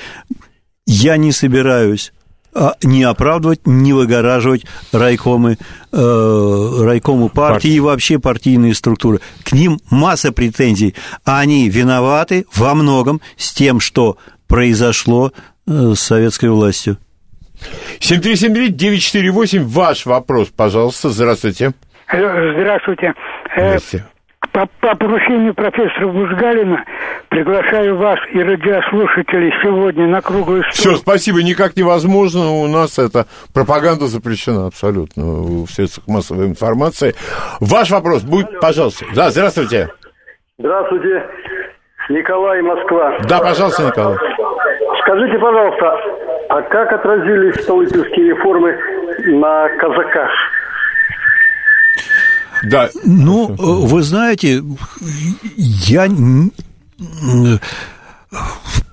Я 0.86 1.18
не 1.18 1.32
собираюсь 1.32 2.14
не 2.84 3.04
оправдывать, 3.04 3.62
не 3.66 3.94
выгораживать 3.94 4.66
райкомы, 4.92 5.58
э, 5.92 6.80
райкому 6.82 7.30
партии 7.30 7.72
и 7.72 7.80
вообще 7.80 8.20
партийные 8.20 8.74
структуры. 8.74 9.20
К 9.44 9.54
ним 9.54 9.80
масса 9.90 10.32
претензий. 10.32 10.96
Они 11.24 11.70
виноваты 11.70 12.46
во 12.56 12.74
многом 12.74 13.22
с 13.36 13.54
тем, 13.54 13.80
что 13.80 14.18
произошло 14.48 15.32
э, 15.68 15.94
с 15.96 16.00
советской 16.00 16.50
властью. 16.50 16.98
7373948, 18.00 19.64
ваш 19.64 20.06
вопрос, 20.06 20.50
пожалуйста. 20.56 21.10
Здравствуйте. 21.10 21.74
Здравствуйте. 22.10 23.14
Э, 23.56 23.68
Здравствуйте. 23.70 24.06
По, 24.58 24.66
по 24.82 24.96
поручению 24.96 25.54
профессора 25.54 26.08
Бузгалина 26.08 26.84
приглашаю 27.30 27.96
вас 27.96 28.18
и 28.34 28.42
радиослушателей 28.42 29.54
сегодня 29.62 30.08
на 30.08 30.20
круглый 30.20 30.64
стол. 30.72 30.72
Все, 30.74 30.96
спасибо, 30.96 31.44
никак 31.44 31.76
невозможно. 31.78 32.50
У 32.50 32.66
нас 32.66 32.98
эта 32.98 33.28
пропаганда 33.54 34.08
запрещена 34.08 34.66
абсолютно 34.66 35.24
в 35.24 35.68
средствах 35.68 36.08
массовой 36.08 36.48
информации. 36.48 37.14
Ваш 37.60 37.92
вопрос 37.92 38.24
будет, 38.24 38.50
Алло. 38.50 38.60
пожалуйста. 38.60 39.06
Да, 39.14 39.30
здравствуйте. 39.30 39.90
Здравствуйте, 40.58 41.24
Николай, 42.10 42.60
Москва. 42.64 43.16
Да, 43.30 43.38
пожалуйста, 43.38 43.84
Николай. 43.84 44.18
Скажите, 45.04 45.38
пожалуйста, 45.38 46.00
а 46.50 46.62
как 46.64 46.94
отразились 46.94 47.62
столыпинские 47.62 48.30
реформы 48.30 48.76
на 49.40 49.70
казаках? 49.78 50.32
Да. 52.64 52.90
Ну, 53.04 53.48
вы 53.58 54.04
знаете, 54.04 54.64
я 55.56 56.08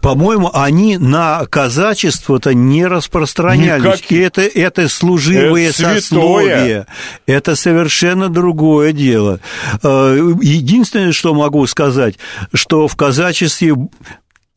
по-моему, 0.00 0.50
они 0.52 0.98
на 0.98 1.46
казачество-то 1.46 2.54
не 2.54 2.86
распространялись. 2.86 3.84
Никак... 3.84 4.12
И 4.12 4.18
это, 4.18 4.42
это 4.42 4.88
служивые 4.88 5.70
это 5.70 5.94
сословия. 5.94 6.86
Это 7.26 7.56
совершенно 7.56 8.28
другое 8.28 8.92
дело. 8.92 9.40
Э, 9.82 10.34
единственное, 10.40 11.12
что 11.12 11.34
могу 11.34 11.66
сказать, 11.66 12.16
что 12.52 12.86
в 12.86 12.94
казачестве 12.96 13.74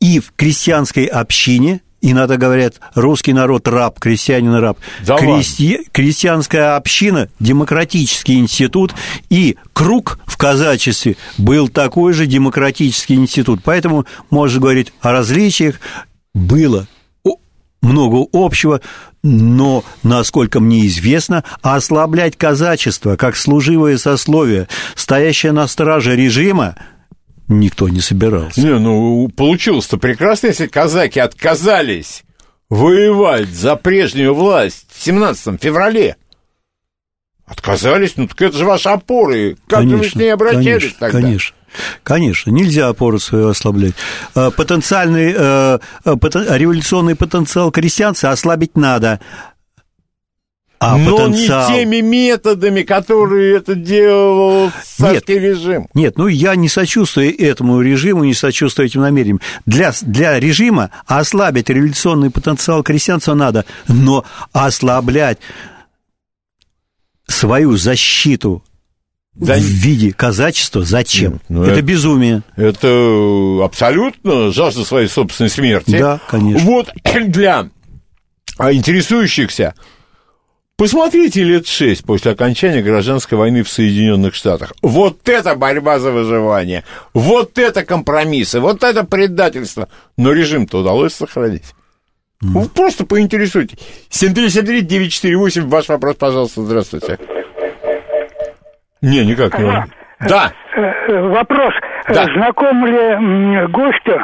и 0.00 0.20
в 0.20 0.32
крестьянской 0.36 1.06
общине– 1.06 1.80
Иногда 2.00 2.36
говорят, 2.36 2.74
русский 2.94 3.32
народ 3.32 3.66
раб, 3.66 3.98
крестьянин 3.98 4.54
раб. 4.54 4.78
Да 5.04 5.18
Крести... 5.18 5.80
Крестьянская 5.92 6.76
община, 6.76 7.28
демократический 7.40 8.38
институт 8.38 8.94
и 9.30 9.56
круг 9.72 10.20
в 10.26 10.36
казачестве 10.36 11.16
был 11.38 11.68
такой 11.68 12.12
же 12.12 12.26
демократический 12.26 13.14
институт. 13.14 13.60
Поэтому 13.64 14.06
можно 14.30 14.60
говорить 14.60 14.92
о 15.00 15.10
различиях. 15.10 15.80
Было 16.34 16.86
много 17.82 18.28
общего, 18.32 18.80
но, 19.22 19.84
насколько 20.02 20.60
мне 20.60 20.86
известно, 20.86 21.44
ослаблять 21.62 22.36
казачество 22.36 23.16
как 23.16 23.36
служивое 23.36 23.98
сословие, 23.98 24.68
стоящее 24.94 25.52
на 25.52 25.66
страже 25.66 26.16
режима, 26.16 26.76
никто 27.48 27.88
не 27.88 28.00
собирался. 28.00 28.60
Не, 28.60 28.78
ну, 28.78 29.28
получилось-то 29.28 29.96
прекрасно, 29.96 30.48
если 30.48 30.66
казаки 30.66 31.18
отказались 31.18 32.24
воевать 32.68 33.48
за 33.48 33.76
прежнюю 33.76 34.34
власть 34.34 34.86
в 34.92 35.02
17 35.02 35.60
феврале. 35.60 36.16
Отказались? 37.46 38.14
Ну, 38.16 38.28
так 38.28 38.40
это 38.42 38.58
же 38.58 38.64
ваши 38.66 38.90
опоры. 38.90 39.56
Как 39.66 39.80
конечно, 39.80 39.96
же 39.96 40.02
вы 40.02 40.08
с 40.10 40.14
ней 40.16 40.34
обращались 40.34 40.64
конечно, 40.64 40.98
тогда? 41.00 41.20
Конечно. 41.20 41.56
Конечно, 42.02 42.50
нельзя 42.50 42.88
опору 42.88 43.18
свою 43.18 43.48
ослаблять. 43.48 43.94
Э, 44.34 44.50
потенциальный, 44.50 45.34
э, 45.36 45.78
э, 46.04 46.16
революционный 46.56 47.14
потенциал 47.14 47.70
крестьянца 47.70 48.30
ослабить 48.30 48.76
надо. 48.76 49.20
А 50.80 50.96
Но 50.96 51.16
потенциал... 51.16 51.70
не 51.70 51.76
теми 51.76 52.00
методами, 52.00 52.82
которые 52.82 53.56
это 53.56 53.74
делал 53.74 54.70
царский 54.84 55.34
нет, 55.34 55.42
режим. 55.42 55.88
Нет, 55.94 56.16
ну 56.16 56.28
я 56.28 56.54
не 56.54 56.68
сочувствую 56.68 57.36
этому 57.36 57.80
режиму, 57.80 58.24
не 58.24 58.34
сочувствую 58.34 58.86
этим 58.86 59.00
намерениям. 59.00 59.40
Для, 59.66 59.92
для 60.02 60.38
режима 60.38 60.90
ослабить 61.06 61.68
революционный 61.68 62.30
потенциал 62.30 62.84
крестьянства 62.84 63.34
надо, 63.34 63.64
но 63.88 64.24
ослаблять 64.52 65.38
свою 67.26 67.76
защиту 67.76 68.62
да, 69.34 69.54
в 69.54 69.60
виде 69.60 70.12
казачества 70.12 70.82
зачем? 70.82 71.40
Ну, 71.48 71.62
это, 71.62 71.72
это 71.72 71.82
безумие. 71.82 72.42
Это 72.56 73.60
абсолютно 73.64 74.52
жажда 74.52 74.84
своей 74.84 75.08
собственной 75.08 75.50
смерти. 75.50 75.98
Да, 75.98 76.20
конечно. 76.28 76.64
Вот 76.64 76.92
для 77.04 77.68
интересующихся 78.58 79.74
Посмотрите 80.78 81.42
лет 81.42 81.66
шесть 81.66 82.04
после 82.04 82.30
окончания 82.30 82.82
гражданской 82.82 83.36
войны 83.36 83.64
в 83.64 83.68
Соединенных 83.68 84.36
Штатах. 84.36 84.74
Вот 84.80 85.28
это 85.28 85.56
борьба 85.56 85.98
за 85.98 86.12
выживание, 86.12 86.84
вот 87.12 87.58
это 87.58 87.84
компромиссы, 87.84 88.60
вот 88.60 88.84
это 88.84 89.02
предательство. 89.02 89.88
Но 90.16 90.30
режим-то 90.30 90.78
удалось 90.78 91.14
сохранить. 91.14 91.74
Mm. 92.44 92.60
Вы 92.60 92.68
просто 92.68 93.04
поинтересуйтесь. 93.04 93.78
7373948, 94.10 95.62
ваш 95.62 95.88
вопрос, 95.88 96.14
пожалуйста, 96.14 96.62
здравствуйте. 96.62 97.18
Не, 99.02 99.24
никак 99.24 99.58
не. 99.58 99.84
Да. 100.28 100.52
Э, 100.76 100.80
э, 100.80 101.28
вопрос. 101.28 101.74
Да. 102.08 102.24
Знаком 102.24 102.86
ли 102.86 103.66
гостю 103.68 104.18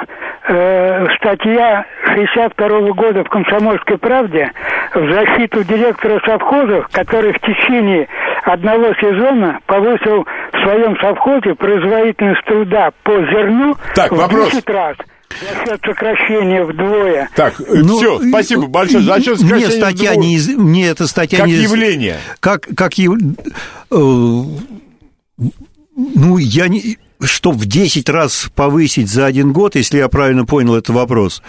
э, 0.48 1.06
статья 1.16 1.84
62 2.14 2.92
года 2.92 3.24
в 3.24 3.28
«Комсомольской 3.28 3.98
правде» 3.98 4.50
в 4.94 5.12
защиту 5.12 5.64
директора 5.64 6.20
совхозов, 6.24 6.86
который 6.92 7.32
в 7.32 7.40
течение 7.40 8.06
одного 8.44 8.94
сезона 8.94 9.58
повысил 9.66 10.24
в 10.24 10.62
своем 10.62 10.96
совхозе 11.00 11.54
производительность 11.54 12.44
труда 12.46 12.90
по 13.02 13.12
зерну 13.12 13.74
так, 13.94 14.12
в 14.12 14.16
вопрос. 14.16 14.50
10 14.50 14.70
раз. 14.70 14.96
За 15.40 15.46
счет 15.66 15.80
сокращения 15.84 16.64
вдвое. 16.64 17.28
Так, 17.34 17.54
ну, 17.58 17.96
все, 17.96 18.20
спасибо 18.20 18.68
большое. 18.68 19.02
За 19.02 19.20
счет 19.20 19.40
мне 19.40 19.66
статья 19.66 20.12
вдвое. 20.12 20.26
не 20.26 20.36
из... 20.36 20.56
мне 20.56 20.86
эта 20.88 21.08
статья 21.08 21.38
как 21.38 21.48
не 21.48 21.54
явление. 21.54 22.18
Как 22.40 22.68
как. 22.76 22.92
Э, 22.98 23.02
ну 23.90 24.48
я 26.38 26.68
не 26.68 26.98
что 27.20 27.52
в 27.52 27.66
10 27.66 28.08
раз 28.08 28.48
повысить 28.54 29.08
за 29.08 29.26
один 29.26 29.52
год, 29.52 29.76
если 29.76 29.98
я 29.98 30.08
правильно 30.08 30.44
понял 30.44 30.74
этот 30.74 30.90
вопрос, 30.94 31.42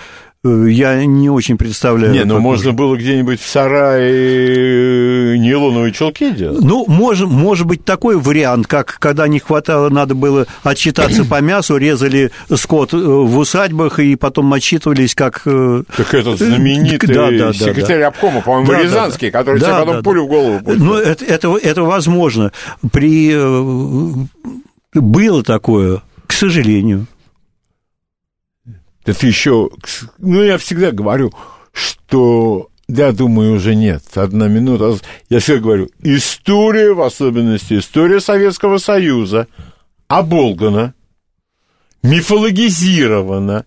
э, 0.44 0.68
я 0.70 1.04
не 1.06 1.30
очень 1.30 1.58
представляю. 1.58 2.14
Не, 2.14 2.24
ну 2.24 2.40
можно 2.40 2.72
было 2.72 2.96
где-нибудь 2.96 3.42
в 3.42 3.48
сарае 3.48 5.38
нейлоновые 5.40 5.92
чулки 5.92 6.32
делать. 6.32 6.62
Ну, 6.62 6.86
может, 6.88 7.28
может 7.28 7.66
быть 7.66 7.84
такой 7.84 8.18
вариант, 8.18 8.68
как 8.68 8.98
когда 9.00 9.28
не 9.28 9.40
хватало, 9.40 9.90
надо 9.90 10.16
было 10.16 10.46
отчитаться 10.64 11.26
по 11.26 11.42
мясу, 11.42 11.78
резали 11.78 12.32
скот 12.54 12.94
э, 12.94 12.98
в 12.98 13.38
усадьбах 13.38 14.00
и 14.00 14.16
потом 14.16 14.54
отчитывались 14.54 15.16
как... 15.16 15.42
Э, 15.46 15.84
как 15.96 16.14
этот 16.14 16.38
знаменитый 16.38 17.14
да, 17.14 17.32
да, 17.32 17.54
секретарь 17.54 18.02
да, 18.02 18.08
обкома, 18.08 18.42
по-моему, 18.42 18.72
да, 18.72 18.82
Рязанский, 18.82 19.32
да, 19.32 19.40
который 19.40 19.60
да, 19.60 19.66
себе 19.66 19.80
потом 19.80 19.96
да, 19.96 20.02
пулю 20.04 20.26
в 20.26 20.28
голову 20.28 20.60
пустил. 20.60 20.86
Ну, 20.86 20.96
это, 20.96 21.26
это, 21.26 21.58
это 21.58 21.84
возможно. 21.84 22.52
При 22.92 23.34
было 25.02 25.44
такое, 25.44 26.02
к 26.28 26.34
сожалению. 26.34 27.08
Это 29.06 29.28
еще... 29.28 29.70
Ну, 30.18 30.44
я 30.44 30.58
всегда 30.58 30.92
говорю, 30.92 31.34
что... 31.72 32.70
Я 32.88 33.12
думаю, 33.12 33.54
уже 33.54 33.74
нет. 33.74 34.04
Одна 34.14 34.48
минута. 34.48 34.98
Я 35.30 35.40
всегда 35.40 35.60
говорю, 35.62 35.90
история, 36.02 36.94
в 36.94 37.02
особенности 37.02 37.80
история 37.80 38.20
Советского 38.20 38.78
Союза, 38.78 39.48
оболгана, 40.08 40.94
мифологизирована, 42.04 43.66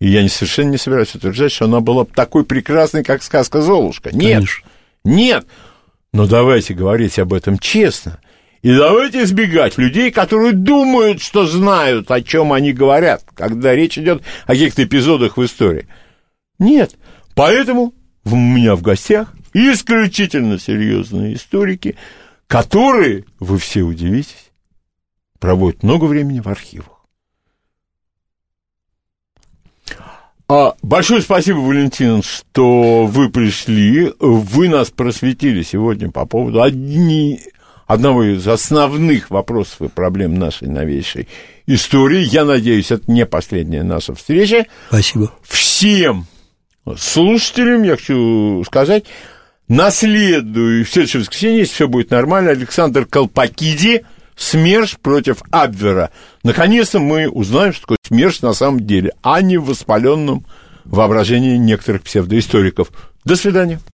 и 0.00 0.08
я 0.08 0.28
совершенно 0.28 0.70
не 0.70 0.78
собираюсь 0.78 1.14
утверждать, 1.14 1.52
что 1.52 1.66
она 1.66 1.80
была 1.80 2.04
такой 2.04 2.44
прекрасной, 2.44 3.04
как 3.04 3.22
сказка 3.22 3.62
«Золушка». 3.62 4.10
Нет, 4.10 4.34
Конечно. 4.34 4.68
нет. 5.04 5.46
Но 6.12 6.26
давайте 6.26 6.74
говорить 6.74 7.18
об 7.18 7.32
этом 7.32 7.58
честно. 7.58 8.18
И 8.66 8.74
давайте 8.74 9.22
избегать 9.22 9.78
людей, 9.78 10.10
которые 10.10 10.52
думают, 10.52 11.22
что 11.22 11.46
знают, 11.46 12.10
о 12.10 12.20
чем 12.20 12.52
они 12.52 12.72
говорят, 12.72 13.22
когда 13.32 13.76
речь 13.76 13.96
идет 13.96 14.24
о 14.42 14.48
каких-то 14.48 14.82
эпизодах 14.82 15.36
в 15.36 15.44
истории. 15.44 15.86
Нет. 16.58 16.96
Поэтому 17.36 17.94
у 18.24 18.34
меня 18.34 18.74
в 18.74 18.82
гостях 18.82 19.32
исключительно 19.52 20.58
серьезные 20.58 21.34
историки, 21.34 21.94
которые, 22.48 23.24
вы 23.38 23.58
все 23.58 23.82
удивитесь, 23.82 24.50
проводят 25.38 25.84
много 25.84 26.06
времени 26.06 26.40
в 26.40 26.48
архивах. 26.48 27.06
А, 30.48 30.74
большое 30.82 31.22
спасибо, 31.22 31.58
Валентин, 31.58 32.20
что 32.24 33.06
вы 33.06 33.30
пришли. 33.30 34.12
Вы 34.18 34.68
нас 34.68 34.90
просветили 34.90 35.62
сегодня 35.62 36.10
по 36.10 36.26
поводу 36.26 36.62
одни, 36.62 37.40
одного 37.86 38.24
из 38.24 38.46
основных 38.46 39.30
вопросов 39.30 39.82
и 39.82 39.88
проблем 39.88 40.38
нашей 40.38 40.68
новейшей 40.68 41.28
истории. 41.66 42.20
Я 42.20 42.44
надеюсь, 42.44 42.90
это 42.90 43.10
не 43.10 43.26
последняя 43.26 43.82
наша 43.82 44.14
встреча. 44.14 44.66
Спасибо. 44.88 45.32
Всем 45.42 46.26
слушателям 46.96 47.82
я 47.82 47.96
хочу 47.96 48.62
сказать, 48.64 49.04
на 49.68 49.90
следующее, 49.90 50.84
в 50.84 50.90
следующее 50.90 51.20
воскресенье, 51.20 51.58
если 51.60 51.74
все 51.74 51.88
будет 51.88 52.10
нормально, 52.10 52.50
Александр 52.50 53.04
Колпакиди– 53.06 54.04
СМЕРШ 54.36 54.98
против 54.98 55.42
Абвера. 55.50 56.10
Наконец-то 56.42 57.00
мы 57.00 57.28
узнаем, 57.28 57.72
что 57.72 57.82
такое 57.82 57.98
СМЕРШ 58.06 58.42
на 58.42 58.52
самом 58.52 58.86
деле, 58.86 59.12
а 59.22 59.40
не 59.42 59.56
в 59.56 59.64
воспаленном 59.64 60.44
воображении 60.84 61.56
некоторых 61.56 62.02
псевдоисториков. 62.02 62.88
До 63.24 63.34
свидания. 63.34 63.80